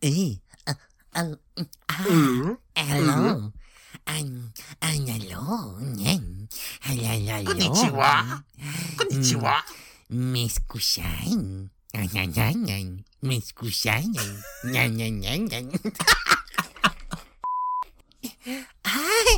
[0.00, 0.78] Eh, ah,
[1.12, 1.40] al-
[1.88, 2.06] ah,
[2.74, 3.52] hello.
[4.06, 5.76] An- an- hello.
[5.80, 6.48] Ñen.
[6.88, 7.44] Al- al- aló.
[7.52, 8.44] Konnichiwa.
[8.96, 9.56] Konnichiwa.
[10.08, 11.70] ¿Me escuchan?
[11.92, 13.04] Ay, ay, ay, ay.
[13.20, 14.12] ¿Me escuchan?
[14.64, 15.66] Ñan, ñan, ñan, ñan.
[18.84, 19.36] Ay.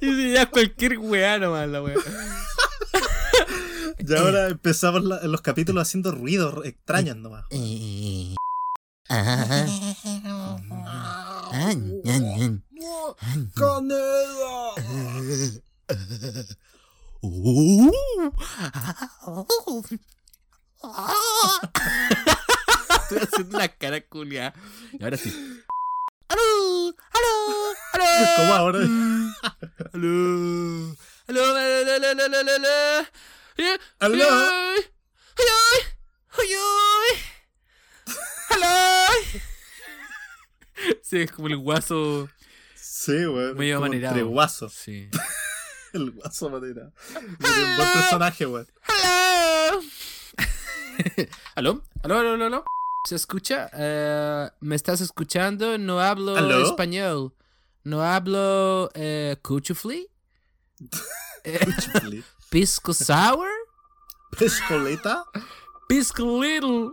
[0.00, 1.96] Y ya cualquier weá nomás la weá.
[3.98, 7.44] Y ahora empezamos la- los capítulos haciendo ruidos extraños nomás.
[7.50, 8.36] Eh,
[9.10, 9.66] ah, ah.
[23.02, 24.54] Estoy haciendo la cara culia.
[24.92, 25.64] Y ahora sí.
[26.28, 26.94] ¡Aló!
[27.14, 27.74] ¡Aló!
[27.94, 28.04] ¡Aló!
[28.36, 28.78] ¿Cómo ahora?
[29.92, 30.96] Aló.
[31.26, 33.06] Aló, aló, aló, aló, aló, aló, aló.
[33.60, 34.14] Eh, Aló.
[34.14, 34.80] ay,
[35.36, 35.80] ay, ay,
[36.38, 37.16] ay, ay.
[38.50, 39.08] Aló.
[41.48, 42.28] El guaso.
[42.74, 43.56] Sí, weón.
[43.56, 44.14] Como amanerado.
[44.16, 44.72] Entre guasos.
[44.72, 45.08] Sí.
[45.92, 46.92] El guaso manerado.
[47.10, 47.20] Era
[47.70, 48.66] un buen personaje, weón.
[48.86, 49.80] Aló.
[51.54, 51.82] ¿Aló?
[52.02, 52.64] ¿Aló, aló, aló, aló?
[53.08, 53.70] ¿Se escucha?
[53.72, 55.78] Eh, ¿Me estás escuchando?
[55.78, 56.64] No hablo ¿Aló?
[56.66, 57.34] español.
[57.84, 60.08] No hablo eh, cuchufli.
[61.44, 62.22] Eh, Chifli.
[62.50, 63.48] pisco sour.
[64.36, 65.24] Pescoleta.
[65.88, 66.90] Pisco little.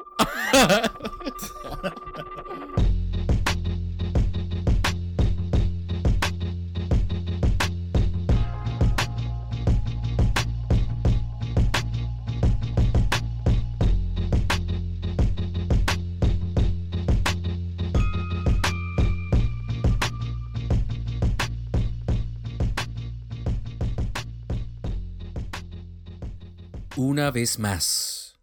[26.97, 28.39] Una vez más.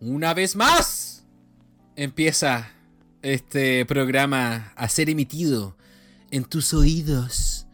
[0.00, 1.24] Una vez más.
[1.94, 2.72] Empieza
[3.22, 5.76] este programa a ser emitido
[6.32, 7.66] en tus oídos.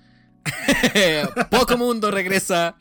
[1.51, 2.77] Poco Mundo regresa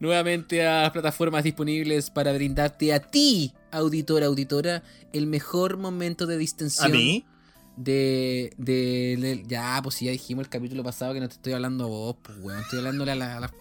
[0.00, 6.36] nuevamente a las plataformas disponibles para brindarte a ti, auditora, auditora, el mejor momento de
[6.36, 6.86] distensión.
[6.86, 7.24] ¿A mí?
[7.76, 11.52] De, de, de- Ya, pues si ya dijimos el capítulo pasado que no te estoy
[11.52, 12.60] hablando a vos, pues weón.
[12.60, 13.52] Estoy hablándole a la, a la,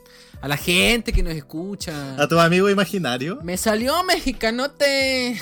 [0.42, 2.16] a la gente que nos escucha.
[2.22, 3.40] ¿A tu amigo imaginario?
[3.44, 5.36] Me salió mexicanote.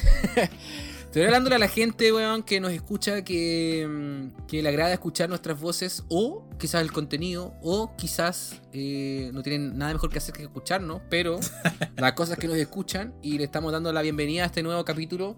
[1.04, 5.30] Estoy hablándole a la gente, weón, que nos escucha, que, mm, que le agrada escuchar
[5.30, 10.34] nuestras voces, o quizás el contenido, o quizás eh, no tienen nada mejor que hacer
[10.34, 11.40] que escucharnos, pero
[11.98, 14.84] la cosa es que nos escuchan y le estamos dando la bienvenida a este nuevo
[14.84, 15.36] capítulo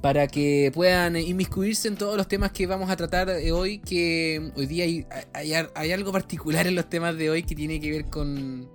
[0.00, 4.66] para que puedan inmiscuirse en todos los temas que vamos a tratar hoy, que hoy
[4.66, 8.04] día hay, hay, hay algo particular en los temas de hoy que tiene que ver
[8.06, 8.68] con,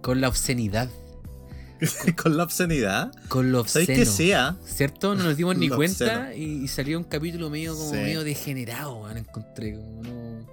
[0.00, 0.88] con la obscenidad.
[2.16, 3.12] Con la obscenidad.
[3.28, 3.98] Con lo ¿Sabéis obsceno.
[3.98, 4.56] que sea?
[4.64, 5.14] ¿Cierto?
[5.14, 7.96] No nos dimos ni cuenta y, y salió un capítulo medio como Sí.
[7.96, 9.74] medio degenerado, weón, encontré.
[9.74, 10.46] Como no...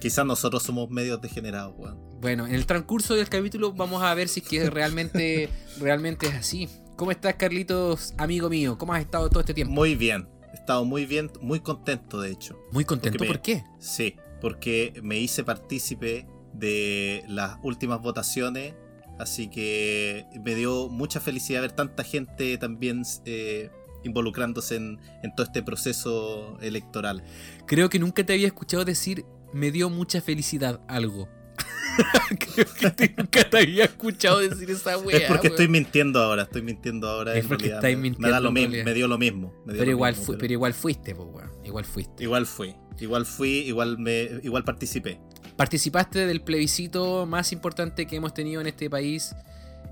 [0.00, 1.98] Quizás nosotros somos medios degenerados, weón.
[2.20, 5.48] Bueno, en el transcurso del capítulo vamos a ver si es que realmente,
[5.80, 6.68] realmente es así.
[6.96, 8.78] ¿Cómo estás, Carlitos, amigo mío?
[8.78, 9.72] ¿Cómo has estado todo este tiempo?
[9.74, 10.28] Muy bien.
[10.52, 12.58] He estado muy bien, muy contento, de hecho.
[12.72, 13.64] Muy contento, me- ¿por qué?
[13.78, 18.74] Sí, porque me hice partícipe de las últimas votaciones,
[19.18, 23.70] así que me dio mucha felicidad ver tanta gente también eh,
[24.04, 27.22] involucrándose en, en todo este proceso electoral.
[27.66, 31.28] Creo que nunca te había escuchado decir me dio mucha felicidad algo.
[32.54, 35.16] Creo que nunca te había escuchado decir esa weá.
[35.18, 37.34] es porque estoy mintiendo ahora, estoy mintiendo ahora.
[37.34, 37.78] Es porque realidad.
[37.78, 39.52] estáis Me- mintiendo Me, da lo mismo, me dio lo mismo.
[39.64, 41.50] dio Pero lo igual, mismo, pero- pero igual fuiste, pues, weón.
[41.64, 42.22] Igual fuiste.
[42.22, 45.20] Igual fui, igual fui, igual me, igual participé.
[45.56, 49.34] Participaste del plebiscito más importante que hemos tenido en este país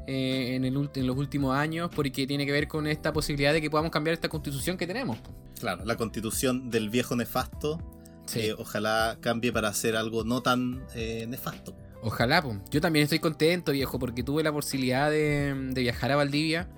[0.06, 3.54] eh, en, el ulti- en los últimos años, porque tiene que ver con esta posibilidad
[3.54, 5.16] de que podamos cambiar esta constitución que tenemos.
[5.58, 7.78] Claro, la constitución del viejo nefasto,
[8.26, 8.40] Sí.
[8.40, 11.76] eh, ojalá cambie para hacer algo no tan eh, nefasto.
[12.03, 12.60] Ojalá, po.
[12.71, 16.68] yo también estoy contento, viejo, porque tuve la posibilidad de, de viajar a Valdivia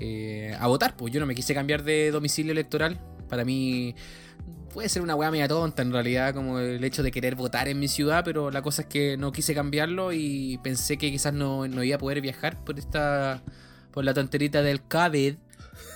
[0.00, 0.96] eh, a votar.
[0.96, 3.00] Pues yo no me quise cambiar de domicilio electoral.
[3.28, 3.94] Para mí
[4.72, 7.78] puede ser una weá media tonta en realidad, como el hecho de querer votar en
[7.78, 11.68] mi ciudad, pero la cosa es que no quise cambiarlo y pensé que quizás no,
[11.68, 13.42] no iba a poder viajar por esta
[13.92, 15.36] por la tonterita del COVID,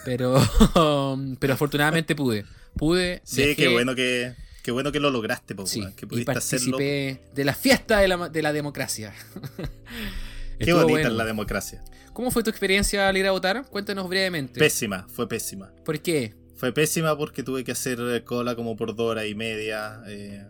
[0.05, 0.37] pero
[1.41, 2.45] pero afortunadamente pude.
[2.77, 3.21] Pude.
[3.25, 4.35] Sí, viajé, qué bueno que
[4.69, 6.73] qué bueno que lo lograste, po, Sí, que y pudiste hacerlo.
[6.77, 9.15] participé de la fiesta de la, de la democracia.
[10.59, 11.09] Qué bonita bueno.
[11.09, 11.83] es la democracia.
[12.13, 13.65] ¿Cómo fue tu experiencia al ir a votar?
[13.71, 14.59] Cuéntanos brevemente.
[14.61, 15.73] Pésima, fue pésima.
[15.87, 16.35] ¿Por qué?
[16.57, 20.03] Fue pésima porque tuve que hacer cola como por dos horas y media.
[20.07, 20.45] eh,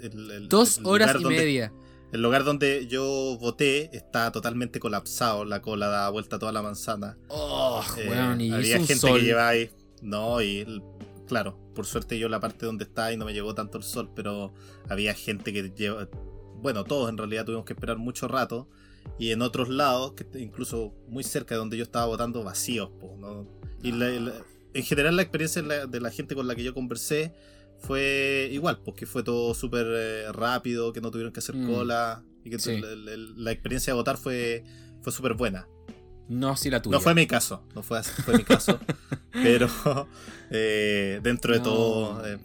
[0.00, 1.72] el- el- Dos el horas y donde- media.
[2.12, 6.60] El lugar donde yo voté está totalmente colapsado, la cola da vuelta a toda la
[6.62, 7.16] manzana.
[7.28, 9.20] Oh, Eh, y había gente sol.
[9.20, 9.70] que llevaba ahí.
[10.02, 10.64] No, y
[11.30, 14.10] claro, por suerte yo la parte donde estaba y no me llegó tanto el sol,
[14.14, 14.52] pero
[14.88, 16.08] había gente que lleva.
[16.60, 18.68] Bueno, todos en realidad tuvimos que esperar mucho rato.
[19.18, 22.90] Y en otros lados, que incluso muy cerca de donde yo estaba votando, vacíos.
[23.00, 23.46] po, ¿no?
[23.82, 24.34] Y la- la-
[24.74, 27.32] en general la experiencia de la, de la gente con la que yo conversé
[27.78, 31.66] fue igual, porque fue todo súper eh, rápido, que no tuvieron que hacer Mm.
[31.72, 32.22] cola.
[32.44, 32.78] Y que Sí.
[32.80, 34.64] la, la- la experiencia de votar fue,
[35.02, 35.66] fue súper buena.
[36.30, 36.96] No, sí la tuya.
[36.96, 38.78] No fue mi caso, no fue, así, fue mi caso.
[39.32, 39.68] pero
[40.50, 41.64] eh, dentro de No.
[41.64, 42.38] todo, eh,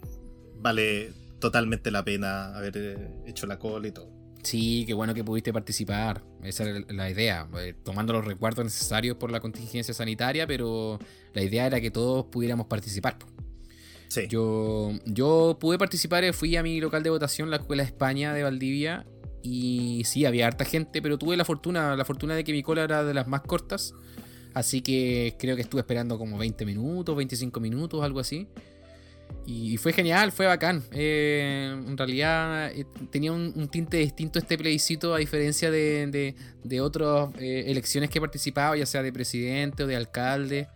[0.58, 4.10] vale totalmente la pena haber eh, hecho la cola y todo.
[4.42, 6.22] Sí, qué bueno que pudiste participar.
[6.42, 7.48] Esa era la idea.
[7.84, 10.98] tomando los recuerdos necesarios por la contingencia sanitaria, pero
[11.32, 13.16] la idea era que todos pudiéramos participar.
[14.08, 18.32] Sí, Yo, yo pude participar, fui a mi local de votación, la Escuela de España
[18.34, 19.04] de Valdivia,
[19.46, 22.82] y sí, había harta gente, pero tuve la fortuna, la fortuna de que mi cola
[22.82, 23.94] era de las más cortas,
[24.54, 28.48] así que creo que estuve esperando como 20 minutos, 25 minutos, algo así.
[29.44, 30.82] Y fue genial, fue bacán.
[30.90, 36.34] Eh, en realidad eh, tenía un, tinte distinto este plebiscito a diferencia de, de,
[36.64, 40.68] de otras eh, elecciones que he participado, ya sea de presidente o de alcalde.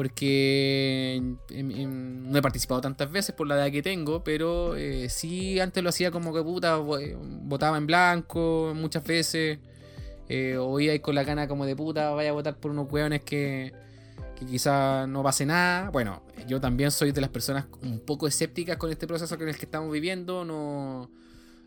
[0.00, 1.20] Porque
[1.52, 5.90] no he participado tantas veces por la edad que tengo, pero eh, sí antes lo
[5.90, 9.58] hacía como que puta, vo- eh, votaba en blanco muchas veces.
[10.26, 13.20] Eh, hoy hay con la gana como de puta, vaya a votar por unos hueones
[13.24, 13.74] que,
[14.38, 15.90] que quizá no pase nada.
[15.90, 19.56] Bueno, yo también soy de las personas un poco escépticas con este proceso en el
[19.58, 20.46] que estamos viviendo.
[20.46, 21.10] No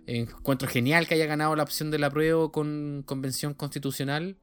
[0.07, 4.37] encuentro genial que haya ganado la opción de la prueba con convención constitucional,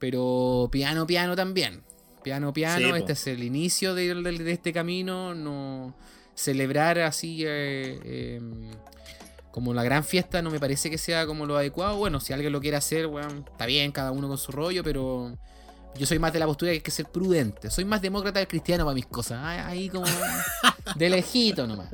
[0.00, 1.82] pero piano, piano también.
[2.28, 2.96] Piano, piano, Sí, po.
[2.96, 5.34] este es el inicio de, de- de este camino.
[5.34, 5.94] No
[6.34, 8.40] celebrar así eh, eh,
[9.50, 11.96] como la gran fiesta no me parece que sea como lo adecuado.
[11.96, 15.32] Bueno, si alguien lo quiere hacer, bueno, está bien, cada uno con su rollo, pero
[15.96, 17.70] yo soy más de la postura que hay que ser prudente.
[17.70, 19.38] Soy más demócrata del cristiano para mis cosas.
[19.42, 20.04] Ah, Ahí como
[20.96, 21.88] de lejito nomás.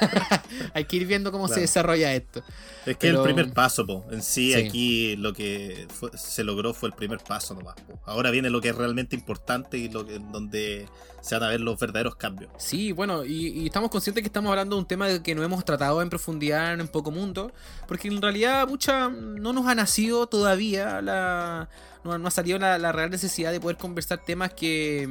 [0.74, 2.40] hay que ir viendo cómo se desarrolla esto.
[2.86, 4.04] es que pero- el primer paso, po.
[4.10, 4.66] en sí, Sí.
[4.66, 7.74] aquí lo que fue- se logró fue el primer paso nomás.
[7.80, 8.00] po.
[8.06, 10.86] Ahora viene lo que es realmente importante y lo que, donde
[11.20, 12.50] se van a ver los verdaderos cambios.
[12.58, 15.64] Sí, bueno, y, y estamos conscientes que estamos hablando de un tema que no hemos
[15.64, 17.52] tratado en profundidad en Poco Mundo,
[17.86, 21.68] porque en realidad mucha no nos ha nacido todavía la...
[22.04, 25.08] No, no ha salido la, la real necesidad de poder conversar temas que,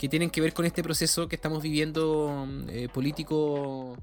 [0.00, 3.98] que tienen que ver con este proceso que estamos viviendo eh, político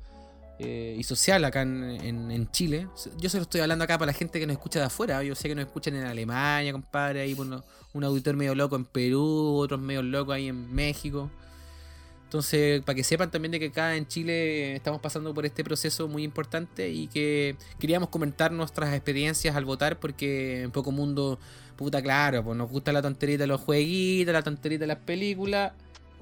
[0.60, 2.88] eh, y social acá en, en- Chile.
[3.18, 5.24] Yo se lo estoy hablando acá para la gente que nos escucha de afuera.
[5.24, 7.36] Yo sé que nos escuchan en Alemania, compadre, ahí
[7.94, 11.32] un auditor medio loco en Perú, otros medio locos ahí en México.
[12.26, 16.08] Entonces, para que sepan también de que acá en Chile estamos pasando por este proceso
[16.08, 21.40] muy importante y que queríamos comentar nuestras experiencias al votar porque en poco mundo,
[21.78, 25.72] puta claro, pues nos gusta la tonterita de los jueguitos, la tonterita de las películas,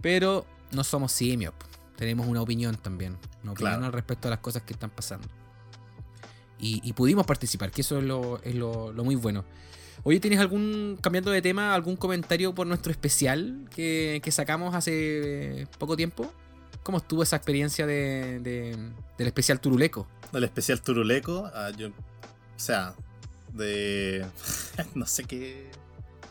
[0.01, 1.53] pero no somos simios.
[1.95, 3.85] Tenemos una opinión también, una opinión Claro.
[3.85, 5.27] al respecto a las cosas que están pasando.
[6.59, 9.43] Y, y pudimos participar, que eso es lo, es lo, lo muy bueno.
[10.03, 15.67] Oye, ¿tienes algún, cambiando de tema, algún comentario por nuestro especial que, que sacamos hace
[15.79, 16.31] poco tiempo?
[16.83, 18.77] ¿Cómo estuvo esa experiencia de, de-
[19.17, 20.07] del especial Turuleco?
[20.33, 21.93] El especial Turuleco, ah, yo, o
[22.57, 22.93] sea,
[23.53, 24.25] de...
[24.95, 25.71] no sé qué,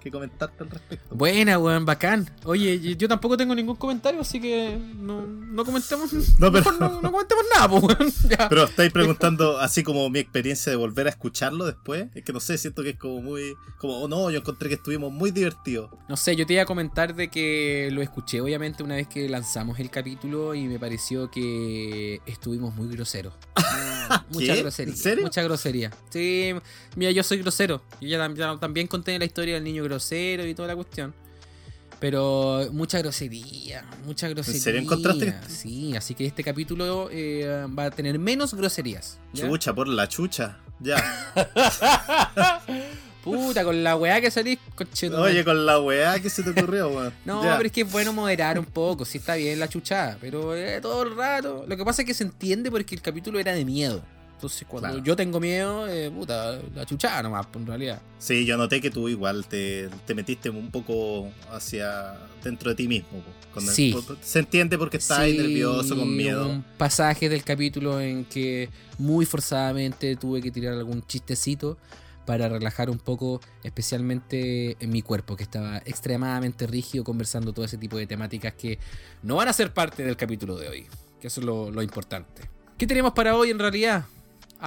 [0.05, 1.15] qué comentarte al respecto.
[1.15, 2.31] Buena, weón, bacán.
[2.45, 6.13] Oye, yo, tampoco tengo ningún comentario, así que no, no comentemos.
[6.39, 8.13] No, pero- no, no comentemos nada, pues, weón.
[8.29, 8.49] Ya.
[8.49, 12.07] Pero estáis preguntando así como mi experiencia de volver a escucharlo después.
[12.15, 13.55] Es que no sé, siento que es como muy.
[13.79, 15.91] Como, oh, no, yo encontré que estuvimos muy divertidos.
[16.09, 19.29] No sé, yo te iba a comentar de que lo escuché obviamente una vez que
[19.29, 23.33] lanzamos el capítulo y me pareció que estuvimos muy groseros.
[24.31, 24.61] Mucha ¿Qué?
[24.63, 24.93] grosería.
[24.93, 25.25] ¿En serio?
[25.25, 25.91] Mucha grosería.
[26.11, 26.55] Sí,
[26.97, 27.83] mira, yo soy grosero.
[28.01, 31.15] Yo ya, ya también conté la historia del niño grosero y toda la cuestión.
[32.01, 34.61] Pero mucha grosería, mucha grosería.
[34.61, 39.19] serio encontraste Sí, así que este capítulo eh, va a tener menos groserías.
[39.33, 39.47] ¿ya?
[39.49, 40.59] Chucha, por la chucha.
[40.81, 40.97] Ya.
[43.23, 45.33] Puta, con la weá que salís, conchetumare.
[45.33, 47.13] Oye, con la weá que se te ocurrió, weón.
[47.25, 47.57] No, Ya.
[47.57, 50.79] pero es que es bueno moderar un poco, sí está bien la chuchada, pero eh,
[50.83, 51.65] todo el rato.
[51.67, 54.03] Lo que pasa es que se entiende porque el capítulo era de miedo.
[54.45, 55.03] Entonces, cuando Claro.
[55.05, 58.03] yo tengo miedo, eh, puta, la chuchada nomás, pues, en realidad.
[58.19, 62.87] Sí, yo noté que tú igual te, te metiste un poco hacia dentro de ti
[62.89, 63.23] mismo.
[63.55, 63.97] Cuando- Sí.
[64.21, 66.49] se entiende porque estás Sí, nervioso, con miedo.
[66.49, 71.79] Un pasaje del capítulo en que muy forzadamente tuve que tirar algún chistecito
[72.27, 77.79] para relajar un poco, especialmente en mi cuerpo, que estaba extremadamente rígido conversando todo ese
[77.79, 78.79] tipo de temáticas que
[79.23, 80.87] no van a ser parte del capítulo de hoy.
[81.21, 82.43] Que eso es lo, lo importante.
[82.77, 84.05] ¿Qué tenemos para hoy en realidad?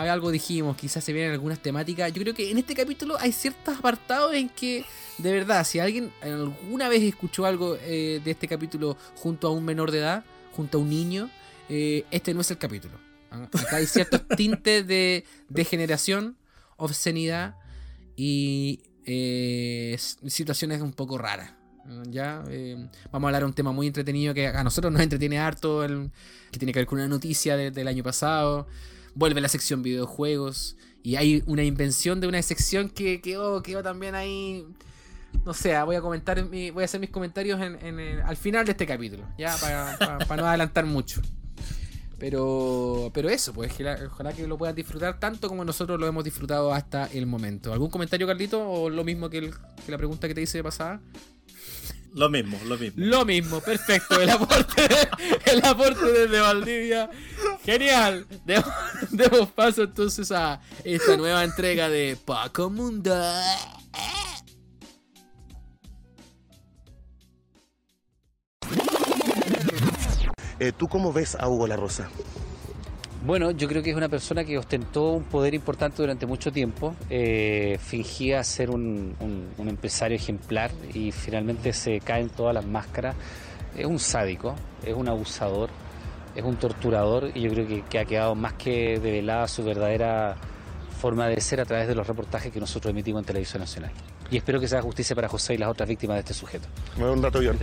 [0.06, 2.12] Algo dijimos, quizás se vienen algunas temáticas.
[2.14, 4.86] Yo creo que en este capítulo hay ciertos apartados en que,
[5.18, 9.66] de verdad, si alguien alguna vez escuchó algo eh, de este capítulo junto a un
[9.66, 10.24] menor de edad,
[10.54, 11.30] junto a un niño,
[11.70, 12.94] eh, este no es el capítulo.
[13.32, 16.38] Ah, Acá hay ciertos tintes de degeneración,
[16.78, 17.56] obscenidad
[18.16, 21.52] y eh, situaciones un poco raras.
[22.10, 22.76] Ya eh,
[23.12, 26.12] vamos a hablar de un tema muy entretenido que a nosotros nos entretiene harto, el-
[26.52, 28.68] que tiene que ver con una noticia de- del año pasado.
[29.18, 34.14] Vuelve la sección videojuegos y hay una invención de una sección que quedó, quedó también
[34.14, 34.66] ahí.
[35.44, 38.72] No sé, voy a comentar, mi- voy a hacer mis comentarios en- al final de
[38.74, 41.22] este capítulo, ya para, no adelantar mucho.
[42.20, 46.24] Pero, pero eso, pues que ojalá que lo puedan disfrutar tanto como nosotros lo hemos
[46.24, 47.72] disfrutado hasta el momento.
[47.74, 48.68] ¿Algún comentario, Carlito?
[48.70, 49.54] ¿O lo mismo que, el-
[49.86, 51.00] que la pregunta que te hice de pasada?
[52.18, 53.06] Lo mismo, lo mismo.
[53.06, 54.20] Lo mismo, perfecto.
[54.20, 54.88] El aporte,
[55.46, 57.12] el aporte desde Valdivia.
[57.64, 58.26] Genial.
[58.44, 58.74] Demos,
[59.12, 63.14] demos paso entonces a esta nueva entrega de Paco Mundo.
[70.60, 72.10] Eh, ¿Tú cómo ves a Hugo La Rosa?
[73.28, 76.96] Bueno, yo creo que es una persona que ostentó un poder importante durante mucho tiempo,
[77.10, 83.16] eh, fingía ser un, un- un empresario ejemplar y finalmente se caen todas las máscaras.
[83.78, 84.56] Es un sádico,
[84.86, 85.70] es un abusador,
[86.38, 90.38] es un torturador y yo creo que, que ha quedado más que develada su verdadera
[91.02, 93.92] forma de ser a través de los reportajes que nosotros emitimos en Televisión Nacional.
[94.32, 96.68] Y espero que se haga justicia para José y las otras víctimas de este sujeto.
[96.98, 97.58] Un rato bien.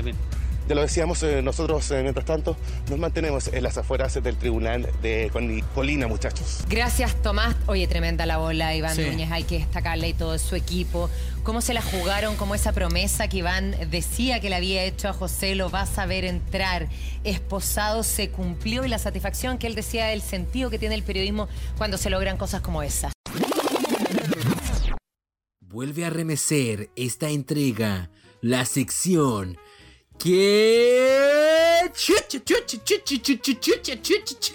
[0.67, 2.57] Ya lo decíamos, eh, nosotros eh, mientras tanto
[2.89, 6.61] nos mantenemos en las afueras del tribunal de Col- Colina, muchachos.
[6.71, 7.55] Gracias, Tomás.
[7.67, 9.03] Oye, tremenda la bola, Iván Sí.
[9.03, 9.31] Núñez.
[9.31, 11.11] Hay que destacarle y todo su equipo.
[11.43, 15.13] Cómo se la jugaron, como esa promesa que Iván decía que le había hecho a
[15.13, 16.89] José, lo vas a ver entrar.
[17.25, 21.47] Esposado se cumplió y la satisfacción que él decía del sentido que tiene el periodismo
[21.77, 23.13] cuando se logran cosas como esa.
[25.61, 28.09] Vuelve a remecer esta entrega,
[28.41, 29.59] la sección
[30.19, 31.91] que...
[31.95, 34.53] Chucha, chucha, chucha, chucha, chucha, chucha.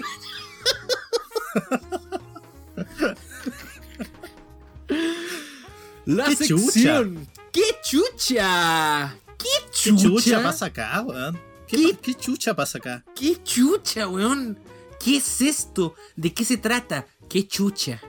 [6.05, 7.27] La ¡Qué sección.
[7.51, 9.15] ¡Qué chucha!
[9.37, 9.47] ¿Qué
[9.83, 10.43] ¿Qué chucha?
[10.43, 11.39] pasa acá, weón?
[11.67, 11.97] ¿Qué, ¿Qué?
[12.01, 13.03] qué chucha pasa acá?
[13.15, 14.57] ¿Qué chucha, weón?
[14.99, 15.95] ¿Qué es esto?
[16.15, 17.05] ¿De qué se trata?
[17.29, 18.01] ¿Qué chucha?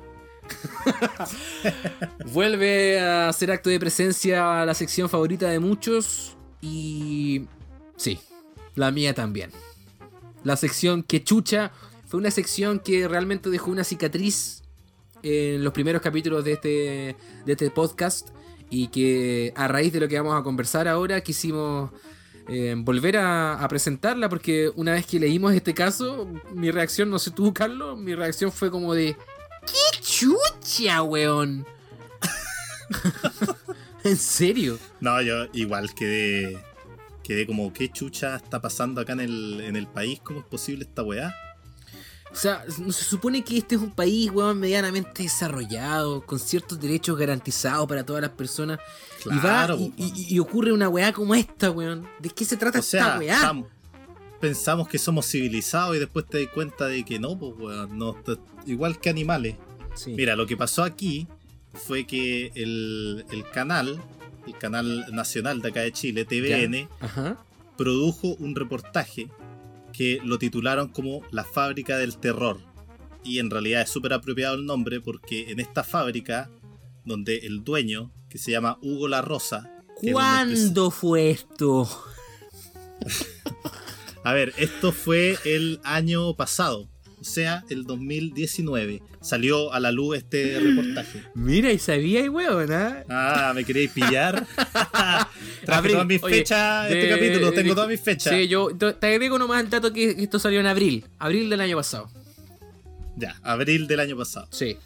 [2.27, 7.47] Vuelve a hacer acto de presencia a la sección favorita de muchos y...
[7.97, 8.19] Sí,
[8.75, 9.51] la mía también.
[10.45, 11.73] La sección que chucha
[12.07, 14.63] fue una sección que realmente dejó una cicatriz
[15.23, 18.31] en los primeros capítulos de este, de este podcast
[18.71, 21.91] y que a raíz de lo que vamos a conversar ahora quisimos
[22.49, 27.19] eh, volver a, a presentarla porque una vez que leímos este caso, mi reacción, no
[27.19, 29.17] sé tú, Carlos, mi reacción fue como de
[29.67, 31.67] ¡Qué chucha, weón!
[34.05, 34.79] ¿En serio?
[35.01, 36.59] No, yo igual quedé.
[37.23, 40.21] Quedé como, ¿qué chucha está pasando acá en el, en el país?
[40.23, 41.33] ¿Cómo es posible esta weá?
[42.33, 47.19] O sea, se supone que este es un país, weón, medianamente desarrollado, con ciertos derechos
[47.19, 48.79] garantizados para todas las personas.
[49.23, 52.09] Claro, y, va, y, po, y- y ocurre una weá como esta, weón.
[52.21, 53.41] ¿De qué se trata O sea, esta weá?
[53.41, 53.67] tam-
[54.41, 58.17] pensamos que somos civilizados y después te das cuenta de que no, pues weón, no,
[58.67, 59.57] igual que animales.
[59.95, 60.15] Sí.
[60.15, 61.27] Mira, lo que pasó aquí
[61.75, 64.01] fue que el, el canal,
[64.47, 67.45] el canal nacional de acá de Chile, TVN, Ajá.
[67.77, 69.29] produjo un reportaje
[69.93, 72.59] que lo titularon como La fábrica del terror.
[73.23, 76.51] Y en realidad es súper apropiado el nombre porque en esta fábrica,
[77.05, 79.71] donde el dueño, que se llama Hugo La Rosa,
[80.13, 81.89] ¿Cuándo fue esto?
[84.25, 86.89] A ver, esto fue el año pasado,
[87.25, 89.03] sea, el 2019.
[89.21, 91.23] Salió a la luz este reportaje.
[91.35, 93.05] Mira, y sabía, y weón, ¿ah?
[93.09, 94.47] Ah, ¿me queréis pillar?
[95.65, 98.33] Traje Abril, todas mis oye, fechas, este de- capítulo, tengo de- todas mis fechas.
[98.35, 101.05] Sí, yo te te agrego nomás el dato que esto salió en abril.
[101.19, 102.11] Abril del año pasado.
[103.17, 104.49] Ya, abril del año pasado.
[104.51, 104.77] Sí.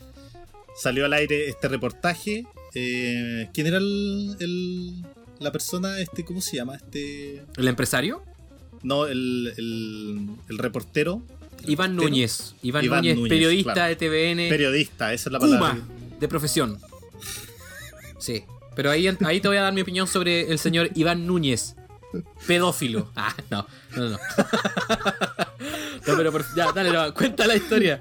[0.76, 2.44] Salió al aire este reportaje.
[2.74, 5.04] Eh, ¿Quién era el, el-
[5.38, 6.00] la persona?
[6.00, 6.74] Este, ¿Cómo se llama?
[6.76, 7.42] Este.
[7.56, 8.22] ¿El empresario?
[8.82, 11.22] No, el, el, el reportero.
[11.66, 11.96] Iván.
[11.96, 12.54] Núñez.
[12.62, 13.88] Iván, Iván Núñez, Núñez, periodista claro.
[13.88, 14.48] de TVN.
[14.48, 15.70] Periodista, esa es la palabra.
[15.72, 15.88] Kuma,
[16.20, 16.78] de profesión.
[18.18, 18.44] Sí.
[18.76, 21.76] Pero ahí, ahí te voy a dar mi opinión sobre el señor Iván Núñez.
[22.46, 23.10] Pedófilo.
[23.16, 23.66] Ah, no,
[23.96, 24.18] no, no.
[26.06, 28.00] No, pero por- ya, dale, no, cuenta la historia.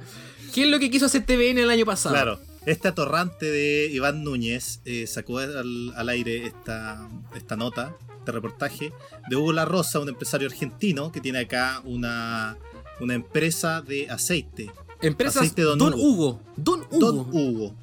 [0.53, 2.13] ¿Qué es lo que quiso hacer TVN el año pasado?
[2.13, 8.31] Claro, este atorrante de Iván Núñez eh, sacó al, al aire esta, esta nota, este
[8.33, 8.91] reportaje,
[9.29, 12.57] de Hugo La Rosa, un empresario argentino que tiene acá una,
[13.03, 16.03] una empresa de aceite Empresas Aceite Don Don, Hugo.
[16.05, 16.41] Hugo.
[16.57, 16.99] Don Hugo.
[16.99, 17.75] Don Hugo.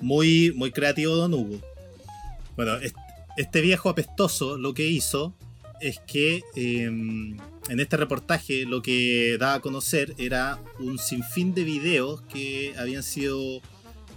[0.00, 1.60] Muy, muy creativo Don Hugo.
[2.56, 2.96] Bueno, est-
[3.36, 5.34] este viejo apestoso lo que hizo
[5.80, 11.64] es que eh, en este reportaje lo que daba a conocer era un sinfín de
[11.64, 13.60] videos que habían sido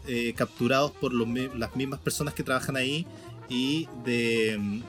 [0.07, 3.07] eh, capturados por los las mismas personas que trabajan ahí
[3.49, 4.81] y de mm,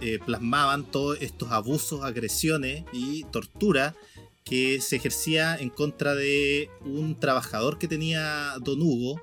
[0.00, 3.94] eh, plasmaban todos estos abusos, agresiones y tortura
[4.46, 9.20] que se ejercía en contra de un trabajador que tenía Don Hugo,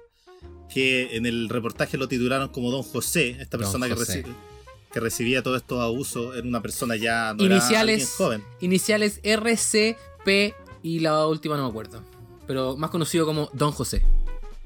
[0.69, 4.25] que en el reportaje lo titularon como Don José, esta persona que, José.
[4.25, 4.35] reci-
[4.91, 8.01] que recibía todos estos abusos, era una persona ya no era Iniciales.
[8.01, 8.43] alguien joven.
[8.59, 10.53] Iniciales RC, P
[10.83, 12.03] y la última no me acuerdo.
[12.45, 14.03] Pero más conocido como Don José.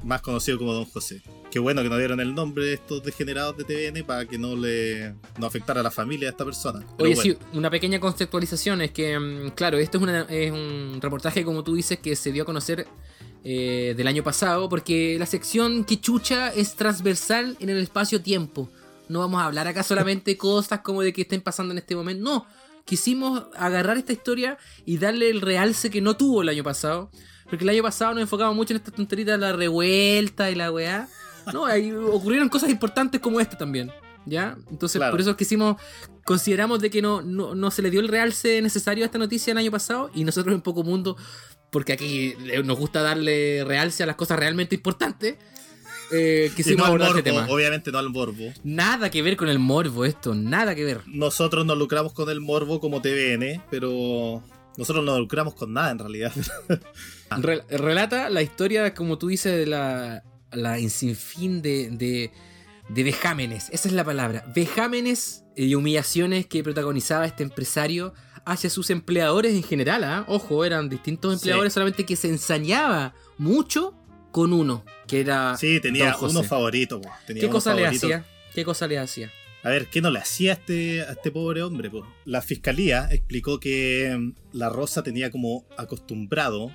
[0.04, 1.22] Más conocido como Don José.
[1.52, 4.56] Qué bueno que no dieron el nombre de estos degenerados de TVN para que no
[4.56, 6.80] le no afectara a la familia de esta persona.
[6.98, 10.52] Pero Oye, bueno, sí, una pequeña conceptualización es que, mm, claro, esto es, una- es
[10.52, 12.86] un reportaje, como tú dices, que se dio a conocer
[13.44, 18.70] eh, del año pasado, porque la sección que chucha es transversal en el espacio-tiempo.
[19.08, 22.24] No vamos a hablar acá solamente cosas como de que estén pasando en este momento.
[22.24, 22.46] No,
[22.84, 27.10] quisimos agarrar esta historia y darle el realce que no tuvo el año pasado.
[27.50, 30.72] Porque el año pasado nos enfocamos mucho en esta tonterita de la revuelta y la
[30.72, 31.08] weá.
[31.54, 33.92] No, ahí ocurrieron cosas importantes como esta también.
[34.26, 34.58] ¿Ya?
[34.70, 35.12] Entonces, Claro.
[35.12, 35.78] por eso quisimos,
[36.26, 39.52] consideramos de que no, no, no se le dio el realce necesario a esta noticia
[39.52, 40.12] el año pasado.
[40.14, 41.16] Y nosotros en Poco Mundo,
[41.72, 45.36] porque aquí le- nos gusta darle realce a las cosas realmente importantes,
[46.12, 47.48] eh, quisimos no abordar morbo, este tema.
[47.50, 48.44] obviamente no al morbo.
[48.66, 51.02] Nada que ver con el morbo esto, nada que ver.
[51.06, 54.44] Nosotros nos lucramos con el morbo como TVN, pero
[54.78, 56.34] nosotros no lucramos con nada en realidad.
[57.30, 62.32] Rel- relata la historia, como tú dices, de la, la sinfín de, de,
[62.90, 63.70] de vejámenes.
[63.72, 64.46] Esa es la palabra.
[64.56, 68.14] Vejámenes y humillaciones que protagonizaba este empresario
[68.46, 70.04] hacia sus empleadores en general.
[70.04, 70.24] ¿ah?
[70.28, 71.36] Ojo, eran distintos Sí.
[71.40, 73.94] empleadores, solamente que se ensañaba mucho
[74.32, 75.58] con uno, que era.
[75.58, 77.02] Sí, tenía uno favorito.
[77.26, 78.26] Tenía ¿Qué uno cosa le hacía?
[78.54, 79.32] ¿Qué cosa le hacía?
[79.64, 81.90] A ver, ¿qué no le hacía a este, a este pobre hombre?
[81.90, 82.08] po?
[82.24, 86.72] La fiscalía explicó que mm, la Rosa tenía como acostumbrado,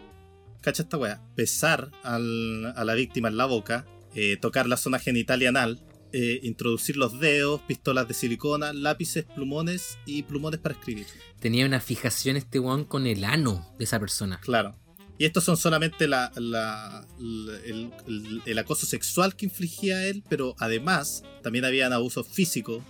[0.62, 4.98] cacha esta weá, besar al- a la víctima en la boca, eh, tocar la zona
[4.98, 5.80] genital y anal,
[6.12, 11.06] eh, introducir los dedos, pistolas de silicona, lápices, plumones y plumones para escribir.
[11.40, 14.38] Tenía una fijación este weón con el ano de esa persona.
[14.42, 14.76] Claro.
[15.18, 20.22] Y estos son solamente la, la- la- el, el- el acoso sexual que infligía él,
[20.28, 22.82] pero además también habían abusos físicos,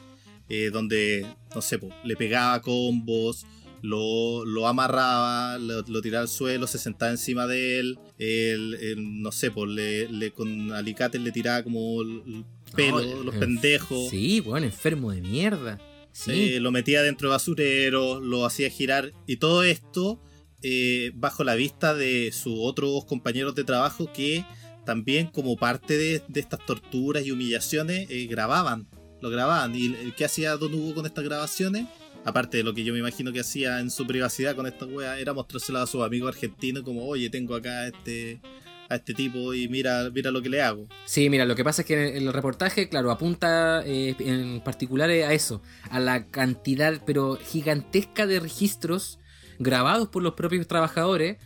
[0.48, 3.44] eh, donde, no sé, po, le pegaba combos,
[3.82, 9.20] lo, lo amarraba, lo, lo tiraba al suelo, se sentaba encima de él, él, él,
[9.22, 12.44] no sé, po, le, le- con alicates le tiraba como el el
[12.76, 14.08] pelo, los pendejos.
[14.08, 15.78] Sí, weón, enfermo de mierda.
[16.12, 16.54] Sí.
[16.54, 20.22] Eh, lo metía dentro de basurero, lo hacía girar y todo esto
[20.62, 24.44] eh, bajo la vista de sus otros compañeros de trabajo que
[24.86, 28.88] también como parte de, de estas torturas y humillaciones eh, grababan,
[29.20, 29.74] lo grababan.
[29.74, 31.86] ¿Y el- qué hacía Don Hugo con estas grabaciones?
[32.24, 35.18] Aparte de lo que yo me imagino que hacía en su privacidad con esta wea,
[35.18, 38.40] era mostrárselo a sus amigos argentinos como, oye, tengo acá a este,
[38.88, 40.87] a este tipo y mira, mira lo que le hago.
[41.04, 45.32] Sí, mira, lo que pasa es que el reportaje, claro, apunta eh, en particular a
[45.32, 49.18] eso, a la cantidad, pero gigantesca de registros
[49.58, 51.38] grabados por los propios trabajadores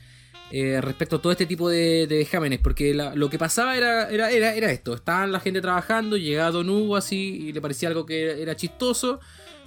[0.53, 4.31] eh, respecto a todo este tipo de, de porque la- lo que pasaba era, era,
[4.31, 8.07] era, era esto, estaban la gente trabajando, llegaba Don Hugo así y le parecía algo
[8.07, 9.19] que era chistoso,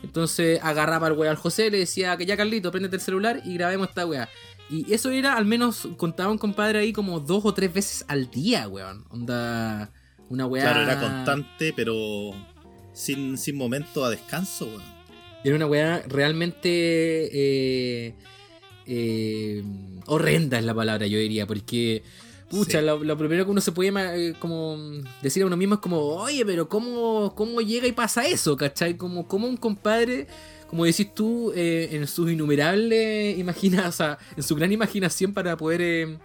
[0.03, 3.55] entonces agarraba al weá al José, le decía que ya Carlito, préndete el celular y
[3.55, 4.29] grabemos esta weá.
[4.69, 8.29] Y eso era, al menos, contaba un compadre ahí como dos o tres veces al
[8.29, 9.05] día, weón.
[9.09, 9.91] Onda,
[10.29, 10.63] una weá.
[10.63, 12.31] Claro, era constante, pero
[12.93, 14.99] sin, sin momento a descanso, weón.
[15.43, 18.13] Era una weá realmente eh,
[18.85, 19.63] eh,
[20.05, 22.03] horrenda es la palabra, yo diría, porque
[22.49, 22.85] pucha, Sí.
[22.85, 24.77] lo, lo primero que uno se puede eh, como
[25.21, 28.57] decir a uno mismo es como, oye, pero ¿cómo, cómo llega y pasa eso?
[28.57, 28.97] ¿Cachai?
[28.97, 30.27] Como, como un compadre,
[30.67, 35.55] como decís tú, eh, en sus innumerables imagina, o sea, en su gran imaginación para
[35.57, 36.17] poder eh,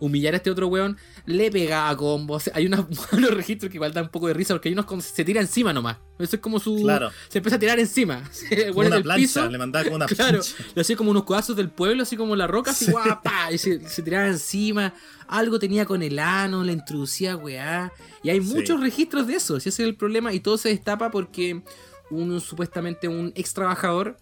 [0.00, 2.50] humillar a este otro weón, le pegaba combos.
[2.54, 5.00] Hay unos, unos registros que igual dan un poco de risa porque hay unos como
[5.02, 5.96] se tira encima nomás.
[6.18, 6.76] Eso es como su.
[6.82, 7.10] Claro.
[7.28, 8.22] Se empieza a tirar encima.
[8.50, 9.48] En una plancha, piso.
[9.48, 10.54] le mandaba como una Claro, plancha.
[10.74, 12.90] le hacía como unos codazos del pueblo, así como la roca, así Sí.
[12.92, 14.94] guapa, y se, se tiraba encima.
[15.28, 17.92] Algo tenía con el ano, le introducía weá.
[18.22, 18.54] Y hay Sí.
[18.54, 20.32] muchos registros de eso, si ese es el problema.
[20.32, 21.62] Y todo se destapa porque
[22.10, 24.16] un supuestamente un ex trabajador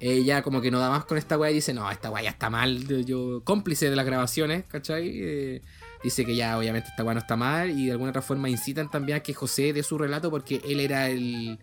[0.00, 2.30] ya como que no da más con esta weá y dice, no, esta weá ya
[2.30, 3.04] está mal.
[3.04, 5.10] Yo, cómplice de las grabaciones, ¿cachai?
[5.14, 5.62] Eh,
[6.02, 8.90] dice que ya obviamente esta weá no está mal y de alguna otra forma incitan
[8.90, 11.58] también a que José dé su relato porque él era el,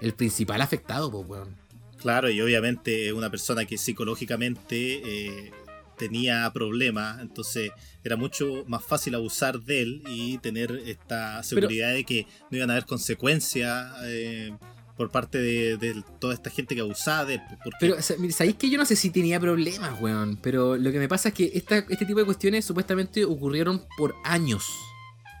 [0.00, 1.56] el principal afectado, pues weón.
[1.98, 5.50] Claro, y obviamente una persona que psicológicamente eh,
[5.98, 7.72] tenía problemas, entonces
[8.04, 12.70] era mucho más fácil abusar de él y tener esta seguridad de que no iban
[12.70, 14.56] a haber consecuencias eh,
[14.98, 17.40] por parte de, de toda esta gente que abusaba de él.
[17.64, 20.36] Porque, Pero, ¿sabéis que yo no sé si tenía problemas, weón?
[20.42, 24.14] Pero lo que me pasa es que esta- este tipo de cuestiones supuestamente ocurrieron por
[24.24, 24.64] años.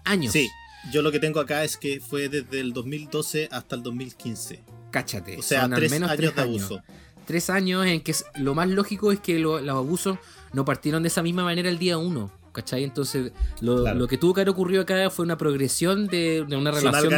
[0.04, 0.32] Años.
[0.32, 0.48] sí,
[0.92, 4.62] yo lo que tengo acá es que fue desde el 2012 hasta el 2015.
[4.90, 5.36] Cáchate.
[5.36, 6.62] O sea, son al tres menos años tres de años.
[6.62, 6.82] abuso.
[7.26, 10.18] Tres años en que lo más lógico es que lo- los abusos
[10.54, 12.32] no partieron de esa misma manera el día uno.
[12.58, 12.82] ¿Cachai?
[12.82, 14.00] Entonces, lo, Claro.
[14.00, 17.08] lo que tuvo que haber ocurrido acá fue una progresión de, de una relación.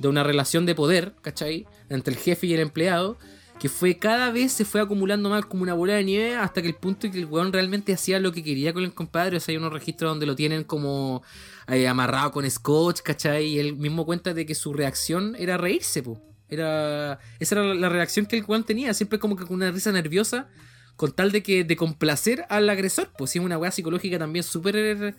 [0.00, 1.66] De, una relación de poder, ¿cachai?
[1.88, 3.16] Entre el jefe y el empleado,
[3.60, 6.66] que fue cada vez se fue acumulando más como una bola de nieve hasta que
[6.66, 9.36] el punto en que el weón realmente hacía lo que quería con el compadre.
[9.36, 11.22] O sea, hay unos registros donde lo tienen como
[11.68, 13.44] eh, amarrado con scotch, ¿cachai?
[13.46, 16.20] Y él mismo cuenta de que su reacción era reírse, po.
[16.48, 19.92] Era, esa era la reacción que el weón tenía, siempre como que con una risa
[19.92, 20.48] nerviosa,
[20.96, 23.10] con tal de que de complacer al agresor.
[23.16, 25.14] Pues sí, es una weá psicológica también súper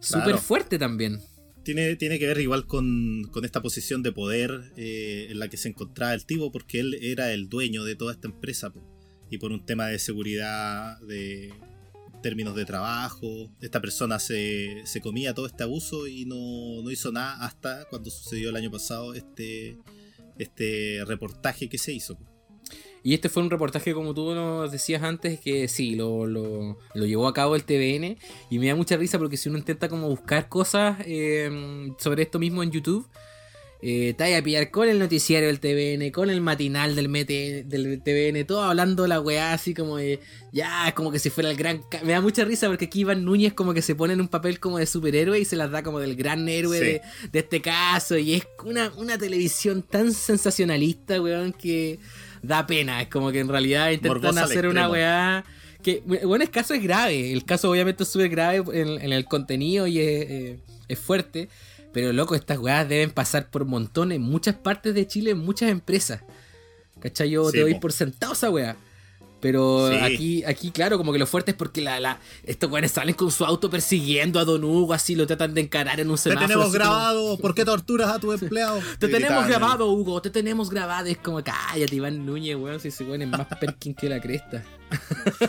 [0.00, 0.38] súper Claro.
[0.38, 1.20] fuerte también.
[1.62, 5.56] tiene, tiene que ver igual con, con esta posición de poder eh, en la que
[5.56, 8.70] se encontraba el tipo, porque él era el dueño de toda esta empresa.
[8.70, 8.82] po.
[9.30, 11.52] Y por un tema de seguridad, de
[12.22, 17.12] términos de trabajo, esta persona se, se comía todo este abuso y no, no hizo
[17.12, 19.78] nada hasta cuando sucedió el año pasado este,
[20.38, 22.16] este reportaje que se hizo.
[22.18, 22.24] po.
[23.04, 27.04] Y este fue un reportaje, como tú nos decías antes, que sí, lo, lo, lo
[27.06, 28.16] llevó a cabo el TVN.
[28.50, 32.38] Y me da mucha risa porque si uno intenta como buscar cosas eh, sobre esto
[32.38, 33.06] mismo en YouTube,
[33.82, 37.66] eh, te vas a pillar con el noticiario del TVN, con el matinal del, MT
[37.68, 40.20] del TVN, todo hablando la weá así como de,
[40.52, 41.82] ya, es como que si fuera el gran...
[42.04, 44.58] Me da mucha risa porque aquí Iván Núñez como que se pone en un papel
[44.58, 46.84] como de superhéroe y se las da como del gran héroe Sí.
[46.86, 48.16] de, de este caso.
[48.16, 51.98] Y es una, una televisión tan sensacionalista, weón, que
[52.46, 53.02] da pena.
[53.02, 55.44] Es como que en realidad intentan Morbosa hacer una weá.
[55.82, 57.32] Que, bueno, el caso es grave.
[57.32, 61.48] El caso, obviamente, es súper grave en, en el contenido y es, eh, es fuerte.
[61.92, 65.70] Pero, loco, estas weas deben pasar por montones, en muchas partes de Chile, en muchas
[65.70, 66.22] empresas.
[67.00, 67.30] ¿Cachai?
[67.30, 67.80] Yo Sí, te doy po.
[67.80, 68.76] por sentado esa wea.
[69.44, 69.96] Pero Sí.
[70.00, 73.30] aquí, aquí, claro, como que lo fuerte es porque la, la, estos weones salen con
[73.30, 76.46] su auto persiguiendo a Don Hugo, así lo tratan de encarar en un Te semáforo.
[76.48, 78.80] tenemos así como, grabado, ¿por qué torturas a tu empleado?
[78.98, 81.08] te tenemos grabado, Hugo, te tenemos grabado.
[81.08, 84.64] Es como, cállate, Iván Núñez, weón, si se ponen más perkin que la cresta.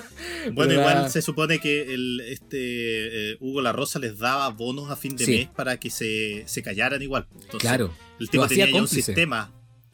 [0.54, 4.92] Bueno, Pero igual se supone que el, este eh, Hugo La Rosa les daba bonos
[4.92, 5.32] a fin de Sí.
[5.32, 7.28] mes para que se, se callaran igual.
[7.34, 7.94] Entonces, Claro.
[8.20, 9.52] El tipo Lo tenía hacía ya un sistema.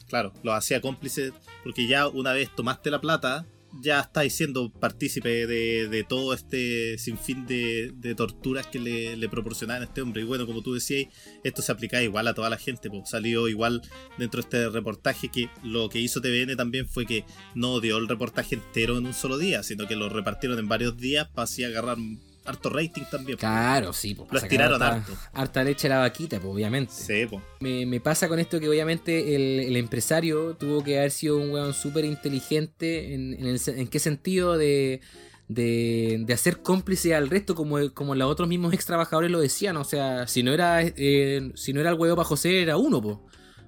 [0.08, 1.32] Claro, lo hacía cómplice
[1.64, 3.46] porque ya una vez tomaste la plata,
[3.80, 9.28] ya estáis siendo partícipe de, de todo este sinfín de, de torturas que le, le
[9.28, 10.22] proporcionaban a este hombre.
[10.22, 11.08] Y bueno, como tú decías,
[11.44, 12.90] esto se aplicaba igual a toda la gente.
[12.90, 13.82] Pues salió igual
[14.18, 18.08] dentro de este reportaje que lo que hizo TVN también fue que no dio el
[18.08, 21.64] reportaje entero en un solo día, sino que lo repartieron en varios días para así
[21.64, 21.96] agarrar
[22.44, 23.38] harto rating también.
[23.38, 24.30] Claro, sí, pues.
[24.32, 25.12] Lo estiraron harto.
[25.32, 26.92] Harta leche a la vaquita, pues, obviamente.
[26.92, 27.42] Sí, pues.
[27.60, 31.50] Me, me pasa con esto que obviamente el, el empresario tuvo que haber sido un
[31.50, 35.00] weón súper inteligente en, en, el se- en qué sentido de,
[35.48, 39.76] de, de hacer cómplice al resto como, como los otros mismos ex trabajadores lo decían.
[39.76, 43.00] O sea, si no era, eh, si no era el huevo para José, era uno,
[43.00, 43.16] pues.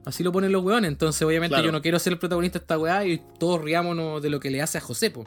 [0.06, 0.88] Así lo ponen los weones.
[0.88, 1.64] Entonces, obviamente, Claro.
[1.66, 4.50] yo no quiero ser el protagonista de esta weá y todos riámonos de lo que
[4.50, 5.26] le hace a José, pues.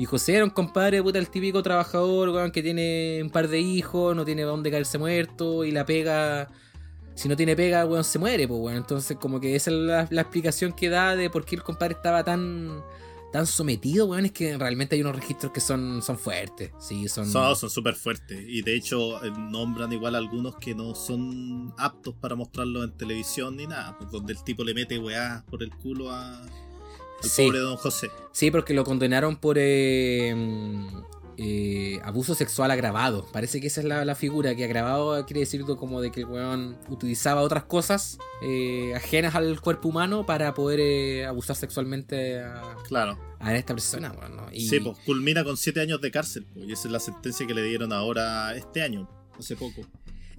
[0.00, 3.60] Y José era un compadre, puta, el típico trabajador, weón, que tiene un par de
[3.60, 6.48] hijos, no tiene dónde caerse muerto y la pega.
[7.14, 8.78] Si no tiene pega, weón, se muere, pues, weón.
[8.78, 12.24] Entonces, como que esa es la, explicación que da de por qué el compadre estaba
[12.24, 12.82] tan
[13.30, 14.24] tan sometido, weón.
[14.24, 16.70] Es que realmente hay unos registros que son, son fuertes.
[16.78, 17.26] Sí, son.
[17.26, 18.42] Son son súper fuertes.
[18.48, 23.54] Y de hecho, eh, nombran igual algunos que no son aptos para mostrarlo en televisión
[23.54, 23.98] ni nada.
[23.98, 26.40] pues, donde el tipo le mete weá por el culo a,
[27.22, 27.46] al Sí.
[27.46, 28.10] pobre don José.
[28.32, 30.86] Sí, porque lo condenaron por eh, mm,
[31.42, 33.26] eh, abuso sexual agravado.
[33.32, 36.26] Parece que esa es la, la figura, que agravado quiere decir como de que el
[36.26, 42.76] weón utilizaba otras cosas eh, ajenas al cuerpo humano para poder eh, abusar sexualmente a,
[42.88, 43.18] Claro.
[43.38, 44.12] a esta persona.
[44.54, 46.46] Sí, pues culmina con siete años de cárcel.
[46.52, 49.80] pues, y esa es la sentencia que le dieron ahora este año, hace poco.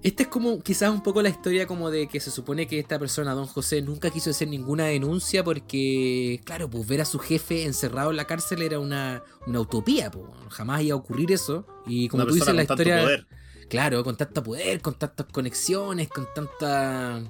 [0.02, 2.98] Esta es como quizás un poco la historia como de que se supone que esta
[2.98, 7.64] persona, don José, nunca quiso hacer ninguna denuncia porque, claro, pues ver a su jefe
[7.64, 11.66] encerrado en la cárcel era una, una utopía, pues jamás iba a ocurrir eso.
[11.86, 13.02] Y como Una tú dices, la historia...
[13.02, 13.26] poder.
[13.68, 17.22] Claro, con tanto poder, con tantas conexiones, con tanta,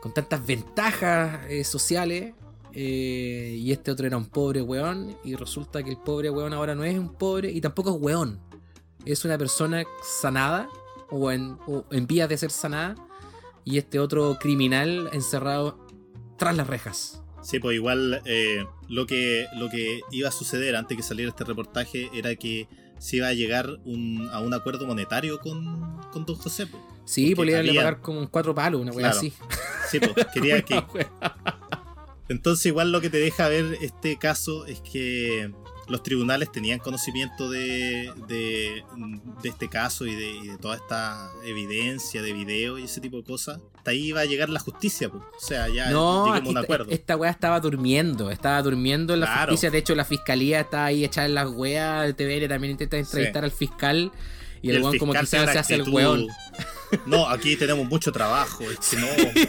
[0.00, 2.34] con tantas ventajas eh, sociales.
[2.72, 5.16] eh, y este otro era un pobre weón.
[5.24, 8.40] Y resulta que el pobre weón ahora no es un pobre y tampoco es weón.
[9.04, 10.68] Es una persona sanada
[11.12, 12.96] o en, o en vías de ser sanada.
[13.64, 15.86] Y este otro criminal encerrado
[16.36, 17.22] tras las rejas.
[17.42, 21.44] Sí, pues igual eh, lo, que, lo que iba a suceder antes que saliera este
[21.44, 22.66] reportaje era que
[22.98, 26.66] se iba a llegar un- a un acuerdo monetario con, con Don José.
[26.66, 26.78] po.
[27.04, 29.18] Sí, pues le iban a pagar como cuatro palos, una weá Claro.
[29.18, 29.32] así.
[29.90, 30.80] Sí, pues, quería que.
[32.28, 35.52] Entonces igual lo que te deja ver este caso es que
[35.88, 38.84] los tribunales tenían conocimiento de, de,
[39.42, 43.16] de este caso y de, y de toda esta evidencia de video y ese tipo
[43.18, 43.60] de cosas.
[43.76, 46.56] Hasta ahí iba a llegar la justicia, o sea, ya No, llegamos aquí a un
[46.56, 46.92] esta- acuerdo.
[46.92, 49.52] esta weá estaba durmiendo, estaba durmiendo en la Claro.
[49.52, 49.70] justicia.
[49.72, 52.06] De hecho, la fiscalía está ahí echada en las weas.
[52.06, 54.12] El TVN también intenta entrevistar al fiscal.
[54.62, 56.28] Y, el weón como quizás se hace el weón.
[57.06, 58.58] No, aquí tenemos mucho trabajo,
[58.90, 59.06] que no,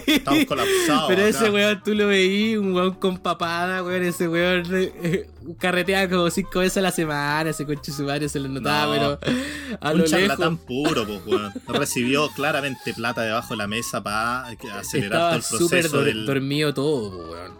[0.08, 1.04] estamos colapsados.
[1.10, 1.28] Pero acá.
[1.28, 4.02] ese weón tú lo veí, un weón con papada, weón.
[4.04, 7.50] Ese weón eh, carretea como cinco veces a la semana.
[7.50, 9.20] Ese coche su madre se le notaba, No.
[9.20, 10.66] pero a un lo charlatán lejos.
[10.66, 11.54] puro, pues, weón.
[11.68, 14.48] Recibió claramente plata debajo de la mesa para
[14.80, 16.26] acelerar todo el proceso del...
[16.26, 17.52] dormido todo, po, weón.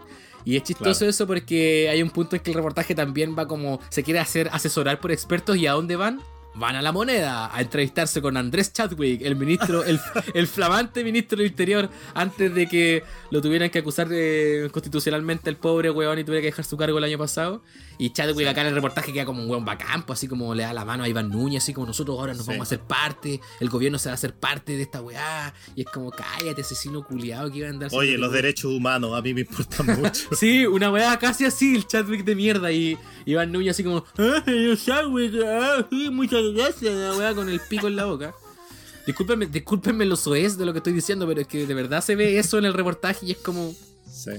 [0.46, 1.10] Y es chistoso Claro.
[1.10, 3.80] eso porque hay un punto en que el reportaje también va como.
[3.90, 6.20] Se quiere hacer asesorar por expertos y a dónde van.
[6.56, 11.48] Van a la moneda a entrevistarse con Andrés Chadwick, el ministro, el, flamante ministro del
[11.48, 14.08] Interior, antes de que lo tuvieran que acusar
[14.70, 17.62] constitucionalmente el pobre weón y tuviera que dejar su cargo el año pasado.
[17.98, 20.62] Y Chadwick acá en el reportaje queda como un weón bacán, pues, así como le
[20.64, 22.50] da la mano a Iván Núñez, así como nosotros ahora nos Sí.
[22.50, 25.52] vamos a hacer parte, el gobierno se va a hacer parte de esta weá.
[25.76, 27.90] Y es como, cállate, asesino culiado que iba a andar.
[27.92, 30.28] Oye, los derechos humanos a mí me importan mucho.
[30.36, 32.72] Sí, una weá casi así, el Chadwick de mierda.
[32.72, 37.48] Y Iván Núñez así como, ah, el Chadwick, ah, sí, muchas gracias, la weá con
[37.48, 38.34] el pico en la boca.
[39.06, 42.16] Discúlpenme, discúlpenme los soez de lo que estoy diciendo, pero es que de verdad se
[42.16, 43.74] ve eso en el reportaje y es como,
[44.10, 44.30] Sí.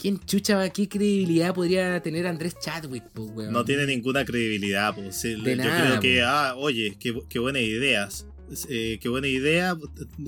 [0.00, 3.52] ¿Quién chucha, qué credibilidad podría tener Andrés Chadwick, pues, weón?
[3.52, 4.94] No tiene ninguna credibilidad.
[4.94, 5.22] Pues.
[5.22, 8.26] De Yo nada, creo que, ah, oye, qué, qué buenas ideas.
[8.68, 9.76] Eh, qué buena idea,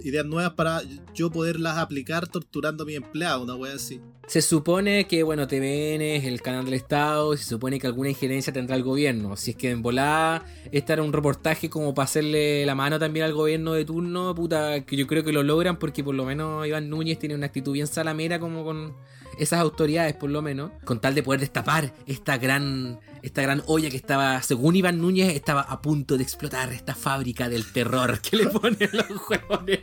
[0.04, 0.80] ideas nuevas para
[1.12, 4.00] yo poderlas aplicar torturando a mi empleado, una wea así.
[4.28, 8.52] Se supone que, bueno, TVN es el canal del Estado, se supone que alguna injerencia
[8.52, 9.37] tendrá el gobierno.
[9.37, 13.24] Si es que en volada, este era un reportaje como para hacerle la mano también
[13.24, 16.64] al gobierno de turno, puta, que yo creo que lo logran porque por lo menos
[16.64, 18.94] Iván Núñez tiene una actitud bien salamera como con
[19.38, 23.90] esas autoridades, por lo menos, con tal de poder destapar esta gran, esta gran olla
[23.90, 28.37] que estaba, según Iván Núñez, estaba a punto de explotar esta fábrica del terror que
[28.37, 29.81] le ponen los huevones.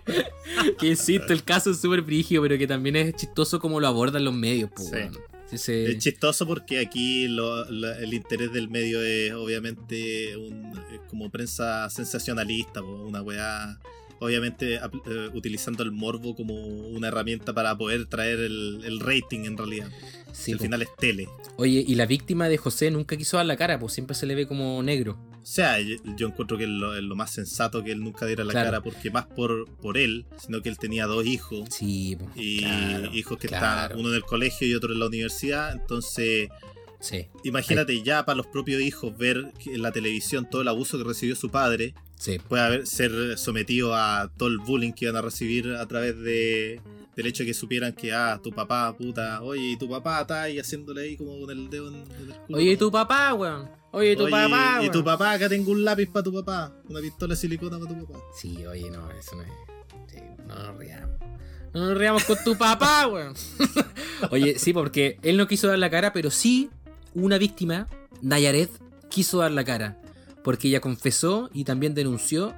[0.80, 4.24] que insisto, el caso es súper brígido, pero que también es chistoso como lo abordan
[4.26, 5.58] los medios, Sí.
[5.58, 11.32] se- Es chistoso porque aquí lo- el interés del medio es obviamente un, es como
[11.32, 13.80] prensa sensacionalista, una weá,
[14.20, 14.80] obviamente eh,
[15.34, 19.90] utilizando el morbo como una herramienta para poder traer el, el rating en realidad.
[20.32, 20.64] sí, al po.
[20.64, 21.28] final es tele.
[21.58, 24.36] Oye, y la víctima de José nunca quiso dar la cara, pues siempre se le
[24.36, 25.18] ve como negro.
[25.42, 28.26] O sea, yo, yo encuentro que es lo, es lo más sensato que él nunca
[28.26, 28.68] diera la Claro.
[28.68, 31.70] cara, porque más por, por él, sino que él tenía dos hijos.
[31.72, 33.84] Sí, po, Y claro, hijos que claro.
[33.84, 35.72] están uno en el colegio y otro en la universidad.
[35.74, 36.50] Entonces,
[37.02, 41.06] Sí, imagínate ya para los propios hijos ver en la televisión todo el abuso que
[41.06, 41.94] recibió su padre.
[42.20, 42.38] Sí.
[42.48, 46.80] Puede haber, ser sometido a todo el bullying que iban a recibir a través de
[47.16, 50.44] del hecho de que supieran que, ah, tu papá, puta, oye, y tu papá está
[50.44, 52.58] ahí haciéndole ahí como con el dedo en, en el culo.
[52.58, 53.70] Oye, ¿y tu papá, weón?
[53.92, 54.92] Oye, ¿y tu Oye, papá, y weón?
[54.94, 58.06] tu papá, acá tengo un lápiz para tu papá, una pistola de silicona para tu
[58.06, 58.20] papá.
[58.40, 59.50] Sí, oye, no, eso no es.
[60.08, 61.18] sí, no nos riamos.
[61.74, 63.34] No nos riamos con tu papá, weón.
[64.32, 66.70] oye, sí, porque él no quiso dar la cara, pero sí
[67.14, 67.88] una víctima,
[68.22, 68.70] Nayaret,
[69.10, 69.98] quiso dar la cara.
[70.50, 72.56] Porque ella confesó y también denunció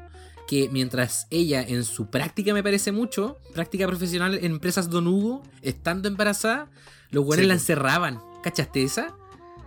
[0.48, 5.44] que mientras ella en su práctica me parece mucho, práctica profesional en empresas Don Hugo,
[5.62, 6.72] estando embarazada,
[7.10, 8.22] los buenos Sí, la encerraban.
[8.44, 9.14] ¿Cachaste esa?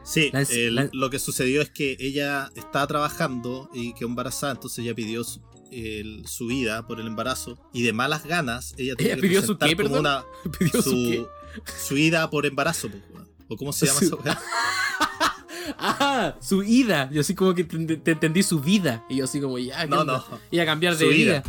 [0.05, 4.53] Sí, La- el- la- lo que sucedió es que ella estaba trabajando y quedó embarazada,
[4.55, 8.95] entonces ella pidió su, el- su vida por el embarazo y de malas ganas ella
[8.99, 10.01] ¿Ella que pidió su qué, como perdón?
[10.01, 10.25] una-
[10.59, 11.27] ¿Pidió su, qué?
[11.77, 12.89] su, su ida por embarazo.
[13.49, 14.21] O cómo se llama Su- eso.
[14.25, 14.37] weón?
[15.79, 17.09] Ah, su ida.
[17.11, 19.05] Yo así como que te, te entendí su vida.
[19.09, 20.23] Y yo así como, ya, ¿qué No, no.
[20.51, 21.43] Iba a cambiar de vida.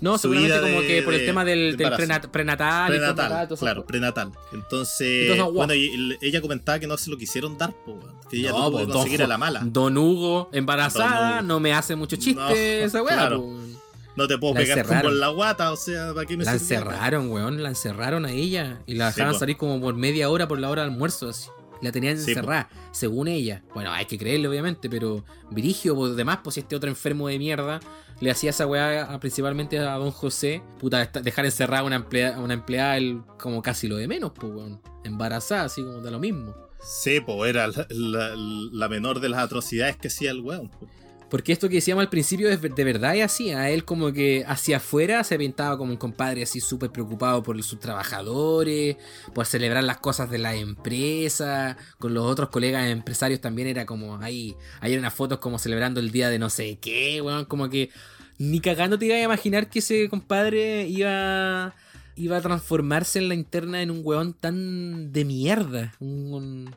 [0.00, 2.28] No, Su seguramente vida como que por el de- tema del, de del prenatal.
[2.28, 4.32] y Prenatal, esas claro, prenatal.
[4.52, 7.98] Entonces, bueno, y- y ella comentaba que no se lo quisieron dar, po,
[8.30, 9.60] que ella No, pues, que conseguir a la mala.
[9.62, 11.42] Don Hugo, embarazada, Don Hugo.
[11.48, 13.14] no me hace mucho chiste No, esa weá.
[13.14, 13.42] claro.
[13.42, 13.79] po.
[14.20, 15.12] No te puedo La pegar encerraron.
[15.12, 17.62] en la guata, o sea, ¿para qué me La encerraron, weón.
[17.62, 18.80] La encerraron a ella.
[18.86, 21.30] Y la dejaron salir como por media hora por la hora de almuerzo.
[21.30, 21.48] Así.
[21.80, 22.30] La tenían Sí, po.
[22.40, 23.62] encerrada, según ella.
[23.72, 27.38] Bueno, hay que creerle, obviamente, pero Virigio, por demás, pues si este otro enfermo de
[27.38, 27.80] mierda
[28.20, 32.38] le hacía esa weá a- principalmente a don José, puta, dejar encerrada a una empleada,
[32.40, 32.98] una empleada
[33.38, 34.82] como casi lo de menos, pues, weón.
[35.04, 36.54] Embarazada, así como de lo mismo.
[36.82, 40.68] Sí, pues era la, la- la menor de las atrocidades que hacía el weón.
[40.68, 40.86] po.
[41.30, 43.50] Porque esto que decíamos al principio es de verdad es así.
[43.50, 47.62] A él como que hacia afuera se pintaba como un compadre así súper preocupado por
[47.62, 48.96] sus trabajadores,
[49.32, 51.76] por celebrar las cosas de la empresa.
[51.98, 54.56] Con los otros colegas empresarios también era como ahí.
[54.80, 57.44] Hay unas fotos como celebrando el día de no sé qué, weón.
[57.44, 57.90] Como que
[58.38, 61.74] ni cagando te iba a imaginar que ese compadre iba
[62.16, 65.94] iba a transformarse en la interna en un weón tan de mierda.
[66.00, 66.74] Un,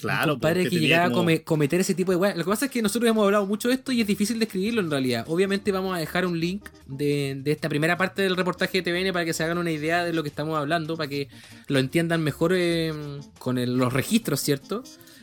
[0.00, 2.36] Claro, un porque que llegaba como- a come- cometer ese tipo de weas.
[2.36, 4.80] Lo que pasa es que nosotros hemos hablado mucho de esto y es difícil describirlo
[4.80, 5.24] en realidad.
[5.28, 9.12] Obviamente vamos a dejar un link de, de esta primera parte del reportaje de TVN
[9.12, 11.28] para que se hagan una idea de lo que estamos hablando, para que
[11.66, 12.92] lo entiendan mejor eh,
[13.38, 14.82] con el- los registros, ¿cierto?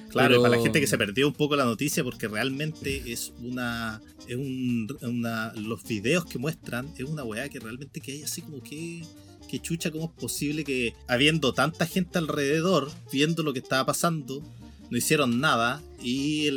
[0.10, 3.12] Claro, Pero- y para la gente que se perdió un poco la noticia, porque realmente
[3.12, 4.02] es una.
[4.28, 5.52] Es un, una.
[5.56, 9.04] Los videos que muestran es una weá que realmente que hay así como que.
[9.50, 14.42] Que chucha, ¿cómo es posible que habiendo tanta gente alrededor, viendo lo que estaba pasando,
[14.90, 16.48] no hicieron nada y,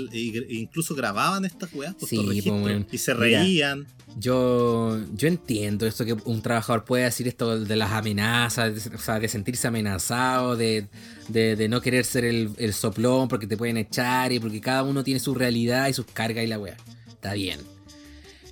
[0.51, 2.87] incluso grababan estas weas por Sí, pues, weón.
[2.93, 3.43] y se Mira.
[3.43, 3.87] reían?
[4.19, 8.99] Yo, yo entiendo esto que un trabajador puede decir esto de las amenazas, de, o
[8.99, 10.88] sea, de sentirse amenazado, de,
[11.29, 14.83] de- de no querer ser el, el soplón porque te pueden echar y porque cada
[14.83, 16.77] uno tiene su realidad y sus cargas y la wea.
[17.09, 17.61] Está bien.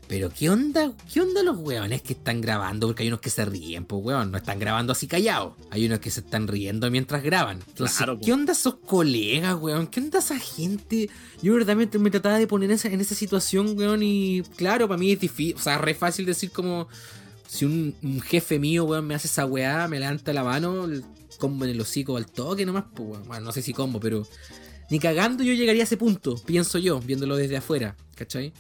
[0.09, 0.93] Pero ¿qué onda?
[1.13, 2.87] ¿Qué onda los weones que están grabando?
[2.87, 4.31] Porque hay unos que se ríen, pues weón.
[4.31, 5.55] No están grabando así callados.
[5.71, 7.61] Hay unos que se están riendo mientras graban.
[7.67, 8.21] Entonces, Claro.
[8.25, 9.89] ¿qué onda esos colegas, weón?
[9.89, 11.11] ¿Qué onda esa gente?
[11.43, 14.03] Yo verdaderamente me trataba de poner en esa, en esa situación, weón.
[14.05, 15.57] Y claro, para mí es difícil.
[15.57, 16.89] O sea, re fácil decir como...
[17.49, 21.05] Si un, un jefe mío, weón, me hace esa weá, me levanta la mano, el
[21.39, 23.23] combo en el hocico al toque nomás, pues weón.
[23.27, 24.27] Bueno, no sé si combo, pero...
[24.89, 28.53] Ni cagando yo llegaría a ese punto, pienso yo, viéndolo desde afuera, ¿cachai?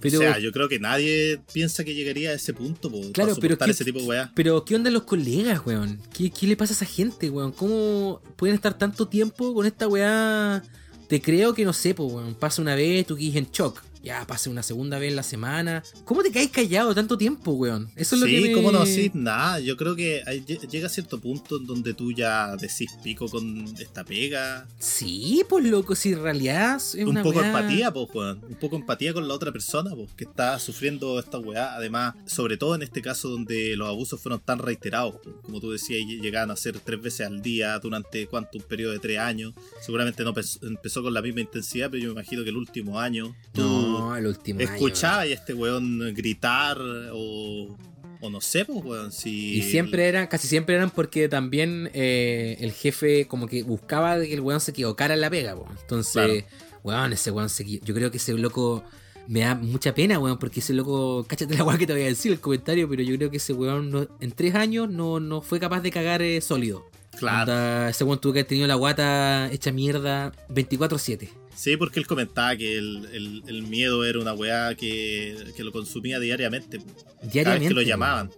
[0.00, 3.30] Pero, o sea, yo creo que nadie piensa que llegaría a ese punto po, Claro,
[3.30, 4.32] para pero ¿qué- ese tipo de weá.
[4.34, 6.00] Pero, ¿qué onda los colegas, weón?
[6.12, 7.52] ¿Qué, qué le pasa a esa gente, weón?
[7.52, 10.62] ¿Cómo pueden estar tanto tiempo con esta weá?
[11.08, 12.34] Te creo que no sé, pues, weón.
[12.34, 13.82] Pasa una vez, tú quedas en shock.
[14.02, 15.82] Ya, pase una segunda vez en la semana.
[16.04, 17.90] ¿Cómo te caes callado tanto tiempo, weón?
[17.96, 18.52] Eso es lo sí, que me...
[18.52, 19.58] cómo no decir nada.
[19.60, 23.28] Yo creo que hay- lle- llega a cierto punto en donde tú ya decís pico
[23.28, 24.66] con esta pega.
[24.78, 28.40] Sí, pues, loco, si en realidad es un una poco weá- empatía, pues, weón.
[28.48, 31.74] Un poco empatía con la otra persona, pues, que está sufriendo esta weá.
[31.74, 35.16] Además, sobre todo en este caso donde los abusos fueron tan reiterados.
[35.22, 38.92] pues, Como tú decías, llegaban a ser tres veces al día durante cuánto, un periodo
[38.92, 39.54] de tres años.
[39.84, 40.32] Seguramente no
[40.62, 43.87] empezó con la misma intensidad, pero yo me imagino que el último año tú No,
[44.16, 46.78] el último año, escuchabas y este weón gritar
[47.12, 47.76] o.
[48.20, 49.12] O no sé, pues, weón.
[49.12, 54.18] Si Y siempre eran, casi siempre eran porque también eh, el jefe como que buscaba
[54.20, 55.68] que el weón se equivocara en la pega, po.
[55.80, 56.34] Entonces, Claro.
[56.82, 58.82] weón, ese weón se Yo creo que ese loco
[59.28, 62.06] me da mucha pena, weón, porque ese loco, cáchate la weá que te voy a
[62.06, 65.40] decir el comentario, pero yo creo que ese weón no- en tres años no, no
[65.40, 66.86] fue capaz de cagar eh, sólido.
[67.20, 67.52] Claro.
[67.52, 71.28] Onda, ese weón tuvo que haber tenido la guata hecha mierda 24-7.
[71.58, 75.72] Sí, porque él comentaba que el, el- el miedo era una weá que, que lo
[75.72, 76.78] consumía diariamente.
[76.78, 77.68] Cada vez Diariamente.
[77.68, 78.30] que lo llamaban.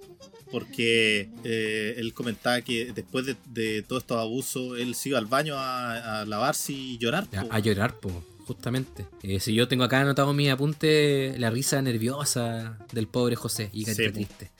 [0.50, 5.26] Porque eh, él comentaba que después de, de todos estos abusos, él se iba al
[5.26, 7.28] baño a, a lavarse y llorar.
[7.36, 7.48] A, po.
[7.52, 9.06] a llorar, po, justamente.
[9.22, 13.84] Eh, si yo tengo acá anotado mi apunte la risa nerviosa del pobre José y
[13.84, 14.50] que Sí, triste.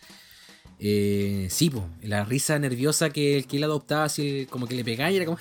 [0.82, 5.10] Eh, sí, po, la risa nerviosa que, que él adoptaba, así como que le pegaba
[5.10, 5.38] y era como,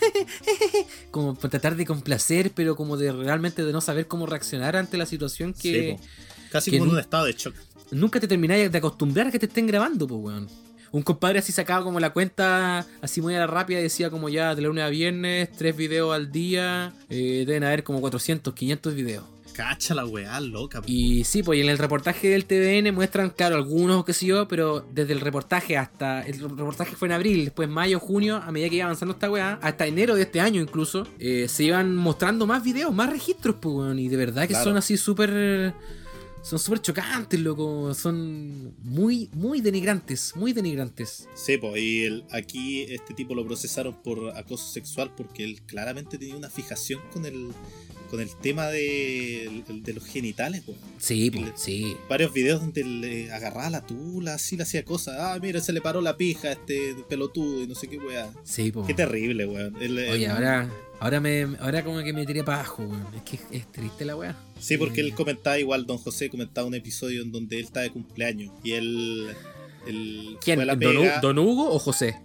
[1.11, 5.05] como tratar de complacer, pero como de realmente de no saber cómo reaccionar ante la
[5.05, 6.09] situación que Sí.
[6.51, 7.55] Casi que como un estado de shock.
[7.91, 10.47] nunca te termináis de acostumbrar a que te estén grabando, pues, weón.
[10.91, 14.55] Un compadre así sacaba como la cuenta, así muy a la rápida, decía como ya
[14.55, 19.23] de lunes a viernes, tres videos al día, eh, deben haber como 400, 500 videos.
[19.59, 20.81] Cacha la weá, loca.
[20.85, 24.47] Y sí, pues y en el reportaje del TVN muestran, claro, algunos, qué sé yo,
[24.47, 26.25] pero desde el reportaje hasta.
[26.25, 29.59] El reportaje fue en abril, después mayo, junio, a medida que iba avanzando esta weá,
[29.61, 33.75] hasta enero de este año incluso, eh, se iban mostrando más videos, más registros, pues,
[33.75, 33.99] weón.
[33.99, 34.63] Y de verdad que Claro.
[34.63, 35.73] son así súper.
[36.41, 37.93] Son súper chocantes, loco.
[37.93, 41.27] Son muy, muy denigrantes, muy denigrantes.
[41.35, 46.17] Sí, pues y el- aquí este tipo lo procesaron por acoso sexual porque él claramente
[46.17, 47.49] tenía una fijación con el,
[48.09, 50.77] con el tema de, de los genitales, pues.
[50.97, 51.95] Sí, pues, sí.
[52.09, 55.15] varios videos donde le agarraba la tula, así le hacía cosas.
[55.19, 58.29] Ah, mira, se le paró la pija a este pelotudo y no sé qué weá.
[58.43, 58.87] Sí, pues.
[58.87, 59.75] Qué terrible, weón.
[59.81, 60.69] El- el- Oye, ahora,
[60.99, 63.05] ahora me, ahora como que me tiré para abajo, weón.
[63.15, 64.35] Es que es triste la weá.
[64.59, 67.81] Sí, porque Eh, él comentaba igual, don José comentaba un episodio en donde él está
[67.81, 69.27] de cumpleaños y él...
[69.87, 70.57] él ¿Quién?
[70.57, 72.15] fue la ¿Don, pega, ¿Don Hugo o José?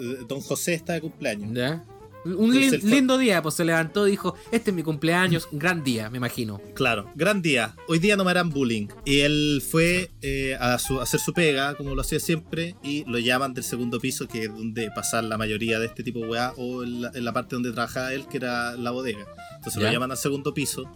[0.00, 1.50] eh, don José está de cumpleaños.
[1.52, 1.84] ¿Ya?
[2.24, 6.18] Un lindo día, pues se levantó y dijo, este es mi cumpleaños, gran día, me
[6.18, 6.60] imagino.
[6.74, 7.74] Claro, gran día.
[7.88, 8.88] Hoy día no me harán bullying.
[9.04, 13.04] Y él fue eh, a, su- a hacer su pega, como lo hacía siempre, y
[13.10, 16.28] lo llaman del segundo piso, que es donde pasan la mayoría de este tipo de
[16.28, 19.26] weá, o en la, en la parte donde trabajaba él, que era la bodega.
[19.56, 19.86] Entonces Ya.
[19.88, 20.90] lo llaman al segundo piso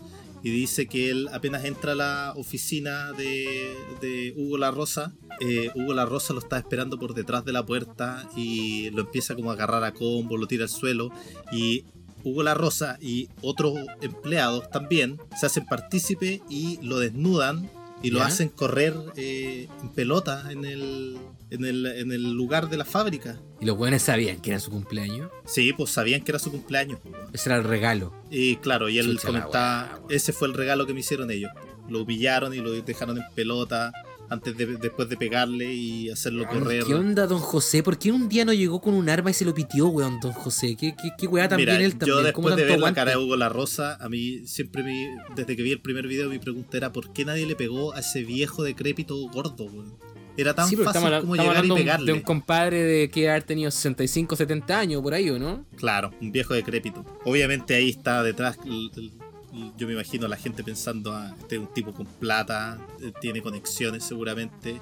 [0.44, 5.70] y dice que él apenas entra a la oficina de, de Hugo La Rosa, eh,
[5.74, 9.50] Hugo La Rosa lo está esperando por detrás de la puerta y lo empieza como
[9.50, 11.10] a agarrar a combo, lo tira al suelo
[11.50, 11.86] y
[12.24, 17.70] Hugo La Rosa y otros empleados también se hacen partícipe y lo desnudan
[18.02, 18.26] y lo ¿Ya?
[18.26, 21.16] hacen correr eh, en pelota en el,
[21.54, 23.40] en, el, en el lugar de la fábrica.
[23.60, 25.30] Y los weones sabían que era su cumpleaños.
[25.46, 26.98] Sí, pues sabían que era su cumpleaños.
[27.02, 27.14] pues.
[27.32, 28.12] Ese era el regalo.
[28.30, 31.50] Y claro, y él Chucha la comentaba, ese fue el regalo que me hicieron ellos.
[31.88, 33.92] Lo humillaron y lo dejaron en pelota
[34.30, 36.84] antes de, después de pegarle y hacerlo correr.
[36.84, 37.82] ¿Qué onda, don José?
[37.82, 40.32] ¿Por qué un día no llegó con un arma y se lo pitió, weón, don
[40.32, 40.76] José?
[40.76, 42.24] ¿Qué, qué, qué weá también Mira, él también?
[42.24, 42.94] yo ¿Cómo después de ver la aguante?
[42.96, 46.30] cara de Hugo La Rosa, a mí siempre me, desde que vi el primer video,
[46.30, 49.64] mi pregunta era ¿por qué nadie le pegó a ese viejo decrépito gordo?
[49.66, 49.94] weón?
[50.36, 52.06] Era tan Sí, fácil estamos, como estamos llegar y hablando de un- pegarle.
[52.06, 55.64] de un compadre de que haber tenido 65, 70 años por ahí, ¿o no?
[55.76, 57.04] Claro, un viejo decrépito.
[57.24, 59.12] Obviamente ahí está detrás, el- el-
[59.54, 62.78] el- yo me imagino a la gente pensando, ah, este es un tipo con plata,
[63.00, 64.80] eh, tiene conexiones seguramente.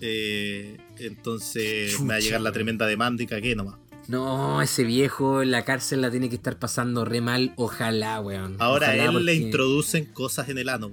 [0.00, 3.76] Eh, entonces me va a llegar la tremenda demanda y cagué nomás.
[4.06, 8.56] No, ese viejo en la cárcel la tiene que estar pasando re mal, ojalá, weón.
[8.58, 10.90] Ahora a Ojalá, él le introducen cosas en el ano.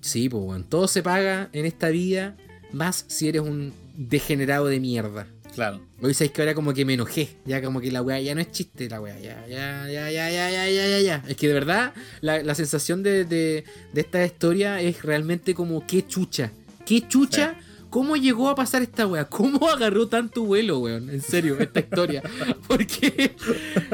[0.00, 0.64] Sí, pues, weón.
[0.64, 2.36] Todo se paga en esta vida,
[2.72, 5.26] más si eres un degenerado de mierda.
[5.54, 5.80] Claro.
[6.00, 7.28] Hoy sabéis que ahora como que me enojé.
[7.44, 9.18] Ya como que la weá ya no es chiste, la weá.
[9.18, 11.24] Ya, ya, ya, ya, ya, ya, ya, ya, ya.
[11.28, 15.84] Es que de verdad, la, la sensación de, de, de esta historia es realmente como
[15.86, 16.52] qué chucha.
[16.86, 17.56] ¿Qué chucha?
[17.90, 19.24] ¿Cómo llegó a pasar esta weá?
[19.24, 21.10] ¿Cómo agarró tanto vuelo, weón?
[21.10, 22.22] En serio, esta historia.
[22.68, 23.34] Porque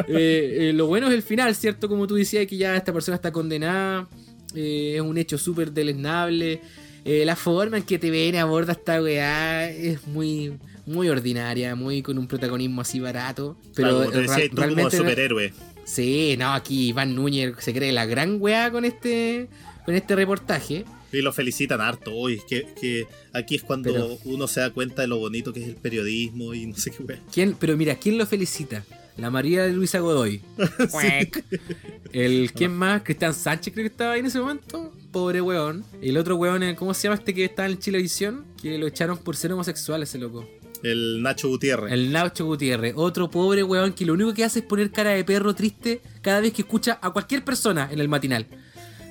[0.08, 1.88] eh, eh, lo bueno es el final, ¿cierto?
[1.88, 4.06] Como tú decías, que ya esta persona está condenada.
[4.54, 6.60] eh, es un hecho súper deleznable.
[7.08, 12.02] Eh, la forma en que te ven aborda esta weá es muy, muy ordinaria, muy
[12.02, 13.56] con un protagonismo así barato.
[13.76, 14.96] Pero decía, como realmente.
[14.96, 15.52] superhéroe.
[15.84, 19.48] Sí, no, aquí Iván Núñez se cree la gran weá con este,
[19.84, 20.84] con este reportaje.
[21.12, 22.10] Y lo felicitan harto.
[22.12, 25.62] Uy, que, que aquí es cuando Pero- uno se da cuenta de lo bonito que
[25.62, 27.20] es el periodismo y no sé qué wea.
[27.32, 28.84] ¿Quién, pero mira, ¿quién lo felicita?
[29.16, 30.42] La María de Luisa Godoy.
[32.12, 33.02] El, ¿quién más?
[33.02, 34.92] Cristian Sánchez creo que estaba ahí en ese momento.
[35.12, 35.84] Pobre weón.
[36.02, 38.44] El otro weón, ¿cómo se llama este que estaba en Chilevisión?
[38.60, 40.46] Que lo echaron por ser homosexual ese loco.
[40.82, 41.92] El Nacho Gutiérrez.
[41.92, 42.92] El Nacho Gutiérrez.
[42.96, 46.40] Otro pobre weón que lo único que hace es poner cara de perro triste cada
[46.40, 48.46] vez que escucha a cualquier persona en el matinal.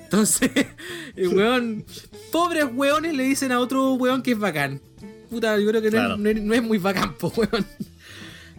[0.04, 0.50] Entonces,
[1.16, 1.84] el weón,
[2.30, 4.80] pobres weones le dicen a otro weón que es bacán.
[5.28, 6.14] Puta, yo creo que no, Claro.
[6.14, 7.66] es, no es- no es muy bacán, po, weón.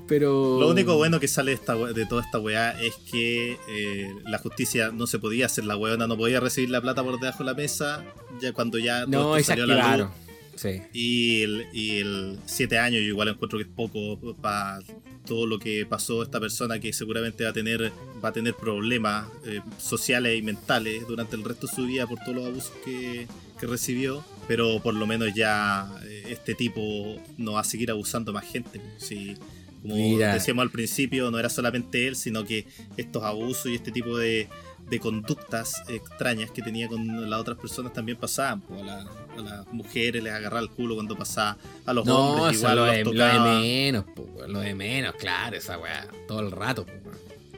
[0.08, 0.60] Pero.
[0.60, 4.38] Lo único bueno que sale de, esta de toda esta weá es que eh, la
[4.38, 7.46] justicia no se podía hacer, la weona no podía recibir la plata por debajo de
[7.46, 8.04] la mesa,
[8.42, 10.08] ya cuando ya todo No, esto salió a la luz.
[10.56, 10.82] Sí.
[10.92, 14.80] Y el, y el siete años yo igual encuentro que es poco para
[15.28, 17.92] todo lo que pasó esta persona que seguramente va a tener
[18.24, 22.18] va a tener problemas eh, sociales y mentales durante el resto de su vida por
[22.20, 23.28] todos los abusos que,
[23.60, 28.34] que recibió pero por lo menos ya eh, este tipo no va a seguir abusando
[28.34, 29.36] más gente si
[29.94, 30.34] como Mira.
[30.34, 32.66] decíamos al principio no era solamente él sino que
[32.98, 34.48] estos abusos y este tipo de,
[34.90, 39.02] de conductas extrañas que tenía con las otras personas también pasaban po, a, la-
[39.38, 42.76] a las mujeres les agarraba el culo cuando pasaba a los No, hombres eso igual
[42.76, 46.08] lo los de, lo de menos, weón, lo de menos, claro, esa weá.
[46.28, 46.86] Todo el rato.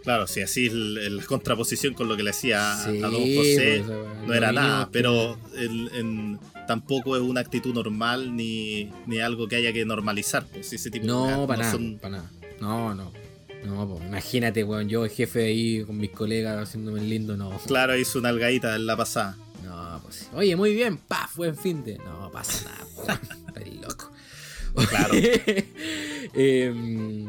[0.03, 3.07] Claro, si así el- el- la contraposición con lo que le hacía a- Sí, a
[3.07, 6.39] Don José weá, no era nada, pero el- en-
[6.70, 10.45] tampoco es una actitud normal ni, ni algo que haya que normalizar.
[10.45, 12.32] Pues, ese tipo de No, para no nada, son- para nada.
[12.61, 13.11] No, no.
[13.65, 17.49] No, imagínate, weón, yo jefe ahí con mis colegas haciéndome el lindo, no.
[17.65, 19.36] Claro, hizo una algadita en la pasada.
[19.65, 20.30] No, pues.
[20.34, 21.97] Oye, muy bien, paf, buen fin de.
[21.97, 23.20] No pasa nada,
[23.55, 23.82] weón.
[23.82, 24.11] Loco.
[24.89, 25.13] Claro.
[26.34, 27.26] Em,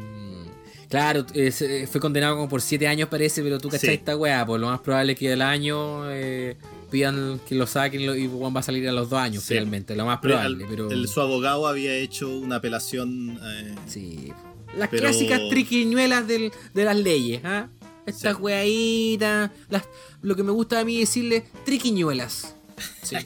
[0.89, 3.95] claro, eh, fue condenado como por 7 años, parece, pero tú cachai Sí.
[3.95, 6.55] esta weá, pues lo más probable es que el año eh,
[6.91, 9.53] pidan que lo saquen y Juan va a salir a los dos años, Sí.
[9.55, 10.63] finalmente, lo más probable.
[10.65, 13.39] el- pero el- su abogado había hecho una apelación.
[13.41, 14.31] eh, Sí.
[14.77, 17.67] Las Pero- clásicas triquiñuelas del- de las leyes, ¿ah?
[18.05, 18.41] Estas Sí.
[18.41, 19.83] weaditas, las,
[20.21, 22.55] lo que me gusta a mí decirle, triquiñuelas.
[23.03, 23.15] Sí.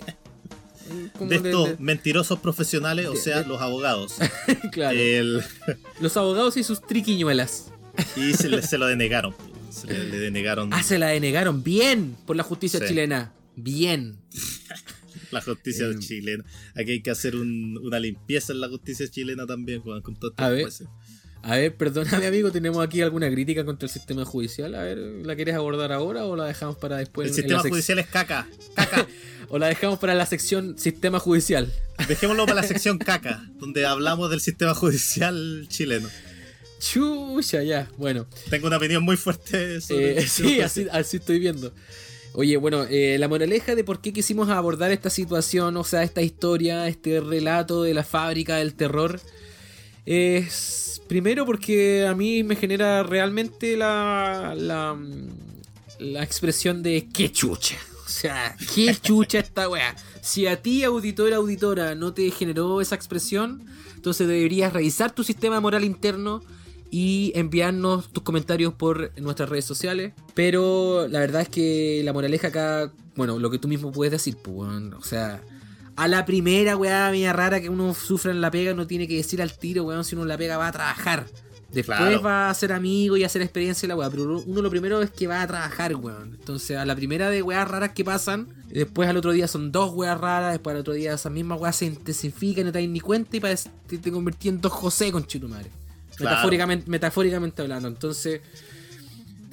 [1.20, 4.16] De estos de- mentorosos profesionales, o sea, los abogados.
[4.72, 4.97] claro.
[4.97, 5.43] El-
[5.99, 7.72] Los abogados y sus triquiñuelas.
[8.16, 9.34] y se, le- se lo denegaron.
[9.72, 11.63] Se le, le denegaron Ah, se la denegaron.
[11.63, 12.88] Bien por la justicia Sí.
[12.88, 13.32] chilena.
[13.56, 14.18] Bien.
[15.32, 15.99] la justicia Em.
[15.99, 16.43] chilena.
[16.76, 20.34] Aquí hay que hacer un- una limpieza en la justicia chilena también con, con estos
[20.38, 20.62] A ver.
[20.64, 20.88] jueces.
[21.41, 24.74] A ver, perdóname, amigo, ¿tenemos aquí alguna crítica contra el sistema judicial?
[24.74, 27.28] A ver, ¿la quieres abordar ahora o la dejamos para después?
[27.30, 28.47] El sistema judicial es caca.
[28.76, 29.06] Caca.
[29.49, 31.72] ¿O la dejamos para la sección sistema judicial?
[32.08, 36.10] Dejémoslo para la sección caca, donde hablamos del sistema judicial chileno.
[36.80, 37.89] Chucha, ya.
[37.97, 38.26] Bueno.
[38.49, 41.74] Tengo una opinión muy fuerte sobre Eh, sí, así, así estoy viendo.
[42.38, 46.22] Oye, bueno, eh, la moraleja de por qué quisimos abordar esta situación, o sea, esta
[46.22, 49.22] historia, este relato de la fábrica del terror,
[50.06, 54.98] es primero porque a mí me genera realmente la, la,
[56.00, 57.78] la expresión de qué chucha.
[58.06, 59.96] O sea, qué chucha esta weá.
[60.22, 63.66] Si a ti, auditora, auditora, no te generó esa expresión,
[63.96, 66.44] entonces deberías revisar tu sistema moral interno
[66.98, 70.14] y enviarnos tus comentarios por nuestras redes sociales.
[70.34, 74.38] Pero la verdad es que la moraleja acá, bueno, lo que tú mismo puedes decir,
[74.41, 75.41] pues, weón, o sea,
[75.98, 79.18] a la primera weá media rara que uno sufra en la pega, no tiene que
[79.18, 81.26] decir al tiro, weón, si uno en la pega va a trabajar.
[81.74, 82.22] Después Claro.
[82.22, 84.70] va a ser amigo y a hacer experiencia en la weá, pero uno- uno lo
[84.70, 86.36] primero es que va a trabajar, weón.
[86.39, 89.91] Entonces, a la primera de weas raras que pasan, después al otro día son dos
[89.93, 93.02] weas raras, después al otro día esas mismas weas se intensifican no te das ni
[93.02, 95.70] cuenta y te, te convertí en dos José con madre.
[96.16, 96.36] Claro.
[96.36, 97.88] Metafóricamente, metafóricamente hablando.
[97.88, 98.41] Entonces,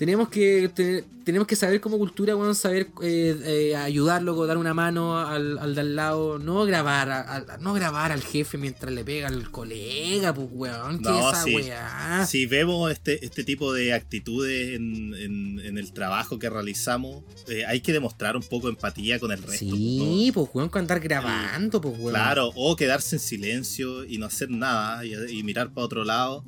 [0.02, 4.74] tenemos que te- tenemos que saber como cultura, weón, saber eh, eh, ayudarlo, dar una
[4.74, 8.92] mano al, al de al lado, no grabar, a- a- no grabar al jefe mientras
[8.92, 12.26] le pega al colega, pues weón, que No, esa weá.
[12.26, 17.64] Si vemos este, este tipo de actitudes en, en- en el trabajo que realizamos, eh,
[17.66, 19.64] hay que demostrar un poco de empatía con el resto.
[19.76, 22.10] Sí, pues weón, con andar grabando, pues weón.
[22.14, 26.44] Claro, o quedarse en silencio y no hacer nada y, y mirar para otro lado.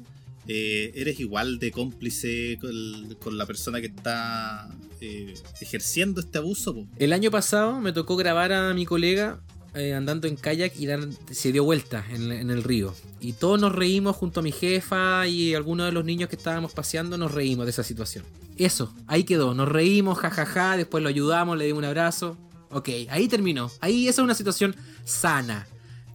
[0.47, 4.69] Eh, eres igual de cómplice con, la persona que está
[5.01, 6.87] eh, ejerciendo este abuso.
[6.99, 9.41] El año pasado me tocó grabar a mi colega
[9.75, 10.87] eh, andando en kayak y
[11.35, 12.95] se dio vuelta en, el río.
[13.21, 16.73] Y todos nos reímos junto a mi jefa y algunos de los niños que estábamos
[16.73, 18.25] paseando nos reímos de esa situación.
[18.57, 19.53] Eso, ahí quedó.
[19.55, 22.37] Nos reímos, jajaja, después lo ayudamos, le dimos un abrazo.
[22.71, 23.71] Ok, ahí terminó.
[23.81, 25.67] Ahí esa es una situación sana.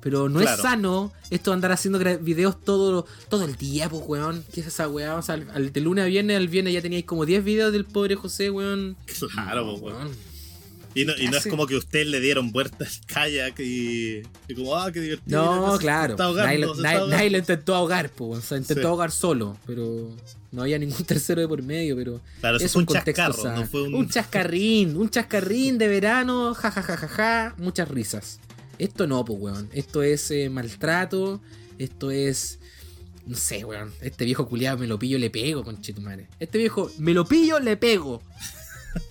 [0.02, 0.56] Pero no Claro.
[0.56, 4.44] es sano esto de andar haciendo videos todo, todo el día, pues, weón.
[4.54, 5.16] ¿Qué es esa weá?
[5.16, 7.74] O sea, al- al- de lunes a viernes, al viernes ya teníais como 10 videos
[7.74, 8.96] del pobre José, weón.
[9.34, 9.98] Claro, po, weón.
[9.98, 10.30] weón.
[10.96, 14.56] Y no, y no es como que ustedes le dieron vuelta al kayak y, y
[14.56, 15.46] como, ah, qué divertido.
[15.46, 16.14] No, se claro.
[16.14, 18.40] está ahogando, nadie, se nadie- lo intentó ahogar, pues.
[18.40, 18.88] O sea, intentó Sí.
[18.88, 20.10] ahogar solo, pero
[20.52, 23.84] no había ningún tercero de por medio, pero Claro, eso es un contexto no fue
[23.84, 24.10] un...
[24.10, 28.40] chascarrín, un chascarrín de verano, jajajajaja, muchas risas.
[28.80, 29.70] Esto no, pues, weón.
[29.74, 31.42] Esto es eh, maltrato,
[31.78, 32.60] esto es...
[33.28, 33.92] No sé, weón.
[34.02, 36.28] Este viejo culiado me lo pillo, le pego, conchetumare.
[36.40, 38.24] Este viejo, me lo pillo, le pego.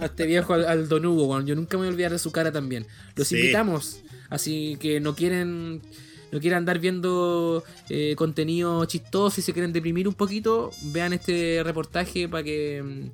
[0.00, 1.46] A este viejo, al, al Don Hugo, weón.
[1.46, 2.84] Yo nunca me voy a olvidar de su cara también.
[3.14, 3.36] Los Sí.
[3.36, 4.00] invitamos.
[4.28, 5.82] Así que no quieren.
[6.30, 11.62] No quieren andar viendo eh, contenido chistoso y se quieren deprimir un poquito, vean este
[11.64, 13.06] reportaje para que mm,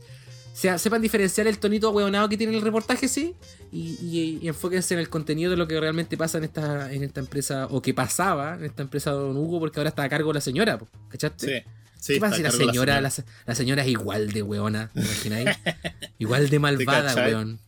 [0.54, 3.34] sea- sepan diferenciar el tonito ahueonado que tiene el reportaje, sí,
[3.72, 7.02] y, y- y enfóquense en el contenido de lo que realmente pasa en esta, en
[7.02, 10.08] esta empresa, o que pasaba en esta empresa de Don Hugo, porque ahora está a
[10.08, 10.78] cargo la señora,
[11.10, 11.46] ¿cachaste?
[11.46, 14.90] Sí, sí, ¿Qué pasa si la señora, la, se- la señora es igual de weona,
[14.94, 15.50] ¿te imagináis?
[16.18, 17.58] igual de malvada, weón.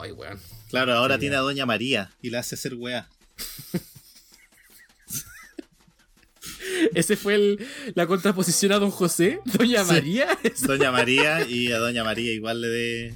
[0.00, 0.38] Ay, weón.
[0.70, 3.08] Claro, ahora Sí, tiene a Doña María y la hace hacer weá.
[6.94, 9.92] Ese fue el- la contraposición a Don José, Doña Sí.
[9.92, 10.26] María.
[10.66, 13.14] Doña María y a Doña María igual le dé.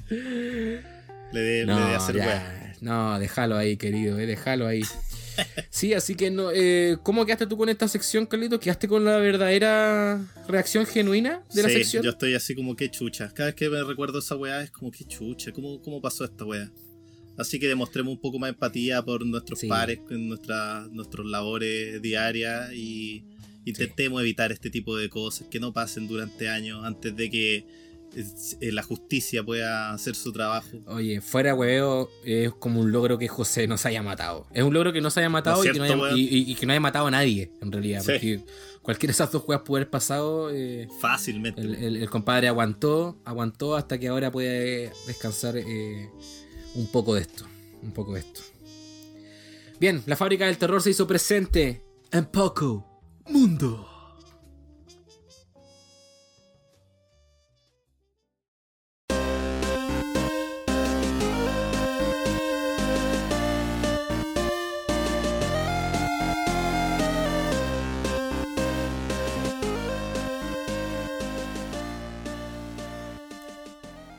[1.33, 2.75] Le dé, le dé hacer ya.
[2.81, 4.81] No, déjalo ahí, querido, eh, déjalo ahí.
[5.69, 8.59] Sí, así que no, eh, ¿cómo quedaste tú con esta sección, Carlito?
[8.59, 12.03] ¿Quedaste con la verdadera reacción genuina de la Sí, sección?
[12.03, 13.31] yo estoy así como que chucha.
[13.33, 15.51] Cada vez que me recuerdo esa weá es como que chucha.
[15.53, 16.69] ¿Cómo, cómo pasó esta weá?
[17.37, 19.67] Así que demostremos un poco más empatía por nuestros Sí.
[19.67, 20.89] pares, en nuestras
[21.23, 23.23] labores diarias y
[23.65, 27.65] intentemos evitar este tipo de cosas que no pasen durante años antes de que
[28.13, 30.81] eh, la justicia pueda hacer su trabajo.
[30.87, 34.47] Oye, fuera hueveo, es como un logro que José no se haya matado.
[34.53, 36.51] Es un logro que no se haya matado ¿No y, que no haya, y- y-
[36.51, 38.01] y que no haya matado a nadie, en realidad.
[38.01, 38.11] Sí.
[38.11, 38.43] Porque
[38.81, 40.49] cualquiera de esas dos juegas puede haber pasado.
[40.51, 41.61] eh, Fácilmente.
[41.61, 46.09] el, el- el compadre aguantó, aguantó hasta que ahora puede descansar eh,
[46.75, 47.45] un poco de esto.
[47.81, 48.41] Un poco de esto.
[49.79, 51.81] Bien, la fábrica del terror se hizo presente
[52.11, 52.85] en poco
[53.31, 53.87] mundo.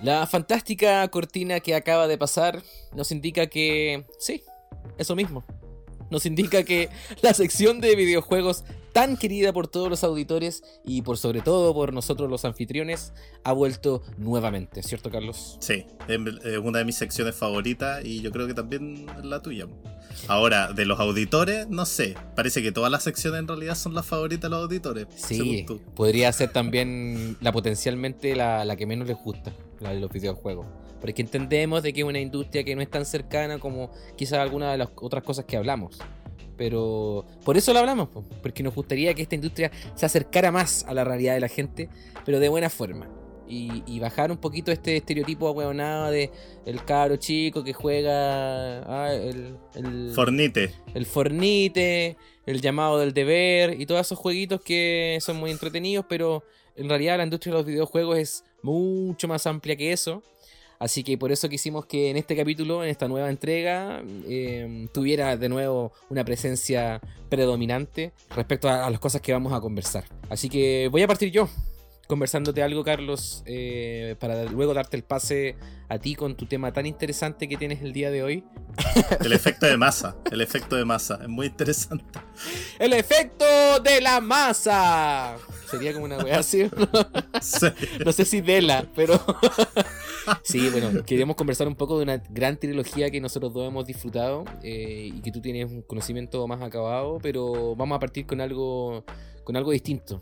[0.02, 2.60] La fantástica cortina que acaba de pasar
[2.92, 4.04] nos indica que...
[4.18, 4.42] Sí,
[4.98, 5.44] eso mismo.
[6.10, 6.88] Nos indica que
[7.22, 11.92] la sección de videojuegos tan querida por todos los auditores y por sobre todo por
[11.92, 13.12] nosotros los anfitriones
[13.44, 15.56] ha vuelto nuevamente, ¿cierto Carlos?
[15.60, 19.66] Sí, es una de mis secciones favoritas y yo creo que también es la tuya.
[20.28, 22.14] Ahora, de los auditores, no sé.
[22.36, 25.06] Parece que todas las secciones en realidad son las favoritas de los auditores.
[25.16, 25.80] Sí, según tú.
[25.94, 30.66] podría ser también la potencialmente la, la que menos les gusta, la de los videojuegos.
[31.00, 34.70] Porque entendemos de que es una industria que no es tan cercana como quizás algunas
[34.72, 35.98] de las otras cosas que hablamos.
[36.56, 40.84] Pero por eso lo hablamos, po, porque nos gustaría que esta industria se acercara más
[40.86, 41.88] a la realidad de la gente,
[42.24, 43.08] pero de buena forma.
[43.48, 46.30] Y, y bajar un poquito este estereotipo ahueonado de
[46.64, 50.70] el cabro chico que juega ah, el, el, Fornite.
[50.94, 56.42] el Fornite, el llamado del deber y todos esos jueguitos que son muy entretenidos, pero
[56.76, 60.22] en realidad la industria de los videojuegos es mucho más amplia que eso.
[60.82, 65.36] Así que por eso quisimos que en este capítulo, en esta nueva entrega, eh, tuviera
[65.36, 70.02] de nuevo una presencia predominante respecto a, a las cosas que vamos a conversar.
[70.28, 71.48] Así que voy a partir yo
[72.12, 75.56] conversándote algo, Carlos, eh, para luego darte el pase
[75.88, 78.44] a ti con tu tema tan interesante que tienes el día de hoy.
[79.24, 80.14] El efecto de masa.
[80.30, 81.18] El efecto de masa.
[81.22, 82.20] Es muy interesante.
[82.78, 83.46] ¡El efecto
[83.82, 85.38] de la masa!
[85.70, 86.68] Sería como una weá así.
[87.40, 87.66] Sí.
[88.04, 89.18] No sé si Vela, pero.
[90.42, 94.44] sí, bueno, queríamos conversar un poco de una gran trilogía que nosotros dos hemos disfrutado
[94.62, 99.06] eh, y que tú tienes un conocimiento más acabado, pero vamos a partir con algo,
[99.44, 100.20] con algo distinto.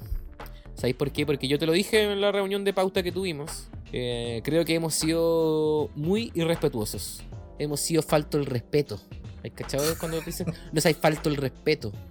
[0.80, 1.26] ¿Sabéis por qué?
[1.26, 3.68] Porque yo te lo dije en la reunión de pauta que tuvimos.
[3.92, 7.22] Eh, creo que hemos sido muy irrespetuosos.
[7.58, 8.98] Hemos sido falto el respeto.
[9.44, 11.92] ¿Hay cachado cuando dicen no hay falto el respeto?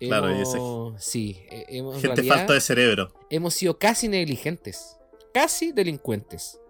[0.00, 3.12] Claro, y Hemos- Sí, eh, hemos, Gente realidad- falta de cerebro.
[3.30, 4.96] hemos sido casi negligentes.
[5.34, 6.60] Casi delincuentes.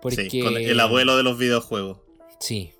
[0.00, 0.28] Porque...
[0.28, 1.98] Sí, con el abuelo de los videojuegos.
[2.40, 2.72] Sí.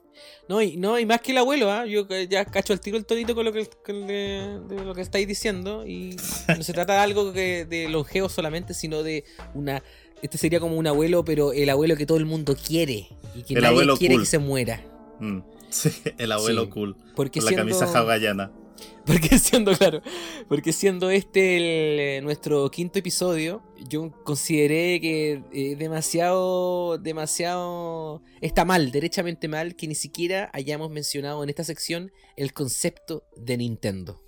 [0.48, 1.86] No, y, no, y más que el abuelo, ¿ah?
[1.86, 4.94] yo eh, ya cacho al tiro el tonito con lo que, con de, de lo
[4.94, 5.86] que estáis diciendo.
[5.86, 6.16] Y
[6.56, 9.24] no se trata de algo que, de longeo solamente, sino de
[9.54, 9.82] una.
[10.20, 13.08] Este sería como un abuelo, pero el abuelo que todo el mundo quiere.
[13.34, 14.22] Y que El nadie quiere cool.
[14.24, 14.84] que se muera.
[15.20, 15.38] Mm.
[15.72, 16.70] Sí, el abuelo Sí.
[16.70, 16.96] cool.
[17.16, 18.52] Porque Con la siendo- camisa hawaiana.
[19.06, 20.00] Porque siendo, claro,
[20.48, 28.64] porque siendo este el, eh, nuestro quinto episodio, yo consideré que eh, demasiado, demasiado, está
[28.64, 34.22] mal, derechamente mal, que ni siquiera hayamos mencionado en esta sección el concepto de Nintendo.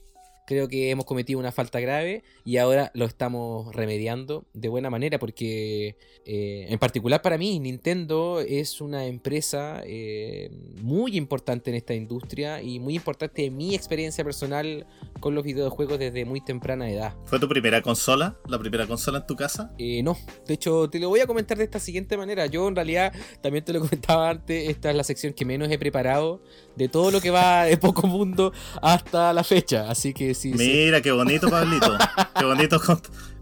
[0.47, 5.19] Creo que hemos cometido una falta grave y ahora lo estamos remediando de buena manera
[5.19, 10.51] porque eh, en particular para mí Nintendo es una empresa eh,
[10.83, 14.87] muy importante en esta industria y muy importante en mi experiencia personal
[15.21, 17.15] con los videojuegos desde muy temprana edad.
[17.25, 18.37] ¿Fue tu primera consola?
[18.47, 19.73] ¿La primera consola en tu casa?
[19.79, 22.45] Eh, no, de hecho te lo voy a comentar de esta siguiente manera.
[22.47, 25.79] Yo en realidad también te lo comentaba antes, esta es la sección que menos he
[25.79, 26.43] preparado
[26.77, 28.53] de todo lo que va de poco mundo
[28.83, 29.91] hasta la fecha.
[29.91, 30.59] Así que sí, sí.
[30.59, 31.97] Mira, qué bonito, Pablito.
[32.39, 32.81] qué bonito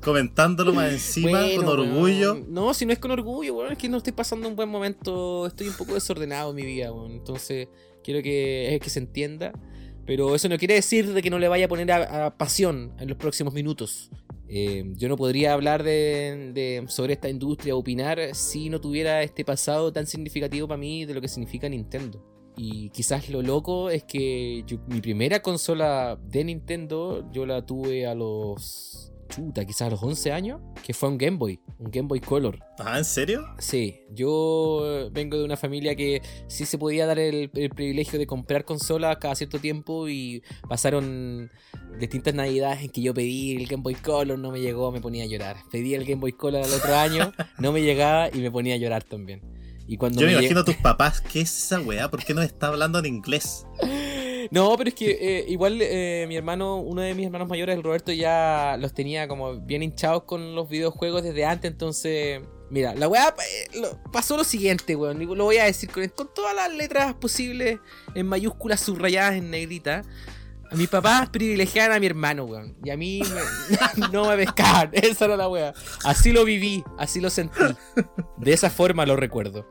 [0.03, 2.43] comentándolo más encima, Bueno, con orgullo.
[2.49, 5.47] No, si no es con orgullo, weón, es que no estoy pasando un buen momento.
[5.47, 6.91] Estoy un poco desordenado en mi vida.
[7.09, 7.68] Entonces,
[8.03, 9.53] quiero que, que se entienda.
[10.05, 12.93] Pero eso no quiere decir de que no le vaya a poner a, a pasión
[12.99, 14.11] en los próximos minutos.
[14.49, 19.45] Eh, yo no podría hablar de, de- sobre esta industria, opinar, si no tuviera este
[19.45, 22.20] pasado tan significativo para mí de lo que significa Nintendo.
[22.57, 28.07] Y quizás lo loco es que yo- mi primera consola de Nintendo yo la tuve
[28.07, 29.09] a los...
[29.35, 32.59] Chuta, quizás a los 11 años, que fue un Game Boy, un Game Boy Color.
[32.79, 33.43] Ah, ¿en serio?
[33.59, 38.27] Sí, yo vengo de una familia que sí se podía dar el, el privilegio de
[38.27, 41.51] comprar consolas cada cierto tiempo y pasaron
[41.99, 45.25] distintas navidades en que yo pedí el Game Boy Color, no me llegó, me ponía
[45.25, 45.57] a llorar.
[45.71, 48.79] Pedí el Game Boy Color al otro año, no me llegaba y me ponía a
[48.79, 49.41] llorar también.
[49.93, 52.11] Y cuando Yo me imagino a tus papás, ¿qué es esa weá?
[52.11, 53.66] ¿Por qué nos está hablando en inglés?
[54.51, 57.82] No, pero es que eh, igual eh, mi hermano, uno de mis hermanos mayores, el
[57.82, 62.40] Roberto, ya los tenía como bien hinchados con los videojuegos desde antes, entonces...
[62.68, 66.28] Mira, la weá eh, lo- pasó lo siguiente, weón, lo voy a decir con, con
[66.34, 67.78] todas las letras posibles
[68.14, 70.03] en mayúsculas subrayadas en negrita.
[70.73, 72.77] A mis papás privilegiaban a mi hermano, weón.
[72.85, 74.91] Y a mí me- no me pescaban.
[74.93, 75.75] Esa era la weá.
[76.05, 77.61] Así lo viví, así lo sentí.
[78.39, 79.66] De esa forma lo recuerdo.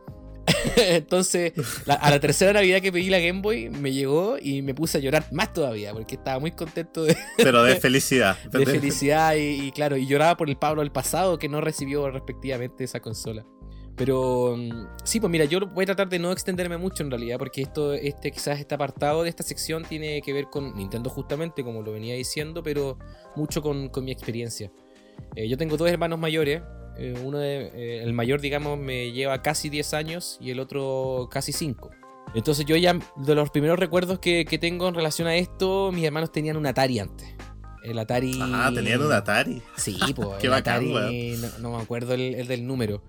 [0.76, 1.54] Entonces,
[1.86, 4.98] la- a la tercera Navidad que pedí la Game Boy, me llegó y me puse
[4.98, 8.38] a llorar más todavía, porque estaba muy contento de, Pero de felicidad.
[8.52, 12.10] de felicidad y, y claro, y lloraba por el Pablo del pasado que no recibió
[12.10, 13.46] respectivamente esa consola.
[13.96, 17.38] Pero mm, sí, pues mira, yo voy a tratar de no extenderme mucho en realidad,
[17.38, 21.64] porque esto, este quizás este apartado de esta sección tiene que ver con Nintendo justamente,
[21.64, 22.98] como lo venía diciendo, pero
[23.36, 24.72] mucho con, con mi experiencia.
[25.36, 26.62] Eh, yo tengo dos hermanos mayores,
[26.98, 31.30] eh, uno de, eh, el mayor digamos me lleva casi 10 años y el otro
[31.32, 31.92] casi 5.
[32.34, 36.06] Entonces yo ya, de los primeros recuerdos que, que tengo en relación a esto, mis
[36.06, 37.28] hermanos tenían un Atari antes.
[37.84, 38.40] El Atari...
[38.42, 39.62] Ah, tenían un Atari.
[39.76, 43.04] Sí, pues Qué el bacán, Atari, no me acuerdo el, el del número.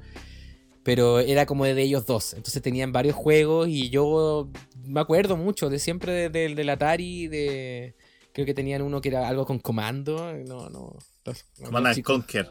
[0.85, 2.35] Pero era como de ellos dos.
[2.35, 4.49] Entonces tenían varios juegos y yo
[4.85, 7.29] me acuerdo mucho de siempre de- del- del Atari.
[7.29, 7.95] De,
[8.33, 10.33] creo que tenían uno que era algo con comando.
[10.45, 10.97] No, no.
[11.25, 12.51] los- Command los Conquer.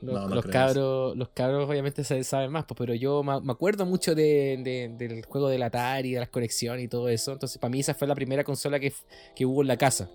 [0.00, 3.22] Los, No, no los creo cabros, los cabros obviamente se saben más, pues, pero yo
[3.24, 7.32] me acuerdo mucho de- de- del juego del Atari, de las conexiones y todo eso.
[7.32, 8.92] Entonces, para mí esa fue la primera consola que,
[9.34, 10.08] que hubo en la casa.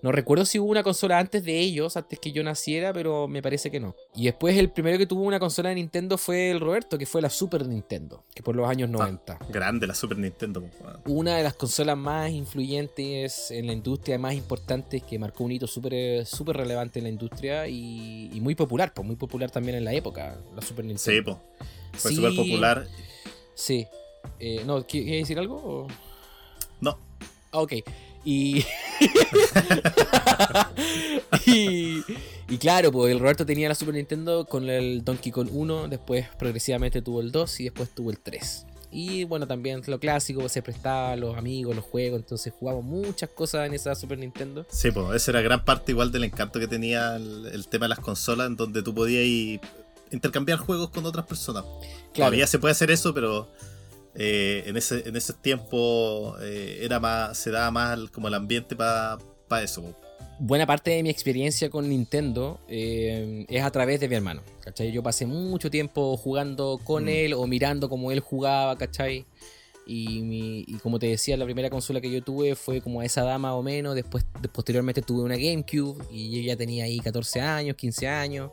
[0.00, 3.42] No recuerdo si hubo una consola antes de ellos, antes que yo naciera, pero me
[3.42, 3.96] parece que no.
[4.14, 7.20] Y después el primero que tuvo una consola de Nintendo fue el Roberto, que fue
[7.20, 9.38] la Super Nintendo, que por los años 90.
[9.50, 10.60] Grande la Super Nintendo.
[10.60, 10.72] pues.
[11.06, 15.66] Una de las consolas más influyentes en la industria, más importantes, que marcó un hito
[15.66, 19.84] súper súper relevante en la industria y, y muy popular, pues muy popular también en
[19.84, 21.12] la época, la Super Nintendo.
[21.12, 21.40] Sí, po.
[21.98, 22.16] Fue Sí.
[22.16, 22.86] súper popular.
[23.54, 23.86] Sí.
[24.38, 25.56] Eh, no, ¿qui- ¿quieres decir algo?
[25.56, 25.86] o?
[26.80, 26.98] No.
[27.50, 27.72] Ah, ok.
[28.24, 28.64] Y...
[31.46, 32.02] y...
[32.48, 36.26] y claro, pues el Roberto tenía la Super Nintendo con el Donkey Kong 1, después
[36.38, 38.66] progresivamente tuvo el 2 y después tuvo el 3.
[38.90, 43.28] Y bueno, también lo clásico, se prestaba a los amigos, los juegos, entonces jugamos muchas
[43.28, 44.66] cosas en esa Super Nintendo.
[44.70, 47.90] Sí, pues esa era gran parte igual del encanto que tenía el, el tema de
[47.90, 49.60] las consolas, en donde tú podías ir
[50.10, 51.64] intercambiar juegos con otras personas.
[51.64, 53.48] Claro, Todavía se puede hacer eso, pero
[54.18, 58.74] eh, en ese en ese tiempo eh, era más se daba más como el ambiente
[58.76, 59.18] para
[59.62, 59.80] eso.
[59.82, 59.94] po.
[60.40, 64.42] buena parte de mi experiencia con Nintendo eh, es a través de mi hermano.
[64.60, 64.92] ¿cachai?
[64.92, 67.08] Yo pasé mucho tiempo jugando con Mm.
[67.08, 69.24] él o mirando cómo él jugaba, ¿cachai?
[69.86, 73.22] Y, mi- y como te decía, la primera consola que yo tuve fue como esa
[73.22, 73.94] dama o menos.
[73.94, 78.50] Después, de- posteriormente tuve una GameCube y yo ya tenía ahí 14 años, 15 años.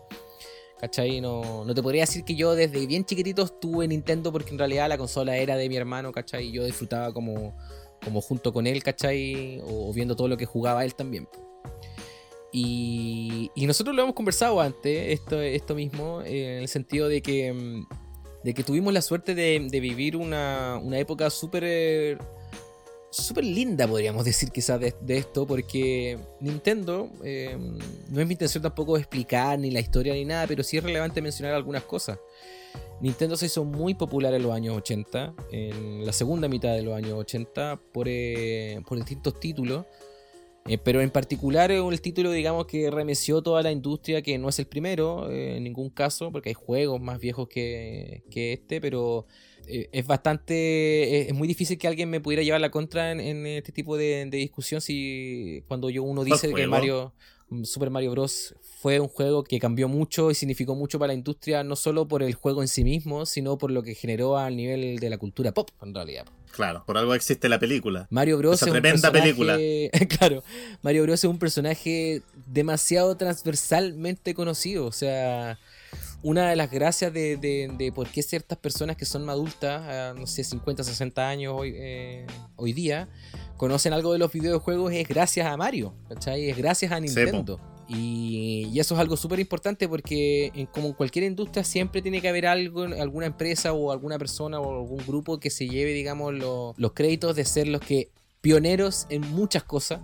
[0.79, 1.21] ¿Cachai?
[1.21, 4.89] No, no te podría decir que yo desde bien chiquitito tuve Nintendo porque en realidad
[4.89, 6.47] la consola era de mi hermano, ¿cachai?
[6.47, 7.55] Y yo disfrutaba como,
[8.03, 9.61] como junto con él, ¿cachai?
[9.65, 11.27] O, viendo todo lo que jugaba él también.
[12.51, 17.21] Y, y nosotros lo hemos conversado antes, esto, esto mismo, eh, en el sentido de
[17.21, 17.87] que, mm,
[18.43, 22.17] de que tuvimos la suerte de, de vivir una, una época súper eh,
[23.23, 27.57] súper linda, podríamos decir quizás de, esto, porque Nintendo, eh,
[28.09, 31.21] no es mi intención tampoco explicar ni la historia ni nada, pero sí es relevante
[31.21, 32.19] mencionar algunas cosas.
[33.01, 36.95] Nintendo se hizo muy popular en los años 80, en la segunda mitad de los
[36.95, 39.85] años 80, por, eh, por distintos títulos.
[40.67, 44.49] Eh, pero en particular eh, el título, digamos, que remeció toda la industria, que no
[44.49, 49.27] es el primero en ningún caso, porque hay juegos más viejos que, que este, pero
[49.67, 53.45] es bastante, es, es muy difícil que alguien me pudiera llevar la contra en, en
[53.47, 56.67] este tipo de, de discusión si cuando yo uno dice que?
[56.67, 57.13] Mario,
[57.49, 58.55] mm, Super Mario Bros.
[58.81, 62.21] fue un juego que cambió mucho y significó mucho para la industria, no solo por
[62.23, 65.51] el juego en sí mismo, sino por lo que generó al nivel de la cultura
[65.53, 66.25] pop, en realidad.
[66.51, 68.07] Claro, por algo existe la película.
[68.09, 68.55] Mario Bros.
[68.55, 70.41] Esa es un tremenda personaje- claro,
[70.83, 71.19] Mario Bros.
[71.19, 74.85] es un personaje demasiado transversalmente conocido.
[74.85, 75.59] O sea,
[76.27, 80.13] una de las gracias de, de- de por qué ciertas personas que son adultas, a,
[80.19, 83.07] no sé, 50, 60 años hoy, eh, hoy día,
[83.57, 86.49] conocen algo de los videojuegos es gracias a Mario, ¿cachai?
[86.49, 86.99] Es gracias a.
[86.99, 87.59] Nintendo.
[87.87, 92.19] Y, y eso es algo súper importante porque en, como en cualquier industria siempre tiene
[92.19, 96.33] que haber algo, alguna empresa o alguna persona o algún grupo que se lleve, digamos,
[96.33, 98.09] lo- los créditos de ser los que
[98.41, 100.01] pioneros en muchas cosas.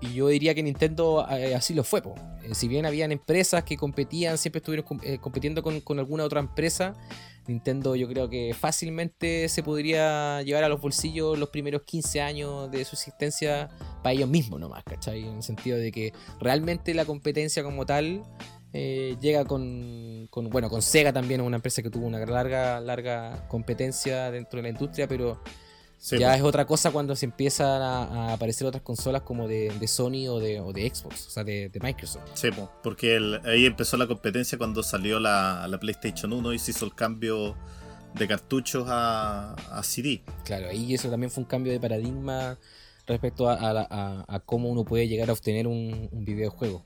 [0.00, 2.02] Y yo diría que Nintendo eh, así lo fue.
[2.02, 2.14] po.
[2.42, 6.40] Eh, si bien habían empresas que competían, siempre estuvieron com- eh, compitiendo con, alguna otra
[6.40, 6.94] empresa,
[7.46, 12.70] Nintendo yo creo que fácilmente se podría llevar a los bolsillos los primeros 15 años
[12.70, 13.68] de su existencia
[14.02, 15.22] para ellos mismos nomás, ¿cachai?
[15.26, 18.22] En el sentido de que realmente la competencia como tal
[18.72, 24.30] llega con, con, bueno, con Sega también, una empresa que tuvo una larga, larga competencia
[24.30, 25.40] dentro de la industria, pero
[25.98, 29.70] Sí, ya es otra cosa cuando se empiezan a, a aparecer otras consolas como de,
[29.80, 32.24] de Sony o de, o de Xbox, o sea, de, de Microsoft.
[32.34, 36.58] Sí, po, porque el- ahí empezó la competencia cuando salió la, la PlayStation 1 y
[36.58, 37.56] se hizo el cambio
[38.14, 40.22] de cartuchos a, a CD.
[40.44, 42.58] Claro, ahí eso también fue un cambio de paradigma
[43.06, 46.84] respecto a, a la- a- a cómo uno puede llegar a obtener un, un videojuego.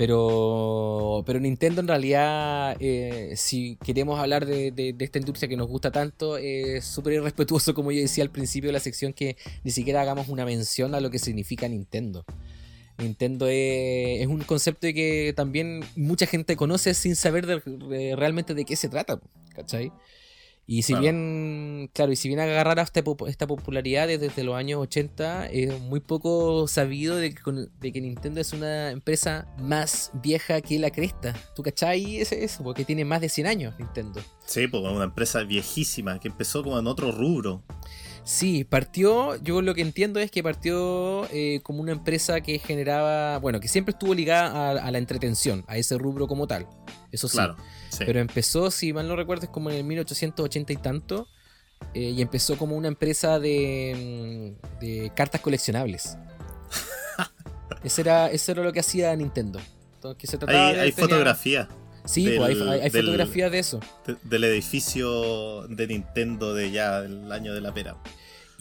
[0.00, 5.68] Pero, pero Nintendo en realidad, eh, si queremos hablar de, de- esta industria que nos
[5.68, 9.70] gusta tanto, es súper irrespetuoso, como yo decía al principio de la sección, que ni
[9.70, 12.24] siquiera hagamos una mención a lo que significa Nintendo.
[12.96, 17.62] Nintendo es, un concepto que también mucha gente conoce sin saber
[18.16, 19.20] realmente de qué se trata,
[19.54, 19.92] ¿cachai?
[20.72, 21.02] Y si Claro.
[21.02, 25.80] bien, claro, y si bien agarrar esta, esta popularidad desde, desde los años 80, es
[25.80, 27.40] muy poco sabido de que,
[27.80, 31.34] de que Nintendo es una empresa más vieja que la cresta.
[31.56, 32.62] ¿Tú cachai ese- eso?
[32.62, 34.20] Porque tiene más de 100 años Nintendo.
[34.46, 37.64] Sí, pues una empresa viejísima que empezó como en otro rubro.
[38.22, 43.38] Sí, partió, yo lo que entiendo es que partió eh, como una empresa que generaba,
[43.38, 46.68] bueno, que siempre estuvo ligada a, a la entretención, a ese rubro como tal.
[47.10, 47.38] Eso sí.
[47.38, 47.56] Claro.
[47.90, 48.04] Sí.
[48.06, 51.28] Pero empezó, si mal no recuerdo, es como en el 1880 y tanto.
[51.94, 56.16] eh, y empezó como una empresa de, mm, de cartas coleccionables.
[57.82, 59.60] Ese era, eso era lo que hacía Nintendo.
[59.94, 61.68] Entonces, que se trataba hay de- hay tenía- fotografía.
[62.04, 63.80] Sí, del- pues hay, hay- del- fotografías de eso.
[64.06, 67.96] de- del edificio de Nintendo de ya del año de la pera.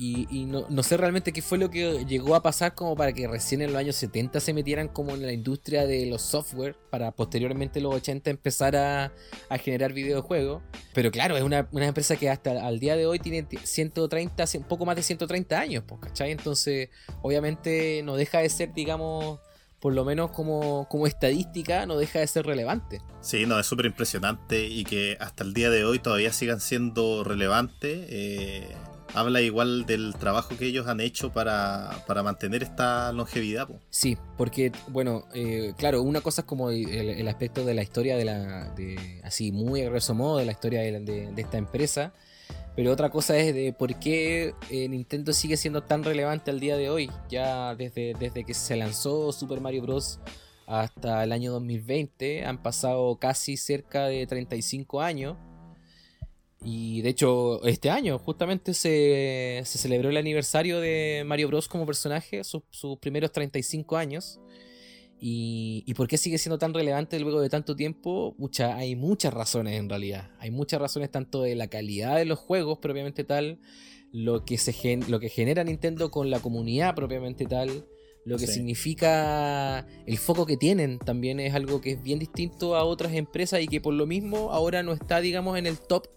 [0.02, 3.28] Y, no, no sé realmente qué fue lo que llegó a pasar como para que
[3.28, 7.12] recién en los años 70 se metieran como en la industria de los software para
[7.12, 9.12] posteriormente en los 80 empezar a,
[9.50, 10.64] a generar videojuegos.
[10.94, 14.64] Pero claro, es una, una empresa que hasta al día de hoy tiene 130, un
[14.64, 16.32] poco más de 130 años, pues, ¿cachai?
[16.32, 16.88] Entonces,
[17.22, 19.40] obviamente no deja de ser, digamos,
[19.82, 23.02] por lo menos como, como estadística, no deja de ser relevante.
[23.20, 27.26] Sí, no, es súper impresionante y que hasta el día de hoy todavía sigan siendo
[27.26, 28.08] relevantes.
[28.10, 28.76] eh,
[29.14, 33.68] habla igual del trabajo que ellos han hecho para, para mantener esta longevidad.
[33.90, 38.26] Sí, porque, bueno, eh, claro, una cosa es como el, aspecto de la historia de
[38.26, 38.70] la.
[38.76, 42.14] De, así, muy a grosso modo, de la historia de, de- de esta empresa.
[42.76, 46.78] Pero otra cosa es de por qué eh, Nintendo sigue siendo tan relevante al día
[46.78, 47.12] de hoy.
[47.30, 50.20] Ya desde, desde que se lanzó Super Mario Bros.
[50.66, 55.36] hasta el año 2020 han pasado casi cerca de 35 años.
[56.64, 61.68] Y de hecho, este año justamente se, se celebró el aniversario de Mario Bros.
[61.70, 64.40] como personaje, sus, sus primeros 35 años.
[65.22, 68.36] Y, ¿Y por qué sigue siendo tan relevante luego de tanto tiempo?
[68.38, 70.32] Mucha, hay muchas razones en realidad.
[70.40, 73.60] Hay muchas razones tanto de la calidad de los juegos propiamente tal,
[74.12, 77.86] lo que, se gen- lo que genera Nintendo con la comunidad propiamente tal,
[78.26, 78.54] lo que Sí.
[78.56, 83.62] significa el foco que tienen también es algo que es bien distinto a otras empresas
[83.62, 86.08] y que por lo mismo ahora no está digamos en el top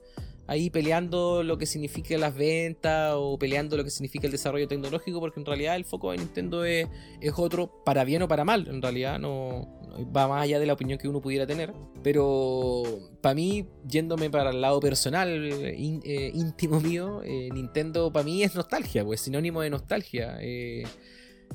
[0.46, 5.20] ahí peleando lo que significa las ventas o peleando lo que significa el desarrollo tecnológico,
[5.20, 6.88] porque en realidad el foco de Nintendo es,
[7.20, 10.66] es otro, para bien o para mal, en realidad no, no va más allá de
[10.66, 11.72] la opinión que uno pudiera tener.
[12.02, 12.82] Pero
[13.20, 15.30] para mí, yéndome para el lado personal,
[15.76, 20.36] in- eh, íntimo mío, eh, Nintendo para mí es nostalgia, pues sinónimo de nostalgia.
[20.40, 20.82] eh,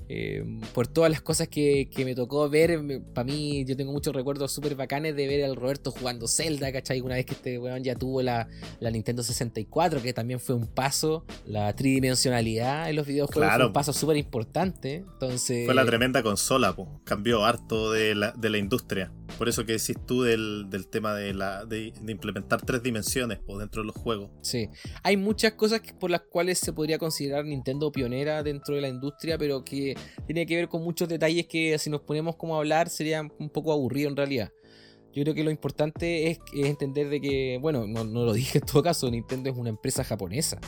[0.09, 0.43] eh,
[0.73, 2.79] por todas las cosas que, que me tocó ver,
[3.13, 7.01] para mí yo tengo muchos recuerdos súper bacanes de ver al Roberto jugando Zelda, ¿cachai?
[7.01, 8.47] Una vez que este weón ya tuvo la,
[8.79, 13.55] la Nintendo 64, que también fue un paso, la tridimensionalidad en los videojuegos Claro.
[13.57, 14.95] fue un paso súper importante.
[15.13, 17.01] Entonces, Fue la tremenda consola, po.
[17.03, 19.11] cambió harto de la, de la industria.
[19.37, 23.57] Por eso que decís tú del, del tema de, la, de, implementar tres dimensiones po,
[23.57, 24.31] dentro de los juegos.
[24.41, 24.69] Sí,
[25.03, 29.37] hay muchas cosas por las cuales se podría considerar Nintendo pionera dentro de la industria,
[29.37, 32.89] pero que tiene que ver con muchos detalles que si nos ponemos como a hablar
[32.89, 34.51] sería un poco aburrido en realidad.
[35.13, 38.59] Yo creo que lo importante es, es entender de que, bueno, no, no lo dije
[38.59, 40.59] en todo caso, Nintendo es una empresa japonesa.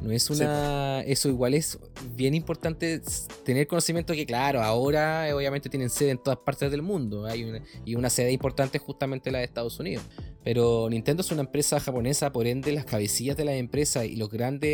[0.00, 1.02] No es una...
[1.02, 1.78] Eso igual es
[2.14, 3.00] bien importante
[3.44, 7.26] tener conocimiento que, claro, ahora eh, obviamente tienen sede en todas partes del mundo.
[7.26, 10.04] Hay una, y una sede importante es justamente la de Estados Unidos.
[10.42, 14.30] Pero Nintendo es una empresa japonesa, por ende las cabecillas de la empresa y los
[14.30, 14.70] grandes...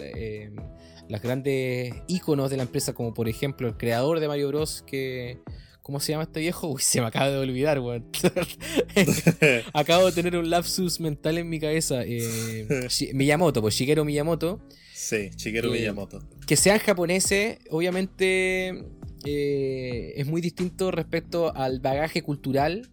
[0.00, 0.50] eh,
[1.08, 4.82] las grandes íconos de la empresa, como por ejemplo el creador de Mario Bros.
[4.86, 5.38] que...
[5.86, 6.66] ¿Cómo se llama este viejo?
[6.66, 8.04] Uy, se me acaba de olvidar, weón.
[9.72, 12.02] Acabo de tener un lapsus mental en mi cabeza.
[12.04, 14.60] Eh, Miyamoto, pues Shigeru Miyamoto.
[14.92, 16.28] sí, Shigeru Eh, Miyamoto.
[16.44, 18.84] Que sean japoneses, obviamente
[19.24, 22.88] eh, es muy distinto respecto al bagaje cultural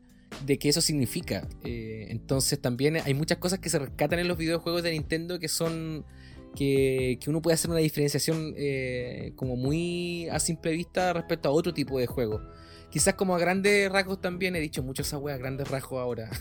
[0.46, 1.48] de que eso significa.
[1.64, 5.48] Eh, entonces también hay muchas cosas que se rescatan en los videojuegos de Nintendo que
[5.48, 6.06] son...
[6.56, 11.52] Que, que uno puede hacer una diferenciación eh, como muy a simple vista respecto a
[11.52, 12.40] otro tipo de juego.
[12.94, 16.30] Quizás como a grandes rasgos también, he dicho mucho esa wea, grandes rasgos ahora.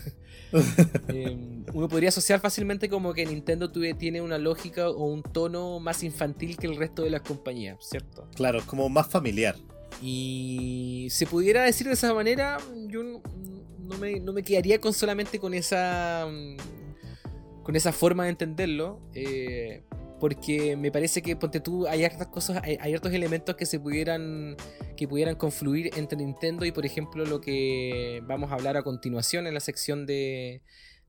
[1.07, 1.35] Eh,
[1.73, 6.03] uno podría asociar fácilmente como que Nintendo tuve- tiene una lógica o un tono más
[6.03, 8.27] infantil que el resto de las compañías, ¿cierto?
[8.35, 9.55] Claro, es como más familiar.
[9.99, 13.21] Y se pudiera decir de esa manera, yo no,
[13.79, 16.57] no me, no me quedaría con solamente con esa mm,
[17.63, 18.99] con esa forma de entenderlo.
[19.15, 19.81] eh,
[20.23, 23.77] porque me parece que ponte tú hay hartas cosas, hay, hay hartos elementos que se
[23.77, 24.55] pudieran
[24.95, 29.47] que pudieran confluir entre Nintendo y por ejemplo lo que vamos a hablar a continuación
[29.47, 30.61] en la sección de,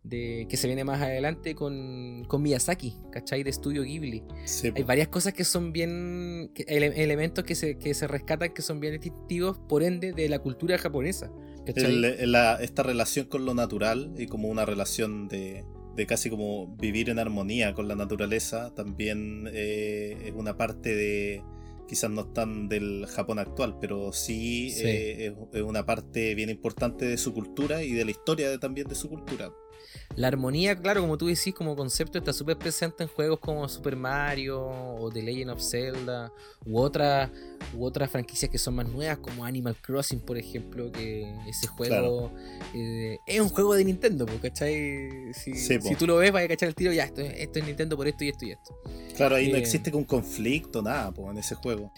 [0.03, 3.45] de que se viene más adelante con, con Miyazaki, ¿cachai?
[3.45, 4.25] De Estudio Ghibli.
[4.47, 4.73] Sí.
[4.75, 6.51] Hay varias cosas que son bien.
[6.53, 10.29] que- ele- elementos que se, que se rescatan que son bien distintivos, por ende, de
[10.29, 11.31] la cultura japonesa.
[12.27, 15.65] la- esta relación con lo natural y como una relación de,
[15.97, 21.43] de casi como vivir en armonía con la naturaleza también eh, es una parte de
[21.89, 24.83] quizás no tan del Japón actual pero sí, Sí.
[24.87, 28.59] eh, es, es una parte bien importante de su cultura y de la historia de-
[28.59, 29.51] también de su cultura
[30.17, 33.97] La armonía, claro, como tú decís, como concepto, está súper presente en juegos como Super
[33.97, 36.33] Mario o The Legend of Zelda
[36.65, 37.31] u otras
[37.77, 42.31] u otras franquicias que son más nuevas, como Animal Crossing, por ejemplo, que ese juego
[42.75, 45.33] eh, es un juego de Nintendo, ¿cachai?
[45.33, 47.65] Si, Sí, si tú lo ves, vas a cachar el tiro, ya, esto, esto es
[47.67, 48.79] Nintendo por esto y esto y esto.
[49.17, 49.61] claro ahí no Eh.
[49.61, 51.93] existe un conflicto nada po, en ese juego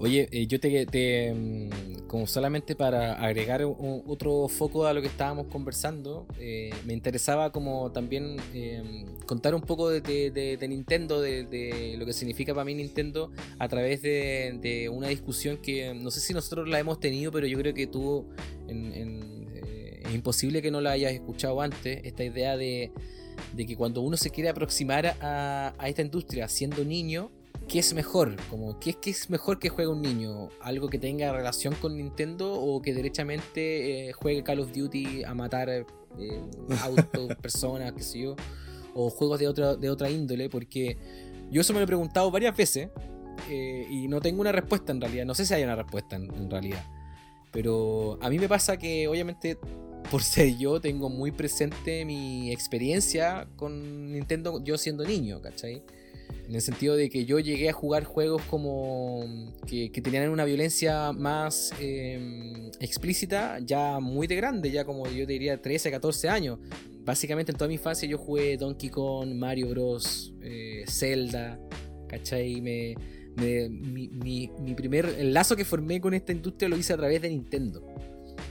[0.00, 5.00] Oye, eh, yo te, te, mm, como solamente para agregar un- otro foco a lo
[5.00, 10.56] que estábamos conversando, eh, me interesaba como también eh, contar un poco de, de- de-
[10.56, 15.92] de Nintendo, de, lo que significa para mí Nintendo a través de, una discusión que
[15.94, 18.24] no sé si nosotros la hemos tenido, pero yo creo que tú
[18.68, 22.92] en- en, eh, es imposible que no la hayas escuchado antes, esta idea de,
[23.56, 27.32] que cuando uno se quiere aproximar a esta industria siendo niño,
[27.68, 28.36] ¿qué es mejor?
[28.48, 30.48] Como, ¿qué, qué es mejor que juegue un niño?
[30.60, 35.34] ¿Algo que tenga relación con Nintendo o que derechamente eh, juegue Call of Duty a
[35.34, 35.84] matar eh,
[36.82, 38.36] autos, personas, qué sé yo?
[38.94, 40.96] O juegos de otra, de otra índole, porque
[41.50, 42.88] yo eso me lo he preguntado varias veces
[43.48, 45.26] eh, y no tengo una respuesta en realidad.
[45.26, 46.84] No sé si hay una respuesta en, en realidad.
[47.52, 49.58] Pero a mí me pasa que obviamente
[50.10, 55.82] por ser yo tengo muy presente mi experiencia con Nintendo yo siendo niño, ¿cachai?
[56.48, 60.44] En el sentido de que yo llegué a jugar juegos como que, que tenían una
[60.46, 66.28] violencia más eh, explícita ya muy de grande, ya como yo te diría 13, 14
[66.28, 66.58] años.
[67.04, 71.58] Básicamente en toda mi infancia yo jugué Donkey Kong, Mario Bros, eh, Zelda,
[72.08, 72.60] ¿cachai?
[72.60, 72.94] Me,
[73.36, 76.96] me- mi, mi- mi primer el lazo que formé con esta industria lo hice a
[76.96, 77.82] través de Nintendo.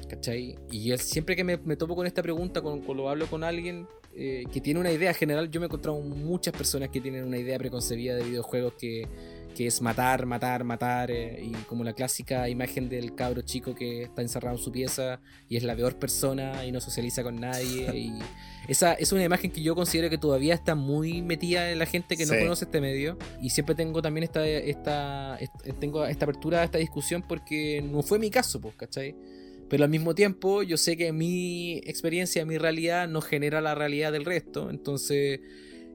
[0.09, 0.55] ¿Cachai?
[0.71, 3.87] Y siempre que me, me topo con esta pregunta, cuando lo hablo con alguien
[4.19, 7.37] eh, que tiene una idea general, yo me he encontrado muchas personas que tienen una
[7.37, 9.07] idea preconcebida de videojuegos que,
[9.55, 14.03] que es matar, matar, matar, eh, y como la clásica imagen del cabro chico que
[14.03, 17.87] está encerrado en su pieza y es la peor persona y no socializa con nadie.
[17.95, 18.13] y
[18.67, 22.17] esa es una imagen que yo considero que todavía está muy metida en la gente
[22.17, 22.39] que no Sí.
[22.39, 23.17] conoce este medio.
[23.41, 28.01] Y siempre tengo también esta, esta, est- tengo esta apertura a esta discusión porque no
[28.03, 29.15] fue mi caso, pues, ¿cachai?
[29.69, 34.11] Pero al mismo tiempo yo sé que mi experiencia, mi realidad no genera la realidad
[34.11, 34.69] del resto.
[34.69, 35.41] Entonces,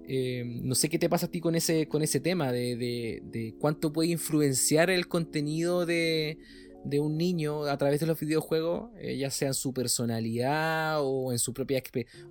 [0.08, 3.22] eh, no sé qué te pasa a ti con ese, con ese tema de, de-
[3.24, 6.38] de cuánto puede influenciar el contenido de,
[6.84, 11.32] de un niño a través de los videojuegos, eh, ya sea en su personalidad o
[11.32, 11.82] en su propia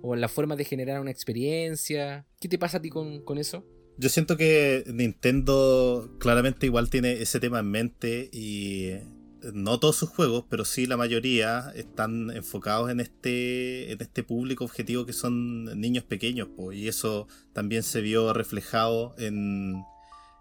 [0.02, 2.26] o en la forma de generar una experiencia.
[2.40, 3.66] ¿Qué te pasa a ti con, con eso?
[3.98, 8.90] Yo siento que Nintendo claramente igual tiene ese tema en mente y
[9.52, 14.64] no todos sus juegos, pero sí la mayoría están enfocados en este, en este público
[14.64, 19.82] objetivo que son niños pequeños, po, y eso también se vio reflejado en,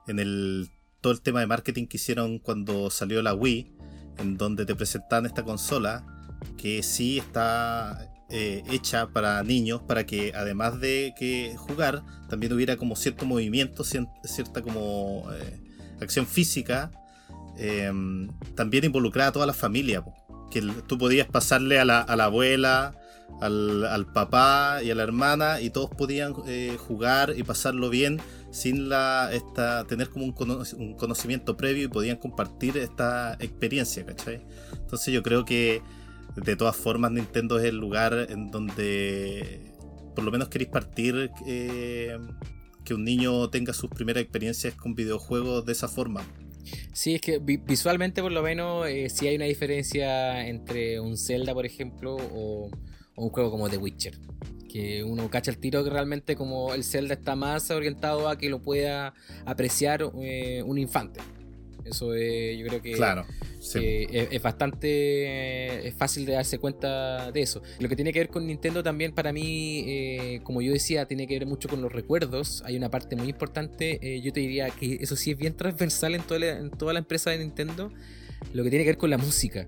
[0.08, 0.70] en el,
[1.02, 3.72] todo el tema de marketing que hicieron cuando salió la Wii,
[4.20, 6.06] en donde te presentaban esta consola
[6.58, 12.78] que sí está eh, hecha para niños, para que además de que jugar, también hubiera
[12.78, 15.60] como cierto movimiento, cierta como eh,
[16.00, 16.92] acción física,
[17.58, 17.92] eh,
[18.56, 20.04] también involucrada a toda la familia,
[20.50, 22.94] que tú podías pasarle a la, a la abuela,
[23.40, 28.20] al, papá y a la hermana, y todos podían eh, jugar y pasarlo bien
[28.52, 34.46] sin la esta tener como un conocimiento previo y podían compartir esta experiencia, ¿cachai?
[34.74, 35.82] Entonces yo creo que
[36.36, 39.72] de todas formas Nintendo es el lugar en donde
[40.16, 42.18] por lo menos queréis partir eh,
[42.84, 46.22] que un niño tenga sus primeras experiencias con videojuegos de esa forma.
[46.94, 51.18] Sí, es que vi- visualmente por lo menos eh, sí hay una diferencia entre un
[51.18, 52.70] Zelda, por ejemplo, o,
[53.16, 54.18] o un juego como The Witcher.
[54.70, 58.50] Que uno cacha el tiro que realmente como el Zelda está más orientado a que
[58.50, 59.14] lo pueda
[59.46, 61.20] apreciar eh, un infante.
[61.86, 63.26] Eso eh, yo creo que Claro.
[63.60, 63.80] sí.
[63.82, 67.62] eh, es, es bastante es fácil de darse cuenta de eso.
[67.80, 71.28] Lo que tiene que ver con Nintendo también para mí, eh, como yo decía, tiene
[71.28, 72.62] que ver mucho con los recuerdos.
[72.66, 76.16] Hay una parte muy importante, eh, yo te diría que eso sí es bien transversal
[76.16, 77.92] en toda, la, en toda la empresa de Nintendo,
[78.54, 79.68] lo que tiene que ver con la música.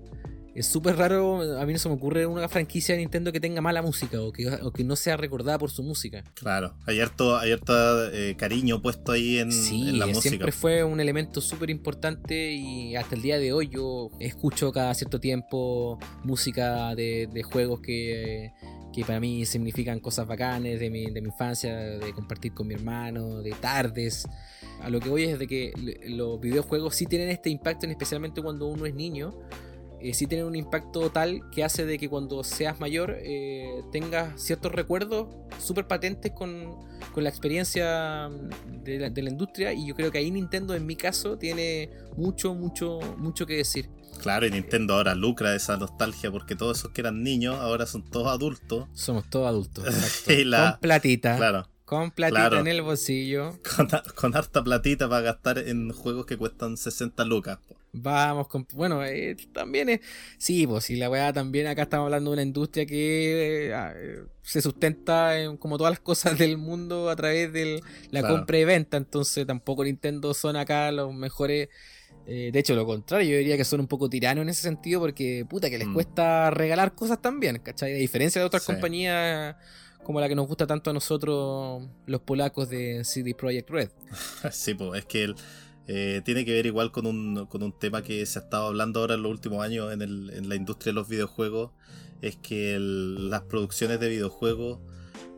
[0.54, 3.60] Es súper raro, a mí no se me ocurre una franquicia de Nintendo que tenga
[3.60, 6.22] mala música o que, o que no sea recordada por su música.
[6.34, 6.74] Claro.
[6.86, 10.28] Hay harto, hay harto eh, cariño puesto ahí en, Sí, en la música.
[10.28, 14.94] siempre fue un elemento súper importante y hasta el día de hoy yo escucho cada
[14.94, 18.52] cierto tiempo música de, de juegos que,
[18.92, 22.74] que para mí significan cosas bacanes de mi, de mi infancia, de compartir con mi
[22.74, 24.28] hermano, de tardes.
[24.80, 25.72] A lo que voy es de que
[26.06, 29.34] los videojuegos sí tienen este impacto, en especialmente cuando uno es niño.
[30.04, 34.40] Eh, sí tienen un impacto tal que hace de que cuando seas mayor eh, tengas
[34.40, 35.28] ciertos recuerdos
[35.58, 36.76] súper patentes con,
[37.12, 38.28] con la experiencia
[38.82, 41.90] de la, de la industria y yo creo que ahí Nintendo en mi caso tiene
[42.16, 43.88] mucho, mucho, mucho que decir.
[44.20, 47.84] Claro, y Nintendo ahora lucra de esa nostalgia porque todos esos que eran niños ahora
[47.86, 48.86] son todos adultos.
[48.92, 49.84] Somos todos adultos.
[49.88, 50.32] exacto.
[50.32, 51.36] Y la- Con platita.
[51.36, 51.68] Claro.
[52.00, 52.60] Con platita Claro.
[52.60, 53.58] en el bolsillo.
[53.76, 57.58] Con, con harta platita para gastar en juegos que cuestan 60 lucas.
[57.68, 57.76] po.
[57.96, 58.66] Vamos con.
[58.72, 60.00] Bueno, eh, también es.
[60.36, 63.92] Sí, pues si la weá también acá estamos hablando de una industria que eh, ah,
[63.94, 67.80] eh, se sustenta en- como todas las cosas del mundo a través de
[68.10, 68.34] la Claro.
[68.36, 68.96] compra y venta.
[68.96, 71.68] Entonces tampoco Nintendo son acá los mejores
[72.26, 74.98] Eh, de hecho, lo contrario, yo diría que son un poco tiranos en ese sentido
[74.98, 75.92] porque, puta, que les Mm.
[75.92, 77.92] cuesta regalar cosas también, ¿cachai?
[77.92, 78.72] A diferencia de otras Sí.
[78.72, 79.56] compañías
[80.04, 83.90] como la que nos gusta tanto a nosotros, los polacos de CD Projekt Red.
[84.52, 85.34] Sí, pues es que el,
[85.86, 89.00] eh, tiene que ver igual con un, con un tema que se ha estado hablando
[89.00, 91.70] ahora en los últimos años en, el- en la industria de los videojuegos.
[92.22, 94.78] Es que el- las producciones de videojuegos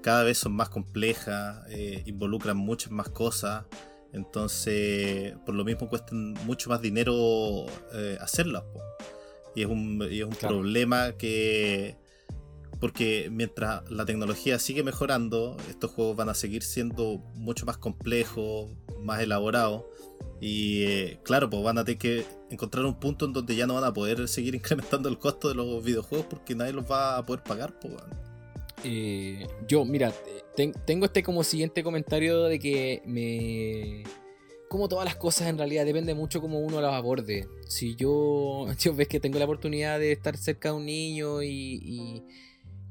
[0.02, 3.64] cada vez son más complejas, eh, involucran muchas más cosas.
[4.12, 8.62] Entonces, por lo mismo cuestan mucho más dinero eh, hacerlas.
[8.62, 8.80] po.
[9.54, 10.56] Y es un, y es un Claro.
[10.56, 11.96] problema que
[12.80, 18.70] porque mientras la tecnología sigue mejorando, estos juegos van a seguir siendo mucho más complejos,
[19.00, 19.84] más elaborados.
[20.40, 23.74] Y eh, claro, pues van a tener que encontrar un punto en donde ya no
[23.74, 27.24] van a poder seguir incrementando el costo de los videojuegos porque nadie los va a
[27.24, 27.78] poder pagar.
[27.80, 27.94] Pues.
[28.84, 30.12] Eh, yo, mira,
[30.54, 34.04] ten- tengo este como siguiente comentario de que me...
[34.68, 37.48] Como todas las cosas en realidad depende mucho cómo uno las aborde.
[37.68, 42.22] Si yo, yo ves que tengo la oportunidad de estar cerca de un niño y,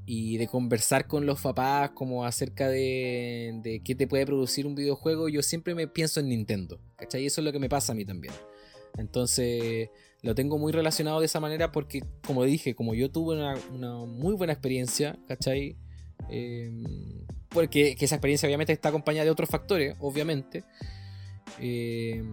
[0.05, 4.75] y de conversar con los papás como acerca de, de qué te puede producir un
[4.75, 6.79] videojuego, yo siempre me pienso en Nintendo.
[6.95, 7.23] ¿Cachai?
[7.23, 8.33] Y eso es lo que me pasa a mí también.
[8.97, 9.89] Entonces
[10.21, 14.35] lo tengo muy relacionado de esa manera porque, como dije, como yo tuve una, muy
[14.35, 15.77] buena experiencia, ¿cachai?
[16.29, 16.83] Eh,
[17.49, 20.63] porque que esa experiencia obviamente está acompañada de otros factores, obviamente.
[21.59, 22.23] Eh,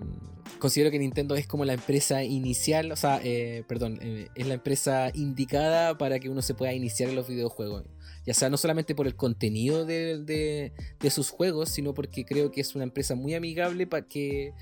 [0.58, 4.54] considero que Nintendo es como la empresa inicial, o sea, eh, perdón, eh, es la
[4.54, 7.84] empresa indicada para que uno se pueda iniciar en los videojuegos.
[8.24, 10.72] Ya sea no solamente por el contenido de,
[11.10, 14.52] sus juegos, sino porque creo que es una empresa muy amigable para que,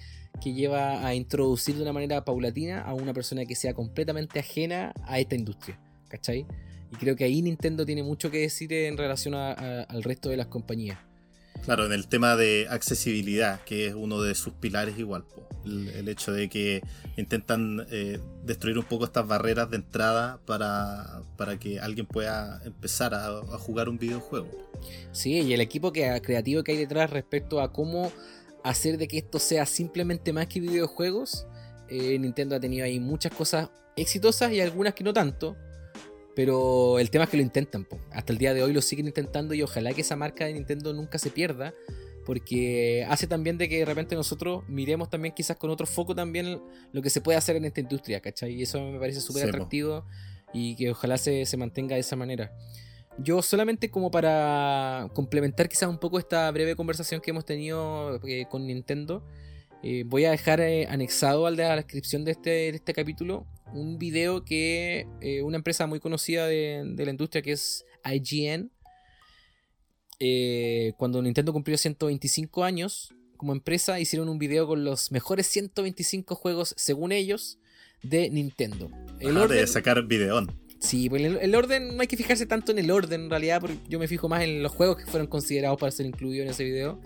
[0.42, 4.94] que lleva a introducir de una manera paulatina a una persona que sea completamente ajena
[5.04, 5.78] a esta industria.
[6.08, 6.46] ¿Cachai?
[6.90, 10.46] Y creo que ahí Nintendo tiene mucho que decir en relación al resto de las
[10.46, 10.98] compañías.
[11.64, 15.24] Claro, en el tema de accesibilidad, que es uno de sus pilares igual.
[15.64, 16.80] El, hecho de que
[17.18, 23.12] intentan eh, destruir un poco estas barreras de entrada para, para que alguien pueda empezar
[23.12, 24.48] a, a jugar un videojuego.
[25.12, 28.10] Sí, y el equipo que, creativo que hay detrás respecto a cómo
[28.64, 31.46] hacer de que esto sea simplemente más que videojuegos.
[31.88, 35.56] eh, Nintendo ha tenido ahí muchas cosas exitosas y algunas que no tanto.
[36.34, 37.84] Pero el tema es que lo intentan.
[37.84, 37.98] po.
[38.12, 40.92] Hasta el día de hoy lo siguen intentando y ojalá que esa marca de Nintendo
[40.92, 41.74] nunca se pierda.
[42.24, 46.60] Porque hace también de que de repente nosotros miremos también quizás con otro foco también
[46.92, 48.52] lo que se puede hacer en esta industria, ¿cachai?
[48.52, 50.04] Y eso me parece súper atractivo
[50.52, 52.52] y que ojalá se, se mantenga de esa manera.
[53.18, 58.46] Yo solamente como para complementar quizás un poco esta breve conversación que hemos tenido eh,
[58.48, 59.26] con Nintendo,
[59.82, 63.98] eh, voy a dejar eh, anexado a la descripción de este, de este capítulo un
[63.98, 68.70] video que eh, una empresa muy conocida de, de la industria que es IGN,
[70.18, 76.34] eh, cuando Nintendo cumplió 125 años como empresa, hicieron un video con los mejores 125
[76.34, 77.58] juegos, según ellos,
[78.02, 78.90] de Nintendo.
[79.18, 80.50] El orden- de sacar videón.
[80.78, 83.60] Sí, pues el, el orden no hay que fijarse tanto en el orden en realidad,
[83.60, 86.50] porque yo me fijo más en los juegos que fueron considerados para ser incluidos en
[86.50, 87.00] ese video.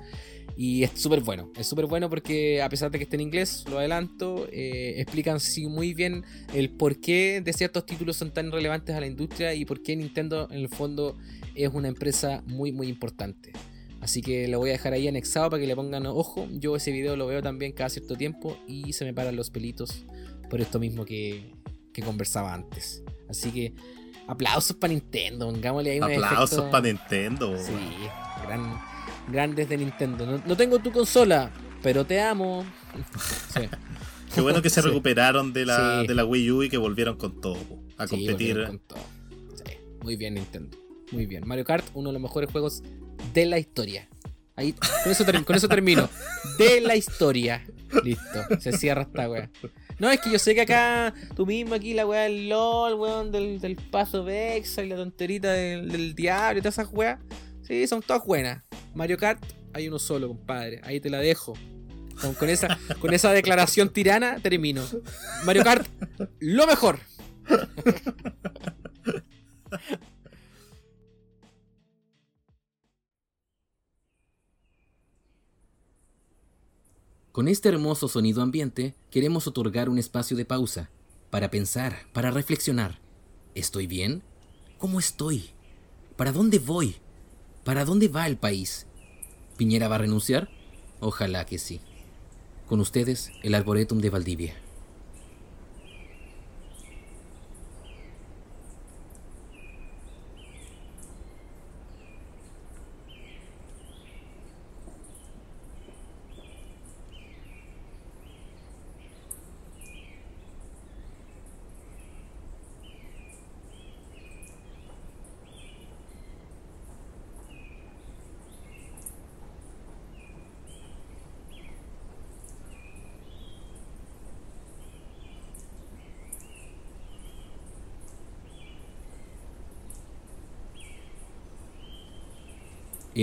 [0.56, 3.64] Y es súper bueno, es súper bueno porque a pesar de que esté en inglés,
[3.68, 8.52] lo adelanto, eh, explican sí, muy bien el por qué de ciertos títulos son tan
[8.52, 11.16] relevantes a la industria y por qué Nintendo en el fondo
[11.54, 13.52] es una empresa muy muy importante.
[14.00, 16.46] Así que lo voy a dejar ahí anexado para que le pongan ojo.
[16.52, 20.04] Yo ese video lo veo también cada cierto tiempo y se me paran los pelitos
[20.50, 21.54] por esto mismo que,
[21.92, 23.02] que conversaba antes.
[23.30, 23.72] Así que
[24.26, 27.56] aplausos para Nintendo, pongámosle ahí un Aplausos para Nintendo.
[27.58, 27.72] Sí,
[28.46, 28.78] gran,
[29.30, 30.26] grandes de Nintendo.
[30.26, 31.50] No, no tengo tu consola,
[31.82, 32.64] pero te amo.
[33.52, 33.60] Sí.
[34.34, 34.88] Qué bueno que se Sí.
[34.88, 36.06] recuperaron de la, Sí.
[36.08, 37.56] de la Wii U y que volvieron con todo.
[37.96, 38.64] A competir.
[38.66, 38.98] con todo.
[40.02, 40.76] Muy bien Nintendo.
[41.12, 41.46] Muy bien.
[41.46, 42.82] Mario Kart, uno de los mejores juegos
[43.32, 44.08] de la historia.
[44.56, 46.08] Ahí, con eso, con eso termino.
[46.58, 47.64] De la historia.
[48.04, 48.60] Listo.
[48.60, 49.50] Se cierra esta wea.
[49.98, 53.32] No, es que yo sé que acá, tú mismo aquí, la wea del LOL, weón,
[53.32, 57.18] del, del paso Vexa y la tonterita del, del diablo y todas esas weas.
[57.66, 58.62] Sí, son todas buenas.
[58.94, 59.42] Mario Kart,
[59.72, 60.80] hay uno solo, compadre.
[60.84, 61.54] Ahí te la dejo.
[62.38, 64.82] Con, esa, con esa declaración tirana, termino.
[65.44, 65.86] Mario Kart,
[66.40, 67.00] lo mejor.
[77.32, 80.90] Con este hermoso sonido ambiente queremos otorgar un espacio de pausa,
[81.30, 83.00] para pensar, para reflexionar.
[83.56, 84.22] ¿Estoy bien?
[84.78, 85.50] ¿Cómo estoy?
[86.16, 86.94] ¿Para dónde voy?
[87.64, 88.86] ¿Para dónde va el país?
[89.56, 90.48] ¿Piñera va a renunciar?
[91.00, 91.80] Ojalá que sí.
[92.68, 94.54] Con ustedes, el Arboretum de Valdivia.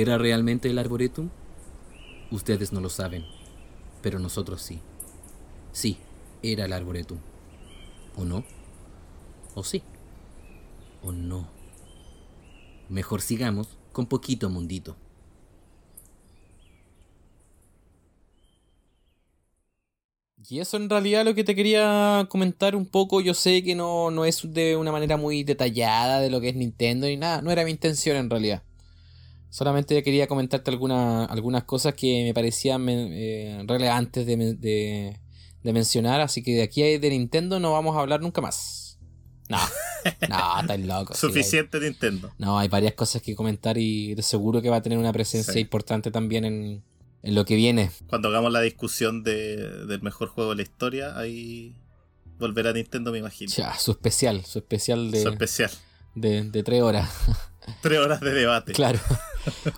[0.01, 1.29] ¿Era realmente el Arboretum?
[2.31, 3.23] Ustedes no lo saben,
[4.01, 4.79] pero nosotros sí.
[5.73, 5.97] Sí,
[6.41, 7.19] era el Arboretum.
[8.17, 8.43] ¿O no?
[9.53, 9.83] ¿O sí?
[11.03, 11.47] ¿O no?
[12.89, 14.95] Mejor sigamos con poquito mundito.
[20.49, 23.21] Y eso en realidad lo que te quería comentar un poco.
[23.21, 26.55] Yo sé que no, no es de una manera muy detallada de lo que es
[26.55, 27.43] Nintendo ni nada.
[27.43, 28.63] No era mi intención en realidad.
[29.51, 35.19] Solamente quería comentarte alguna- algunas cosas que me parecían eh, relevantes de, de-
[35.61, 36.21] de mencionar.
[36.21, 38.97] Así que de aquí de Nintendo no vamos a hablar nunca más.
[39.49, 39.59] No,
[40.29, 41.13] no, estás loco.
[41.13, 42.31] sí, hay- Suficiente Nintendo.
[42.39, 45.53] no, hay varias cosas que comentar y de seguro que va a tener una presencia
[45.53, 45.59] Sí.
[45.59, 46.83] importante también en,
[47.21, 47.91] en lo que viene.
[48.07, 51.75] Cuando hagamos la discusión de- del mejor juego de la historia, ahí
[52.39, 53.51] volverá Nintendo, me imagino.
[53.53, 55.71] Ya, su especial, su especial de, Su especial.
[56.15, 57.09] de, de tres horas.
[57.81, 58.71] Tres horas de debate.
[58.73, 58.99] Claro.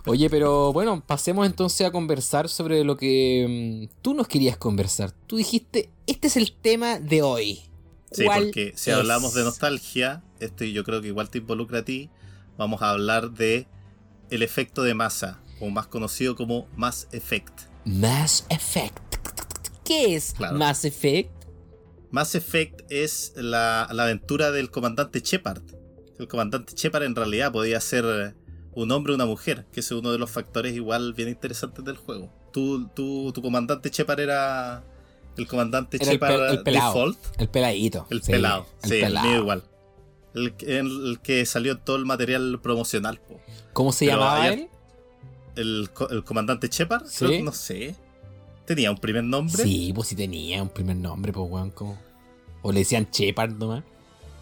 [0.05, 5.11] Oye, pero bueno, pasemos entonces a conversar sobre lo que mm, tú nos querías conversar.
[5.27, 7.61] Tú dijiste, este es el tema de hoy.
[8.11, 8.95] Sí, ¿Cuál porque si es?
[8.97, 12.09] hablamos de nostalgia, esto yo creo que igual te involucra a ti,
[12.57, 13.67] vamos a hablar de
[14.29, 17.61] el efecto de masa, o más conocido como Mass Effect.
[17.85, 18.97] Mass Effect.
[19.83, 20.57] ¿Qué es Claro.
[20.57, 21.31] Mass Effect?
[22.11, 25.63] Mass Effect es la, la aventura del comandante Shepard.
[26.19, 28.35] El comandante Shepard en realidad podía ser
[28.75, 31.97] un hombre o una mujer, que es uno de los factores igual bien interesantes del
[31.97, 32.29] juego.
[32.51, 34.83] Tú, tú- tu comandante Shepard era
[35.37, 36.93] el comandante Era el pe- Shepard el pelado.
[36.93, 37.19] Default.
[37.39, 38.07] El peladito.
[38.09, 39.63] El sí, pelado, el sí, el mío igual.
[40.35, 43.19] El, que- el que salió todo el material promocional.
[43.19, 43.39] po.
[43.73, 44.67] ¿Cómo se Pero llamaba él?
[45.55, 47.17] El, el comandante Shepard, Sí.
[47.25, 47.95] creo que no sé.
[48.65, 49.61] Tenía un primer nombre.
[49.63, 51.99] Sí, pues sí tenía un primer nombre, pues weón, como.
[52.61, 53.83] O le decían Shepard nomás.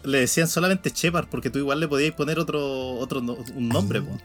[0.04, 4.02] Le decían solamente Shepard porque tú igual le podías poner otro, otro no- un nombre.
[4.02, 4.18] po.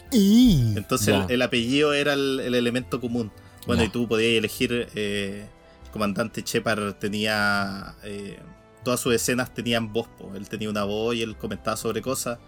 [0.76, 3.32] Entonces el, el apellido era el, el elemento común.
[3.68, 4.88] Bueno, y tú podías elegir.
[4.96, 5.48] eh,
[5.86, 7.96] el comandante Shepard tenía.
[8.04, 8.40] eh,
[8.84, 10.08] todas sus escenas tenían voz.
[10.18, 10.32] po.
[10.36, 12.40] Él tenía una voz y él comentaba sobre cosas.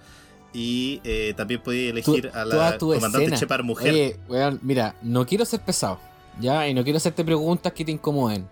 [0.53, 2.55] Y eh, también podías elegir a la
[2.95, 3.37] comandante escena.
[3.37, 3.93] Shepard mujer.
[3.93, 5.99] Oye, weón, mira, no quiero ser pesado,
[6.39, 6.67] ¿ya?
[6.67, 8.47] Y no quiero hacerte preguntas que te incomoden.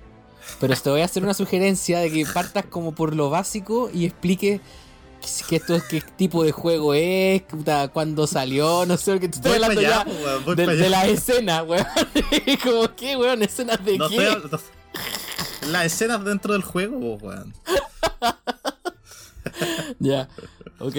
[0.60, 4.06] Pero te voy a hacer una sugerencia de que partas como por lo básico y
[4.06, 4.60] expliques
[5.22, 7.44] qué- qué, esto, qué tipo de juego es,
[7.94, 10.76] cuándo salió, no sé, porque te estoy Voy para hablando allá, ya po, weón, de,
[10.76, 11.86] de la escena, weón.
[12.64, 13.44] como, ¿qué, weón?
[13.44, 14.36] ¿Escenas de No qué?
[15.70, 17.54] Las escenas dentro del juego, po, weón.
[20.00, 20.28] Ya,
[20.80, 20.96] ok.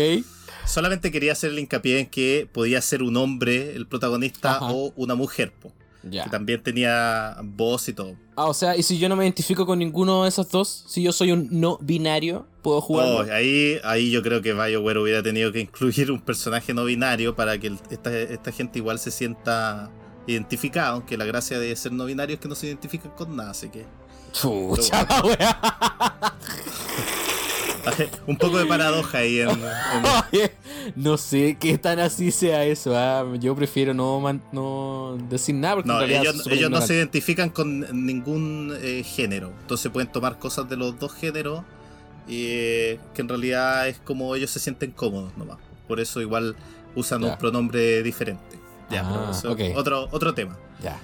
[0.67, 4.67] Solamente quería hacer el hincapié en que podía ser un hombre el protagonista Ajá.
[4.73, 5.73] o una mujer, po,
[6.03, 8.15] Que también tenía voz y todo.
[8.37, 10.85] Ah, o sea, ¿y si yo no me identifico con ninguno de esos dos?
[10.87, 13.07] Si yo soy un no binario, ¿puedo jugar?
[13.07, 17.35] Oh, ahí, ahí yo creo que BioWare hubiera tenido que incluir un personaje no binario
[17.35, 19.91] para que esta, esta gente igual se sienta
[20.27, 23.51] identificada, aunque la gracia de ser no binario es que no se identifican con nada,
[23.51, 23.85] así que
[24.33, 26.35] Chucha, la wea.
[28.27, 29.49] un poco de paradoja ahí en,
[30.97, 32.97] no sé qué tan así sea eso.
[32.97, 33.25] ah.
[33.39, 38.07] Yo prefiero no, man- no decir nada porque No, ellos, ellos no se identifican con
[38.07, 39.53] ningún eh, género.
[39.61, 41.63] Entonces pueden tomar cosas de los dos géneros
[42.29, 45.59] eh, que en realidad es como ellos se sienten cómodos nomás.
[45.87, 46.57] Por eso igual
[46.95, 47.29] usan Ya.
[47.33, 48.59] un pronombre diferente.
[48.91, 49.79] Ya, Ah, pero eso es ok.
[49.79, 50.57] otro, otro tema.
[50.83, 50.99] Ya.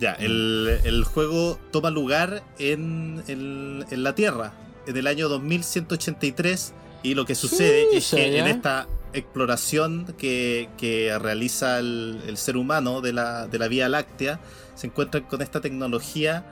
[0.00, 4.52] Ya, el, el juego toma lugar en, en la Tierra,
[4.86, 8.38] en el año 2183, y lo que sucede es que ya.
[8.38, 13.88] en esta exploración que, que realiza el, el ser humano de la, de la Vía
[13.88, 14.40] Láctea,
[14.74, 16.44] se encuentran con esta tecnología,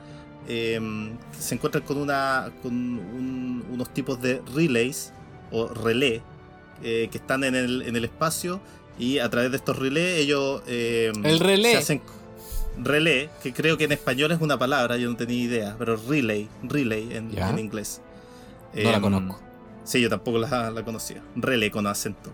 [0.47, 0.79] eh,
[1.39, 5.11] se encuentran con, una, con un- unos tipos de relays
[5.51, 6.21] o relé
[6.83, 8.61] eh, que están en el, en el espacio
[8.99, 11.71] y a través de estos relés ellos eh, El relé.
[11.71, 12.01] se hacen
[12.81, 16.47] relé, que creo que en español es una palabra, yo no tenía idea, pero relay,
[16.63, 18.01] relay en inglés.
[18.75, 19.41] No la Em, conozco.
[19.83, 21.21] Sí, yo tampoco la, la conocía.
[21.35, 22.33] Relay con acento.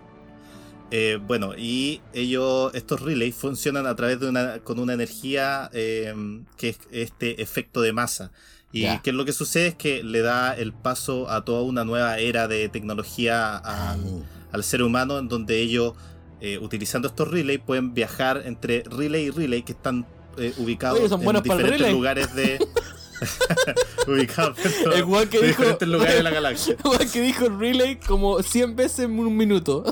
[0.92, 6.14] Eh, bueno, y ellos, estos relays funcionan a través de una, con una energía eh,
[6.58, 8.32] que es este efecto de masa.
[8.72, 9.02] Y Ya.
[9.02, 12.48] que lo que sucede es que le da el paso a toda una nueva era
[12.48, 15.94] de tecnología al, al ser humano, en donde ellos,
[16.42, 20.06] eh, utilizando estos relays, pueden viajar entre relay y relay que están
[20.38, 22.60] eh, ubicados Oye, en diferentes lugares de.
[24.96, 26.76] El weón que dijo- diferentes lugares de la galaxia.
[26.84, 29.84] Igual que dijo relay como 100 veces en un minuto.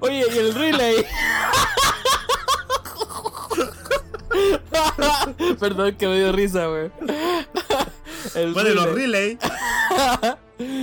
[0.00, 1.04] Oye, y el relay.
[5.58, 6.90] Perdón que me dio risa, wey.
[8.34, 9.38] El Bueno, y los relay.
[9.40, 10.36] relay.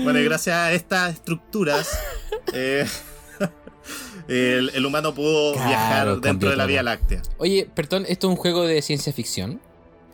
[0.04, 1.90] bueno, y gracias a estas estructuras,
[2.54, 2.86] eh,
[4.28, 6.66] el, el humano pudo Claro, viajar dentro de la.
[6.66, 7.22] Vía Láctea.
[7.38, 9.62] Oye, perdón, ¿esto es un juego de ciencia ficción?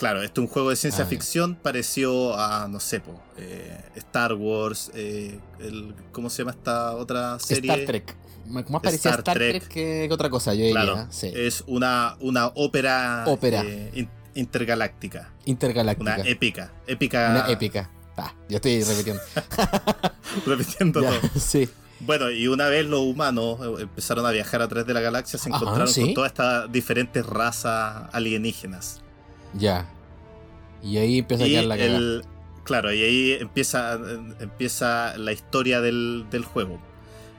[0.01, 3.79] Claro, esto es un juego de ciencia Ah, ficción parecido a, no sé, po, eh,
[3.97, 7.69] Star Wars, eh, el, ¿cómo se llama esta otra serie?
[7.71, 8.15] Star Trek.
[8.47, 9.67] Más parecía Star Star Trek, Trek.
[9.71, 10.71] que, que otra cosa, yo diría.
[10.81, 11.31] Claro, sí.
[11.35, 13.61] es una, una ópera, Ópera.
[13.63, 16.15] eh, in- intergaláctica, Intergaláctica.
[16.15, 17.91] una épica, épica, Una épica.
[18.17, 19.21] Ah, yo estoy repitiendo.
[20.47, 21.29] repitiendo Ya, todo.
[21.39, 21.69] sí.
[21.99, 25.49] Bueno, y una vez los humanos empezaron a viajar a través de la galaxia, se
[25.49, 26.01] Ajá, encontraron ¿sí?
[26.01, 29.01] con todas estas diferentes razas alienígenas.
[29.53, 29.87] Ya.
[30.83, 32.25] Y ahí empieza a quedar la el,
[32.63, 33.99] claro, y ahí empieza,
[34.39, 36.79] empieza la historia del, del juego.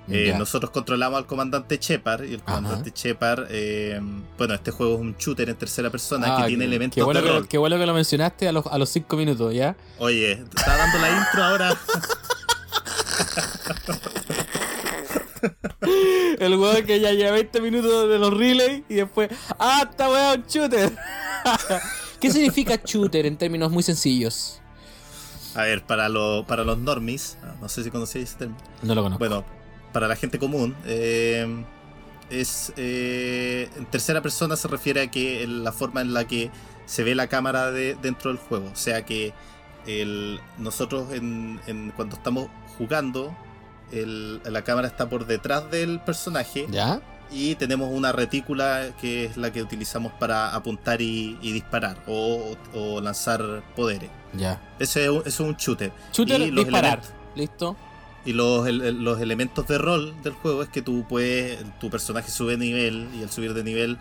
[0.09, 2.56] Eh, nosotros controlamos al comandante Shepard y el Ajá.
[2.56, 4.01] comandante Shepard, eh,
[4.36, 7.02] bueno, este juego es un shooter en tercera persona Ah, que tiene qué- elementos qué
[7.05, 7.48] bueno de que, rol.
[7.48, 9.76] qué bueno que lo mencionaste a los, a los cinco minutos, ¿ya?
[9.98, 11.76] Oye, está dando la intro ahora.
[16.39, 20.44] El weón que ya lleva 20 minutos de los relays y después, ¡ah, esta weón,
[20.48, 20.93] shooter!
[22.23, 24.61] ¿Qué significa shooter en términos muy sencillos?
[25.55, 28.61] A ver, para, lo- para los normies, ah, no sé si conocéis ese término.
[28.82, 29.19] No lo conozco.
[29.19, 29.44] Bueno,
[29.93, 31.47] para la gente común, eh,
[32.31, 36.51] es eh, en tercera persona se refiere a que la forma en la que
[36.86, 38.70] se ve la cámara de, dentro del juego.
[38.73, 39.35] O sea que
[39.86, 43.36] el, nosotros en, en- cuando estamos jugando,
[43.90, 47.03] el- la cámara está por detrás del personaje ¿Ya?
[47.32, 52.56] Y tenemos una retícula que es la que utilizamos para apuntar y, y disparar o,
[52.74, 54.10] o lanzar poderes.
[54.34, 54.60] Ya.
[54.78, 55.92] Ese es un, eso es un shooter.
[56.12, 56.98] Shooter, Y los disparar.
[57.00, 57.76] elementos- ¿Listo?
[58.24, 62.30] y los, el- los elementos de rol del juego es que tú puedes, tu personaje
[62.30, 63.98] sube de nivel y al subir de nivel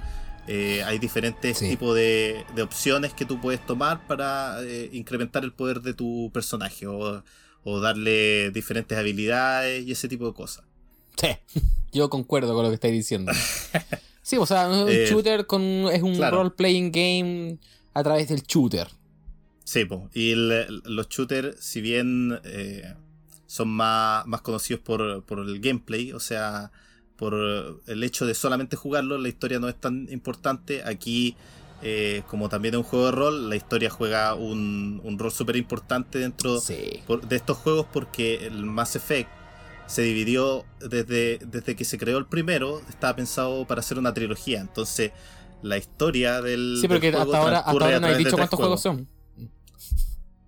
[0.48, 1.70] eh, hay diferentes Sí.
[1.70, 6.30] tipos de, de opciones que tú puedes tomar para eh, incrementar el poder de tu
[6.34, 7.24] personaje o,
[7.64, 10.66] o darle diferentes habilidades y ese tipo de cosas.
[11.18, 11.28] Sí.
[11.92, 13.32] Yo concuerdo con lo que estáis diciendo.
[14.24, 15.62] Sí, o sea, un Eh, shooter con,
[15.92, 16.38] es un claro.
[16.38, 17.58] role-playing game
[17.94, 18.88] a través del shooter.
[19.64, 20.10] Sí, po.
[20.14, 22.94] y el- los shooters, si bien eh,
[23.48, 26.72] son más, más conocidos por, por el gameplay, o sea,
[27.18, 27.34] por
[27.88, 30.84] el hecho de solamente jugarlo, la historia no es tan importante.
[30.86, 31.36] Aquí,
[31.82, 35.56] eh, como también es un juego de rol, la historia juega un, un rol súper
[35.56, 37.02] importante dentro Sí.
[37.08, 39.30] por- de estos juegos porque el Mass Effect
[39.92, 44.62] se dividió desde, desde que se creó el primero, estaba pensado para hacer una trilogía.
[44.62, 45.12] Entonces,
[45.62, 46.78] la historia del.
[46.80, 49.08] Sí, porque del juego hasta ahora, hasta ahora no de dicho cuántos juegos son.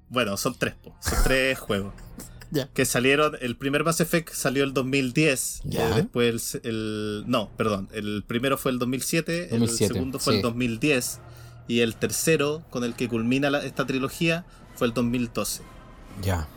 [0.10, 0.96] bueno, son tres, po.
[1.02, 1.94] son tres juegos.
[2.52, 2.68] Ya.
[2.72, 5.90] Que salieron, el primer Mass Effect salió el 2010, Ya.
[5.90, 10.34] eh, después el, el- No, perdón, el primero fue el 2007, 2007, el segundo fue
[10.34, 10.38] sí.
[10.38, 11.20] el 2010
[11.68, 14.46] y el tercero, con el que culmina la- esta trilogía,
[14.76, 15.64] fue el 2012.
[16.22, 16.48] Ya.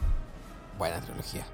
[0.78, 1.46] Buena trilogía.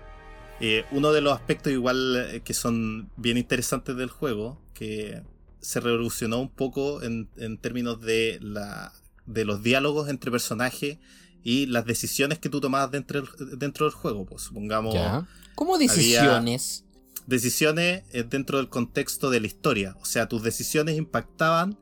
[0.64, 5.22] Eh, uno de los aspectos igual eh, que son bien interesantes del juego, que
[5.60, 8.92] se revolucionó un poco en, en términos de, la,
[9.26, 10.98] de los diálogos entre personajes
[11.42, 14.24] y las decisiones que tú tomabas dentro del, dentro del juego.
[14.24, 15.26] Pues, supongamos Ya.
[15.56, 16.84] ¿Cómo decisiones?
[17.26, 19.96] decisiones eh, dentro del contexto de la historia.
[20.00, 21.78] O sea, tus decisiones impactaban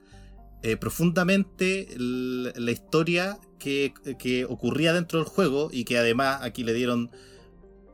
[0.62, 6.74] eh, profundamente la historia que, que ocurría dentro del juego y que además aquí le
[6.74, 7.10] dieron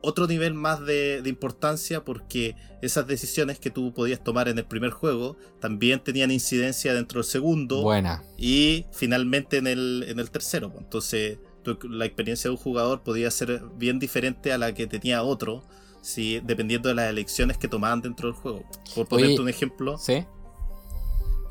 [0.07, 4.65] otro nivel más de, de importancia porque esas decisiones que tú podías tomar en el
[4.65, 8.23] primer juego también tenían incidencia dentro del segundo Buena.
[8.37, 10.69] y finalmente en el, en el tercero.
[10.71, 10.83] pues.
[10.83, 15.23] Entonces, tu- la experiencia de un jugador podía ser bien diferente a la que tenía
[15.23, 15.63] otro,
[16.01, 18.63] si, dependiendo de las elecciones que tomaban dentro del juego.
[18.95, 20.23] Por ponerte Oye, un ejemplo, ¿Sí?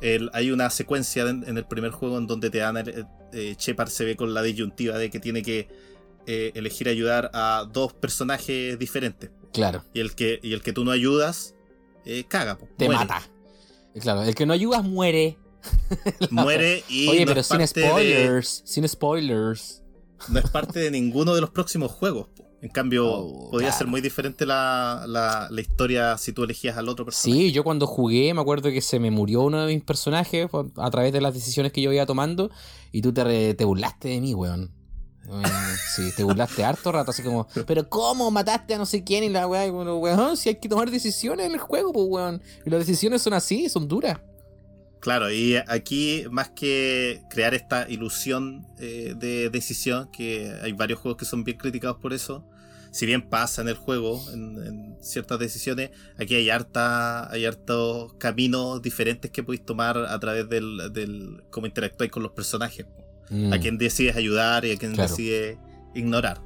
[0.01, 3.55] el- hay una secuencia en, en el primer juego en donde te dan el, eh,
[3.57, 5.67] Shepard se ve con la disyuntiva de que tiene que
[6.27, 9.31] eh, elegir ayudar a dos personajes diferentes.
[9.53, 9.83] Claro.
[9.93, 11.55] Y el que, y el que tú no ayudas,
[12.05, 12.57] eh, caga.
[12.77, 12.99] Te muere.
[12.99, 13.21] mata.
[13.95, 15.37] Y Claro, el que no ayudas muere.
[16.29, 18.61] Muere y Oye, no pero es sin de- spoilers.
[18.65, 19.81] Sin spoilers.
[20.29, 22.27] no es parte de ninguno de los próximos juegos.
[22.35, 22.45] po.
[22.61, 23.77] En cambio, Oh, podía claro.
[23.79, 27.39] ser muy diferente la, la- la historia si tú elegías al otro personaje.
[27.41, 30.47] Sí, yo cuando jugué me acuerdo que se me murió uno de mis personajes
[30.77, 32.49] a través de las decisiones que yo iba tomando
[32.91, 34.71] y tú te, re- te burlaste de mí, weón.
[35.95, 39.23] Sí, te burlaste harto rato, así como, pero ¿cómo mataste a no sé quién?
[39.23, 42.41] Y la weá, bueno, weón, si hay que tomar decisiones en el juego, pues weón.
[42.65, 44.19] Y las decisiones son así, son duras.
[44.99, 51.19] Claro, y aquí más que crear esta ilusión eh, de decisión, que hay varios juegos
[51.19, 52.43] que son bien criticados por eso,
[52.91, 58.13] si bien pasa en el juego, en, en ciertas decisiones, aquí hay harta, hay hartos
[58.13, 62.85] caminos diferentes que podéis tomar a través del, del cómo interactuáis con los personajes.
[63.29, 63.35] Po.
[63.35, 63.53] Mm.
[63.53, 65.09] a quien decides ayudar y a quien Claro.
[65.09, 65.57] decides
[65.95, 66.41] ignorar.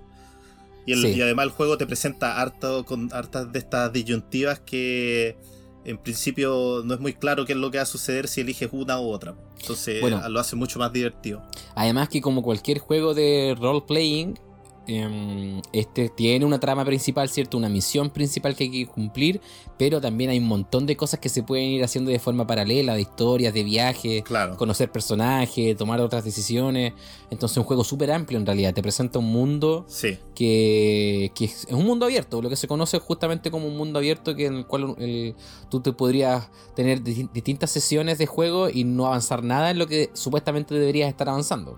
[0.86, 1.08] Y, el- Sí.
[1.18, 5.38] y además el juego te presenta harto con hartas de estas disyuntivas que
[5.86, 8.70] en principio no es muy claro qué es lo que va a suceder si eliges
[8.72, 9.36] una u otra.
[9.60, 10.28] Entonces Bueno.
[10.30, 11.42] lo hace mucho más divertido.
[11.76, 14.40] Además que como cualquier juego de role playing,
[14.88, 17.58] em, este tiene una trama principal, ¿cierto?
[17.58, 19.40] Una misión principal que hay que cumplir,
[19.78, 22.96] pero también hay un montón de cosas que se pueden ir haciendo de forma paralela,
[22.96, 24.58] de historias, de viajes, Claro.
[24.58, 26.94] conocer personajes, tomar otras decisiones.
[27.30, 31.66] Entonces un juego súper amplio en realidad, te presenta un mundo Sí, que, que es
[31.66, 34.56] es un mundo abierto, lo que se conoce justamente como un mundo abierto que en
[34.56, 35.36] el cual el-
[35.70, 39.88] tú te podrías tener di- distintas sesiones de juego y no avanzar nada en lo
[39.88, 41.78] que supuestamente deberías estar avanzando.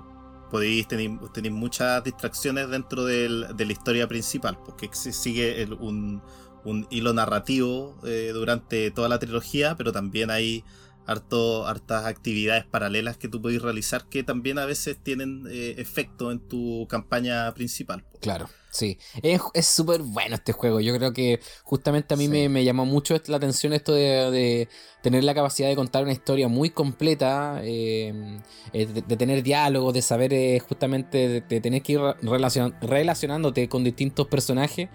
[0.54, 6.22] Podéis tener, tener muchas distracciones dentro del- de la historia principal, porque sigue el- un,
[6.64, 10.64] un hilo narrativo eh, durante toda la trilogía, pero también hay
[11.06, 16.32] harto, hartas actividades paralelas que tú podéis realizar que también a veces tienen eh, efecto
[16.32, 18.04] en tu campaña principal.
[18.22, 18.98] Claro, sí.
[19.22, 20.80] Es es súper bueno este juego.
[20.80, 22.30] Yo creo que justamente a mí Sí.
[22.32, 24.70] me, me llamó mucho la atención esto de, de
[25.02, 28.40] tener la capacidad de contar una historia muy completa, eh,
[28.72, 32.80] eh, de, de tener diálogos, de saber eh, justamente, de, de tener que ir relacion-
[32.82, 34.88] relacionándote con distintos personajes.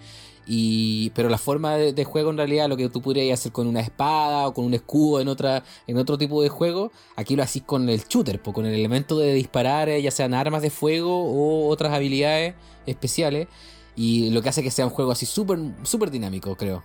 [0.51, 3.67] Y, pero la forma de, de juego en realidad, lo que tú podrías hacer con
[3.67, 7.43] una espada o con un escudo en otra en otro tipo de juego, aquí lo
[7.43, 11.23] hacís con el shooter, con el elemento de disparar, eh, ya sean armas de fuego
[11.23, 12.55] o otras habilidades
[12.87, 13.47] especiales.
[13.95, 16.83] Y lo que hace que sea un juego así súper súper dinámico, creo.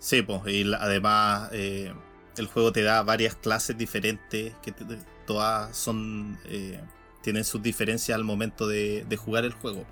[0.00, 1.92] Sí, pues, y además eh,
[2.36, 4.84] el juego te da varias clases diferentes que te-
[5.24, 6.80] todas son eh,
[7.22, 9.84] tienen sus diferencias al momento de, de jugar el juego.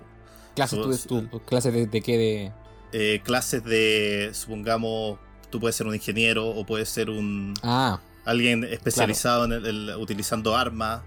[0.55, 2.51] Clases, tú- tú- clases de, de qué de.
[2.93, 5.17] Eh, clases de, supongamos,
[5.49, 9.95] tú puedes ser un ingeniero o puedes ser un Ah, alguien especializado en el, el-
[9.97, 11.01] utilizando armas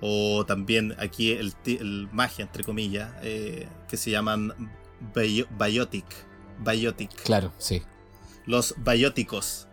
[0.00, 4.52] o también aquí el, el magia entre comillas eh, que se llaman
[5.14, 6.04] bio- biotic,
[6.58, 7.82] biotic, claro, sí.
[8.46, 9.68] los bióticos.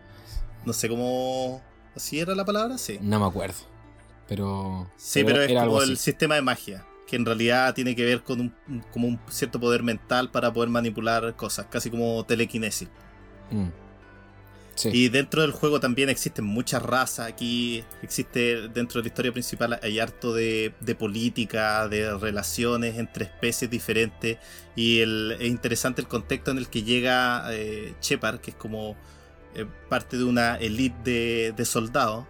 [0.66, 1.62] No sé cómo
[1.96, 3.00] así era la palabra, sí.
[3.02, 3.58] No me acuerdo.
[4.28, 4.90] Pero.
[4.98, 8.06] Sí, pero es era algo como el sistema de magia, que en realidad tiene que
[8.06, 12.88] ver con un, como un cierto poder mental para poder manipular cosas, casi como telequinesis.
[13.50, 13.70] Mm.
[14.76, 14.90] Sí.
[14.94, 17.28] Y dentro del juego también existen muchas razas.
[17.28, 23.26] Aquí existe, dentro de la historia principal, hay harto de, de política, de relaciones entre
[23.26, 24.38] especies diferentes.
[24.76, 28.96] Y el, es interesante el contexto en el que llega eh, Shepard, que es como
[29.56, 32.26] eh, parte de una elite de, de soldados.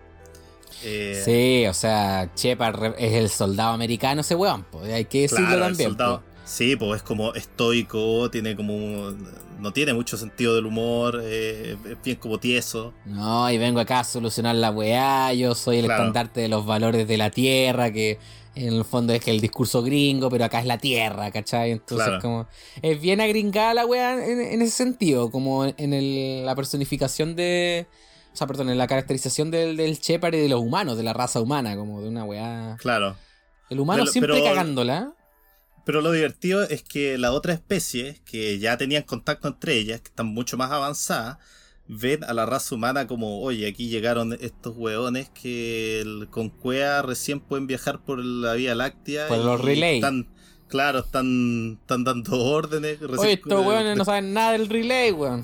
[0.84, 5.46] Eh, Sí, o sea, Shepard es el soldado americano ese weón, pues, hay que decirlo
[5.48, 5.90] Claro, el también.
[5.90, 6.24] soldado.
[6.46, 9.14] Sí, pues es como estoico, tiene como.
[9.60, 12.94] No tiene mucho sentido del humor, eh, es bien como tieso.
[13.06, 16.04] No, y vengo acá a solucionar la weá, yo soy el Claro.
[16.04, 18.18] estandarte de los valores de la tierra, que
[18.56, 21.72] en el fondo es que el discurso gringo, pero acá es la tierra, ¿cachai?
[21.72, 22.22] Entonces Claro.
[22.22, 22.48] como
[22.82, 27.86] es bien agringada la weá en, en ese sentido, como en el- la personificación de...
[28.34, 31.14] O sea, perdón, en la caracterización del, del Shepard y de los humanos, de la
[31.14, 32.78] raza humana, como de una weá...
[32.80, 33.16] Claro.
[33.70, 35.14] El humano Pero- siempre pero- cagándola.
[35.86, 40.10] Pero lo divertido es que la otra especie, que ya tenían contacto entre ellas, que
[40.10, 41.38] están mucho más avanzadas,
[41.88, 47.02] ven a la raza humana como, oye, aquí llegaron estos hueones que el- con cuea
[47.02, 49.28] recién pueden viajar por la Vía Láctea.
[49.28, 49.96] Por los relay.
[49.96, 50.28] Están,
[50.68, 53.00] claro, están, están dando órdenes.
[53.00, 55.44] Recién, Oye, estos weones no saben nada del relay, weón.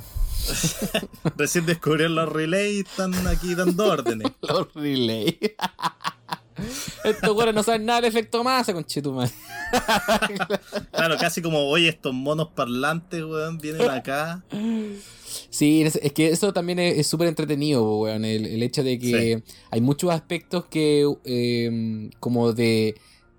[1.37, 4.31] recién descubrieron los relay y están aquí dando órdenes.
[4.41, 5.37] Los relay.
[7.03, 9.33] Estos weones no saben nada del efecto masa, conchetumadre.
[10.91, 14.41] Claro, casi como, oye, estos monos parlantes, weón, vienen acá.
[15.49, 18.23] Sí, es, que eso también es súper entretenido, weón.
[18.23, 22.95] El, el hecho de que hay muchos aspectos que, eh, como de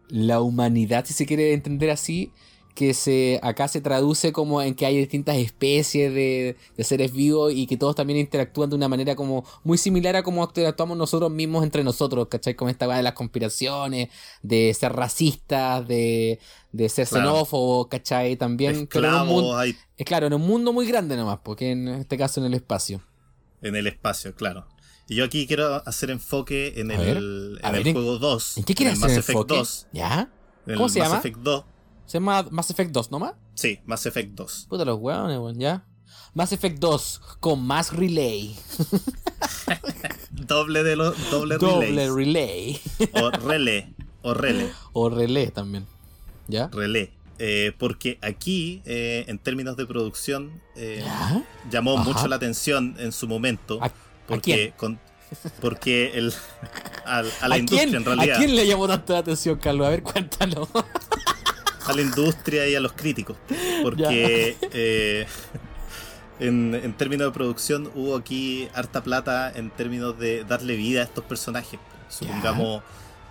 [0.09, 2.33] la humanidad, si se quiere entender así,
[2.77, 7.53] que se acá se traduce como en que hay distintas especies de, de seres vivos
[7.53, 11.33] y que todos también interactúan de una manera como muy similar a como actuamos nosotros
[11.33, 12.55] mismos entre nosotros, ¿cachai?
[12.55, 14.11] Como esta de las conspiraciones,
[14.43, 16.39] de ser racistas, de,
[16.71, 17.31] de ser Claro.
[17.33, 18.37] xenófobos, ¿cachai?
[18.37, 21.89] También, en mundo- Esclavos hay es claro, en un mundo muy grande nomás, porque en
[21.89, 23.01] este caso en el espacio.
[23.63, 24.67] en el espacio, claro.
[25.09, 28.19] Y yo aquí quiero hacer enfoque en A el, a en ver, el ¿en- juego
[28.19, 28.59] 2.
[28.59, 29.55] ¿En qué quieres el hacer Mass el Effect enfoque?
[29.57, 29.87] 2.
[29.93, 30.31] ¿Ya?
[30.67, 31.19] en el ¿Cómo se Mass llama?
[31.21, 31.65] Effect 2.
[32.07, 33.35] ¿Se llama Mass Effect 2 nomás?
[33.55, 34.67] Sí, Mass Effect 2.
[34.69, 35.85] Puta los hueones, weón, ¿ya?
[36.35, 38.57] Mass Effect 2 con más relay.
[40.31, 42.13] Doble de los doble, Doble relays.
[42.15, 42.81] relay.
[43.15, 43.95] o relé.
[44.23, 44.71] O relé.
[44.93, 45.87] o relay también.
[46.49, 46.69] ¿Ya?
[46.69, 47.13] Relé.
[47.39, 51.05] Eh, porque aquí, eh, en términos de producción, eh,
[51.71, 52.05] llamó Ajá.
[52.05, 53.79] mucho la atención en su momento.
[53.83, 53.91] ¿A-
[54.27, 54.71] porque, quién?
[54.77, 55.01] con-
[55.61, 56.33] porque el,
[57.05, 58.37] a la ¿A industria, quién, en realidad.
[58.37, 59.87] ¿A quién le llamó tanto la atención, Carlos?
[59.87, 60.69] A ver, cuéntalo.
[61.89, 63.37] a la industria y a los críticos.
[63.83, 65.27] Porque eh,
[66.41, 71.05] en, en términos de producción hubo aquí harta plata en términos de darle vida a
[71.05, 71.79] estos personajes.
[72.09, 72.83] Supongamos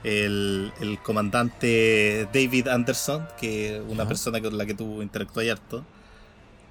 [0.03, 4.07] el, el comandante David Anderson, que una Ya.
[4.07, 5.83] persona con la que tú interactúas harto,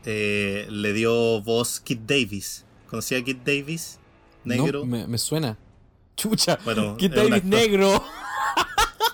[0.04, 2.64] eh, le dio voz Kid Davis.
[2.90, 3.98] ¿Conocía a Kid Davis?
[4.44, 4.80] Negro.
[4.80, 5.56] No, me, me suena.
[6.16, 6.58] Chucha.
[6.64, 7.50] Bueno, ¿Qué es David actor.
[7.50, 8.04] negro?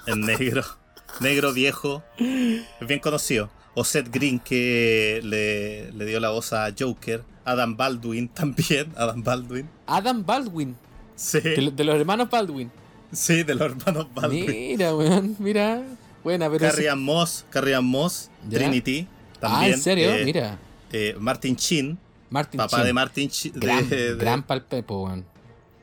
[0.06, 0.62] En negro.
[1.20, 2.02] Negro viejo.
[2.18, 3.50] Es bien conocido.
[3.74, 7.22] O Seth Green que le, le dio la voz a Joker.
[7.44, 8.92] Adam Baldwin también.
[8.96, 9.68] Adam Baldwin.
[9.86, 10.76] Adam Baldwin.
[11.16, 11.40] Sí.
[11.40, 12.70] De, lo- de los hermanos Baldwin.
[13.12, 14.46] Sí, de los hermanos Baldwin.
[14.46, 15.36] Mira, weón.
[15.38, 15.82] Mira.
[16.24, 16.60] Buena, pero.
[16.70, 17.44] Carrie Ann Moss.
[17.50, 18.30] Carrie Ann Moss.
[18.48, 18.58] Ya.
[18.58, 19.06] Trinity.
[19.36, 19.72] ah, También.
[19.74, 20.10] ¿en serio?
[20.14, 20.58] eh, Mira.
[20.92, 21.98] eh, Martin Chin.
[22.30, 23.52] Martin Papá de Martin Chin.
[23.52, 25.24] de- Gran, de- gran palpepo, weón.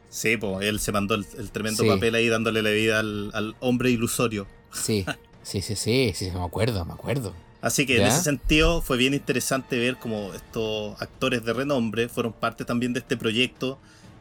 [0.09, 1.89] Sí, pues él se mandó el, el tremendo Sí.
[1.89, 4.47] papel ahí dándole la vida al, al hombre ilusorio.
[4.71, 5.05] Sí.
[5.47, 7.33] Sí, sí, sí, sí, me acuerdo, me acuerdo.
[7.61, 12.33] Así que en ese sentido fue bien interesante ver cómo estos actores de renombre fueron
[12.33, 13.79] parte también de este proyecto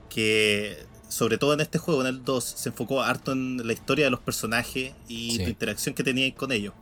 [0.09, 4.05] que sobre todo en este juego, en el 2, se enfocó harto en la historia
[4.07, 5.39] de los personajes y Sí.
[5.44, 6.74] tu interacción que tenías con ellos.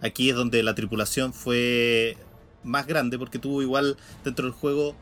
[0.00, 2.16] Aquí es donde la tripulación fue
[2.62, 4.94] más grande porque tú igual dentro del juego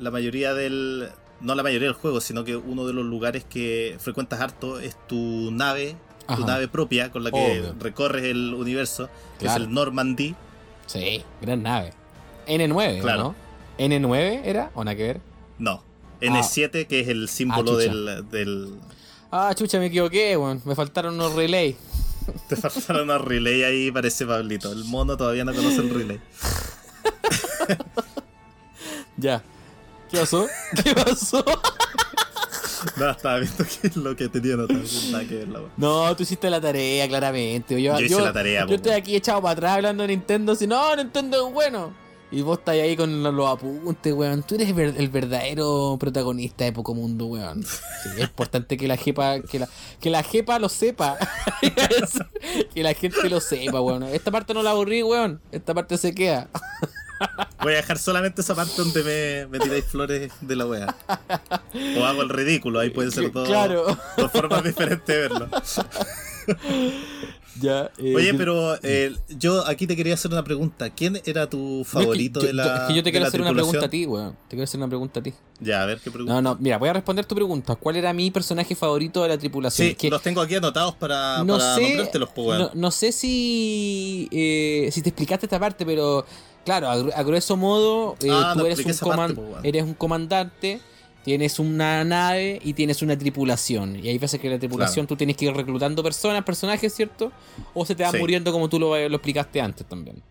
[0.00, 1.10] la mayoría del...
[1.40, 4.96] No la mayoría del juego, sino que uno de los lugares que frecuentas harto es
[5.08, 5.96] tu nave,
[6.36, 7.74] tu nave propia con la que Obvio.
[7.80, 9.62] recorres el universo, que Claro.
[9.62, 10.34] es el Normandy.
[10.86, 11.92] Sí, gran nave.
[12.46, 13.22] N9, ¿o Claro.
[13.22, 13.34] ¿no?
[13.78, 14.70] ¿N9 era?
[14.74, 15.20] ¿O nada que ver?
[15.58, 15.82] No.
[16.20, 17.92] N7, que es el símbolo chucha.
[17.92, 18.74] del, del.
[19.30, 20.60] Ah, chucha, me equivoqué, weón.
[20.64, 21.76] Me faltaron unos relays.
[22.48, 24.70] Te faltaron unos relay ahí, parece Pablito.
[24.72, 26.20] El mono todavía no conoce el relay.
[29.16, 29.42] Ya.
[30.10, 30.46] ¿Qué pasó?
[30.82, 31.44] ¿Qué pasó?
[32.96, 34.80] No, estaba viendo que es lo que tenía notado.
[35.10, 35.70] Nada que ver la wea.
[35.76, 37.80] No, tú hiciste la tarea, claramente.
[37.80, 40.54] Yo, Yo hice la tarea, Yo estoy aquí echado para atrás hablando de Nintendo.
[40.54, 42.02] Si no, Nintendo es bueno.
[42.32, 44.42] Y vos estás ahí con los, apuntes, weón.
[44.42, 47.62] Tú eres el verdadero protagonista de Poco Mundo, weón.
[47.62, 49.68] Sí, es importante que la jepa, que la,
[50.00, 51.18] que la jepa lo sepa.
[52.74, 54.04] que la gente lo sepa, weón.
[54.04, 55.42] Esta parte no la aburrí, weón.
[55.52, 56.48] Esta parte se queda.
[57.62, 60.96] Voy a dejar solamente esa parte donde me, me tiráis flores de la wea.
[61.98, 63.96] O hago el ridículo, ahí puede ser todo, Claro.
[64.16, 65.48] dos formas diferentes de verlo.
[67.60, 70.88] Ya, eh, Oye, pero eh, yo aquí te quería hacer una pregunta.
[70.88, 73.84] ¿Quién era tu favorito yo- de la es que yo te quiero hacer una pregunta
[73.84, 74.32] a ti, weón.
[74.48, 75.34] Te quiero hacer una pregunta a ti.
[75.60, 76.32] Ya, a ver qué pregunta.
[76.32, 77.76] No, no, mira, voy a responder tu pregunta.
[77.76, 79.88] ¿Cuál era mi personaje favorito de la tripulación?
[79.88, 82.58] Sí, que los tengo aquí anotados para, no para sé, nombrártelos, pues, weón.
[82.62, 86.24] no, no sé si eh, si te explicaste esta parte, pero
[86.64, 89.94] claro, a, gru- a grueso modo, eh, Ah, tú eres un, parte, pues, eres un
[89.94, 90.80] comandante,
[91.24, 93.96] tienes una nave y tienes una tripulación.
[94.04, 97.30] Y hay veces que la tripulación tú tienes que ir reclutando personas, personajes, ¿cierto?
[97.74, 98.18] O se te van Sí.
[98.18, 100.22] muriendo como tú lo, lo explicaste antes también.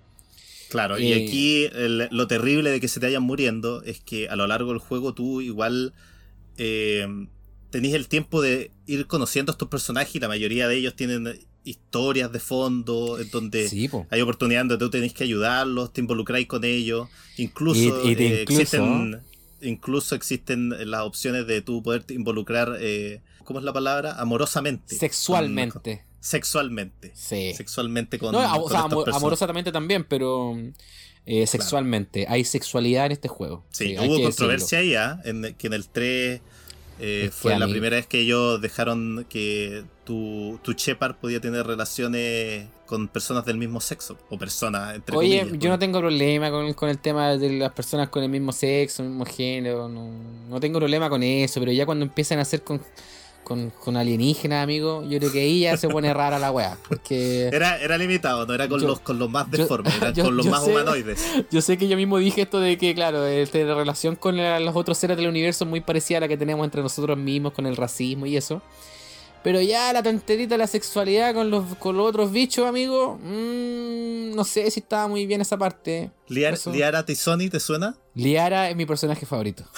[0.70, 4.30] Claro, y Eh, aquí el- lo terrible de que se te vayan muriendo es que
[4.30, 5.94] a lo largo del juego tú igual
[6.58, 7.08] eh,
[7.72, 11.40] tenés el tiempo de ir conociendo a estos personajes y la mayoría de ellos tienen
[11.64, 16.48] historias de fondo en donde Sí, hay oportunidades donde tú tenés que ayudarlos, te involucráis
[16.48, 17.08] con ellos,
[17.38, 19.22] incluso, Y- y te eh, incluso- existen
[19.64, 24.20] incluso existen las opciones de tú poder involucrar, eh, ¿cómo es la palabra?
[24.20, 24.96] Amorosamente.
[24.96, 25.98] Sexualmente.
[25.98, 27.12] Con- sexualmente.
[27.16, 27.54] Sí.
[27.56, 28.82] Sexualmente con, No, o con sea,
[29.16, 30.58] amorosamente también, pero
[31.28, 32.26] eh, sexualmente.
[32.28, 33.64] Hay sexualidad en este juego.
[33.70, 35.00] Sí, hay hubo controversia decirlo.
[35.00, 35.22] ahí, ¿ah?
[35.26, 36.42] en, que en el 3
[37.02, 41.16] eh, Es que fue la mí- primera vez que ellos dejaron que tu, tu Shepard
[41.16, 45.80] podía tener relaciones con personas del mismo sexo, o personas, entre Oye, comillas, yo no
[45.80, 49.26] tengo problema con, con el tema de las personas con el mismo sexo, el mismo
[49.26, 49.88] género.
[49.90, 50.10] No,
[50.50, 52.82] no tengo problema con eso, pero ya cuando empiezan a hacer con,
[53.44, 56.78] con, con alienígenas, amigo, yo creo que ahí ya se pone rara la weá.
[56.88, 60.12] Porque Era, era limitado, no era con, Yo- los, con los más yo- deformes, era
[60.14, 61.20] yo- con los más sé- humanoides.
[61.52, 64.60] yo sé que yo mismo dije esto de que, claro, este, la relación con la-
[64.60, 67.54] los otros seres del universo es muy parecida a la que tenemos entre nosotros mismos,
[67.54, 68.62] con el racismo y eso.
[69.44, 74.36] Pero ya la tonterita de la sexualidad con los, con los otros bichos, amigo, mm,
[74.36, 76.12] no sé si estaba muy bien esa parte.
[76.30, 76.60] Liar-.
[76.72, 77.96] Liara Tizoni, ¿te suena?
[78.14, 79.64] Liara es mi personaje favorito.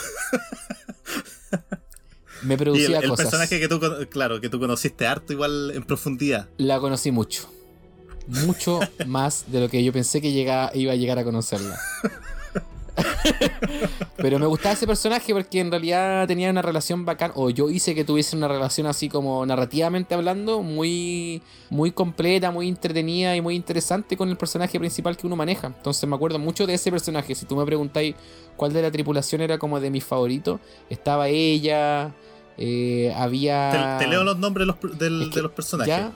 [2.43, 3.25] Me Y producía el, el cosas.
[3.27, 3.79] personaje que tú,
[4.09, 6.49] claro, que tú conociste harto igual en profundidad.
[6.57, 7.49] La conocí mucho.
[8.27, 11.77] Mucho más de lo que yo pensé que llegaba, iba a llegar a conocerla.
[14.17, 17.31] Pero me gustaba ese personaje porque en realidad tenía una relación bacán.
[17.35, 22.67] O yo hice que tuviese una relación así como narrativamente hablando, muy, muy completa, muy
[22.69, 25.67] entretenida y muy interesante con el personaje principal que uno maneja.
[25.67, 27.35] Entonces me acuerdo mucho de ese personaje.
[27.35, 28.15] Si tú me preguntáis
[28.55, 30.59] cuál de la tripulación era como de mis favoritos,
[30.89, 32.13] estaba ella.
[32.57, 33.97] Eh, había.
[33.97, 35.93] Te, te leo los nombres de los, del- Es que de los personajes.
[35.93, 36.11] ¿Ya?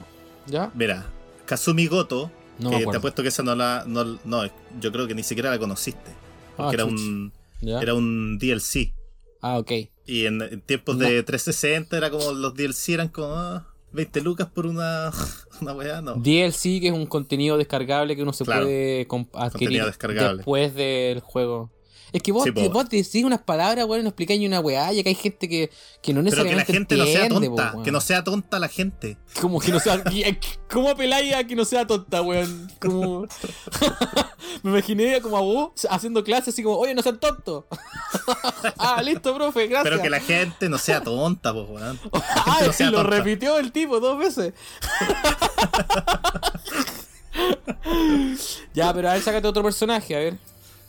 [0.47, 0.71] ¿Ya?
[0.75, 1.05] Mira,
[1.45, 3.83] Kazumi Goto, No que te apuesto que esa no la.
[3.87, 4.43] No, no,
[4.79, 6.11] yo creo que ni siquiera la conociste.
[6.57, 6.93] Ah, Porque era chuch.
[6.99, 7.79] un, Ya.
[7.81, 8.93] Era un DLC.
[9.41, 9.71] Ah, ok.
[10.05, 14.47] Y en, en tiempos de 360 era como los DLC eran como ah, 20 lucas
[14.53, 15.11] por una,
[15.61, 16.15] una weá, no.
[16.15, 18.63] DLC, que es un contenido descargable que uno se Claro.
[18.63, 21.69] puede adquirir después del juego.
[22.17, 22.67] Es que vos, Sí, po.
[22.71, 25.69] vos decís unas palabras, weón, no explicáis ni una weá, y acá hay gente que,
[26.01, 28.57] que no Pero que la necesariamente gente no sea tonta, po, que no sea tonta
[28.57, 29.17] la gente.
[29.39, 30.03] Como que no sea.
[30.67, 32.71] ¿Cómo apeláis a que no sea tonta, weón?
[32.81, 33.27] Como...
[34.63, 37.65] Me imaginé como a vos haciendo clases así como, oye, no sean tontos.
[38.79, 39.91] ah, listo, profe, gracias.
[39.91, 41.99] Pero que la gente no sea tonta, pues, weón.
[42.47, 43.15] Ah, no sea lo tonta.
[43.17, 44.53] repitió el tipo dos veces.
[48.73, 50.37] ya, pero a ver, sácate otro personaje, a ver.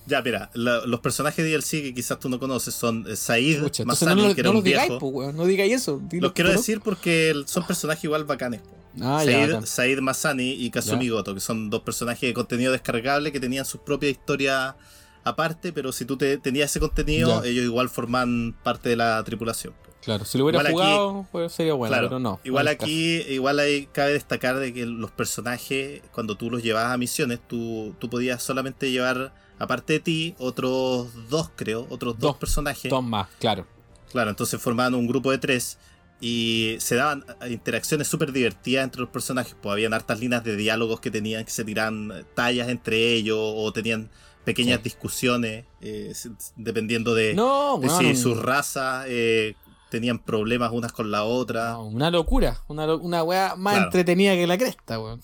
[0.08, 3.60] Ya, mira, la- los personajes de DLC que quizás tú no conoces son eh, Said
[3.62, 5.06] Pucha, Masani, no, lo- que era no un digáis, viejo.
[5.08, 5.36] weón.
[5.36, 6.00] No digáis eso.
[6.12, 8.60] Los quiero decir porque son personajes igual bacanes.
[9.00, 9.66] Ah, ya, Said, bacán.
[9.66, 11.12] Said Masani y Kazumi Ya.
[11.12, 14.76] Goto, que son dos personajes de contenido descargable que tenían su propia historia
[15.24, 17.48] aparte, pero si tú te, tenías ese contenido, Ya.
[17.50, 19.74] ellos igual forman parte de la tripulación.
[20.02, 22.40] Claro, si lo hubiera Igual aquí- jugado, pues sería bueno, claro, pero no.
[22.44, 26.96] igual aquí, igual ahí cabe destacar de que los personajes, cuando tú los llevabas a
[26.96, 32.36] misiones, tú, tú podías solamente llevar, aparte de ti, otros dos, creo, otros dos, Dos.
[32.36, 32.90] personajes.
[32.90, 33.66] Dos más, claro.
[34.10, 35.78] Claro, entonces formaban un grupo de tres
[36.20, 39.54] y se daban interacciones súper divertidas entre los personajes.
[39.60, 43.72] Pues habían hartas líneas de diálogos que tenían que se tiraban tallas entre ellos o
[43.72, 44.10] tenían
[44.44, 44.84] pequeñas Sí.
[44.84, 46.12] discusiones eh,
[46.56, 49.54] dependiendo de, No, de si sus razas eh,
[49.90, 51.72] tenían problemas unas con la otra.
[51.72, 52.62] no, una locura.
[52.66, 53.86] Una, lo- una weá más Claro.
[53.88, 55.20] entretenida que la cresta, weón.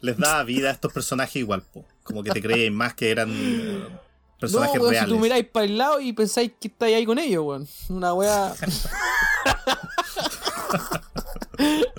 [0.00, 1.84] Les daba vida a estos personajes igual, po.
[2.02, 3.82] como que te creían más que eran eh,
[4.38, 5.08] personajes no, weón, reales.
[5.10, 7.66] si tú miráis para el lado y pensáis que estáis ahí con ellos, weón.
[7.88, 8.54] Una weá.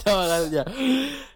[0.06, 0.66] no, ya.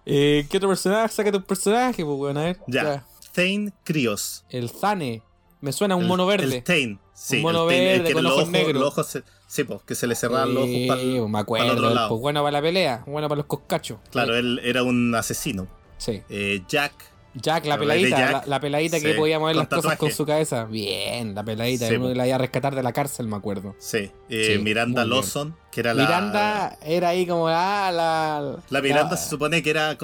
[0.06, 1.14] Eh, ¿Qué otro personaje?
[1.14, 2.58] Sácate un personaje, pues, weón, a ver.
[2.68, 3.06] Ya.
[3.34, 4.44] Thane Krios.
[4.50, 5.22] El Zane.
[5.62, 6.58] Me suena a un El- mono verde.
[6.58, 6.98] El Thane.
[7.14, 8.82] Sí, Un mono el el verde que con los ojos negros.
[8.82, 11.74] los ojos se- sí, pues, que se le cerraban los ojos para me el acuerdo,
[11.74, 12.10] otro lado.
[12.10, 14.00] pues bueno para la pelea, bueno para los coscachos.
[14.10, 15.68] Claro, él era un asesino.
[16.02, 16.20] Sí.
[16.30, 16.94] Eh, Jack.
[17.34, 18.48] Jack, la ¿Te acordáis de peladita, Jack?
[18.48, 20.66] la, la peladita que podía mover las cosas con su cabeza.
[20.66, 23.74] Bien, la peladita, Sí, uno que la iba a rescatar de la cárcel, me acuerdo.
[23.80, 24.12] Sí.
[24.30, 25.16] Eh, Sí, Miranda bien.
[25.16, 26.04] Lawson, que era la.
[26.04, 28.58] Miranda era ahí como ah, la.
[28.70, 29.96] La Miranda se supone que era,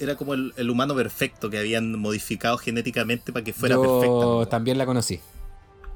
[0.00, 4.50] era como el, el humano perfecto que habían modificado genéticamente para que fuera yo perfecta.
[4.50, 5.20] también la conocí.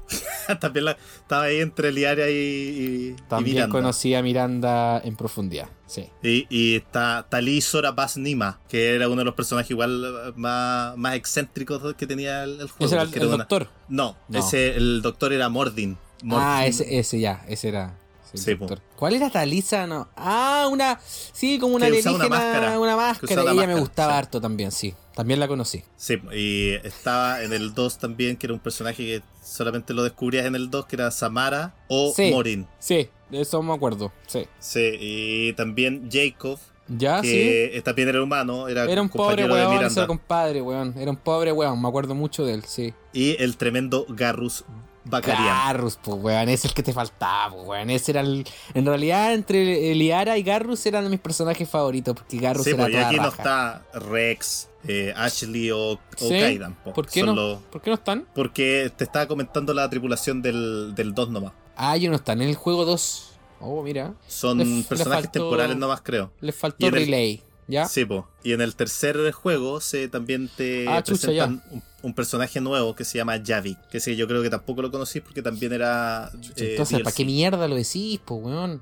[0.59, 3.71] También la- estaba ahí entre Liaria y, y- y También Miranda.
[3.73, 5.69] conocí a Miranda en profundidad.
[5.85, 6.07] Sí.
[6.23, 10.95] Y, y está Talí Sora Bas Nima, que era uno de los personajes igual más,
[10.97, 12.85] más excéntricos que tenía el, el juego.
[12.85, 13.67] Ese era el, porque el era una- doctor.
[13.87, 14.39] No, No.
[14.39, 15.97] ese el doctor era Mordin.
[16.23, 16.47] Mordin.
[16.47, 17.95] Ah, ese, ese ya, ese era.
[18.33, 18.57] sí.
[18.95, 19.87] ¿Cuál era Talisa?
[19.87, 20.09] No.
[20.15, 20.99] Ah, una.
[21.01, 22.15] Sí, como una Que alienígena.
[22.27, 22.79] una máscara.
[22.79, 23.41] Una máscara.
[23.51, 24.17] Ella me gustaba sí.
[24.19, 24.93] harto también, sí.
[25.19, 25.83] También la conocí.
[25.97, 30.45] Sí, y estaba en el 2 también, que era un personaje que solamente lo descubrías
[30.45, 32.31] en el 2, que era Samara o Sí.
[32.31, 32.65] Morin.
[32.79, 34.13] Sí, de eso me acuerdo.
[34.27, 34.47] Sí.
[34.59, 37.27] Sí, y también Jacob, Ya, sí.
[37.27, 40.95] que eh, también era humano, era, Era un pobre weón, era compadre, weón.
[40.97, 42.93] Era un pobre weón, me acuerdo mucho de él, sí.
[43.11, 44.63] Y el tremendo Garrus
[45.03, 45.43] Bacarian.
[45.43, 47.89] Garrus, pues weón, ese es el que te faltaba, pues weón.
[47.89, 48.47] Ese era el.
[48.73, 52.89] En realidad, entre Liara y Garrus eran mis personajes favoritos, porque Garrus Sí, era pues,
[52.89, 56.29] y toda aquí no está Rex, eh, Ashley o, o ¿Sí?
[56.29, 56.75] Kaidan.
[56.83, 56.93] po.
[56.93, 57.33] ¿Por qué no?
[57.35, 58.27] los- ¿Por qué no están?
[58.33, 61.53] porque te estaba comentando la tripulación del, del 2 nomás.
[61.75, 63.25] Ah, ellos no están en el juego 2.
[63.61, 64.13] Oh, mira.
[64.27, 66.31] Son personajes faltó- temporales nomás, creo.
[66.39, 67.85] Les faltó en el- relay, ¿ya?
[67.87, 68.27] Sí, po.
[68.43, 72.95] Y en el tercer juego se también te Ah, chucha, presentan un, un personaje nuevo
[72.95, 73.75] que se llama Javi.
[73.91, 76.31] Que sí, yo creo que tampoco lo conocí porque también era.
[76.55, 78.81] eh, Entonces, ¿para qué mierda lo decís, pues weón?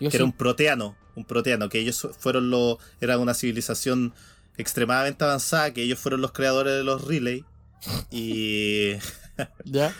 [0.00, 4.12] Yo que sí- era un proteano, un proteano, que ellos fueron los, era una civilización
[4.58, 7.44] extremadamente avanzada, que ellos fueron los creadores de los relay
[8.10, 8.92] y,
[9.64, 9.94] ¿Ya?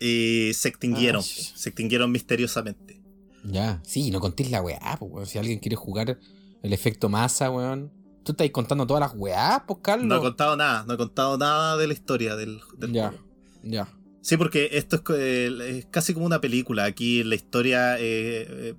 [0.00, 3.00] y se extinguieron, Ah, se extinguieron misteriosamente.
[3.44, 3.80] Ya.
[3.84, 5.26] Sí, no contéis la weá, pues weón.
[5.26, 6.18] Si alguien quiere jugar
[6.62, 7.92] el efecto masa, weón.
[8.24, 10.06] Tú estás contando todas las weás, pues Carlos.
[10.06, 13.08] No he contado nada, no he contado nada de la historia del, del Ya.
[13.08, 13.24] juego.
[13.62, 13.88] Ya.
[14.20, 16.84] Sí, porque esto es, eh, es casi como una película.
[16.84, 18.74] Aquí la historia eh, eh,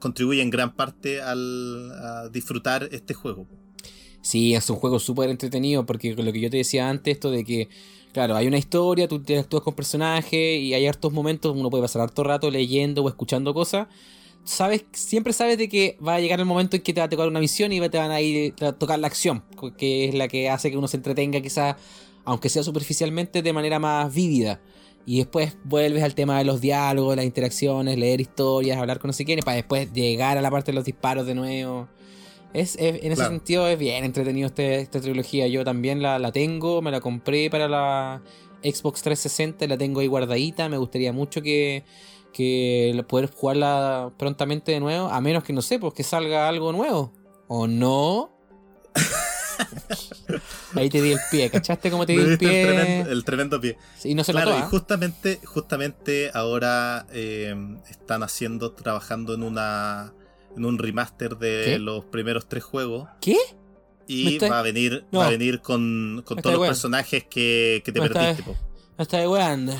[0.00, 3.46] contribuye en gran parte al, a disfrutar este juego.
[4.20, 7.44] Sí, es un juego súper entretenido porque lo que yo te decía antes, esto de
[7.44, 7.68] que,
[8.12, 11.82] claro, hay una historia, tú te actúas con personajes y hay hartos momentos, uno puede
[11.82, 13.88] pasar harto rato leyendo o escuchando cosas.
[14.44, 17.08] Sabes, siempre sabes de que va a llegar el momento en que te va a
[17.08, 19.44] tocar una misión y te van a ir a tocar la acción,
[19.76, 21.76] que es la que hace que uno se entretenga quizás,
[22.24, 24.60] aunque sea superficialmente, de manera más vívida.
[25.06, 29.12] Y después vuelves al tema de los diálogos, las interacciones, leer historias, hablar con no
[29.12, 31.88] sé quién, para después llegar a la parte de los disparos de nuevo.
[32.54, 33.30] Es, es- en ese Claro.
[33.30, 35.46] sentido es bien entretenido este- esta trilogía.
[35.48, 38.22] Yo también la, la tengo, me la compré para la
[38.62, 40.68] Xbox 360, la tengo ahí guardadita.
[40.68, 41.84] Me gustaría mucho que,
[42.32, 45.08] que poder jugarla prontamente de nuevo.
[45.08, 47.12] A menos que no sé, pues que salga algo nuevo.
[47.48, 48.30] ¿O no?
[50.74, 52.60] ahí te di el pie, ¿cachaste cómo te di el pie?
[52.60, 53.76] el, tremendo, el tremendo pie.
[53.98, 54.68] Sí, y no se Claro, notó, y ¿ah?
[54.70, 57.54] justamente, justamente ahora eh,
[57.90, 60.12] están haciendo, trabajando en una
[60.56, 61.78] en un remaster de ¿Qué?
[61.78, 63.08] los primeros tres juegos.
[63.20, 63.36] ¿Qué?
[64.08, 65.20] ¿Me Y va a venir, No.
[65.20, 68.44] va a venir con, con Me todos los personajes que, que te Me perdiste.
[68.96, 69.74] está de weando.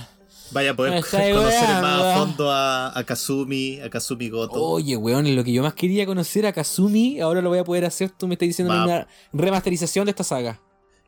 [0.50, 1.34] Vaya a Me poder conocer
[1.82, 4.62] más a fondo a, a Kazumi, a Kazumi Goto.
[4.62, 7.84] Oye, weón, lo que yo más quería conocer a Kazumi, ahora lo voy a poder
[7.84, 8.10] hacer.
[8.10, 8.84] Tú me estás diciendo Va.
[8.84, 10.60] una remasterización de esta saga.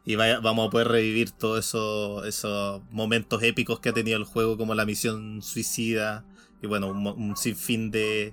[0.05, 4.24] Y vaya- vamos a poder revivir todos esos, esos momentos épicos que ha tenido el
[4.24, 6.24] juego, como la misión suicida.
[6.62, 8.32] Y bueno, un sinfín de,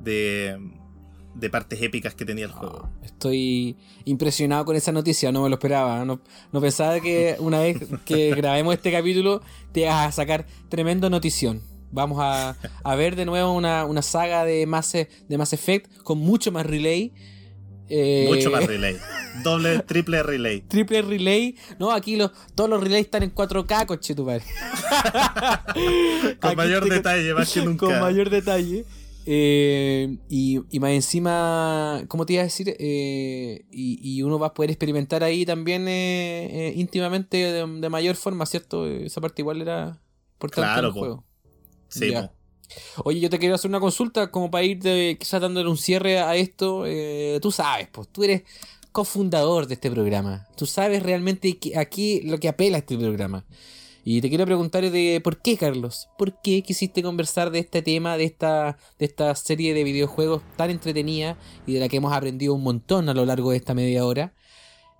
[0.00, 0.58] de,
[1.34, 2.90] de partes épicas que tenía el juego.
[3.02, 6.04] Estoy impresionado con esa noticia, no me lo esperaba.
[6.04, 6.20] No,
[6.52, 9.42] no pensaba que una vez que grabemos este capítulo
[9.72, 11.62] te ibas a sacar tremendo notición.
[11.90, 12.54] Vamos a,
[12.84, 16.66] a ver de nuevo una, una saga de Mass, de Mass Effect con mucho más
[16.66, 17.12] relay.
[17.90, 18.98] Eh, Mucho más relay.
[19.42, 20.60] Doble, triple relay.
[20.60, 21.56] Triple relay.
[21.78, 24.44] No, aquí los, todos los relays están en 4K, coche tu padre.
[26.40, 27.86] Con Aquí mayor te- detalle, más que nunca.
[27.86, 28.84] Con mayor detalle.
[29.30, 32.74] Eh, y, y más encima, ¿cómo te iba a decir?
[32.78, 37.88] Eh, y, y uno va a poder experimentar ahí también eh, eh, íntimamente de, de
[37.90, 38.86] mayor forma, ¿cierto?
[38.86, 40.00] Esa parte igual era
[40.32, 41.24] importante Claro, en el juego.
[41.88, 42.14] Sí.
[43.04, 46.20] Oye, yo te quiero hacer una consulta como para ir de, quizás dándole un cierre
[46.20, 46.84] a esto.
[46.86, 48.44] Eh, tú sabes, pues tú eres
[48.92, 50.48] cofundador de este programa.
[50.56, 53.44] Tú sabes realmente que aquí lo que apela a este programa.
[54.10, 56.08] Y te quiero preguntar de por qué, Carlos.
[56.16, 60.70] ¿Por qué quisiste conversar de este tema, de esta, de esta serie de videojuegos tan
[60.70, 61.36] entretenida
[61.66, 64.32] y de la que hemos aprendido un montón a lo largo de esta media hora?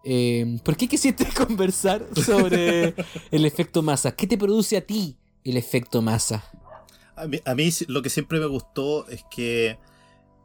[0.04, 2.94] Eh, ¿Por qué quisiste conversar sobre
[3.30, 4.14] el efecto masa?
[4.14, 6.44] ¿Qué te produce a ti el efecto masa?
[7.16, 9.78] A mí, a mí lo que siempre me gustó es que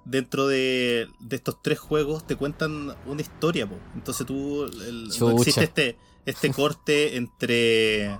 [0.05, 3.75] dentro de, de estos tres juegos te cuentan una historia, po.
[3.93, 4.63] Entonces tú.
[4.63, 5.33] el- no Chucha.
[5.33, 8.17] existe este, este corte entre.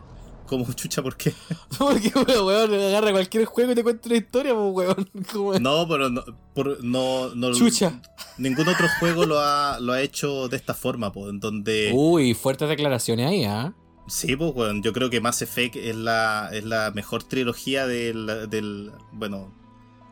[0.58, 1.34] Como chucha, ¿por qué?
[1.78, 5.10] Porque, weón, weón, agarra cualquier juego y te cuenta una historia, pues, weón.
[5.34, 6.24] Como- No, pero no,
[6.54, 8.02] por- no, no- Chucha.
[8.38, 11.92] ningún otro juego lo ha, lo ha hecho de esta forma, po, en donde.
[11.94, 13.74] Uy, fuertes declaraciones ahí, ¿ah?
[14.08, 18.50] Sí, pues, weón, yo creo que Mass Effect es la, es la mejor trilogía del,
[18.50, 18.92] del.
[19.14, 19.54] Bueno.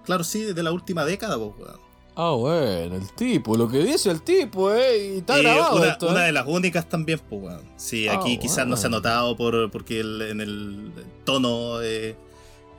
[0.06, 1.91] Claro, sí, de la última década, pues, weón.
[2.16, 5.88] Ah, bueno, el tipo, lo que dice el tipo, eh, y está Eh, grabado una,
[5.92, 6.26] esto, una eh.
[6.28, 7.62] de las únicas también, pues, weón.
[7.78, 8.98] Sí, Ah, aquí quizás no se ha bueno.
[8.98, 10.92] notado por, porque el- en el
[11.24, 12.16] tono eh,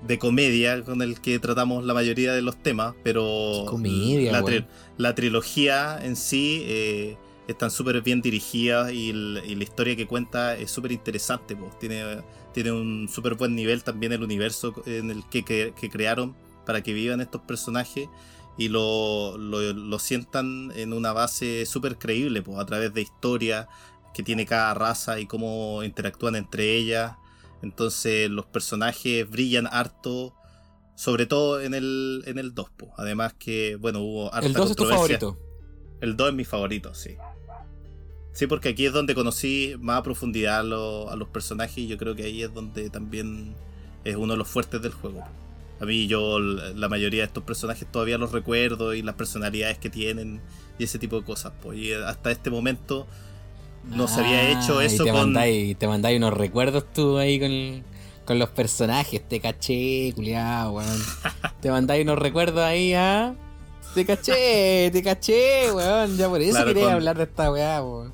[0.07, 4.65] de comedia con el que tratamos la mayoría de los temas, pero comedia, la,
[4.99, 7.17] la trilogía en sí eh,
[7.49, 11.79] están súper bien dirigidas y, el- y la historia que cuenta es súper interesante, pues.
[11.79, 12.19] Tiene,
[12.53, 16.35] tiene un súper buen nivel también el universo en el que, que- que crearon
[16.67, 18.09] para que vivan estos personajes
[18.59, 23.69] y lo, lo, lo sientan en una base súper creíble, pues, a través de historia
[24.15, 27.17] que tiene cada raza y cómo interactúan entre ellas.
[27.63, 30.35] Entonces los personajes brillan harto,
[30.97, 32.71] sobre todo en el, en el 2.
[32.77, 32.91] pues.
[32.99, 35.39] Además que, bueno, hubo harta El 2 es tu favorito.
[36.01, 37.17] El 2 es mi favorito, sí.
[38.33, 41.87] Sí, porque aquí es donde conocí más a profundidad a, lo- a los personajes y
[41.87, 43.55] yo creo que ahí es donde también
[44.05, 45.23] es uno de los fuertes del juego.
[45.83, 49.91] A mí yo la mayoría de estos personajes todavía los recuerdo y las personalidades que
[49.91, 50.41] tienen
[50.79, 51.53] y ese tipo de cosas.
[51.61, 51.77] Pues.
[51.77, 53.09] Y hasta este momento
[53.91, 55.21] no se había hecho Ah, eso y te con...
[55.33, 57.83] Mandáis, te mandáis unos recuerdos tú ahí con,
[58.25, 59.29] con los personajes.
[59.29, 61.03] Te caché, culiao, weón.
[61.61, 63.35] te mandáis unos recuerdos ahí, ¿ah?
[63.93, 66.17] Te caché, te caché, weón.
[66.17, 68.13] Ya por eso Claro, quería con- hablar de esta weá, weón.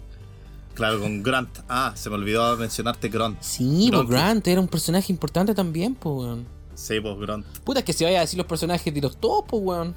[0.72, 1.58] Claro, con Grant.
[1.68, 3.42] Ah, se me olvidó mencionarte Grant.
[3.42, 4.08] Sí, Grant.
[4.08, 6.57] Grant era un personaje importante también, pues, weón.
[6.78, 7.44] Sí, pues Grant.
[7.64, 9.96] Puta, es que si vaya a decir los personajes de los todos, pues, weón.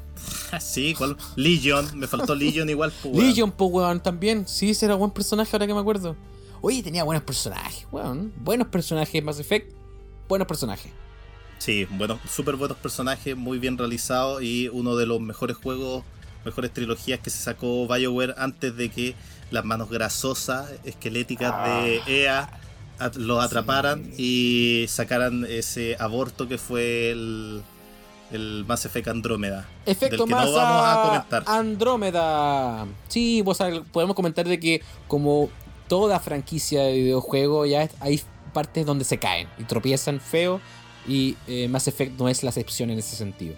[0.60, 1.16] Sí, ¿cuál?
[1.36, 1.88] Legion.
[1.98, 3.14] Me faltó Legion igual, pues.
[3.14, 3.28] weón.
[3.28, 4.48] Legion, pues, weón, también.
[4.48, 6.16] Sí, ese era buen personaje ahora que me acuerdo.
[6.60, 8.34] Oye, tenía buenos personajes, weón.
[8.38, 9.72] Buenos personajes, Mass Effect.
[10.28, 10.92] Buenos personajes.
[11.60, 16.04] Sí, bueno, súper buenos personajes, muy bien realizados y uno de los mejores juegos,
[16.44, 19.14] mejores trilogías que se sacó BioWare antes de que
[19.52, 22.50] las manos grasosas, esqueléticas de EA
[23.02, 27.62] at- los atraparan y sacaran ese aborto que fue el,
[28.32, 29.68] el Mass Effect Andrómeda.
[29.86, 31.44] Efecto del que masa no vamos a comentar.
[31.48, 32.88] Andrómeda.
[33.08, 33.58] Sí, pues,
[33.92, 35.50] podemos comentar de que como
[35.88, 38.22] toda franquicia de videojuego ya hay
[38.54, 40.62] partes donde se caen y tropiezan feo
[41.08, 43.56] y eh, Mass Effect no es la excepción en ese sentido.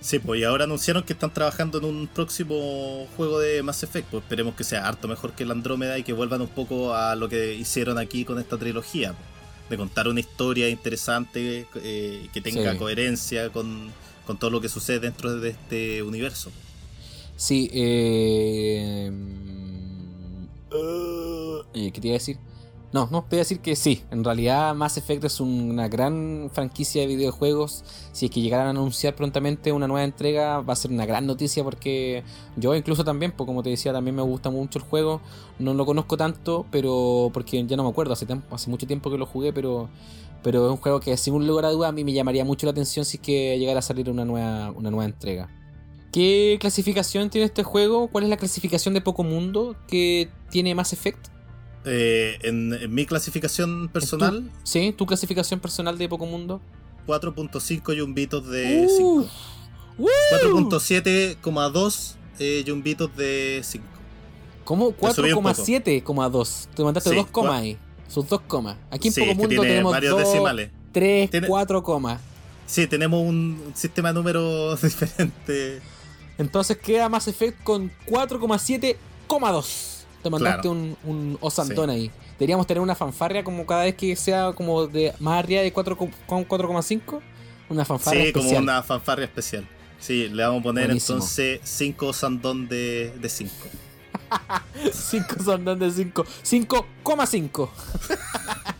[0.00, 4.08] Sí, pues y ahora anunciaron que están trabajando en un próximo juego de Mass Effect,
[4.08, 7.14] pues esperemos que sea harto mejor que el Andrómeda y que vuelvan un poco a
[7.16, 9.12] lo que hicieron aquí con esta trilogía.
[9.12, 9.30] pues.
[9.70, 12.78] de contar una historia interesante eh, que tenga Sí.
[12.78, 13.92] coherencia con,
[14.26, 16.50] con todo lo que sucede dentro de este universo.
[17.36, 19.12] Sí, eh...
[20.72, 22.36] eh, ¿Qué te iba a decir?
[22.92, 24.02] No, no, iba a decir que sí.
[24.10, 27.84] En realidad Mass Effect es una gran franquicia de videojuegos.
[28.10, 31.24] Si es que llegaran a anunciar prontamente una nueva entrega, va a ser una gran
[31.24, 32.24] noticia porque
[32.56, 35.20] yo incluso también, pues como te decía, también me gusta mucho el juego.
[35.60, 39.08] No lo conozco tanto, pero porque ya no me acuerdo, hace, tiempo- hace mucho tiempo
[39.08, 39.88] que lo jugué, pero,
[40.42, 42.72] pero es un juego que sin lugar a duda a mí me llamaría mucho la
[42.72, 45.48] atención si es que llegara a salir una nueva, una nueva entrega.
[46.10, 48.08] ¿Qué clasificación tiene este juego?
[48.08, 51.28] ¿Cuál es la clasificación de Poco Mundo que tiene Mass Effect?
[51.84, 54.92] Eh, en, en mi clasificación personal, ¿Sí?
[54.96, 56.60] ¿Tu clasificación personal de Poco Mundo?
[57.06, 59.28] 4.5 yumbitos de Uh, 5.
[59.98, 60.08] ¡Woo!
[60.32, 63.84] 4.7,2 eh, yumbitos de 5.
[64.64, 64.92] ¿Cómo?
[64.92, 65.48] Te subí un poco.
[65.48, 66.66] 4,7,2.
[66.74, 67.78] Te mandaste Sí, dos comas ahí.
[68.08, 68.76] Sus dos comas.
[68.90, 70.70] Aquí en Sí, Poco Mundo tenemos varios dos, decimales.
[70.92, 72.20] tres, Tiene- cuatro comas.
[72.66, 75.80] Sí, tenemos un, un sistema de números diferente.
[76.38, 79.89] Entonces queda Mass Effect con 4,7,2.
[80.22, 80.70] Te mandaste Claro.
[80.72, 82.10] un, un osantón ahí.
[82.38, 85.96] Deberíamos tener una fanfarria como cada vez que sea como de más arriba de 4
[85.96, 86.10] con
[86.46, 87.20] 4,5.
[87.68, 88.62] Una fanfarria Sí, como especial.
[88.64, 89.66] una fanfarria especial.
[89.98, 91.16] Sí, le vamos a poner Buenísimo.
[91.18, 93.52] entonces 5 sandón de 5.
[94.92, 96.24] 5 osantón de 5.
[96.42, 97.68] 5,5.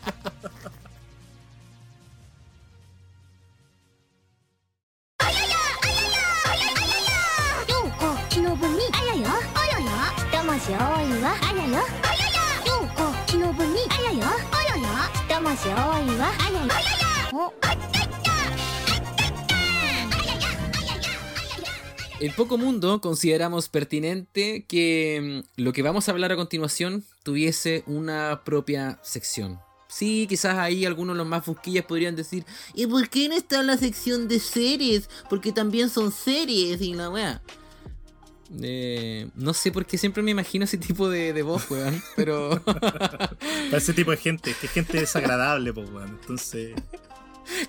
[10.60, 14.86] 魂多いわあらよあらよ4個昨日分にあらよあらよ
[15.28, 27.82] 魂多いわあらよあらよおあったったあったったあらよあらよあらよ En Poco Mundo consideramos pertinente que mm, lo que vamos a hablar a continuación tuviese
[27.86, 29.58] una propia sección.
[29.88, 32.44] Sí, quizás ahí algunos de los más busquillas podrían decir,
[32.74, 35.08] ¿y por qué no está la sección de series?
[35.30, 37.40] Porque también son series y la weá.
[38.61, 42.61] Eh, no sé por qué siempre me imagino ese tipo de, de voz, weón, pero...
[42.65, 46.09] Para ese tipo de gente, que es gente desagradable, pues, weón.
[46.21, 46.75] Entonces,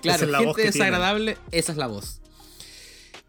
[0.01, 2.19] Claro, Esa es la gente desagradable, esa es la voz.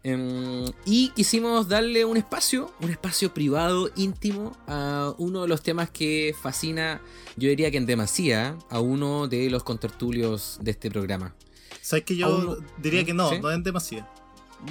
[0.03, 5.89] Em, y quisimos darle un espacio, un espacio privado, íntimo, a uno de los temas
[5.89, 7.01] que fascina,
[7.37, 11.33] yo diría que en demasía, a uno de los contertulios de este programa.
[11.81, 13.39] ¿sabes que yo diría que no, ¿Sí?
[13.39, 14.07] no es demasiado?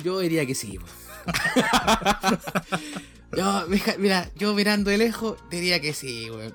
[0.02, 0.78] Yo diría que sí.
[3.36, 6.54] yo, mija- mira, yo mirando de lejos, diría que sí, weón.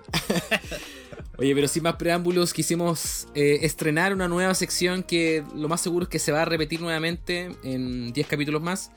[1.38, 6.04] Oye, pero sin más preámbulos, quisimos eh, estrenar una nueva sección que lo más seguro
[6.04, 8.92] es que se va a repetir nuevamente en 10 capítulos más.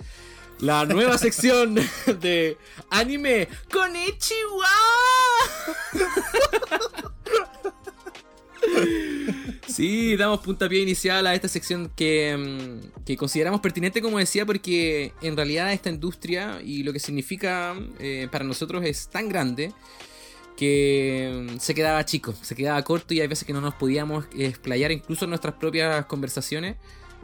[0.59, 1.75] La nueva sección
[2.21, 2.57] de
[2.91, 3.93] anime con
[9.69, 15.13] Sí, damos puntapié inicial a esta sección que, mm, que consideramos pertinente, como decía, porque
[15.23, 19.73] en realidad esta industria y lo que significa eh, para nosotros es tan grande
[20.57, 24.27] que mm, se quedaba chico, se quedaba corto y hay veces que no nos podíamos
[24.37, 26.77] explayar incluso en nuestras propias conversaciones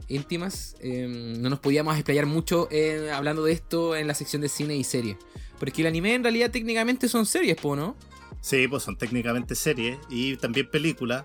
[0.09, 0.77] íntimas.
[0.81, 1.06] eh,
[1.39, 4.85] no nos podíamos explayar mucho eh, hablando de esto en la sección de cine y
[4.85, 5.16] series.
[5.59, 7.97] Porque el anime en realidad técnicamente son series, ¿no?
[8.41, 11.25] Sí, pues son técnicamente series y también películas.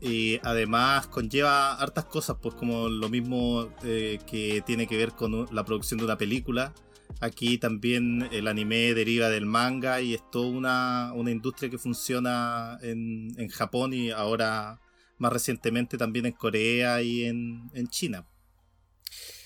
[0.00, 5.46] Y además conlleva hartas cosas, pues como lo mismo eh, que tiene que ver con
[5.54, 6.72] la producción de una película.
[7.20, 12.78] Aquí también el anime deriva del manga y es toda una, una industria que funciona
[12.82, 14.80] en, en Japón y ahora
[15.18, 18.26] más recientemente también en Corea y en, en China.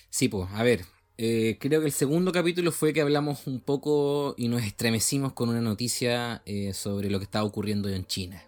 [0.08, 0.86] Sí, pues, a ver.
[1.18, 5.48] Eh, creo que el segundo capítulo fue que hablamos un poco y nos estremecimos con
[5.48, 8.42] una noticia eh, sobre lo que estaba ocurriendo en China.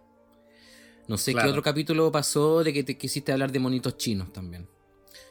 [1.07, 1.47] No sé Claro.
[1.47, 4.69] qué otro capítulo pasó de que te quisiste hablar de monitos chinos también.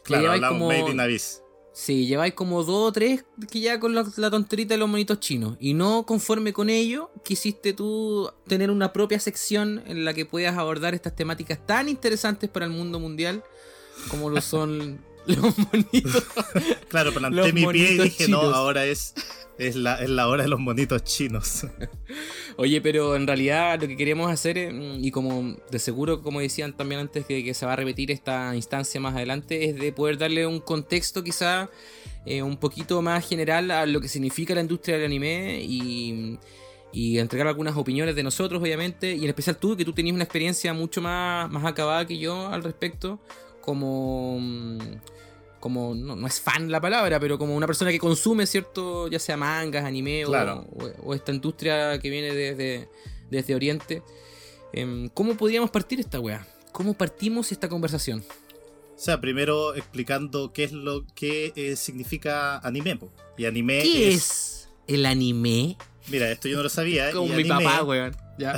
[0.03, 1.41] Claro, hablamos como- Made in Abyss.
[1.73, 5.19] Sí, lleváis como dos o tres que ya con la, la tonterita de los monitos
[5.19, 5.57] chinos.
[5.59, 10.57] Y no conforme con ello, quisiste tú tener una propia sección en la que puedas
[10.57, 13.43] abordar estas temáticas tan interesantes para el mundo mundial
[14.09, 16.23] como lo son los monitos.
[16.89, 18.43] Claro, planté mi pie y dije, chinos.
[18.43, 19.13] no, ahora es,
[19.57, 21.65] es, la, es la hora de los monitos chinos.
[22.57, 26.75] Oye, pero en realidad lo que queremos hacer, eh, y como de seguro, como decían
[26.75, 30.47] también antes que se va a repetir esta instancia más adelante, es de poder darle
[30.47, 31.69] un contexto quizá
[32.25, 36.37] eh, un poquito más general a lo que significa la industria del anime y,
[36.91, 40.23] y entregar algunas opiniones de nosotros, obviamente, y en especial tú, que tú tenías una
[40.23, 43.19] experiencia mucho más, más acabada que yo al respecto,
[43.67, 44.39] como...
[45.59, 49.07] Como, no, no es fan la palabra, pero como una persona que consume, ¿cierto?
[49.09, 50.65] Ya sea mangas, anime o- Claro.
[50.71, 52.87] o, o esta industria que viene desde,
[53.29, 54.03] desde Oriente.
[54.71, 56.47] Em, ¿Cómo podríamos partir esta weá?
[56.71, 58.23] ¿Cómo partimos esta conversación?
[58.95, 62.99] O sea, primero explicando qué es lo que eh, significa anime.
[63.37, 65.75] Y anime ¿Qué es el anime?
[66.07, 67.11] Mira, esto yo no lo sabía.
[67.13, 68.15] Como mi anime- papá, weón.
[68.37, 68.57] Ya.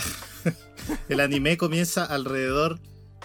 [1.10, 2.80] El anime comienza alrededor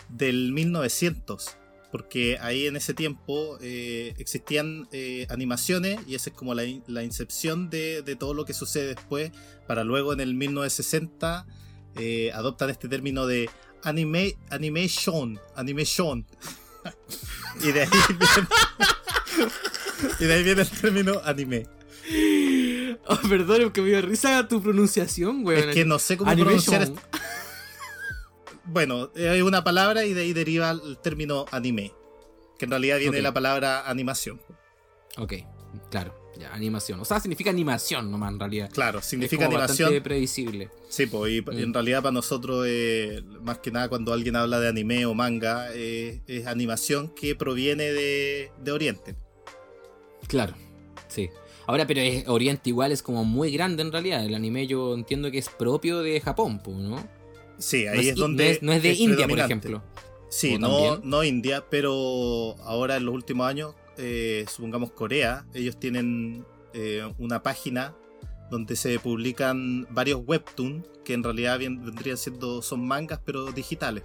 [0.08, 1.56] del 1900.
[1.94, 7.04] Porque ahí en ese tiempo eh, existían eh, animaciones y esa es como la, la
[7.04, 9.30] incepción de, de todo lo que sucede después.
[9.68, 11.46] Para luego en el 1960
[11.94, 13.48] eh, adoptan este término de
[13.84, 15.38] anime, animation.
[15.54, 16.26] Animation.
[17.62, 18.48] y de ahí viene,
[20.18, 21.68] y de ahí viene el término anime.
[23.06, 25.68] Oh, perdón, que me dio risa tu pronunciación, weón.
[25.68, 26.76] Es que no sé cómo Animation.
[26.76, 27.04] pronunciar.
[28.66, 31.92] Bueno, hay una palabra y de ahí deriva el término anime.
[32.58, 34.40] Que en realidad viene de la palabra animación.
[35.18, 35.34] Ok,
[35.90, 37.00] claro, ya, animación.
[37.00, 38.70] O sea, significa animación nomás en realidad.
[38.72, 39.86] Claro, significa es como animación.
[39.88, 40.70] bastante predecible.
[40.88, 41.58] Sí, pues, y Mm.
[41.58, 45.66] en realidad para nosotros, eh, más que nada cuando alguien habla de anime o manga,
[45.74, 49.16] eh, es animación que proviene de, de Oriente.
[50.28, 50.54] Claro,
[51.08, 51.28] sí.
[51.66, 54.24] Ahora, pero es, Oriente igual es como muy grande en realidad.
[54.24, 56.96] El anime yo entiendo que es propio de Japón, pues, ¿no?
[57.64, 58.44] Sí, No ahí es, es, donde.
[58.44, 59.82] no es, no es de es India, por ejemplo.
[60.28, 65.78] Sí, ¿O no, no India, pero ahora en los últimos años, eh, supongamos Corea, ellos
[65.78, 67.94] tienen eh, una página
[68.50, 74.04] donde se publican varios webtoons que en realidad vendrían siendo, son mangas, pero digitales.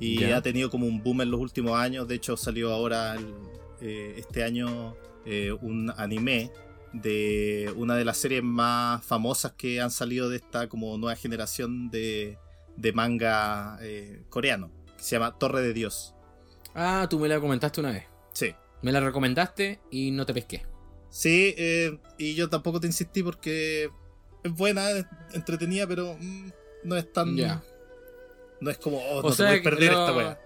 [0.00, 2.06] Y ha tenido como un boom en los últimos años.
[2.08, 3.34] De hecho, salió ahora el-
[3.80, 6.50] eh, este año eh, un anime
[6.92, 11.90] de una de las series más famosas que han salido de esta como nueva generación
[11.90, 12.38] de,
[12.76, 14.70] de manga eh, coreano.
[14.96, 16.14] Que se llama Torre de Dios.
[16.74, 18.04] Ah, tú me la comentaste una vez.
[18.32, 18.54] Sí.
[18.82, 20.66] Me la recomendaste y no te pesqué.
[21.10, 23.88] Sí, eh, y yo tampoco te insistí porque
[24.42, 26.48] es buena, es entretenida, pero mm,
[26.84, 27.36] no es tan.
[27.36, 27.62] Ya.
[28.60, 30.40] No es como, oh, O no te sea, puedes perder lo- esta wea.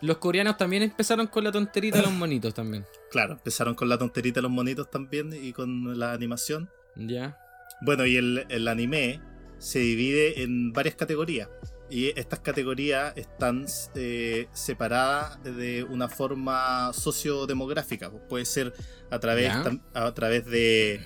[0.00, 2.84] Los coreanos también empezaron con la tonterita de los monitos también.
[3.10, 6.68] Claro, empezaron con la tonterita de los monitos también y con la animación.
[6.96, 7.38] Ya.
[7.80, 9.20] Bueno, y el, el anime
[9.64, 11.48] se divide en varias categorías.
[11.90, 18.10] Y estas categorías están eh, separadas de una forma sociodemográfica.
[18.28, 18.72] Puede ser
[19.10, 19.52] a través,
[19.94, 21.00] a través de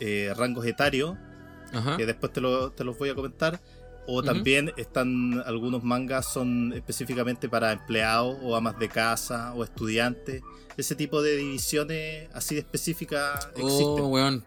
[0.00, 1.16] eh, rangos etarios,
[1.72, 1.96] Ajá.
[1.96, 3.60] que después te, lo- te los voy a comentar.
[4.12, 10.42] O también están algunos mangas son específicamente para empleados o amas de casa o estudiantes.
[10.76, 14.04] Ese tipo de divisiones así de específicas Oh, existen.
[14.06, 14.44] weón.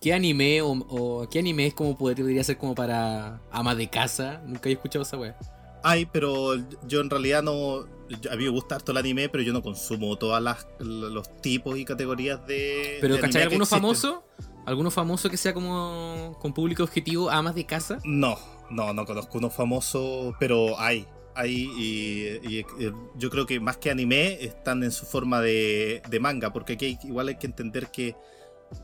[0.00, 4.42] ¿Qué, anime o, o qué anime es como podría ser como para ama de casa?
[4.46, 5.36] Nunca he escuchado esa wea.
[5.82, 6.56] Hay, pero
[6.86, 7.86] yo en realidad no.
[8.30, 11.78] a mí me gusta harto el anime, pero yo no consumo todas las los tipos
[11.78, 12.98] y categorías de.
[13.00, 14.24] Pero de ¿cachai anime alguno famoso?
[14.66, 17.98] ¿Alguno famoso que sea como con público objetivo, amas de casa?
[18.04, 18.38] No,
[18.70, 21.06] no, no conozco uno famoso, pero hay.
[21.34, 26.02] Hay y, y, eh, yo creo que más que anime están en su forma de,
[26.08, 28.16] de manga, porque aquí hay- igual hay que entender que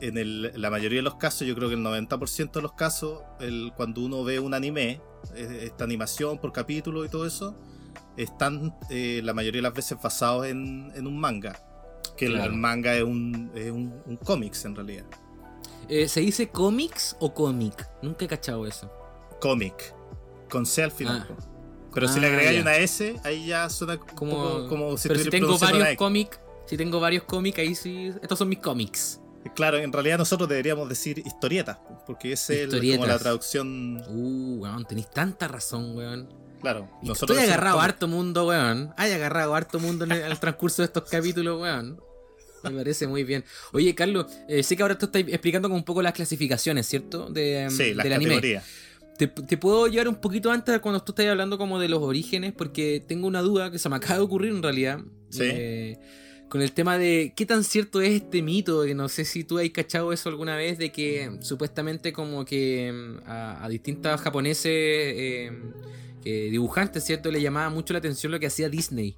[0.01, 3.21] en el- la mayoría de los casos, yo creo que el 90% de los casos,
[3.41, 5.01] el, cuando uno ve un anime,
[5.35, 7.55] eh, esta animación por capítulo y todo eso,
[8.15, 11.61] están eh, la mayoría de las veces basados en, en un manga.
[12.15, 12.51] Que el- Claro.
[12.53, 15.05] el, manga es un, es un, un cómics en realidad.
[15.89, 17.87] Eh, ¿Se dice cómics o cómic?
[18.01, 18.89] Nunca he cachado eso.
[19.39, 19.93] Cómic.
[20.49, 21.27] Con C al final.
[21.29, 21.35] Ah.
[21.93, 25.07] Pero si Ah, le agregáis una S, ahí ya suena como, Como, poco como si
[25.07, 28.11] pero si tengo varios cómics, si tengo varios cómics, ahí sí.
[28.21, 29.19] Estos son mis cómics.
[29.55, 34.03] Claro, en realidad nosotros deberíamos decir historietas, po, porque es el- como la traducción.
[34.09, 36.27] Uh, weón, tenéis tanta razón, weón.
[36.61, 37.89] Claro, Y nosotros Estoy agarrado cómic.
[37.91, 38.93] harto mundo, weón.
[38.97, 42.01] Hay agarrado harto mundo en el, transcurso de estos capítulos, weón.
[42.63, 43.45] Me parece muy bien.
[43.71, 47.29] Oye, Carlos, eh, sé que ahora tú estás explicando como un poco las clasificaciones, ¿cierto?
[47.29, 48.25] De, Sí, las anime.
[48.25, 48.65] categorías.
[49.17, 52.53] ¿Te, te puedo llevar un poquito antes cuando tú estás hablando como de los orígenes?
[52.53, 54.99] Porque tengo una duda que se me acaba de ocurrir en realidad.
[55.29, 55.41] Sí.
[55.43, 55.97] Eh,
[56.49, 59.59] con el tema de qué tan cierto es este mito, que no sé si tú
[59.59, 64.65] has cachado eso alguna vez, de que supuestamente como que em, a, a distintos japoneses
[64.71, 65.73] em,
[66.23, 67.31] que dibujantes, ¿cierto?
[67.31, 69.15] Le llamaba mucho la atención lo que hacía Disney.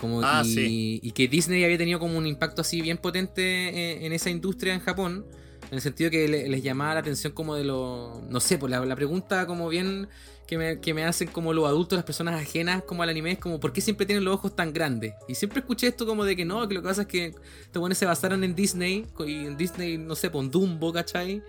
[0.00, 1.00] Como Ah, y, sí.
[1.02, 3.68] y que Disney había tenido como un impacto así bien potente
[3.98, 5.24] en, en esa industria en Japón.
[5.70, 8.22] En el sentido que le- les llamaba la atención como de lo...
[8.28, 10.08] No sé, pues la, la pregunta como bien
[10.46, 13.38] que me, que me hacen como los adultos, las personas ajenas como al anime, es
[13.38, 15.14] como ¿por qué siempre tienen los ojos tan grandes?
[15.26, 17.26] Y siempre escuché esto como de que no, que lo que pasa es que
[17.62, 21.42] estos buenos se basaron en Disney, y en Disney, no sé, con Dumbo, ¿cachai?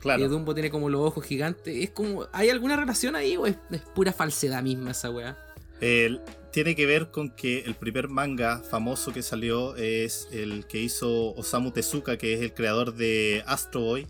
[0.00, 0.22] Claro.
[0.22, 1.74] Y Dumbo tiene como los ojos gigantes.
[1.82, 5.38] Es como, ¿hay alguna relación ahí o es, es pura falsedad misma esa weá?
[5.82, 6.20] El-
[6.52, 11.34] tiene que ver con que el primer manga famoso que salió es el que hizo
[11.34, 14.06] Osamu Tezuka, que es el creador de Astro Boy.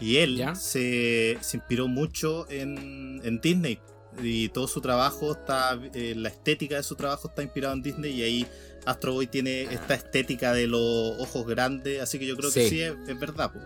[0.00, 0.54] Y él ¿Ya?
[0.54, 3.78] se, se inspiró mucho en, en Disney.
[4.22, 8.12] y todo su trabajo está, eh, la estética de su trabajo está inspirado en Disney
[8.12, 8.46] y ahí
[8.84, 10.80] Astro Boy tiene esta estética de los
[11.18, 12.80] ojos grandes, así que yo creo que Sí.
[12.82, 13.50] es, es verdad.
[13.52, 13.60] po.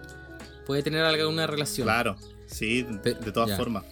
[0.65, 1.87] Puede tener alguna relación.
[1.87, 3.57] Claro, sí, de, todas ya.
[3.57, 3.85] formas.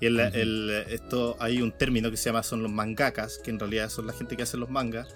[0.00, 0.30] Y el, Ujú.
[0.34, 4.06] el- esto hay un término que se llama son los mangakas, que en realidad son
[4.06, 5.08] la gente que hace los mangas.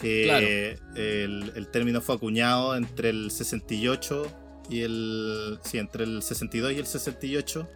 [0.00, 4.26] Que el, el término fue acuñado entre el 68
[4.70, 5.58] y el.
[5.64, 7.68] Sí, entre el 62 y el 68.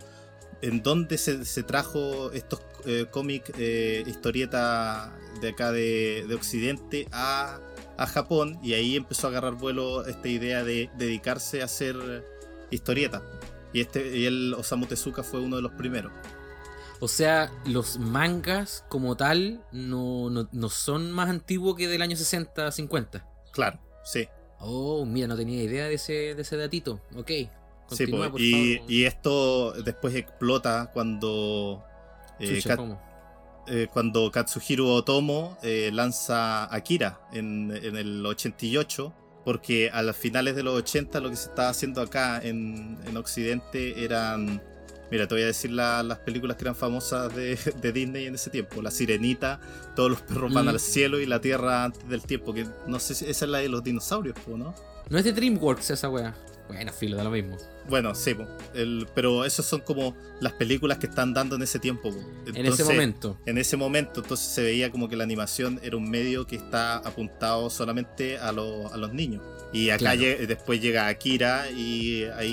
[0.63, 7.09] En donde se, se trajo estos eh, cómics, eh, historieta de acá de, de Occidente
[7.11, 7.59] a,
[7.97, 8.61] a Japón.
[8.63, 12.25] Y ahí empezó a agarrar vuelo esta idea de dedicarse a hacer
[12.71, 13.23] historietas.
[13.73, 16.13] Y este y el Osamu Tezuka fue uno de los primeros.
[17.01, 22.17] O sea, los mangas como tal no, no, no son más antiguos que del año
[22.17, 23.27] 60, 50.
[23.51, 24.29] Claro, sí.
[24.61, 27.01] Oh, mira, no tenía idea de ese, de ese datito.
[27.17, 27.31] Ok.
[27.91, 28.91] Sí, por y, favor.
[28.91, 31.83] y esto después explota cuando
[32.39, 33.03] eh, Chucha, Kat- ¿cómo?
[33.67, 39.13] eh, cuando Katsuhiro Otomo eh, lanza Akira en, en el 88,
[39.45, 43.17] porque a las finales de los 80 lo que se estaba haciendo acá en, en
[43.17, 44.63] Occidente eran...
[45.11, 48.35] Mira, te voy a decir la- las películas que eran famosas de, de Disney en
[48.35, 48.81] ese tiempo.
[48.81, 49.61] La Sirenita,
[49.95, 50.69] todos los perros van Mm.
[50.71, 52.55] al cielo y la Tierra antes del tiempo.
[52.55, 54.75] Que no sé si esa es la de los dinosaurios, ¿no?
[55.11, 56.35] No es de DreamWorks esa wea.
[56.69, 57.59] Bueno, filo, da lo mismo.
[57.89, 58.35] Bueno, sí.
[58.75, 62.11] El- pero esos son como las películas que están dando en ese tiempo.
[62.13, 62.19] po.
[62.55, 63.39] en ese momento.
[63.47, 66.97] En ese momento, entonces se veía como que la animación era un medio que está
[66.99, 69.43] apuntado solamente a, los- a los niños.
[69.73, 70.21] Y acá Claro.
[70.21, 72.53] lle- después llega Akira y ahí,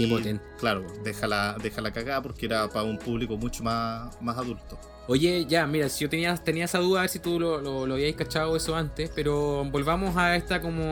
[0.59, 4.79] claro, deja la, deja la cagada porque era para un público mucho más, más adulto.
[5.11, 7.87] Oye, ya, mira, si yo tenía, tenía esa duda, a ver si tú lo, lo,
[7.87, 10.85] lo habíais cachado eso antes, pero volvamos a esta como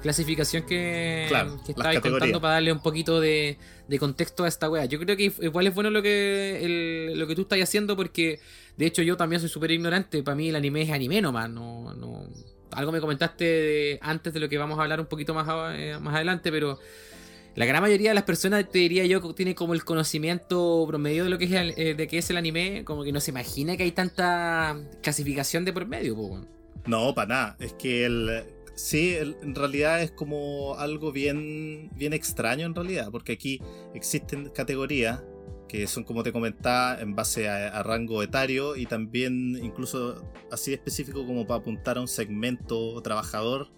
[0.00, 4.70] clasificación que, Claro, que estabais contando para darle un poquito de, de contexto a esta
[4.70, 4.86] wea.
[4.86, 8.40] Yo creo que igual es bueno lo que el- lo que tú estás haciendo porque
[8.78, 11.92] de hecho yo también soy súper ignorante, para mí el anime es anime nomás, no,
[11.94, 12.24] no...
[12.70, 15.78] Algo me comentaste de- antes de lo que vamos a hablar un poquito más, a-
[15.78, 16.78] eh, más adelante, pero
[17.56, 21.30] la gran mayoría de las personas, te diría yo, tiene como el conocimiento promedio de
[21.30, 23.76] lo que es el, eh, de qué es el anime, como que no se imagina
[23.76, 26.16] que hay tanta clasificación de por medio.
[26.86, 27.56] No, para nada.
[27.60, 28.44] Es que el.
[28.74, 33.60] Sí, en realidad es como algo bien, bien extraño en realidad, porque aquí
[33.94, 35.22] existen categorías
[35.68, 40.72] que son como te comentaba en base a, a rango etario y también incluso así
[40.72, 43.68] específico como para apuntar a un segmento trabajador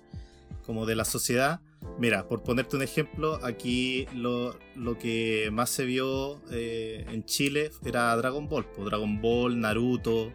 [0.65, 1.61] como de la sociedad.
[1.99, 7.71] Mira, por ponerte un ejemplo, aquí lo, lo que más se vio eh, en Chile
[7.85, 10.31] era Dragon Ball, Dragon Ball, Naruto,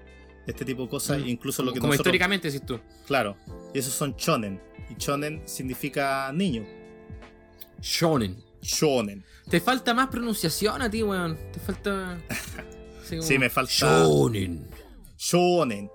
[0.47, 1.27] este tipo de cosas, Mm.
[1.27, 2.79] incluso lo que como nosotros- históricamente, decís tú.
[3.05, 3.37] Claro,
[3.73, 4.59] y esos son shonen.
[4.89, 6.65] Y shonen significa niño.
[7.79, 8.43] Shonen.
[8.61, 9.23] Shonen.
[9.49, 11.37] Te falta más pronunciación a ti, weón.
[11.51, 12.19] Te falta.
[13.09, 14.67] como- Sí, me falta- Shonen.
[15.17, 15.89] Shonen.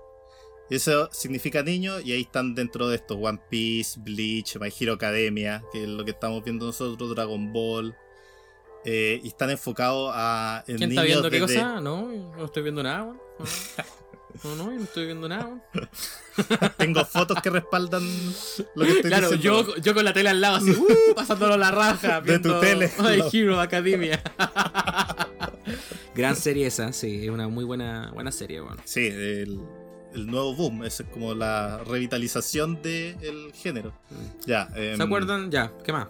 [0.69, 4.93] Y eso significa niño y ahí están dentro de estos One Piece, Bleach, My Hero
[4.93, 7.95] Academia, que es lo que estamos viendo nosotros, Dragon Ball.
[8.85, 11.81] Eh, y están enfocados a en ¿Quién está niños viendo qué cosa?
[11.81, 12.07] No,
[12.37, 13.19] no estoy viendo nada, weón.
[14.43, 15.61] No, no, yo no estoy viendo nada, weón.
[16.77, 18.03] Tengo fotos que respaldan
[18.75, 19.73] lo que estoy Claro, diciendo.
[19.75, 22.21] yo, yo con la tele al lado, así, uh, pasándolo la raja.
[22.21, 22.91] De tu viendo tele.
[22.99, 23.29] My No.
[23.33, 24.21] Hero Academia.
[26.15, 28.77] Gran serie esa, sí, es una muy buena, buena serie, weón.
[28.85, 29.59] Sí, el,
[30.13, 33.93] el nuevo boom, es como la revitalización del género.
[34.45, 35.51] Ya, ¿Se em, acuerdan?
[35.51, 36.07] Ya, ¿qué más?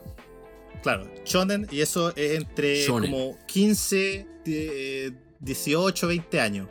[0.84, 3.12] Claro, shonen, y eso es entre Shonen.
[3.12, 6.68] como 15, eh, 18, 20 años.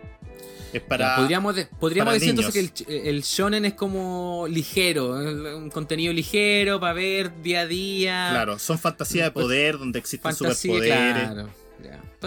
[0.73, 1.09] Es para.
[1.09, 5.11] Ya, podríamos de- podríamos para decir entonces que el, shonen es como ligero,
[5.57, 8.28] un contenido ligero para ver día a día.
[8.31, 11.31] Claro, son fantasías de Pues, poder donde existen fantasía, superpoderes.
[11.32, 11.48] claro.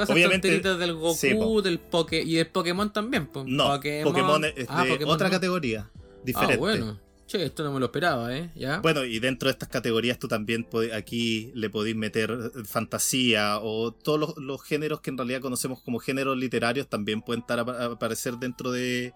[0.05, 3.27] Todas esas Obviamente, tonteritas del Goku, sí, del Poké y del Pokémon también.
[3.27, 3.43] po.
[3.45, 5.33] No, Pokémon, es de Ah, Pokémon otra no.
[5.33, 5.89] categoría,
[6.23, 6.55] diferente.
[6.55, 6.99] Ah, bueno.
[7.27, 8.49] Che, esto no me lo esperaba, ¿eh?
[8.55, 8.79] ¿Ya?
[8.79, 10.65] Bueno, y dentro de estas categorías tú también
[10.95, 15.79] aquí le podéis meter eh, fantasía o todos los, los géneros que en realidad conocemos
[15.83, 19.13] como géneros literarios también pueden estar a, a aparecer dentro de,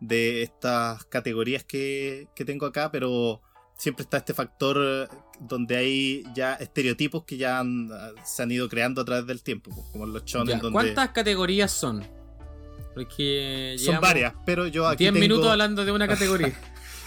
[0.00, 3.40] de estas categorías que, que tengo acá, pero
[3.76, 5.08] siempre está este factor eh,
[5.40, 7.90] donde hay ya estereotipos que ya han-
[8.24, 12.04] se han ido creando a través del tiempo, como los shonen donde ¿Cuántas categorías son?
[12.94, 16.52] Porque son varias, pero yo aquí 10 tengo- minutos hablando de una categoría.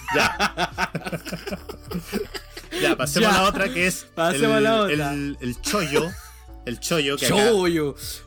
[2.81, 3.39] Ya, pasemos Ya.
[3.39, 5.13] a la otra que es Pasemos el, a la otra.
[5.13, 6.09] el, el chollo.
[6.65, 7.51] El chollo que acá-.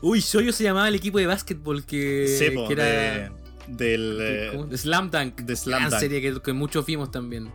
[0.01, 2.37] Uy, Shoyo se llamaba el equipo de básquetbol que,
[2.69, 3.31] era de-
[3.67, 4.17] del.
[4.21, 5.41] eh, Slam Dunk.
[5.41, 5.99] de Slam Gran Dunk.
[6.01, 7.49] serie que, que muchos vimos también.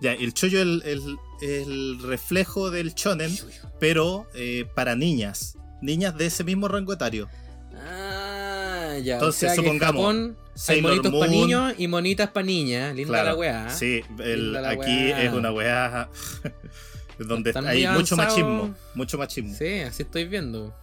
[0.00, 3.30] Ya, el chollo es el, el- el reflejo del shonen,
[3.78, 5.56] pero eh, para niñas.
[5.80, 7.28] Niñas de ese mismo rango etario.
[7.76, 9.14] Ah, ya.
[9.14, 10.36] Entonces, o sea que en supongamos, Japón
[10.68, 12.94] hay monitos para niños y monitas para niñas.
[12.96, 13.70] Linda Claro, la weá.
[13.70, 15.22] Sí, el- Linda la aquí weá.
[15.22, 16.08] es una weá
[17.18, 18.74] donde Están hay mucho machismo.
[18.94, 19.54] Mucho machismo.
[19.56, 20.74] Sí, así estoy viendo.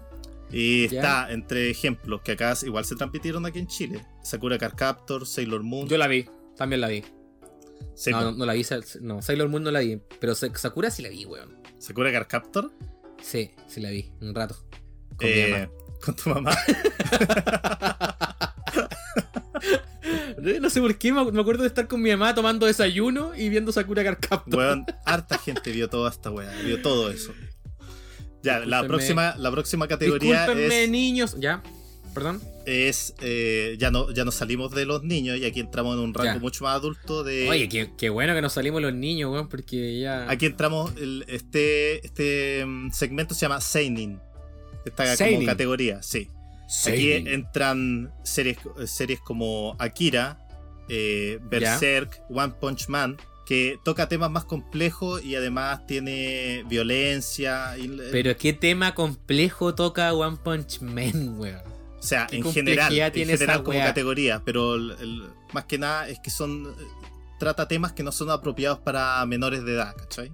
[0.52, 1.00] Y Ya.
[1.02, 4.06] está entre ejemplos que acá igual se transmitieron aquí en Chile.
[4.24, 5.88] Sakura Card Captor, Sailor Moon.
[5.90, 6.26] Yo la vi,
[6.56, 7.04] también la vi.
[7.94, 8.66] Sí, no, no, no la vi,
[9.02, 10.02] no, Sailor Moon no la vi.
[10.20, 11.62] Pero Sa- Sakura sí la vi, weón.
[11.80, 12.72] Sakura Card Captor.
[13.22, 14.56] Sí, sí la vi, un rato.
[15.16, 15.72] Con mi eh, mamá.
[16.04, 16.56] con tu mamá.
[20.62, 23.72] No sé por qué, me acuerdo de estar con mi mamá tomando desayuno y viendo
[23.72, 24.60] Sakura Card Captor.
[24.60, 27.34] Weón, harta gente vio toda esta weá, vio todo eso.
[28.44, 31.36] Ya, la próxima, la próxima categoría Discúlpenme, es, niños.
[31.40, 31.64] Ya,
[32.16, 32.42] perdón.
[32.66, 36.14] es, eh, ya no ya nos salimos de los niños y aquí entramos en un
[36.16, 36.40] rango Ya.
[36.40, 40.00] mucho más adulto de Oye, qué, qué bueno que nos salimos los niños, weón, porque
[40.00, 40.28] ya.
[40.32, 44.20] aquí entramos el- este este mm, segmento se llama Seinin.
[44.86, 46.30] Esta como categoría, sí.
[46.88, 50.40] Aquí entran series, series como Akira,
[50.90, 53.18] eh, Berserk, One Punch Man,
[53.48, 57.78] que toca temas más complejos y además tiene violencia.
[57.78, 61.62] y- Pero qué tema complejo toca One Punch Man, weón.
[62.06, 63.88] O sea, en general, en tiene esa general como weá.
[63.88, 65.24] categoría, pero el- el-
[65.54, 66.84] más que nada es que son eh,
[67.40, 70.32] trata temas que no son apropiados para menores de edad, ¿cachai?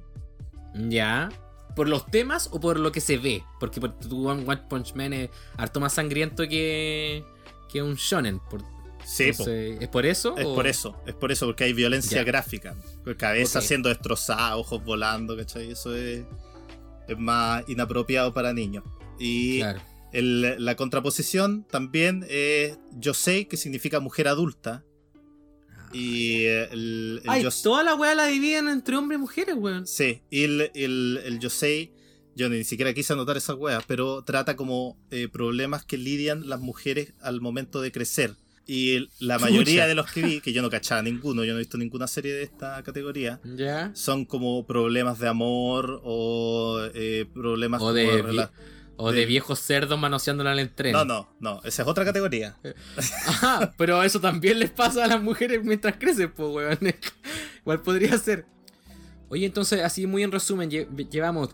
[0.76, 1.30] Ya.
[1.76, 3.44] ¿Por los temas o por lo que se ve?
[3.60, 7.24] Porque por tu One Punch Man es harto más sangriento que,
[7.72, 8.40] que un shonen.
[8.40, 8.62] Por,
[9.06, 9.30] Sí, po.
[9.44, 10.38] entonces, ¿Es por eso?
[10.38, 12.24] es o- por eso, es por eso, porque hay violencia Ya.
[12.24, 12.76] gráfica.
[13.18, 15.72] Cabeza siendo destrozada, ojos volando, ¿cachai?
[15.72, 16.24] Eso es,
[17.08, 18.84] es más inapropiado para niños.
[19.18, 19.82] Y Claro.
[20.12, 24.84] El- la contraposición también es Yosei, que significa mujer adulta.
[25.94, 29.56] Y eh, el, el Ay, yos- toda la weá la dividen entre hombres y mujeres,
[29.58, 29.86] weón.
[29.88, 31.92] Sí, y el, el, el Yosei,
[32.36, 36.62] yo ni siquiera quise anotar esas weas, pero trata como eh, problemas que lidian las
[36.62, 38.36] mujeres al momento de crecer.
[38.66, 39.50] Y el- la Chucha.
[39.50, 42.08] mayoría de los que vi, que yo no cachaba ninguno, yo no he visto ninguna
[42.08, 43.92] serie de esta categoría, Ya.
[43.94, 48.48] son como problemas de amor o eh, problemas O como de,
[49.02, 50.94] o de de- viejos cerdos manoseándola en el tren.
[50.94, 52.58] No, no, no, esa es otra categoría.
[53.28, 56.80] Ajá, pero eso también les pasa a las mujeres mientras crecen, pues, weón.
[57.62, 58.46] Igual podría ser.
[59.30, 61.50] Oye, entonces, así muy en resumen, lle- llevamos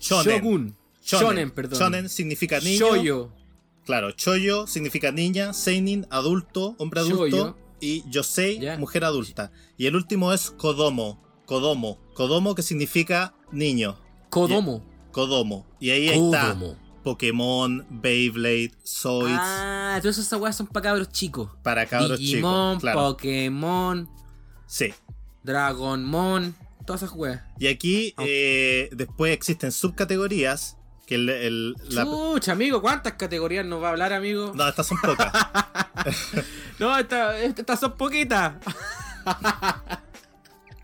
[0.00, 0.36] Shonen.
[0.36, 0.76] Shogun.
[1.02, 1.78] Shonen, perdón.
[1.78, 2.78] Shonen significa niño.
[2.78, 3.32] Shoyo.
[3.84, 7.26] Claro, Choyo significa niña, Seinin, adulto, hombre adulto.
[7.26, 7.56] Shoyo.
[7.80, 9.50] Y Yosei, mujer adulta.
[9.76, 11.22] Y el último es Kodomo.
[11.46, 11.98] Kodomo.
[12.14, 13.98] Kodomo que significa niño.
[14.30, 14.84] Kodomo.
[15.12, 15.66] Kodomo.
[15.80, 16.76] Y ahí está Kodomo.
[17.04, 19.38] Pokémon, Beyblade, Zoids.
[19.40, 21.48] Ah, todas esas weas son para cabros chicos.
[21.62, 22.80] para cabros Digimon, chicos.
[22.82, 22.98] Claro.
[23.00, 24.08] Pokémon,
[24.66, 24.92] Sí.
[25.44, 26.54] Dragonmon,
[26.84, 27.40] todas esas weas.
[27.58, 30.76] Y aquí eh, después existen subcategorías.
[31.06, 34.52] Que el, el- la- Chucha, amigo, ¿cuántas categorías nos va a hablar, amigo?
[34.54, 35.32] No, estas son pocas.
[36.78, 38.54] No, esta- estas son poquitas.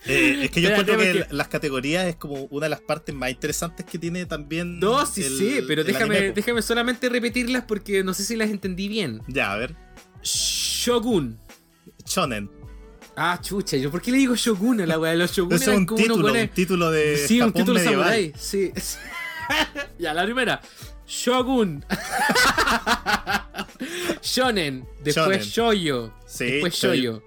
[0.07, 3.15] Eh, es que yo encuentro que porque- las categorías es como una de las partes
[3.15, 4.79] más interesantes que tiene también.
[4.79, 8.51] No, sí, el- sí, pero déjame, anime, déjame solamente repetirlas porque no sé si las
[8.51, 9.23] entendí bien.
[9.29, 9.75] Ya, a ver.
[10.23, 11.39] Shogun.
[12.05, 12.51] Shonen.
[13.17, 15.15] Ah, chucha, ¿yo por qué le digo Shogun a la weá?
[15.15, 18.05] Los Shogun es un como título, weones- un título de Sí, un título medieval.
[18.05, 18.33] samurai.
[18.37, 18.73] Sí.
[19.99, 20.61] ya, la primera.
[21.07, 21.85] Shogun.
[24.23, 24.87] Shonen.
[25.03, 25.49] Después Shonen.
[25.49, 26.15] Shoyo.
[26.27, 26.75] Sí, Después.
[26.75, 27.23] Shoyo.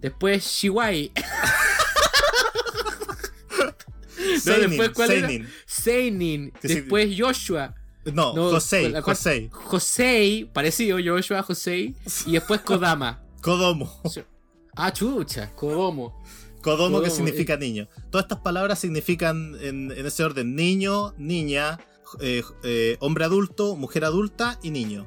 [0.00, 1.10] Después Shiwai.
[4.40, 5.28] Seinin, después, ¿cuál era?
[5.66, 6.52] Seinin.
[6.62, 7.74] Después Joshua.
[8.12, 9.48] No, No, Josei, cuarta- Josei.
[9.50, 10.44] Josei.
[10.52, 11.94] Parecido, Joshua, Josei.
[12.26, 13.22] Y después Kodama.
[13.40, 13.90] Kodomo.
[14.76, 15.50] Ah, chucha.
[15.54, 16.22] Kodomo.
[16.62, 17.88] Kodomo que significa niño.
[18.10, 21.78] Todas estas palabras significan en, en ese orden niño, niña,
[22.20, 25.06] eh, eh, hombre adulto, mujer adulta y niño.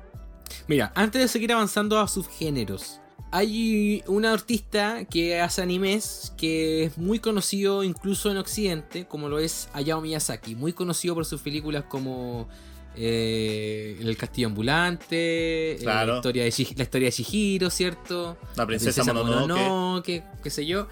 [0.67, 2.99] Mira, antes de seguir avanzando a subgéneros,
[3.31, 9.39] hay una artista que hace animes que es muy conocido incluso en Occidente, como lo
[9.39, 12.47] es Hayao Miyazaki, muy conocido por sus películas como
[12.95, 18.37] eh, El Castillo Ambulante, eh, la, historia de la historia de Shihiro, ¿cierto?
[18.55, 19.59] La princesa, Mononoke.
[19.59, 20.87] Mononoke, qué sé yo.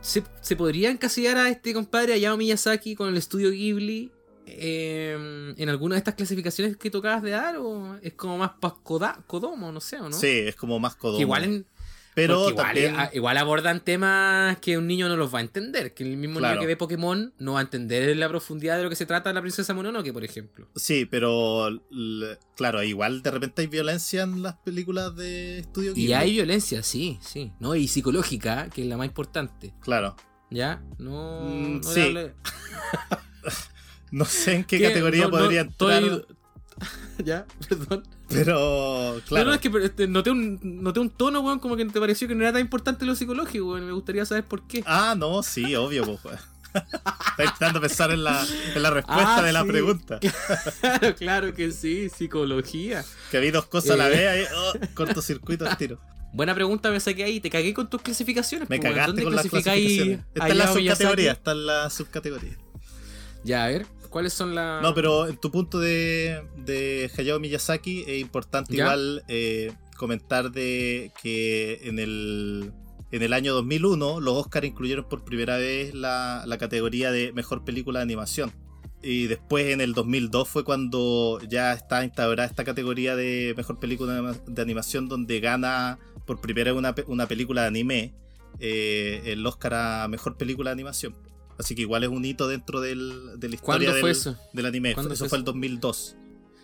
[0.00, 4.10] ¿Se, se podría encasillar a este compadre Hayao Miyazaki con el estudio Ghibli
[4.46, 7.56] eh, en alguna de estas clasificaciones que tocabas de dar?
[7.58, 8.74] ¿O es como más para
[9.26, 9.72] Kodomo?
[9.72, 10.12] No sé, ¿o no?
[10.16, 11.18] Sí, es como más Kodomo.
[11.18, 11.66] Que igual, en-
[12.14, 12.96] pero igual, también.
[12.98, 15.92] a- igual abordan temas que un niño no los va a entender.
[15.92, 16.54] Que el mismo Claro.
[16.54, 19.30] niño que ve Pokémon no va a entender la profundidad de lo que se trata
[19.34, 20.66] la princesa Mononoke, por ejemplo.
[20.76, 21.68] Sí, pero
[22.56, 26.12] claro, igual de repente hay violencia en las películas de estudio Y Ghibli.
[26.14, 27.52] hay violencia, sí, sí.
[27.60, 27.74] ¿no?
[27.76, 29.74] Y psicológica, que es la más importante.
[29.80, 30.16] Claro.
[30.50, 30.82] ¿Ya?
[30.98, 31.40] No.
[31.42, 32.14] Mm, no sí.
[34.10, 34.88] No sé en qué ¿Qué?
[34.88, 36.26] categoría No, no, podría estoy- entrar.
[37.24, 38.02] ya, perdón.
[38.28, 39.46] Pero, claro.
[39.50, 42.26] no, es que pero, este, noté, un, noté un tono, weón, como que te pareció
[42.28, 43.86] que no era tan importante lo psicológico, weón.
[43.86, 44.82] Me gustaría saber por qué.
[44.86, 46.24] Ah, no, sí, obvio, pues.
[46.24, 46.38] weón.
[46.76, 49.68] Está intentando pensar en la, en la respuesta Ah, de la sí.
[49.68, 50.20] pregunta.
[50.80, 53.04] Claro, claro que sí, psicología.
[53.30, 54.10] Que vi dos cosas a la Eh.
[54.10, 55.98] vez ahí, oh, cortocircuito al tiro.
[56.34, 57.40] Buena pregunta me saqué ahí.
[57.40, 58.68] Te cagué con tus clasificaciones.
[58.68, 60.20] Me po, cagaste ¿Dónde con las clasificaciones.
[60.34, 62.56] Está en la subcategoría, está en la subcategoría.
[63.44, 63.86] Ya, a ver,
[64.16, 64.82] ¿cuáles son las...?
[64.82, 68.84] No, pero en tu punto de, de Hayao Miyazaki es importante ¿Ya?
[68.84, 72.72] igual eh, comentar de que en el,
[73.12, 77.64] en el año 2001 los Oscars incluyeron por primera vez la, la categoría de Mejor
[77.64, 78.52] Película de Animación.
[79.02, 84.14] Y después en el 2002 fue cuando ya está instaurada esta categoría de Mejor Película
[84.14, 88.14] de anima- de Animación donde gana por primera vez una, una película de anime
[88.58, 91.14] eh, el Oscar a Mejor Película de Animación.
[91.58, 94.38] Así que igual es un hito dentro del, de la historia ¿Cuándo del, fue eso?
[94.52, 94.94] del anime.
[94.94, 95.52] ¿Cuándo Eso fue el eso?
[95.52, 96.16] 2002.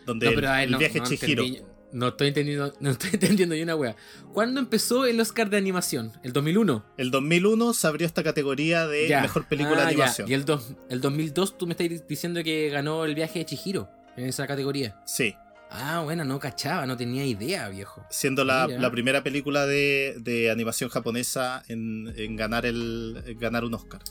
[0.06, 1.42] Donde No, pero el, viaje no Chihiro.
[1.44, 1.62] entendí-
[1.92, 3.96] no estoy entendiendo, no estoy entendiendo ni una wea.
[4.32, 6.12] ¿Cuándo empezó el Oscar de animación?
[6.22, 6.84] ¿El 2001?
[6.96, 9.20] El 2001 se abrió esta categoría de Ya.
[9.20, 10.02] mejor película Ah, de ya.
[10.04, 10.30] animación.
[10.30, 13.88] Y el, dos- el 2002 tú me estás diciendo que ganó el viaje de Chihiro
[14.16, 15.00] en esa categoría.
[15.06, 15.34] Sí,
[15.74, 18.04] Ah, bueno, no cachaba, no tenía idea, viejo.
[18.10, 23.64] siendo la, la primera película de, de animación japonesa en, en ganar el en ganar
[23.64, 24.02] un Oscar.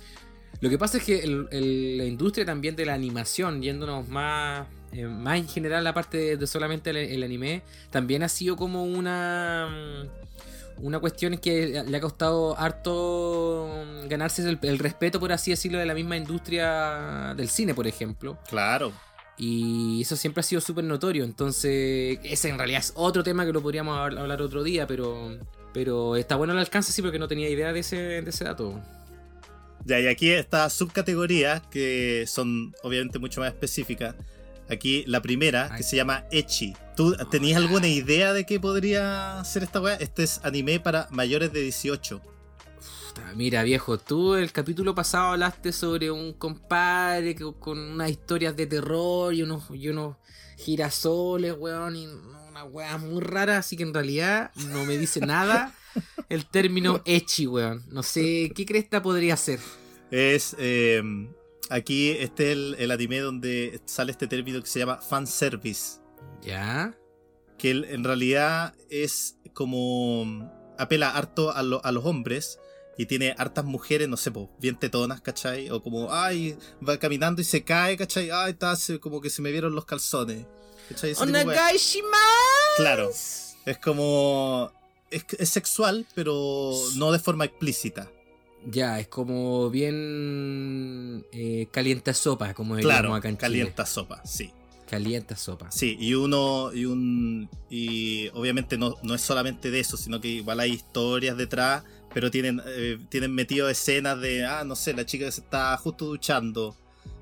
[0.60, 4.68] Lo que pasa es que el- el- la industria también de la animación, yéndonos más,
[4.92, 8.84] eh, más en general, aparte de, de solamente el, el anime, también ha sido como
[8.84, 10.22] una mm,
[10.86, 13.70] una cuestión que le ha costado harto
[14.04, 18.38] mm, ganarse el, respeto, por así decirlo, de la misma industria del cine, por ejemplo.
[18.50, 18.92] Claro.
[19.38, 21.24] Y eso siempre ha sido súper notorio.
[21.24, 25.38] Entonces, ese en realidad es otro tema que lo podríamos hab- hablar otro día, pero,
[25.74, 28.80] pero está bueno el alcance, sí, porque no tenía idea de ese, de ese dato.
[29.86, 34.16] Ya, y aquí estas subcategorías que son obviamente mucho más específicas.
[34.70, 36.74] Aquí la primera, que se llama Echi.
[36.96, 39.96] ¿Tú tenías alguna idea de qué podría ser esta weá?
[39.96, 42.22] Este es anime para mayores de 18.
[42.22, 48.56] Puta, Mira, viejo, tú el capítulo pasado hablaste sobre un compadre que- con unas historias
[48.56, 50.16] de terror y unos, y unos
[50.58, 55.74] girasoles, weón, y una weá muy rara, así que en realidad no me dice nada
[56.30, 57.84] el término echi, weón.
[57.90, 59.60] No sé, ¿qué cresta podría ser?
[60.12, 60.56] Es.
[60.60, 61.02] eh,
[61.70, 66.00] aquí este es el, el anime donde sale este término que se llama fanservice.
[66.42, 66.96] ¿Ya?
[67.58, 72.58] que en realidad es como apela harto a, lo- a los hombres
[72.98, 75.70] y tiene hartas mujeres, no sé, po, bien tetonas, ¿cachai?
[75.70, 76.58] O como, ay,
[76.88, 78.32] va caminando y se cae, ¿cachai?
[78.32, 80.48] Ay, está, como que se me vieron los calzones.
[80.90, 81.12] ¿Cachai?
[81.12, 81.68] Ese tipo de weá.
[82.78, 83.10] Claro,
[83.66, 84.72] es como...
[85.12, 88.10] Es, es sexual, pero no de forma explícita.
[88.66, 93.42] Ya, es como bien eh, calienta sopa, como Claro, acá en Chile.
[93.42, 94.52] calienta sopa, sí.
[94.90, 95.72] Calienta sopa.
[95.72, 97.50] Sí, y uno, y un.
[97.70, 101.84] Y obviamente no, no es solamente de eso, sino que igual hay historias detrás,
[102.14, 105.76] pero tienen, eh, tienen metido escenas de, ah, no sé, la chica que se está
[105.78, 106.76] justo duchando,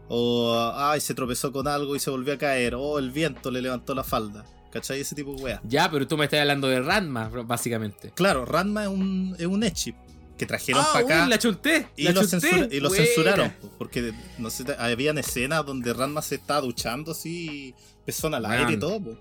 [0.07, 3.61] o, ay, se tropezó con algo y se volvió a caer, o el viento le
[3.61, 5.02] levantó la falda, ¿cachai?
[5.02, 5.60] Ese tipo de weas.
[5.64, 8.12] Ya, pero tú me estás hablando de Ranma, básicamente.
[8.16, 9.94] Claro, Ranma es un, es un echi
[10.38, 11.24] que trajeron Ah, para acá.
[11.24, 11.88] uy, la chunté.
[11.98, 12.40] Y la lo, chunté.
[12.40, 17.12] censura- y lo censuraron, po, porque no sé, habían escenas donde Ranma se estaba duchando
[17.12, 17.74] así,
[18.06, 19.02] pezón al aire y todo.
[19.02, 19.18] po.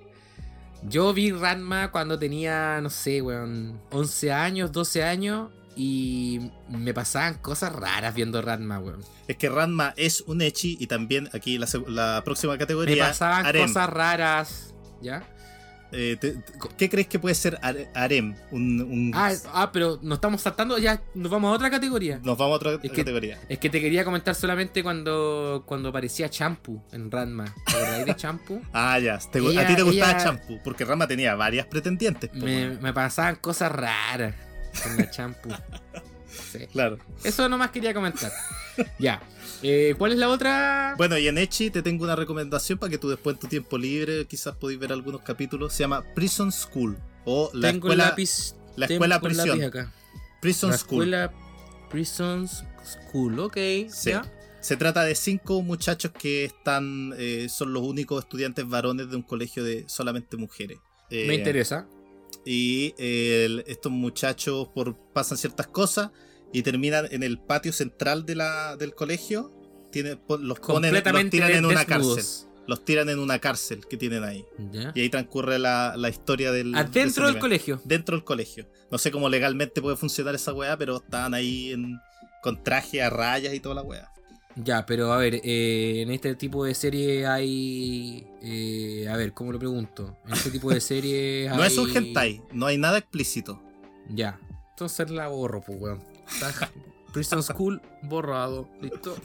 [0.88, 5.50] Yo vi Ranma cuando tenía, no sé, weón, 11 años, 12 años.
[5.80, 9.00] Y me pasaban cosas raras viendo Ranma, weón.
[9.28, 13.06] Es que Ranma es un Echi y también aquí la, la próxima Me categoría.
[13.08, 13.66] pasaban harem.
[13.68, 14.74] cosas raras.
[15.00, 15.22] ¿Ya?
[15.90, 18.34] Eh, te- te- ¿Qué crees que puede ser are- harem?
[18.50, 22.18] Un, un- Ah, ah, pero nos estamos saltando, ya nos vamos a otra categoría.
[22.22, 23.38] Nos vamos a otra Es que- categoría.
[23.48, 27.46] Es que te quería comentar solamente cuando, cuando aparecía Champu en Ranma.
[27.66, 28.60] ¿Te de Champu?
[28.72, 29.18] Ah, ya.
[29.18, 32.30] te- Ella- a ti te gustaba ella- Champu, porque Ranma tenía varias pretendientes.
[32.34, 34.34] me pasaban cosas raras
[34.82, 35.48] con la Champu.
[36.52, 36.66] Sí.
[36.72, 36.98] Claro.
[37.24, 38.30] Eso nomás quería comentar.
[38.98, 39.22] Ya.
[39.62, 40.94] Eh, ¿Cuál es la otra?
[40.96, 43.76] Bueno, y en Echi te tengo una recomendación para que tú después en tu tiempo
[43.78, 45.72] libre quizás podéis ver algunos capítulos.
[45.72, 48.54] Se llama Prison School o la tengo escuela, lápiz.
[48.76, 49.62] la escuela el prisión.
[49.64, 49.92] acá.
[50.40, 51.02] Prison La School.
[51.02, 51.32] escuela
[51.90, 53.56] Prison School, ok.
[53.90, 54.10] Sí.
[54.10, 54.24] ¿ya?
[54.60, 59.22] Se trata de cinco muchachos que están, eh, son los únicos estudiantes varones de un
[59.22, 60.78] colegio de solamente mujeres.
[61.10, 61.86] Eh, Me interesa.
[62.44, 66.10] Y estos muchachos por, pasan ciertas cosas
[66.52, 69.52] y terminan en el patio central de la, del colegio.
[69.90, 72.16] Tiene, los, ponen, los tiran en una desnudos.
[72.16, 72.48] cárcel.
[72.66, 74.44] Los tiran en una cárcel que tienen ahí.
[74.94, 76.72] Y ahí transcurre la, la historia del.
[76.72, 77.80] de Adentro del colegio.
[77.84, 78.66] Dentro del colegio.
[78.90, 81.98] No sé cómo legalmente puede funcionar esa weá, pero estaban ahí en,
[82.42, 84.12] con traje a rayas y toda la weá.
[84.56, 88.26] Ya, pero a ver, eh, en este tipo de serie hay...
[88.42, 90.18] eh, a ver, ¿cómo lo pregunto?
[90.26, 93.62] En este tipo de serie No es un hay- hentai, no hay nada explícito.
[94.10, 94.38] Ya.
[94.70, 96.02] Entonces la borro, pues, weón.
[97.12, 98.68] Prison School, borrado.
[98.80, 99.16] Listo.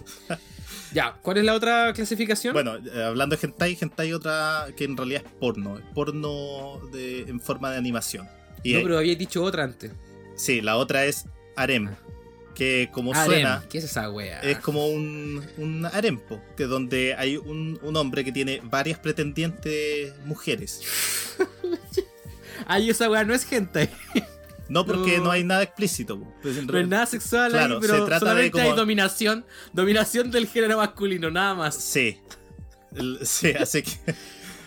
[0.94, 2.54] Ya, ¿cuál es la otra clasificación?
[2.54, 7.22] Bueno, eh, hablando de hentai, hentai otra que en realidad es porno, es porno de,
[7.22, 8.28] en forma de animación.
[8.64, 9.92] Y no, pero había dicho otra antes.
[10.36, 11.26] sí, la otra es
[11.56, 11.90] harem,
[12.56, 13.26] que como Harem.
[13.26, 14.40] suena ¿Qué es esa wea?
[14.42, 20.14] es como un, un harempo, que donde hay un, un hombre que tiene varias pretendientes
[20.26, 20.82] mujeres.
[22.66, 23.90] Ay, esa wea no es gente.
[24.70, 25.26] No porque No.
[25.26, 26.20] no, hay nada explícito.
[26.42, 28.78] Pues en No re- nada sexual Claro, ahí, se pero trata de solamente hay como-
[28.80, 29.46] dominación.
[29.74, 31.76] Dominación del género masculino, nada más.
[31.76, 32.18] Sí.
[33.24, 33.92] Sí, así que...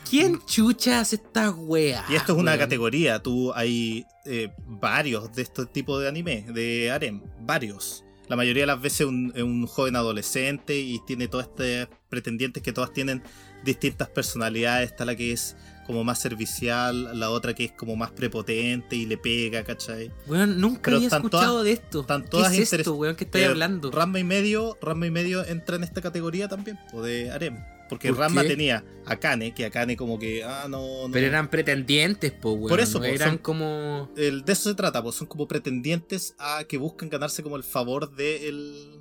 [0.08, 2.04] ¿Quién chucha hace esta wea?
[2.08, 6.90] Y esto es una categoría, tú hay eh, varios de estos tipos de anime, de
[6.92, 8.04] harem, varios.
[8.28, 12.62] La mayoría de las veces un, es un joven adolescente y tiene todas estas pretendientes
[12.62, 13.22] que todas tienen
[13.64, 14.90] distintas personalidades.
[14.92, 15.56] Está la que es
[15.86, 20.10] como más servicial, la otra que es como más prepotente y le pega, ¿cachai?
[20.26, 22.00] Weón, nunca Pero había escuchado todas- de esto.
[22.00, 23.16] están ¿Qué todas es esto, interes- weón?
[23.16, 23.90] ¿Qué estáis Eh, hablando?
[23.90, 27.56] Ranma y medio, Ranma y medio entra en esta categoría también, o de harem.
[27.88, 28.48] Porque ¿Por Ranma qué?
[28.48, 31.12] tenía a Kane, que a Kane como que, ah, no, no.
[31.12, 32.68] Pero eran pretendientes, po, weón.
[32.68, 34.10] Por eso, po, eran son- como.
[34.16, 37.62] el, de eso se trata, pues son como pretendientes a que buscan ganarse como el
[37.62, 39.00] favor de el.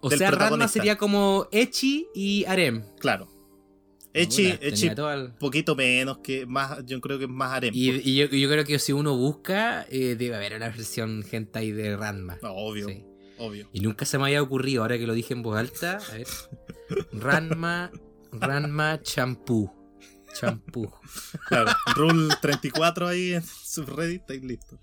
[0.00, 2.84] O del sea, Ranma sería como Echi y Arem.
[2.98, 3.28] Claro.
[4.14, 7.74] Echi, Echi el- poquito menos que más, yo creo que es más harem.
[7.74, 11.96] Y, y yo, creo que si uno busca, eh, debe haber una versión hentai de
[11.96, 12.38] Ranma.
[12.42, 13.04] No, obvio, Sí.
[13.38, 13.68] obvio.
[13.72, 16.26] Y nunca se me había ocurrido, ahora que lo dije en voz alta, a ver.
[17.12, 17.90] Ranma,
[18.32, 19.70] Ranma champú.
[20.32, 20.92] Champú.
[21.48, 21.72] Claro.
[21.94, 24.78] Rule 34 ahí en subreddit, estáis listos.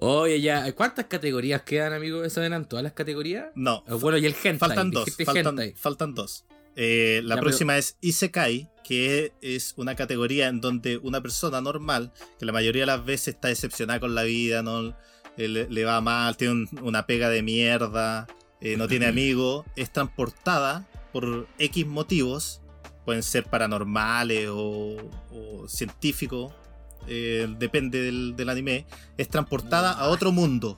[0.00, 2.22] Oye, ya, ¿cuántas categorías quedan, amigo?
[2.24, 3.46] ¿Esas eran todas las categorías?
[3.54, 4.58] No, Bueno, y el hentai.
[4.58, 5.06] faltan dos.
[5.06, 5.74] dijiste Faltan, hentai.
[5.74, 6.44] faltan dos.
[6.80, 12.12] Eh, la Ya, próxima es Isekai, que es una categoría en donde una persona normal,
[12.38, 14.94] que la mayoría de las veces está decepcionada con la vida, no
[15.36, 18.26] Eh, le, le va mal, tiene un- una pega de mierda,
[18.60, 22.60] eh, no tiene amigos, es transportada por X motivos,
[23.04, 24.96] pueden ser paranormales o,
[25.30, 26.52] o científicos,
[27.06, 28.84] eh, depende del, del anime,
[29.16, 30.76] es transportada a otro mundo.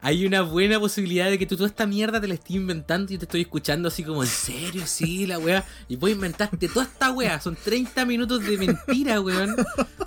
[0.00, 3.18] Hay una buena posibilidad de que tú toda esta mierda te la estés inventando y
[3.18, 4.82] te estoy escuchando así como, ¿en serio?
[4.86, 5.64] Sí, la weá.
[5.88, 7.40] Y vos inventaste toda esta weá.
[7.40, 9.56] Son 30 minutos de mentira, weón.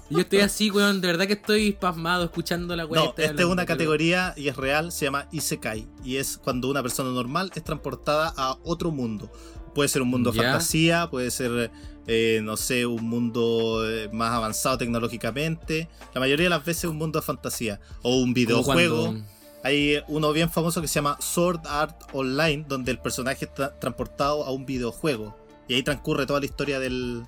[0.09, 1.01] Y yo estoy así, weón.
[1.01, 3.03] De verdad que estoy pasmado escuchando la weá.
[3.03, 5.85] No, esta es una categoría y es real, se llama Isekai.
[6.05, 9.29] Y es cuando una persona normal es transportada a otro mundo.
[9.75, 11.69] Puede ser un mundo de fantasía, puede ser,
[12.07, 15.89] eh, no sé, un mundo eh, más avanzado tecnológicamente.
[16.13, 17.81] La mayoría de las veces un mundo de fantasía.
[18.03, 19.03] O un videojuego.
[19.07, 19.25] cuando-
[19.63, 24.43] Hay uno bien famoso que se llama Sword Art Online, donde el personaje está transportado
[24.43, 25.37] a un videojuego.
[25.67, 27.23] Y ahí transcurre toda la historia del,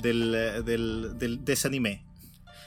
[0.00, 2.02] del, eh, del- del- de ese anime.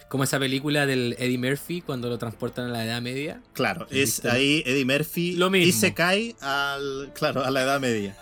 [0.10, 3.42] Como esa película del Eddie Murphy cuando lo transportan a la Edad Media.
[3.54, 5.68] Claro, ¿Y es ahí Eddie Murphy Lo mismo.
[5.70, 8.18] y se cae al, claro, a la edad media.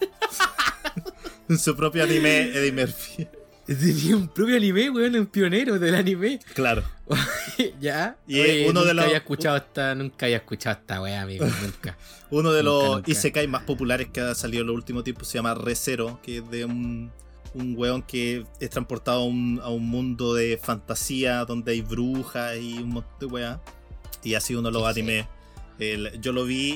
[1.48, 3.28] en su propio anime, Eddie Murphy.
[3.80, 6.40] Tenía un propio anime, weón, un pionero del anime.
[6.54, 6.82] Claro.
[7.80, 8.16] ¿Ya?
[8.26, 11.44] Y Oye, uno de nunca los- había escuchado esta, nunca había escuchado esta weá, amigo,
[11.62, 11.96] nunca.
[12.30, 13.10] Uno de Nunca, los nunca.
[13.10, 16.50] Isekai más populares que ha salido en los últimos tiempos se llama ReZero, que es
[16.50, 17.10] de un,
[17.54, 22.56] un weón que es transportado a un, a un mundo de fantasía donde hay brujas
[22.58, 23.58] y un montón de weas.
[24.24, 25.26] Y así uno de los animes.
[25.78, 26.70] El- yo lo vi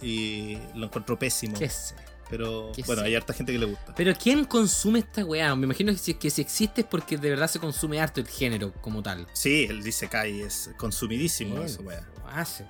[0.00, 1.58] y, y lo encuentro pésimo.
[1.58, 1.94] ¿Qué sé?
[2.30, 3.94] Pero ¿Qué bueno, hay harta gente que le gusta.
[3.94, 5.54] Pero ¿quién consume esta weá?
[5.56, 8.28] Me imagino que si, que si existe es porque de verdad se consume harto el
[8.28, 9.26] género como tal.
[9.32, 12.06] Sí, el Isekai es consumidísimo ¿Quién eso, wea.
[12.16, 12.66] lo hace,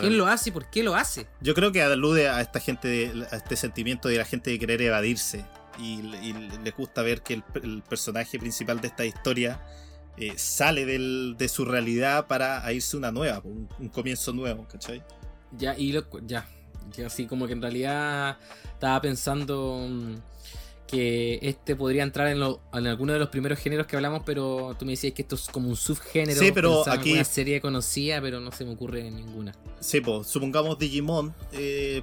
[0.00, 1.26] ¿Quién lo hace y por qué lo hace?
[1.40, 4.80] Yo creo que alude a esta gente, a este sentimiento de la gente de querer
[4.82, 5.44] evadirse.
[5.78, 6.32] Y, y
[6.64, 9.60] les gusta ver que el, el personaje principal de esta historia
[10.16, 14.66] eh, sale del- de su realidad para a irse una nueva, un, un comienzo nuevo,
[14.66, 15.02] ¿cachai?
[15.52, 16.48] Ya, y lo, ya.
[16.94, 18.36] Ya así como que en realidad
[18.72, 20.14] estaba pensando mm,
[20.86, 24.76] que este podría entrar en, lo, en alguno de los primeros géneros que hablamos, pero
[24.78, 26.38] tú me decías que esto es como un subgénero.
[26.38, 29.52] Sí, pero Pensaba aquí- alguna serie conocida, pero no se me ocurre ninguna.
[29.80, 32.02] Sí, pues, supongamos Digimon, eh,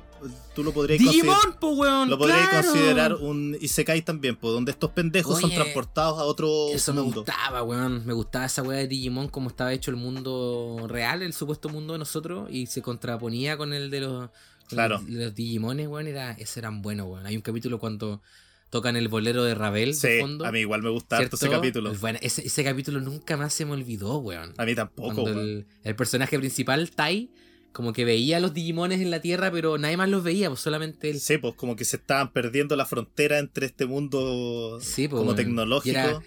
[0.54, 2.10] tú lo podrías ¡Digimon, po, weón!
[2.10, 2.68] Lo podrías ¡Claro!
[2.68, 7.64] considerar un Isekai también, pues, donde estos pendejos son transportados a otro Eso me gustaba,
[7.64, 8.06] weón.
[8.06, 11.94] Me gustaba esa weá de Digimon, como estaba hecho el mundo real, el supuesto mundo
[11.94, 14.30] de nosotros, y se contraponía con el de los,
[14.74, 15.02] Claro.
[15.08, 16.08] los Digimones, weón.
[16.08, 17.26] Era, esos eran buenos, weón.
[17.26, 18.22] Hay un capítulo cuando
[18.70, 20.46] tocan el bolero de Ravel Sí, de fondo.
[20.46, 21.94] a mí igual me gusta harto ese capítulo.
[22.02, 24.54] Bueno, ese, ese capítulo nunca más se me olvidó, weón.
[24.58, 25.40] A mí tampoco, Cuando weón.
[25.40, 27.30] el, el personaje principal, Tai,
[27.72, 30.60] como que veía a los Digimones en la Tierra, pero nadie más los veía, pues
[30.62, 31.20] solamente él.
[31.20, 35.32] Sí, pues como que se estaban perdiendo la frontera entre este mundo Sí, pues, como
[35.32, 35.36] weón.
[35.36, 35.96] tecnológico.
[35.98, 36.20] Y era-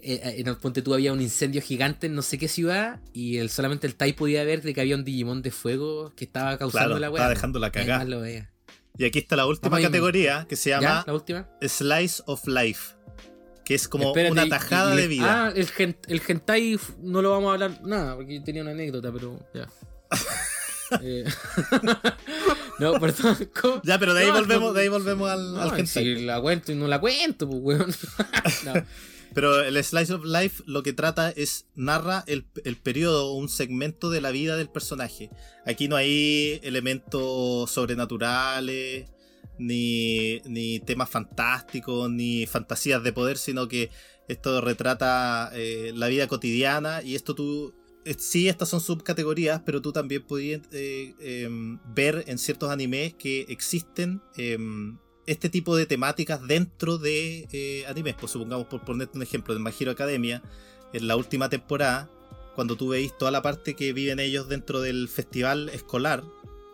[0.00, 3.00] eh, eh, en el Ponte tú había un incendio gigante en no sé qué ciudad
[3.12, 6.24] y el, solamente el Tai podía ver de que había un Digimon de fuego que
[6.24, 7.18] estaba causando Claro, la weá.
[7.20, 8.48] estaba dejando la cagada.
[8.96, 11.48] Y aquí está la última categoría que se llama ¿La última?
[11.62, 12.94] Slice of Life.
[13.64, 15.46] Que es como Espérate, una y- tajada y- de vida.
[15.48, 18.70] Ah, el, gen- el hentai no lo vamos a hablar nada, porque yo tenía una
[18.70, 19.68] anécdota, pero ya.
[21.02, 21.22] Eh,
[22.78, 23.36] no, perdón.
[23.60, 23.82] ¿cómo?
[23.84, 25.86] Ya, pero de ahí No, volvemos, no, de ahí volvemos al, No, al hentai.
[25.86, 27.94] si la cuento y no la cuento, pues, weón.
[28.64, 28.72] No.
[29.34, 34.10] Pero el Slice of Life lo que trata es narra el, el periodo un segmento
[34.10, 35.30] de la vida del personaje.
[35.66, 39.08] Aquí no hay elementos sobrenaturales,
[39.58, 43.90] ni, ni temas fantásticos, ni fantasías de poder, sino que
[44.28, 47.74] esto retrata eh, la vida cotidiana y esto tú...
[48.04, 53.14] eh, Sí, estas son subcategorías, pero tú también podías eh, em, ver en ciertos animes
[53.14, 54.98] que existen em,
[55.28, 58.14] este tipo de temáticas dentro de eh, animes.
[58.18, 60.42] Pues supongamos, por ponerte un ejemplo, de My Hero Academia,
[60.92, 62.08] en la última temporada,
[62.54, 66.24] cuando tú veis toda la parte que viven ellos dentro del festival escolar,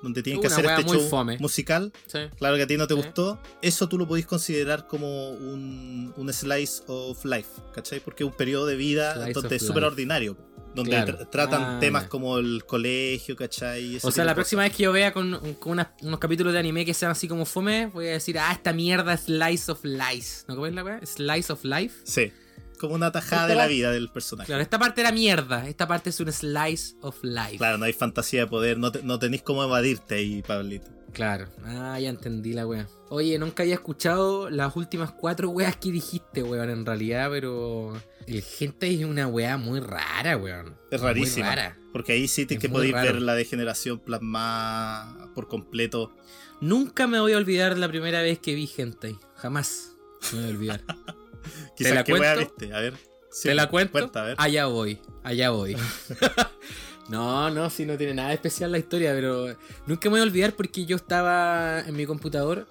[0.02, 1.38] donde tienen que hacer este show fome.
[1.38, 2.18] musical, Sí.
[2.38, 3.00] claro que a ti no te Sí.
[3.00, 8.00] gustó, eso tú lo podéis considerar como un, un slice of life, ¿cachai?
[8.00, 10.36] Porque es un periodo de vida Slice donde of es súper ordinario.
[10.74, 11.18] Donde Claro.
[11.18, 13.96] tra- tratan Ah, temas como el colegio, ¿cachai?
[13.96, 16.58] Ese O sea, la próxima vez que yo vea con, con unas- unos capítulos de
[16.58, 19.84] anime que sean así como fome, voy a decir, ah, esta mierda es Slice of
[19.84, 20.44] Life.
[20.48, 21.00] ¿No comes la weá?
[21.06, 21.94] Slice of Life.
[22.04, 22.32] Sí,
[22.80, 24.46] como una tajada de la vida del personaje.
[24.48, 25.66] Claro, esta parte era mierda.
[25.68, 27.58] Esta parte es un Slice of Life.
[27.58, 30.90] Claro, no hay fantasía de poder, no, te- no tenéis cómo evadirte ahí, Pablito.
[31.14, 31.46] Claro.
[31.64, 32.86] Ah, ya entendí la wea.
[33.08, 37.94] Oye, nunca había escuchado las últimas cuatro weas que dijiste, weón, en realidad, pero.
[38.26, 40.74] El gente es una wea muy rara, weón.
[40.90, 41.46] Es Muy rarísima.
[41.54, 41.78] rara.
[41.92, 43.12] Porque ahí sí te, Es que muy podéis raro.
[43.12, 46.14] ver la degeneración plasmada por completo.
[46.60, 49.18] Nunca me voy a olvidar la primera vez que vi Hentai.
[49.36, 49.92] Jamás
[50.32, 50.84] me voy a olvidar.
[51.76, 52.38] Quizás wea cuento?
[52.40, 52.94] viste, a ver.
[53.30, 53.92] Sí, ¿Te la cuento?
[53.92, 54.36] Cuenta, a ver.
[54.38, 55.76] Allá voy, allá voy.
[57.08, 59.56] no, no, sí, no tiene nada de especial la historia, pero
[59.86, 62.66] nunca me voy a olvidar porque yo estaba en mi computador,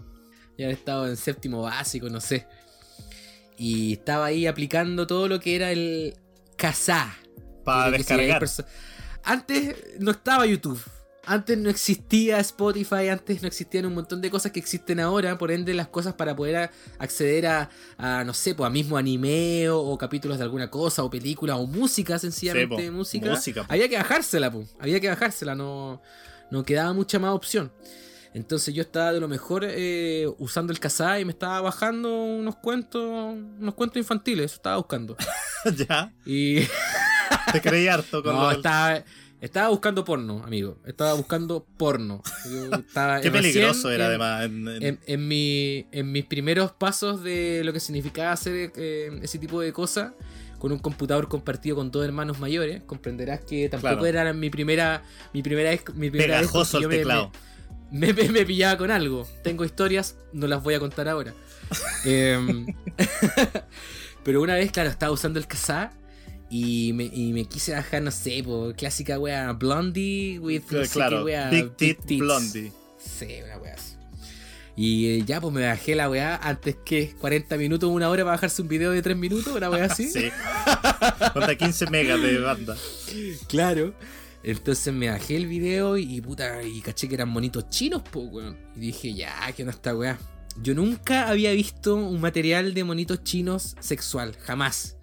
[0.58, 2.48] ya había estado en séptimo básico, no sé.
[3.58, 6.16] Y estaba ahí aplicando todo lo que era el
[6.58, 7.16] Kazaa.
[7.64, 8.44] Para descargar.
[9.24, 10.82] Antes no estaba YouTube.
[11.26, 15.52] Antes no existía Spotify, antes no existían un montón de cosas que existen ahora, por
[15.52, 19.70] ende las cosas para poder a- acceder a, a, no sé, pues a mismo anime
[19.70, 23.28] o, o capítulos de alguna cosa o película o música, sencillamente Sí, música,
[23.70, 26.02] había que bajársela, po, había que bajársela, no,
[26.52, 27.72] no quedaba mucha más opción.
[28.34, 32.56] Entonces yo estaba de lo mejor eh, usando el Kazaa y me estaba bajando unos
[32.58, 35.16] cuentos, unos cuentos infantiles, eso estaba buscando.
[35.88, 36.62] ya, Y
[37.52, 39.04] te creí harto con no, estaba,
[39.46, 40.78] estaba buscando porno, amigo.
[40.86, 42.22] Estaba buscando porno.
[42.88, 44.46] Estaba Qué peligroso era en- además.
[44.46, 49.20] en- en- En, en mi, en mis primeros pasos de lo que significaba hacer eh,
[49.22, 50.14] ese tipo de cosas
[50.60, 54.06] con un computador compartido con dos hermanos mayores, comprenderás que tampoco Claro.
[54.06, 55.04] era mi primera
[55.34, 57.32] mi primera vez, mi primera vez Pegajoso el yo me- teclado.
[57.92, 59.28] me, me- me pillaba con algo.
[59.44, 61.34] Tengo historias, no las voy a contar ahora.
[62.06, 62.66] Em,
[64.24, 65.92] pero una vez, claro, estaba usando el Kazaa
[66.56, 71.18] y me, y me quise bajar, no sé, por clásica wea Blondie with no claro,
[71.18, 72.20] qué wea, Big Tit Tits.
[72.20, 72.72] Blondie.
[73.00, 73.96] Sí, una wea así.
[74.76, 78.36] Y eh, ya, pues me bajé la weá antes que 40 minutos, una hora para
[78.36, 80.08] bajarse un video de 3 minutos, una weá así.
[80.14, 80.30] Sí.
[81.34, 82.78] Cuenta 15 megas de banda.
[83.48, 83.96] Claro.
[84.44, 88.58] Entonces me bajé el video y puta, y caché que eran monitos chinos, pues, weón.
[88.76, 90.20] Y dije, ya, ¿qué onda esta weá?
[90.62, 94.98] Yo nunca había visto un material de monitos chinos sexual, jamás.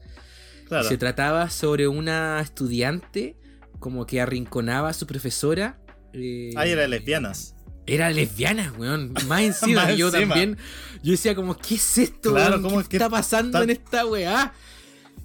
[0.71, 0.89] Claro.
[0.89, 3.37] Se trataba sobre una estudiante
[3.79, 5.79] como que arrinconaba a su profesora.
[6.15, 7.55] eh, Ah, era lesbianas.
[7.87, 9.13] Era lesbiana, weón.
[9.29, 10.35] Más encima, Más yo encima.
[10.35, 10.57] también.
[11.03, 12.63] Yo decía como, ¿qué es esto, Claro, weón?
[12.63, 14.53] ¿cómo ¿Qué está pasando tan- en esta weá?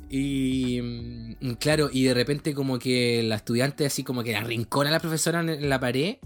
[0.10, 0.80] Y
[1.42, 4.94] mm, claro, y de repente como que la estudiante así como que la arrincona a
[4.94, 6.18] la profesora en, en la pared.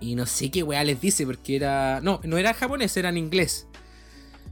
[0.00, 2.00] Y no sé qué weá les dice, porque era...
[2.02, 3.66] No, no era japonés, era en inglés.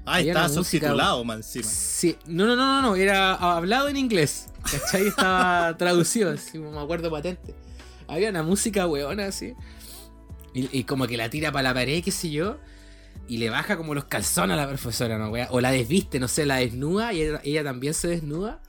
[0.06, 1.64] Ah, estaba subtitulado, man, encima.
[1.64, 4.48] Sí, no, no, no, no, no, era hablado en inglés.
[4.70, 5.08] ¿Cachai?
[5.08, 7.54] Estaba traducido, así me acuerdo patente.
[8.06, 9.54] Había una música weona así.
[10.52, 12.58] Y, y como que la tira para la pared, qué sé yo.
[13.26, 15.48] Y le baja como los calzones a la profesora, ¿no, wea?
[15.50, 18.60] O la desviste, no sé, la desnuda y ella, ella también se desnuda.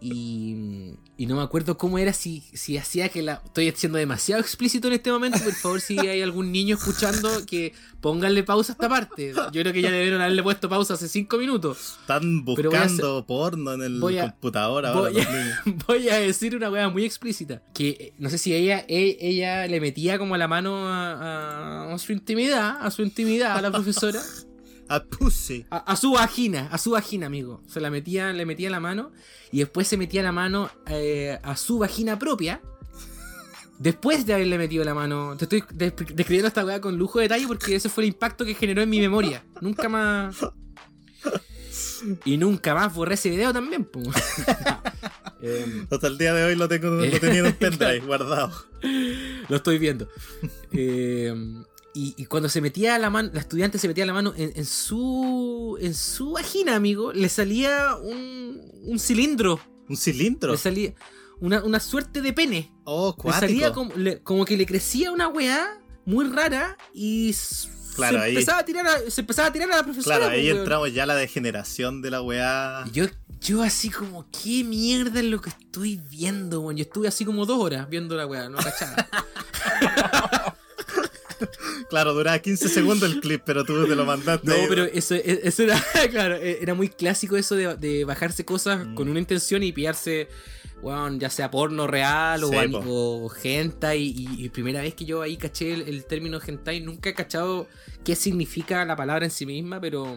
[0.00, 3.42] Y, y no me acuerdo cómo era si, si hacía que la.
[3.44, 5.38] Estoy siendo demasiado explícito en este momento.
[5.42, 9.32] Por favor, si hay algún niño escuchando, que pónganle pausa a esta parte.
[9.52, 11.96] Yo creo que ya debieron haberle puesto pausa hace cinco minutos.
[12.00, 15.10] Están buscando porno en el voy a- computador ahora.
[15.10, 15.62] voy a-.
[15.88, 17.62] Voy a decir una weá muy explícita.
[17.74, 21.12] Que eh, no sé si ella, e- ella le metía como la mano a,
[21.88, 24.20] a- a su intimidad, a su intimidad, a la profesora.
[24.88, 25.66] A pussy.
[25.70, 27.62] A, a su vagina, a su vagina, amigo.
[27.66, 29.12] Se la metía, le metía la mano
[29.52, 32.60] y después se metía la mano eh, a su vagina propia.
[33.78, 35.36] Después de haberle metido la mano.
[35.36, 38.44] Te estoy des- describiendo esta weá con lujo de detalle porque ese fue el impacto
[38.44, 39.44] que generó en mi memoria.
[39.60, 40.36] Nunca más.
[42.24, 43.88] Y nunca más borré ese video también.
[45.40, 48.50] Em, Hasta el día de hoy lo tengo Eh, lo tenía en un pendrive guardado.
[49.48, 50.08] Lo estoy viendo.
[50.72, 51.32] Eh,
[51.94, 54.64] y, y cuando se metía la mano, la estudiante se metía la mano en, en
[54.64, 59.60] su en su vagina, amigo, le salía un, un cilindro.
[59.88, 60.52] Un cilindro.
[60.52, 60.94] Le salía
[61.40, 62.72] una, una suerte de pene.
[62.84, 63.40] Oh, Le cuático.
[63.46, 67.34] salía como, le- como que le crecía una weá muy rara y
[67.96, 70.16] Claro, se, ahí- empezaba a tirar a, se empezaba a tirar a la profesora.
[70.18, 70.58] Claro, pues, ahí weón.
[70.58, 72.84] entramos ya a la degeneración de la weá.
[72.92, 73.06] Yo,
[73.40, 76.76] yo así como, ¿qué mierda es lo que estoy viendo, weón?
[76.76, 79.08] Yo estuve así como dos horas viendo la weá, no cachaba.
[81.88, 84.46] Claro, duraba 15 segundos el clip, pero tú te lo mandaste.
[84.46, 88.44] No, pero eso, e, eso era, claro, e, era muy clásico eso de, de bajarse
[88.44, 88.94] cosas Mm.
[88.94, 90.28] con una intención y pillarse,
[90.82, 92.56] weón, ya sea porno real o, Sí,
[92.86, 94.02] o hentai.
[94.02, 97.66] Y, y primera vez que yo ahí caché el, el término hentai, nunca he cachado
[98.04, 100.16] qué significa la palabra en sí misma, pero,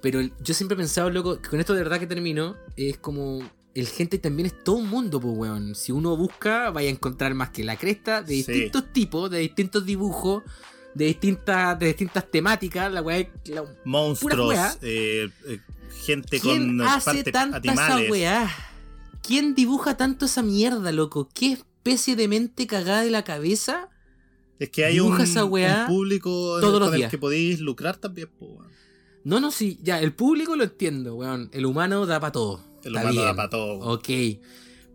[0.00, 3.40] pero yo siempre he pensado, loco, que con esto de verdad que termino, es como...
[3.74, 5.74] El hentai también es todo un mundo, pues, weón.
[5.74, 8.52] Si uno busca, vaya a encontrar más que la cresta de Sí.
[8.52, 10.42] distintos tipos, de distintos dibujos,
[10.94, 12.92] de distintas, de distintas temáticas.
[12.92, 14.76] La weá es- la- Monstruos, weá.
[14.82, 15.60] eh, eh,
[16.04, 18.00] gente ¿Quién con hace partes tanta animales.
[18.04, 18.50] esa weá?
[19.22, 21.28] ¿Quién dibuja tanto esa mierda, loco?
[21.32, 23.88] ¿Qué especie de mente cagada de la cabeza?
[24.58, 27.10] Es que hay un, esa weá un público todos los con el días.
[27.10, 28.28] que podéis lucrar también.
[28.40, 28.68] weón.
[29.22, 31.50] No, no, sí, ya, el público lo entiendo, weón.
[31.52, 32.68] El humano da para todo.
[32.88, 33.36] Humano da bien.
[33.36, 33.78] para todo.
[33.78, 33.92] weón.
[33.92, 34.08] Ok.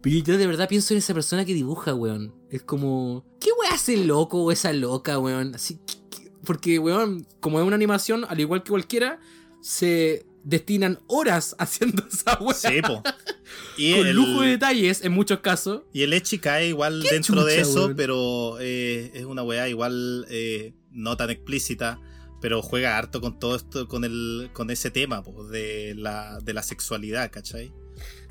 [0.01, 2.33] Pero yo de verdad pienso en esa persona que dibuja, weón.
[2.49, 3.25] Es como.
[3.39, 5.55] ¿Qué weá hace el loco o esa loca, weón?
[5.55, 9.19] Así que- que- Porque, weón, como es una animación, al igual que cualquiera,
[9.61, 12.53] se destinan horas haciendo esa weá.
[12.53, 13.01] Sí, po.
[13.77, 15.83] Y con el, lujo de detalles en muchos casos.
[15.93, 17.95] y el Echi cae igual ¿Qué dentro de eso, weón?
[17.95, 21.99] pero eh, es una weá igual eh, no tan explícita.
[22.41, 26.53] Pero juega harto con todo esto, con el, con ese tema po, de, la, de
[26.53, 27.71] la sexualidad, ¿cachai?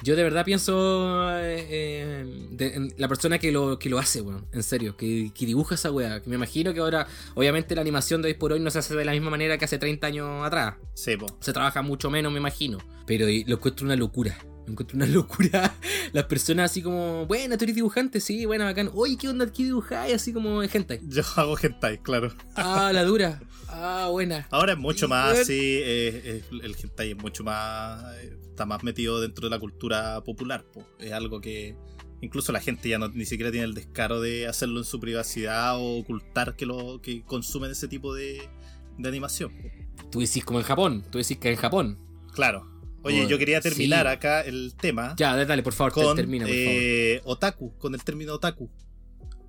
[0.02, 4.20] Yo de verdad pienso eh, eh, de- en la persona que lo, que lo hace,
[4.20, 4.46] weón.
[4.52, 6.20] En serio, que, que dibuja esa weá.
[6.20, 8.94] Que me imagino que ahora, obviamente, la animación de hoy por hoy no se hace
[8.94, 10.74] de la misma manera que hace 30 años atrás.
[10.94, 11.26] Sí, po.
[11.40, 12.78] Se trabaja mucho menos, me imagino.
[13.06, 14.36] Pero lo encuentro una locura.
[14.66, 15.74] Lo encuentro una locura.
[16.12, 18.90] Las personas así como, bueno, tú eres dibujante, sí, bueno, bacán.
[18.94, 19.50] Oye, ¿qué onda?
[19.52, 20.14] ¿Qué dibujáis?
[20.14, 21.00] Así como gente.
[21.06, 22.32] Yo hago hentai, claro.
[22.56, 23.40] Ah, la dura.
[23.76, 24.46] Ah, buena.
[24.52, 28.38] Ahora es mucho Y, más weón, así, eh, eh, el hentai es mucho más, eh,
[28.48, 30.86] está más metido dentro de la cultura popular, po.
[31.00, 31.74] es algo que
[32.20, 35.76] incluso la gente ya no, ni siquiera tiene el descaro de hacerlo en su privacidad
[35.76, 38.48] o ocultar que lo que consumen ese tipo de,
[38.96, 39.50] de animación.
[39.50, 39.68] po.
[40.12, 41.04] Tú decís como en Japón.
[41.10, 41.98] Tú decís que en Japón.
[42.32, 42.70] Claro.
[43.04, 44.12] Oye, Bueno, yo quería terminar sí.
[44.12, 46.72] acá el tema Ya, dale, por favor, con termina, por favor.
[46.72, 48.70] eh, otaku, con el término otaku.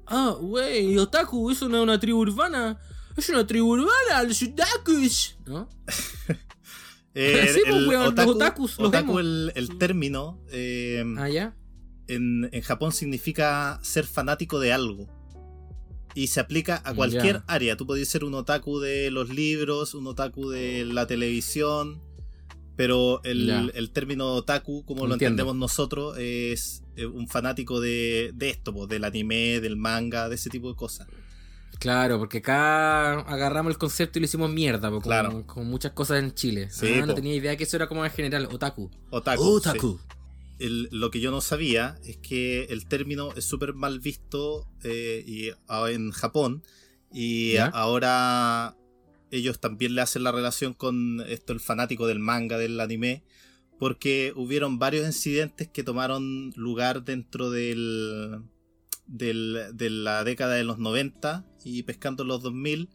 [0.08, 2.78] Ah, wey, otaku, eso no es una tribu urbana.
[3.18, 5.38] Es una tribu urbana, los otakus.
[5.46, 5.68] ¿No?
[7.18, 11.56] Eh, Sí, pues, weón, los otakus, los otaku el, el término eh, Ah, ya.
[12.10, 15.08] en, en Japón significa ser fanático de algo.
[16.14, 17.44] Y se aplica a cualquier Ya.
[17.48, 17.78] área.
[17.78, 22.02] Tú podías ser un otaku de los libros, un otaku de la televisión.
[22.76, 28.50] Pero el, el término otaku, como lo entendemos nosotros, es eh, un fanático de, de
[28.50, 31.08] esto, pues, del anime, del manga, de ese tipo de cosas.
[31.80, 35.46] Claro, porque acá agarramos el concepto y lo hicimos mierda, como, Claro.
[35.46, 36.70] como muchas cosas en Chile.
[36.70, 38.90] Sí, ah, no tenía idea que eso era como en general, otaku.
[39.10, 39.60] Otaku.
[39.62, 40.14] sí.
[40.58, 45.22] El- lo que yo no sabía es que el término es súper mal visto eh,
[45.28, 46.64] y, ah, en Japón
[47.12, 47.66] y ¿Ya?
[47.68, 48.76] ahora
[49.38, 53.24] ellos también le hacen la relación con esto el fanático del manga, del anime,
[53.80, 58.42] porque hubieron varios incidentes que tomaron lugar dentro del,
[59.08, 62.90] del- de la década de los 90 y pescando los 2000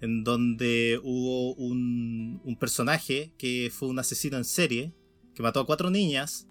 [0.00, 4.94] en donde hubo un, un personaje que fue un asesino en serie
[5.34, 6.46] que mató a cuatro niñas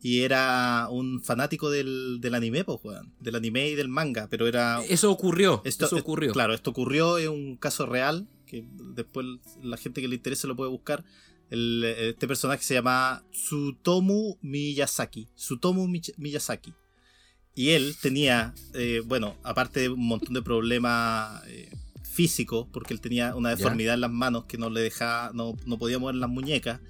[0.00, 3.14] y era un fanático del, del anime, pues, weón.
[3.20, 4.82] Del anime y del manga, pero era...
[4.86, 6.32] Eso ocurrió, Esto, eso ocurrió.
[6.32, 8.64] Claro, esto ocurrió, es un caso real, que
[8.94, 9.26] después
[9.62, 11.04] la gente que le interese lo puede buscar.
[11.50, 15.28] el- este personaje se llama Tsutomu Miyazaki.
[15.36, 16.72] Tsutomu Miyazaki.
[17.54, 21.70] Y él tenía, eh, bueno, aparte de un montón de problemas eh,
[22.02, 25.78] físicos, porque él tenía una deformidad en las manos que no le dejaba, no, no
[25.78, 26.80] podía mover las muñecas.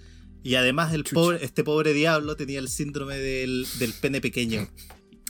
[0.42, 1.14] Y además el Chucha.
[1.14, 4.66] pobre, este pobre diablo tenía el síndrome del, del pene pequeño.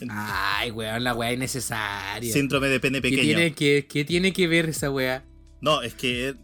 [0.09, 2.31] Ay, weón, la weá innecesaria.
[2.31, 3.23] Síndrome de pene ¿Qué pequeño.
[3.23, 5.25] tiene que, qué tiene que ver esa weá?
[5.65, 6.35] No, es que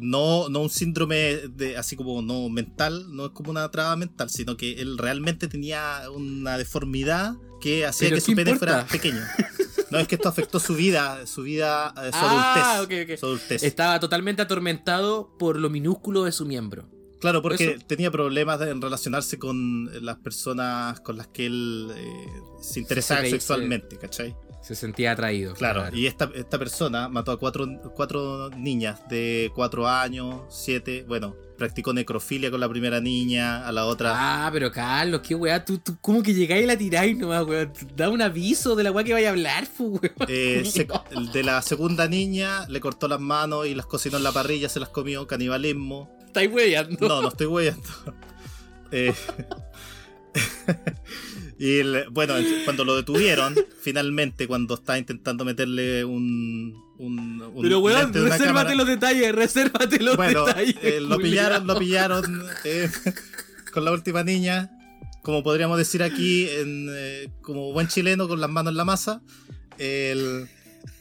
[0.00, 4.28] no, no un síndrome de así como no mental, no es como una traba mental,
[4.30, 8.84] sino que él realmente tenía una deformidad que hacía que su ¿qué pene importa?
[8.84, 9.20] fuera pequeño.
[9.90, 13.04] No, es que esto afectó su vida, su vida, eh, su Ah, adultez.
[13.06, 13.18] ok, ok.
[13.20, 13.62] su adultez.
[13.62, 16.88] Estaba totalmente atormentado por lo minúsculo de su miembro.
[17.20, 17.84] Claro, porque eso.
[17.86, 22.26] tenía problemas en relacionarse con las personas con las que él eh,
[22.60, 24.34] se interesaba Se sexualmente, ¿cachai?
[24.64, 25.52] Se sentía atraído.
[25.52, 31.36] Claro, y esta, esta persona mató a cuatro, cuatro niñas de cuatro años, siete, bueno,
[31.58, 34.14] practicó necrofilia con la primera niña, a la otra...
[34.14, 37.74] Ah, pero Carlos, qué weá, tú, tú ¿cómo que llegáis y la tiráis nomás, weón?
[37.94, 40.64] Da un aviso de la weá que vaya a hablar, fu, eh,
[41.34, 44.80] de la segunda niña le cortó las manos y las cocinó en la parrilla, se
[44.80, 46.18] las comió, canibalismo.
[46.24, 47.06] Estáis weyando.
[47.06, 47.88] No, no estoy huellando.
[48.96, 49.12] Eh,
[51.66, 52.34] y el- bueno,
[52.64, 56.74] cuando lo detuvieron, finalmente, cuando estaba intentando meterle un.
[56.98, 60.76] un, un Pero weón, resérvate cámara- los detalles, resérvate los Bueno, detalles.
[60.82, 62.90] eh, lo pillaron, lo pillaron eh,
[63.72, 64.70] con la última niña.
[65.22, 69.22] Como podríamos decir aquí, en, eh, como buen chileno, con las manos en la masa.
[69.78, 70.46] El,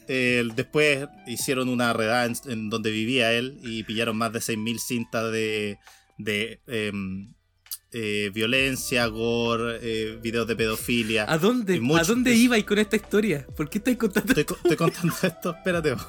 [0.08, 4.80] el- después hicieron una redada en, en donde vivía él y pillaron más de 6.000
[4.80, 5.78] cintas de,
[6.18, 7.34] de em,
[7.94, 11.26] eh, violencia, gore, eh, videos de pedofilia.
[11.32, 13.46] ¿A dónde, mucho- ¿A dónde ibais con esta historia?
[13.56, 15.96] ¿Por qué estáis contando Estoy, co- estoy contando esto, espérate.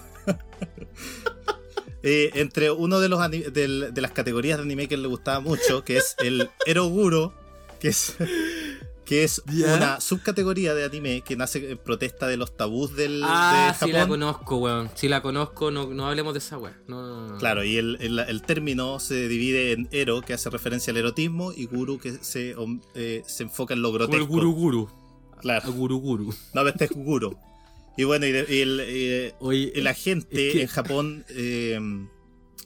[2.07, 5.41] Eh, entre uno de los ani- del- de las categorías de anime que le gustaba
[5.41, 7.33] mucho, que es el Eroguro,
[7.81, 8.15] que es
[9.05, 9.75] que es ¿Ya?
[9.77, 13.93] una subcategoría de anime que nace en protesta de los tabús del, Ah, de sí
[13.93, 14.91] la conozco, weón.
[14.95, 16.77] Si la conozco, no, no hablemos de esa weá.
[16.89, 17.39] No, no, no.
[17.39, 21.53] Claro, y el, el- el término se divide en ero, que hace referencia al erotismo,
[21.53, 22.55] y guru, que se,
[22.95, 24.23] eh, se enfoca en lo Como grotesco.
[24.23, 24.91] el guru guru.
[25.41, 26.35] Claro, El guru guru.
[26.55, 27.37] no, este es guru.
[27.97, 31.79] Y bueno, y, de- y el, eh, Oye, la gente es que- en Japón, eh,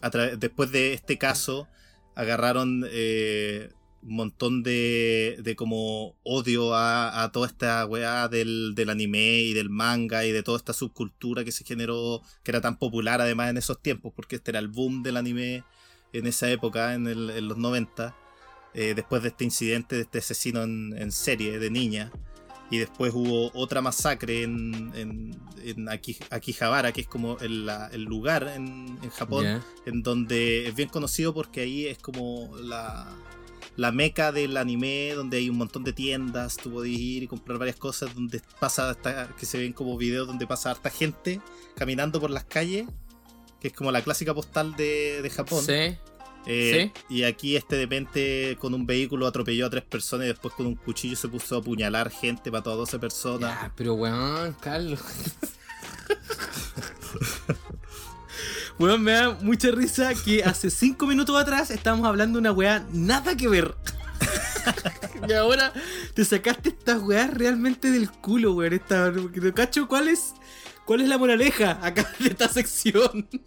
[0.00, 1.66] a después de este caso,
[2.14, 3.70] agarraron eh,
[4.02, 9.52] un montón de, de como odio a, a toda esta weá del, del anime y
[9.54, 13.50] del manga y de toda esta subcultura que se generó, que era tan popular además
[13.50, 15.64] en esos tiempos, porque este era el boom del anime
[16.12, 18.16] en esa época, en, el- en los 90,
[18.74, 22.12] eh, después de este incidente, de este asesino en, en serie de niña.
[22.70, 25.30] Y después hubo otra masacre en, en,
[25.64, 29.44] en Aki- Akihabara, que es como el, la- el lugar en, en Japón
[29.86, 33.08] en donde es bien conocido porque ahí es como la,
[33.78, 37.58] la meca del anime, donde hay un montón de tiendas, tú podés ir y comprar
[37.58, 41.40] varias cosas, donde pasa hasta, que se ven como videos donde pasa harta gente
[41.76, 42.88] caminando por las calles,
[43.60, 45.62] que es como la clásica postal de, de Japón.
[45.64, 45.96] Sí.
[46.46, 50.66] Eh, Y aquí este demente con un vehículo atropelló a tres personas y después con
[50.66, 53.62] un cuchillo se puso a apuñalar gente, mató a 12 personas.
[53.62, 55.00] Ya, pero weón, Carlos.
[58.78, 62.86] Weón, me da mucha risa que hace cinco minutos atrás estábamos hablando de una weá
[62.92, 63.74] nada que ver.
[65.28, 65.72] y ahora
[66.14, 68.74] te sacaste estas weas realmente del culo, weón.
[68.74, 69.12] Esta,
[69.52, 70.34] cacho, ¿cuál es,
[70.84, 73.28] ¿cuál es la moraleja acá de esta sección?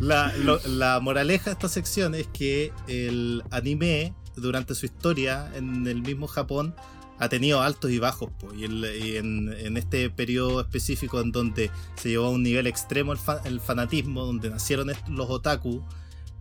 [0.00, 0.32] La,
[0.64, 6.26] la moraleja de esta sección es que el anime, durante su historia en el mismo
[6.26, 6.74] Japón,
[7.20, 8.30] ha tenido altos y bajos.
[8.40, 12.66] po, y el- y en, este periodo específico en donde se llevó a un nivel
[12.66, 15.84] extremo el, fa- el fanatismo, donde nacieron los otaku,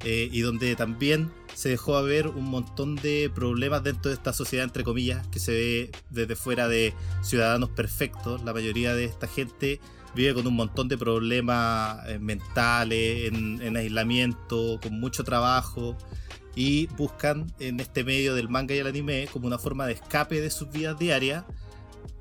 [0.05, 4.31] eh, y donde también se dejó a ver un montón de problemas dentro de esta
[4.31, 8.41] sociedad, entre comillas, que se ve desde fuera de ciudadanos perfectos.
[8.45, 9.81] La mayoría de esta gente
[10.15, 15.97] vive con un montón de problemas eh, mentales, en, en aislamiento, con mucho trabajo
[16.59, 20.41] y buscan en este medio del manga y el anime como una forma de escape
[20.41, 21.45] de sus vidas diarias.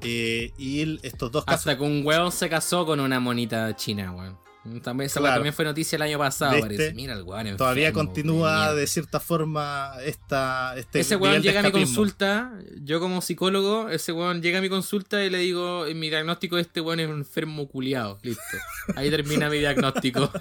[0.00, 3.74] eh, y el- estos dos casos Hasta que un weón se casó con una monita
[3.74, 4.38] china, weón.
[4.82, 5.36] También, esa Claro.
[5.36, 6.92] también fue noticia el año pasado, parece.
[6.94, 7.56] Mira el weón.
[7.56, 12.52] todavía continúa de cierta forma esta, este Ese weón llega a mi consulta,
[12.82, 16.54] yo como psicólogo, ese weón llega a mi consulta y le digo, en mi diagnóstico
[16.56, 18.18] de este weón es un enfermo culiado.
[18.22, 18.42] Listo.
[18.94, 20.30] Ahí termina mi diagnóstico.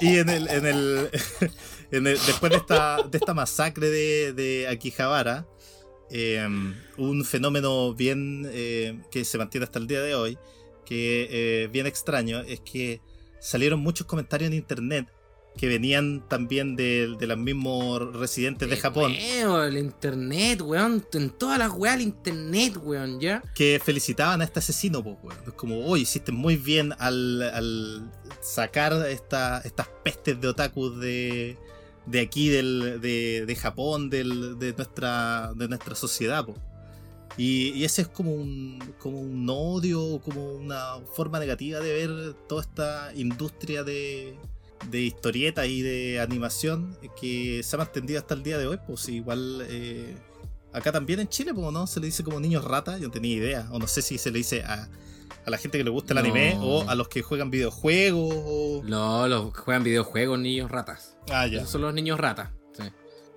[0.00, 1.10] Y en el, en el,
[1.90, 5.46] en el- después de esta, de esta masacre de, de Akihabara,
[6.10, 6.46] eh,
[6.98, 10.38] un fenómeno bien eh, que se mantiene hasta el día de hoy,
[10.84, 13.00] que eh, bien extraño, es que
[13.40, 15.06] salieron muchos comentarios en internet
[15.60, 19.12] que venían también de, de los mismos residentes de Japón.
[19.12, 21.04] Weón, el internet, weón.
[21.12, 23.42] En todas las weas el internet, weón, ¿ya?
[23.54, 25.38] que felicitaban a este asesino, pues, weón.
[25.46, 31.58] Es como, oye, hiciste muy bien al, al sacar esta, estas pestes de otakus de,
[32.06, 36.56] de aquí, del, de, de Japón, del, de, nuestra, de nuestra sociedad, pues.
[37.36, 42.34] Y, y ese es como un, como un odio, como una forma negativa de ver
[42.48, 44.38] toda esta industria de,
[44.88, 48.78] de historietas y de animación que se ha mantenido hasta el día de hoy.
[48.86, 50.14] Pues igual eh,
[50.72, 51.86] acá también en Chile, pues, ¿no?
[51.86, 53.68] Se le dice como niños rata, yo no tenía idea.
[53.72, 54.88] O no sé si se le dice a,
[55.44, 56.20] a la gente que le gusta el No.
[56.24, 58.34] anime o a los que juegan videojuegos.
[58.36, 58.82] O...
[58.84, 61.16] No, los que juegan videojuegos, niños ratas.
[61.30, 61.58] Ah, ya.
[61.58, 62.50] Esos son los niños ratas.
[62.72, 62.84] sí.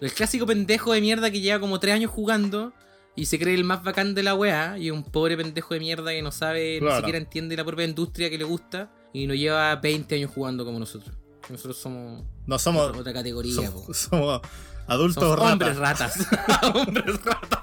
[0.02, 2.74] El clásico pendejo de mierda que lleva como tres años jugando
[3.16, 4.78] y se cree el más bacán de la weá.
[4.78, 6.96] Y un pobre pendejo de mierda que no sabe, Claro.
[6.96, 8.92] ni siquiera entiende la propia industria que le gusta.
[9.14, 11.16] Y no lleva 20 años jugando como nosotros.
[11.50, 13.54] Nosotros somos No somos, otra, categoría.
[13.54, 14.42] somos, somos
[14.88, 15.52] adultos Somos ratas.
[15.52, 16.28] hombres ratas.
[16.76, 17.60] hombres ratas.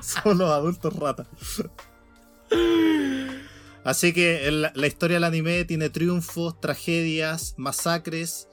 [0.00, 1.26] Somos los adultos ratas.
[3.84, 8.48] Así que el- la historia del anime tiene triunfos, tragedias, masacres.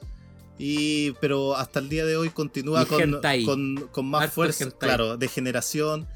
[0.58, 4.78] Y, pero hasta el día de hoy continúa con, con, con más fuerza, hentai.
[4.88, 6.08] claro, de generación.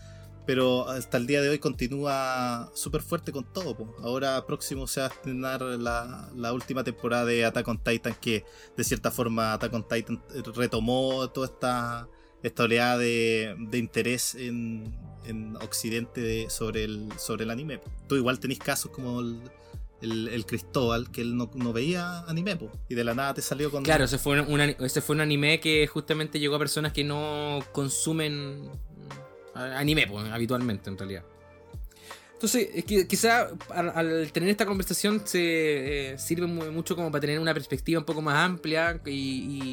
[0.50, 3.76] Pero hasta el día de hoy continúa súper fuerte con todo.
[3.76, 3.94] po.
[4.02, 8.44] Ahora próximo se va a estrenar la, última temporada de Attack on Titan, que
[8.76, 10.20] de cierta forma Attack on Titan
[10.56, 12.08] retomó toda esta,
[12.42, 14.92] esta oleada de, de interés en,
[15.24, 17.78] en Occidente de- sobre, el, sobre el anime.
[18.08, 19.40] Tú igual tenés casos como el,
[20.02, 23.84] el, Cristóbal, que él no, veía anime, po, y de la nada te salió con...
[23.84, 27.60] Claro, ese fue, un, ese fue un anime que justamente llegó a personas que no
[27.70, 28.68] consumen
[29.60, 31.22] anime pues, habitualmente, en realidad.
[32.32, 37.10] Entonces, es que quizá al, al tener esta conversación se eh, sirve mu- mucho como
[37.10, 39.10] para tener una perspectiva un poco más amplia y,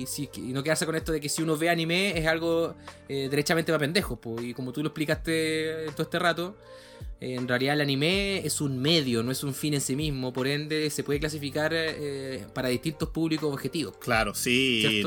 [0.02, 2.76] y si- y no quedarse con esto de que si uno ve anime es algo
[3.08, 4.20] eh, derechamente para pendejos.
[4.20, 4.42] po.
[4.42, 6.58] Y como tú lo explicaste todo este rato,
[7.22, 10.34] eh, en realidad el anime es un medio, no es un fin en sí mismo,
[10.34, 13.96] por ende se puede clasificar eh, para distintos públicos objetivos.
[13.98, 15.06] Claro, sí.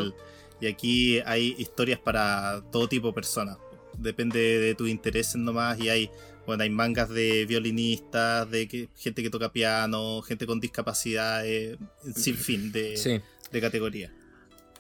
[0.63, 3.59] Y aquí hay historias para todo tipo de personas.
[4.01, 5.79] Depende de tus intereses nomás.
[5.81, 6.11] Y hay,
[6.47, 11.79] bueno, hay mangas de violinistas, de que- gente que toca piano, gente con discapacidad, eh,
[12.15, 13.21] sin fin de, Sí.
[13.51, 14.13] de categoría.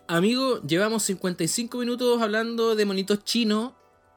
[0.06, 3.72] Amigo, llevamos 55 minutos hablando de monitos chinos.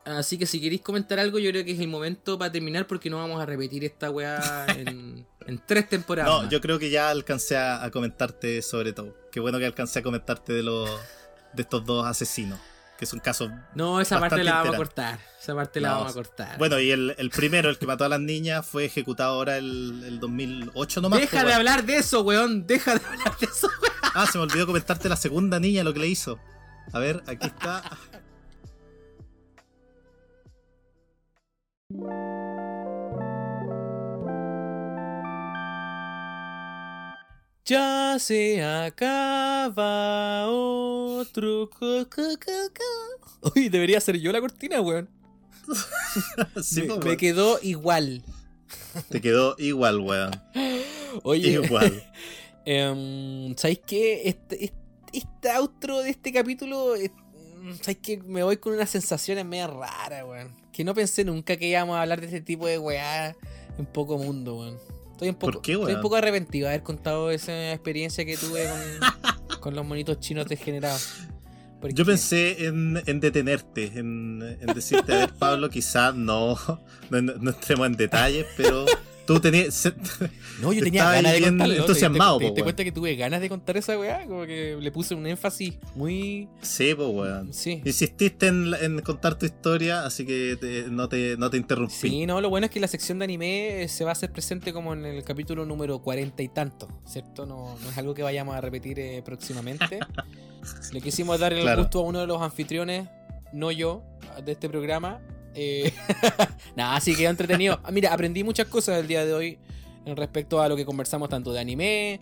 [0.06, 3.09] Así que si queréis comentar algo, yo creo que es el momento para terminar porque
[3.09, 6.30] no vamos a repetir esta weá en, en tres temporadas.
[6.33, 6.51] No, más.
[6.51, 9.15] yo creo que ya alcancé a, a comentarte sobre todo.
[9.32, 10.90] Qué bueno que alcancé a comentarte de los
[11.53, 12.59] de estos dos asesinos,
[13.03, 15.19] que es un caso No, esa parte la vamos a cortar.
[15.41, 16.57] Esa parte la vamos a cortar.
[16.57, 20.03] Bueno, y el, el primero, el que mató a las niñas, fue ejecutado ahora el,
[20.06, 21.19] el 2008 nomás.
[21.19, 22.65] Deja pues, de hablar de eso, weón.
[22.65, 23.93] Deja de hablar de eso, weón.
[24.15, 26.40] Ah, se me olvidó comentarte la segunda niña lo que le hizo.
[26.93, 27.83] A ver, aquí está.
[37.66, 41.69] Ya se acaba otro.
[43.56, 45.09] Uy, debería ser yo la cortina, weón.
[46.61, 48.22] Sí, me, pues, me quedó igual.
[49.09, 50.32] Te quedó igual, weón.
[51.24, 52.03] Oye, Igual.
[52.66, 54.22] Em, ¿Sabéis qué?
[54.27, 54.77] Este, este,
[55.11, 57.11] este outro de este capítulo, eh,
[57.82, 58.17] ¿sabéis qué?
[58.24, 60.53] Me voy con unas sensaciones medio raras, weón.
[60.72, 63.35] Que no pensé nunca que íbamos a hablar de este tipo de weá
[63.77, 64.77] en poco mundo, weón.
[65.14, 68.35] Estoy un poco, ¿Por qué, estoy un poco arrepentido de haber contado esa experiencia que
[68.38, 71.14] tuve con, con los monitos chinos degenerados.
[71.80, 76.58] Porque- Yo pensé en, en detenerte, en, en decirte, a ver, Pablo, quizás no,
[77.09, 78.85] no, no entremos en detalles, pero
[79.26, 79.92] tú tenías.
[80.61, 81.74] No, yo te tenía ganas de contarlo.
[81.76, 82.66] ¿te- entusiasmado, ¿Te, te, po, te weón.
[82.66, 84.26] cuenta que tuve ganas de contar esa weá?
[84.27, 86.48] Como que le puse un énfasis muy.
[86.61, 87.53] Sí, pues, weón.
[87.53, 87.82] Sí.
[87.85, 91.93] Insististe en, en contar tu historia, así que te- no, te, no te interrumpí.
[91.93, 94.32] Sí, no, lo bueno es que la sección de anime eh, se va a hacer
[94.32, 97.45] presente como en el capítulo número cuarenta y tanto, ¿cierto?
[97.45, 100.00] No, no es algo que vayamos a repetir eh, próximamente.
[100.93, 101.82] Le quisimos dar el Claro.
[101.82, 103.08] gusto a uno de los anfitriones,
[103.52, 104.03] no yo,
[104.45, 105.19] de este programa.
[105.56, 105.91] Eh,
[106.75, 107.80] Nada, así que entretenido.
[107.83, 109.57] Ah, Mira, aprendí muchas cosas el día de hoy
[110.06, 112.19] en respecto a lo que conversamos tanto de anime,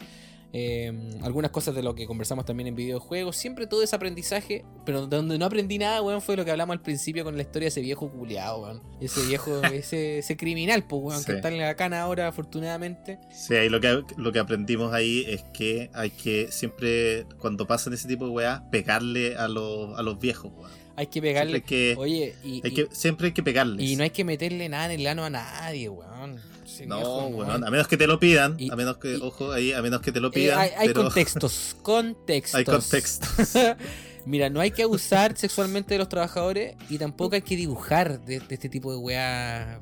[0.53, 0.91] eh,
[1.23, 3.37] algunas cosas de lo que conversamos también en videojuegos.
[3.37, 6.81] Siempre todo ese aprendizaje, pero donde no aprendí nada, weón, fue lo que hablamos al
[6.81, 8.83] principio con la historia de ese viejo culiado, weón.
[8.99, 11.35] Ese viejo, ese, ese criminal, pues, weón, que Sí.
[11.37, 13.17] está en la cana ahora, afortunadamente.
[13.31, 17.93] Sí, ahí lo que, lo que aprendimos ahí es que hay que siempre, cuando pasan
[17.93, 20.80] ese tipo de weas, pegarle a los, a los viejos, weón.
[20.95, 21.51] Hay que pegarle.
[21.59, 23.85] Siempre hay que- Oye, y, Hay y- que, siempre hay que pegarles.
[23.89, 26.39] y no hay que meterle nada en el ano a nadie, weón.
[26.87, 29.51] No, viejo, weón, a menos que te lo pidan, Y- a menos que, y- ojo,
[29.51, 30.59] ahí, a menos que te lo Eh, pidan.
[30.59, 32.55] hay, hay pero contextos, contextos.
[32.55, 33.29] hay contextos.
[34.25, 38.39] Mira, no hay que abusar sexualmente de los trabajadores y tampoco hay que dibujar de,
[38.39, 39.81] de este tipo de weá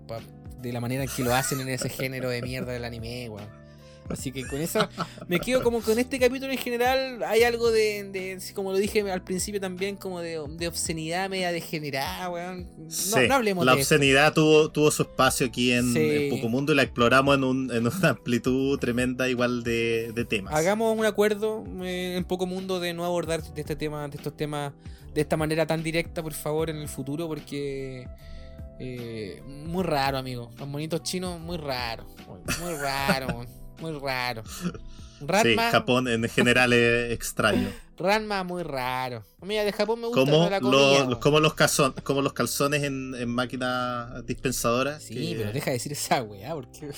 [0.62, 3.59] de la manera en que lo hacen en ese género de mierda del anime, weón.
[4.10, 4.88] Así que con eso
[5.28, 7.24] me quedo como con este capítulo en general.
[7.24, 12.30] Hay algo de, como lo dije al principio también, como de, de obscenidad media degenerada,
[12.30, 12.68] weón.
[12.78, 13.96] No, Sí, no hablemos la de esto.
[13.96, 16.00] obscenidad tuvo, tuvo su espacio aquí en, Sí.
[16.00, 20.54] en Pocomundo y la exploramos en, un- en una amplitud tremenda igual de, de temas.
[20.54, 24.36] Hagamos un acuerdo eh, en poco mundo de no abordar de este tema, de estos
[24.36, 24.74] temas
[25.14, 28.08] de esta manera tan directa, por favor, en el futuro, porque
[28.80, 30.52] eh, muy raro, amigo.
[30.58, 32.06] Los monitos chinos, muy raro,
[32.62, 33.46] muy raro,
[33.82, 34.44] muy raro.
[35.20, 37.68] Sí, Ranma, Japón en general es extraño.
[37.98, 39.26] Ranma muy raro.
[39.42, 41.20] Mira, de Japón me gusta Como, la los- comida, los- po.
[41.20, 44.98] como, los calzon- como los calzones en, en máquina dispensadora.
[45.02, 46.90] Sí, que- pero deja de decir esa weá, porque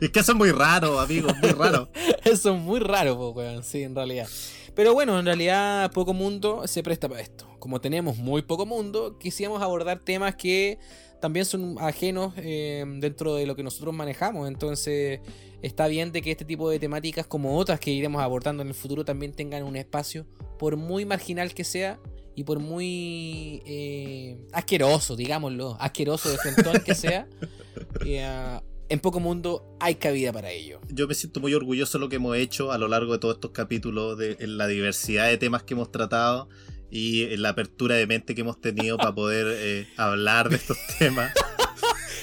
[0.00, 1.88] Es que eso es muy raro, amigo, muy raro.
[2.24, 4.28] Eso es muy raro, po, weón, sí, en realidad.
[4.74, 7.46] Pero bueno, en realidad poco mundo se presta para esto.
[7.58, 10.78] Como tenemos muy poco mundo, quisimos abordar temas que
[11.22, 14.48] también son ajenos eh, dentro de lo que nosotros manejamos.
[14.48, 15.20] Entonces
[15.62, 18.74] está bien de que este tipo de temáticas como otras que iremos abordando en el
[18.74, 20.26] futuro también tengan un espacio,
[20.58, 22.00] por muy marginal que sea.
[22.34, 27.28] Y por muy eh, asqueroso, digámoslo, asqueroso de frontón que sea,
[28.06, 30.80] eh, en poco mundo hay cabida para ello.
[30.88, 33.34] Yo me siento muy orgulloso de lo que hemos hecho a lo largo de todos
[33.34, 36.48] estos capítulos, de en la diversidad de temas que hemos tratado
[36.92, 41.32] y la apertura de mente que hemos tenido para poder eh, hablar de estos temas.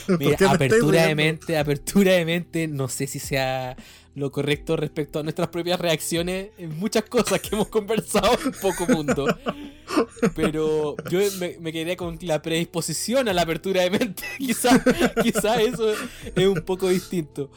[0.06, 3.76] ¿Por Mira, apertura de mente, apertura de mente, no sé si sea
[4.14, 8.86] lo correcto respecto a nuestras propias reacciones en muchas cosas que hemos conversado en poco
[8.88, 9.26] mundo.
[10.36, 14.24] Pero yo me, me quedé con la predisposición a la apertura de mente.
[14.38, 14.82] Quizás
[15.24, 15.92] quizá eso
[16.36, 17.50] es un poco distinto.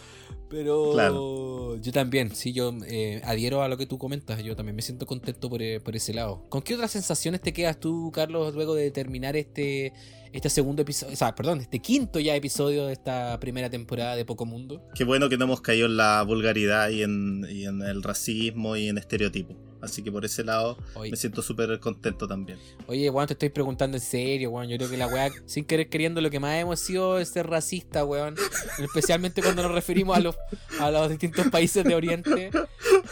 [0.52, 1.76] Pero Claro.
[1.80, 4.44] yo también, sí, yo eh, adhiero a lo que tú comentas.
[4.44, 6.44] Yo también me siento contento por, eh, por ese lado.
[6.50, 9.94] ¿Con qué otras sensaciones te quedas tú, Carlos, luego de terminar este,
[10.30, 11.14] este segundo episodio?
[11.14, 14.86] O sea, perdón, este quinto ya episodio de esta primera temporada de Poco Mundo.
[14.94, 18.76] Qué bueno que no hemos caído en la vulgaridad y en, y en el racismo
[18.76, 19.56] y en estereotipos.
[19.82, 22.58] Así que por ese lado Oye, me siento súper contento también.
[22.86, 24.68] oye, weón, te estoy preguntando en serio, weón.
[24.68, 27.48] Yo creo que la weá, sin querer queriendo, lo que más hemos sido es ser
[27.48, 28.36] racista, weón.
[28.78, 30.36] Especialmente cuando nos referimos a los,
[30.80, 32.50] a los distintos países de Oriente.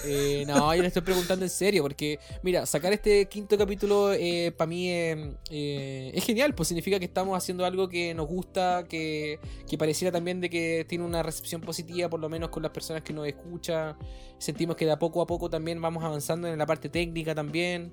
[0.04, 4.12] Eh, no, yo le estoy preguntando en serio, porque, mira, sacar este quinto capítulo
[4.56, 8.84] para mí eh, eh, es genial, pues significa que estamos haciendo algo que nos gusta,
[8.88, 12.72] que, que pareciera también de que tiene una recepción positiva, por lo menos con las
[12.72, 13.96] personas que nos escuchan.
[14.38, 17.92] Sentimos que de a poco a poco también vamos avanzando en la parte técnica también.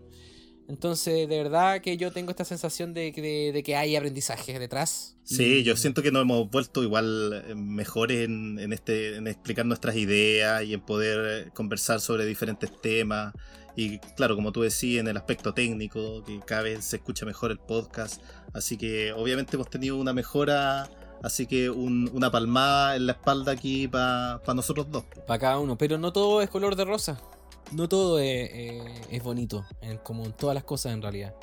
[0.69, 4.59] Entonces, de verdad que yo tengo esta sensación de, que- de- de que hay aprendizaje
[4.59, 5.15] detrás.
[5.23, 9.65] Sí, yo siento que nos hemos vuelto igual eh, mejores en, en este, en explicar
[9.65, 13.33] nuestras ideas y en poder eh, conversar sobre diferentes temas.
[13.77, 17.51] Y claro, como tú decías, en el aspecto técnico, que cada vez se escucha mejor
[17.51, 18.21] el podcast.
[18.53, 20.89] Así que obviamente hemos tenido una mejora,
[21.23, 25.05] así que un- una palmada en la espalda aquí para nosotros dos.
[25.25, 25.77] Para cada uno.
[25.77, 27.21] Pero no todo es color de rosa.
[27.71, 28.81] No todo es, eh,
[29.11, 29.65] es bonito.
[29.81, 31.33] en- como en todas las cosas en realidad.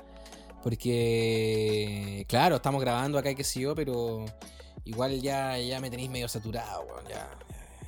[0.62, 4.25] Porque, claro, estamos grabando acá y qué sé yo, pero
[4.85, 7.05] igual ya, ya me tenéis medio saturado, weón.
[7.09, 7.28] Ya,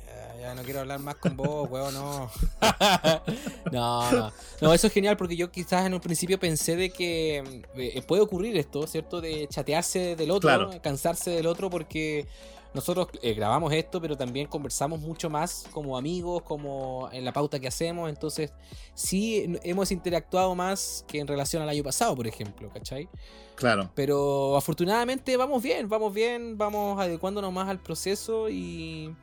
[0.05, 2.29] ya, ya no quiero hablar más con vos, weón, no.
[3.71, 4.31] no, no.
[4.61, 8.21] No, eso es genial porque yo quizás en un principio pensé de que eh, puede
[8.21, 9.21] ocurrir esto, ¿cierto?
[9.21, 10.71] De chatearse del otro, Claro.
[10.81, 12.27] cansarse del otro porque
[12.73, 17.59] nosotros eh, grabamos esto, pero también conversamos mucho más como amigos, como en la pauta
[17.59, 18.09] que hacemos.
[18.09, 18.51] Entonces,
[18.93, 23.09] sí hemos interactuado más que en relación al año pasado, por ejemplo, ¿cachai?
[23.55, 23.89] Claro.
[23.95, 29.15] Pero afortunadamente vamos bien, vamos bien, vamos adecuándonos más al proceso y,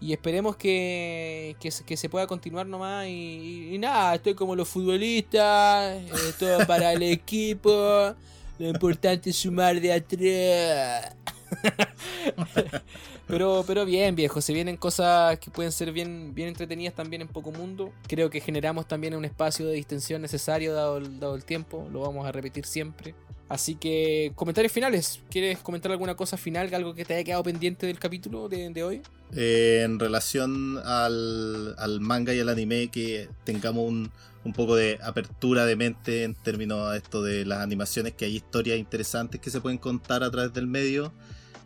[0.00, 3.08] y esperemos que, que, se- que se pueda continuar nomás.
[3.08, 8.14] Y, y- y nada, estoy como los futbolistas, eh, todo para el equipo.
[8.58, 11.16] Lo importante es sumar de atrás.
[13.26, 17.28] Pero, pero bien, viejo, se vienen cosas que pueden ser bien, bien entretenidas también en
[17.28, 17.90] Poco Mundo.
[18.06, 21.88] Creo que generamos también un espacio de distensión necesario dado el, dado el tiempo.
[21.90, 23.14] Lo vamos a repetir siempre.
[23.48, 25.20] Así que, comentarios finales.
[25.30, 26.72] ¿Quieres comentar alguna cosa final?
[26.74, 29.02] Algo que te haya quedado pendiente del capítulo de, de hoy?
[29.34, 34.10] Eh, en relación al, al manga y al anime, que tengamos un,
[34.44, 38.36] un poco de apertura de mente en términos a esto de las animaciones, que hay
[38.36, 41.12] historias interesantes que se pueden contar a través del medio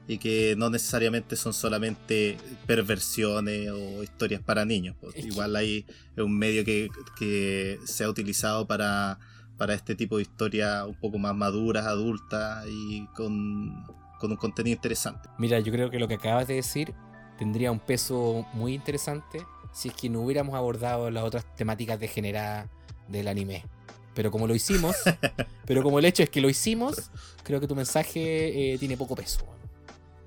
[0.09, 4.97] y que no necesariamente son solamente perversiones o historias para niños.
[5.15, 5.85] Igual hay
[6.17, 6.89] un medio que,
[7.19, 9.19] que se ha utilizado para,
[9.59, 13.85] para este tipo de historias un poco más maduras, adultas y con,
[14.19, 15.29] con un contenido interesante.
[15.37, 16.95] Mira, yo creo que lo que acabas de decir
[17.39, 22.71] tendría un peso muy interesante si es que no hubiéramos abordado las otras temáticas degeneradas
[23.09, 23.65] del anime.
[24.15, 24.97] Pero como lo hicimos,
[25.67, 27.11] pero como el hecho es que lo hicimos,
[27.45, 29.58] creo que tu mensaje eh, tiene poco peso.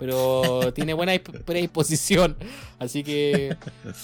[0.02, 2.36] Pero tiene buena disp- predisposición.
[2.80, 3.56] Así que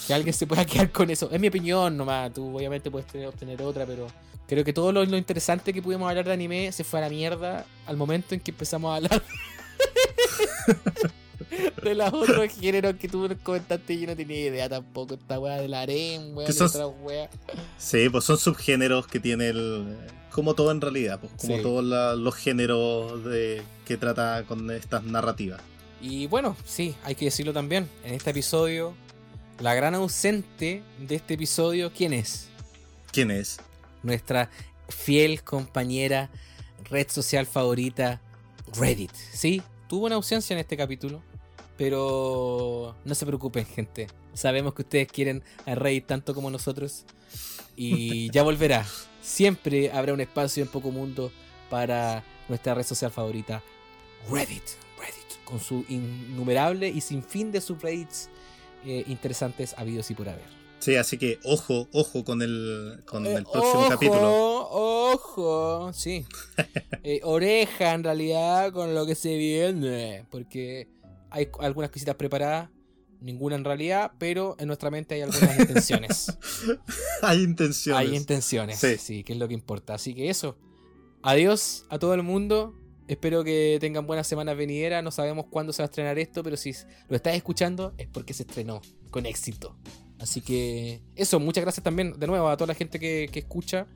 [0.06, 1.28] que alguien se pueda quedar con eso.
[1.32, 2.32] Es mi opinión nomás.
[2.32, 4.06] Tú obviamente puedes tener, obtener otra, pero
[4.46, 7.08] creo que todo lo, lo interesante que pudimos hablar de anime se fue a la
[7.10, 9.22] mierda al momento en que empezamos a hablar
[11.82, 15.14] de los otros géneros que tú comentaste y yo no tenía idea tampoco.
[15.14, 17.28] Esta weá del harem, weá, de otra weá.
[17.76, 19.96] Sí, pues son subgéneros que tiene el.
[20.30, 21.62] Como todo en realidad, pues como Sí.
[21.62, 21.84] todos
[22.18, 25.60] los géneros de, que trata con estas narrativas.
[26.00, 27.88] Y bueno, sí, hay que decirlo también.
[28.04, 28.94] En este episodio,
[29.58, 32.48] la gran ausente de este episodio, ¿quién es?
[33.12, 33.58] ¿Quién es?
[34.02, 34.50] Nuestra
[34.88, 36.30] fiel compañera,
[36.90, 38.20] red social favorita,
[38.74, 39.12] Reddit.
[39.32, 41.22] Sí, tuvo una ausencia en este capítulo,
[41.76, 44.06] pero no se preocupen, gente.
[44.34, 47.04] Sabemos que ustedes quieren a Reddit tanto como nosotros
[47.76, 48.86] y ya volverá.
[49.20, 51.32] Siempre habrá un espacio en Poco Mundo
[51.70, 53.62] para nuestra red social favorita,
[54.30, 54.87] Reddit.
[55.48, 58.28] Con su innumerable y sin fin de subreddits
[58.84, 60.58] eh, interesantes habidos y por haber.
[60.78, 64.68] Sí, así que ojo, ojo con el, con Eh, el próximo ojo, capítulo.
[64.70, 66.24] Ojo, sí.
[67.02, 70.26] Eh, oreja en realidad con lo que se viene.
[70.30, 70.88] Porque
[71.30, 72.68] hay algunas cositas preparadas,
[73.20, 76.38] ninguna en realidad, pero en nuestra mente hay algunas intenciones.
[77.22, 78.00] Hay intenciones.
[78.08, 78.96] hay intenciones, sí.
[78.98, 79.24] Sí.
[79.24, 79.94] que es lo que importa.
[79.94, 80.58] Así que eso.
[81.22, 82.74] Adiós a todo el mundo.
[83.08, 85.02] Espero que tengan buenas semanas venideras.
[85.02, 86.72] No sabemos cuándo se va a estrenar esto, pero si
[87.08, 88.80] lo estás escuchando es porque se estrenó
[89.10, 89.76] con éxito.
[90.20, 93.86] Así que eso, muchas gracias también de nuevo a toda la gente que, que escucha.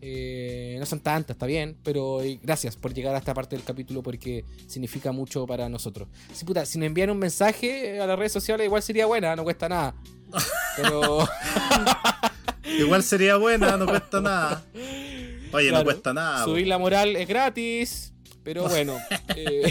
[0.00, 3.64] Eh, no son tantas, está bien, pero eh, gracias por llegar a esta parte del
[3.64, 6.08] capítulo porque significa mucho para nosotros.
[6.32, 9.44] Si, puta, si nos envían un mensaje a las redes sociales, igual sería buena, no
[9.44, 9.94] cuesta nada.
[10.76, 11.28] Pero.
[12.78, 14.62] Igual sería buena, no cuesta nada.
[15.52, 16.44] Oye, Claro, no cuesta nada.
[16.44, 18.12] Subir la moral es gratis.
[18.48, 18.98] Pero bueno.
[19.36, 19.70] eh,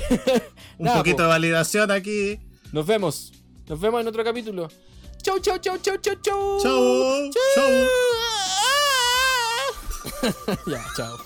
[0.77, 1.23] Un nada, poquito po.
[1.23, 2.37] de validación aquí.
[2.71, 3.33] Nos vemos.
[3.67, 4.67] Nos vemos en otro capítulo.
[5.23, 6.59] Chau, chau, chau, chau, chau, chau.
[6.61, 7.87] Chau, chau.
[10.67, 11.17] ya, chao.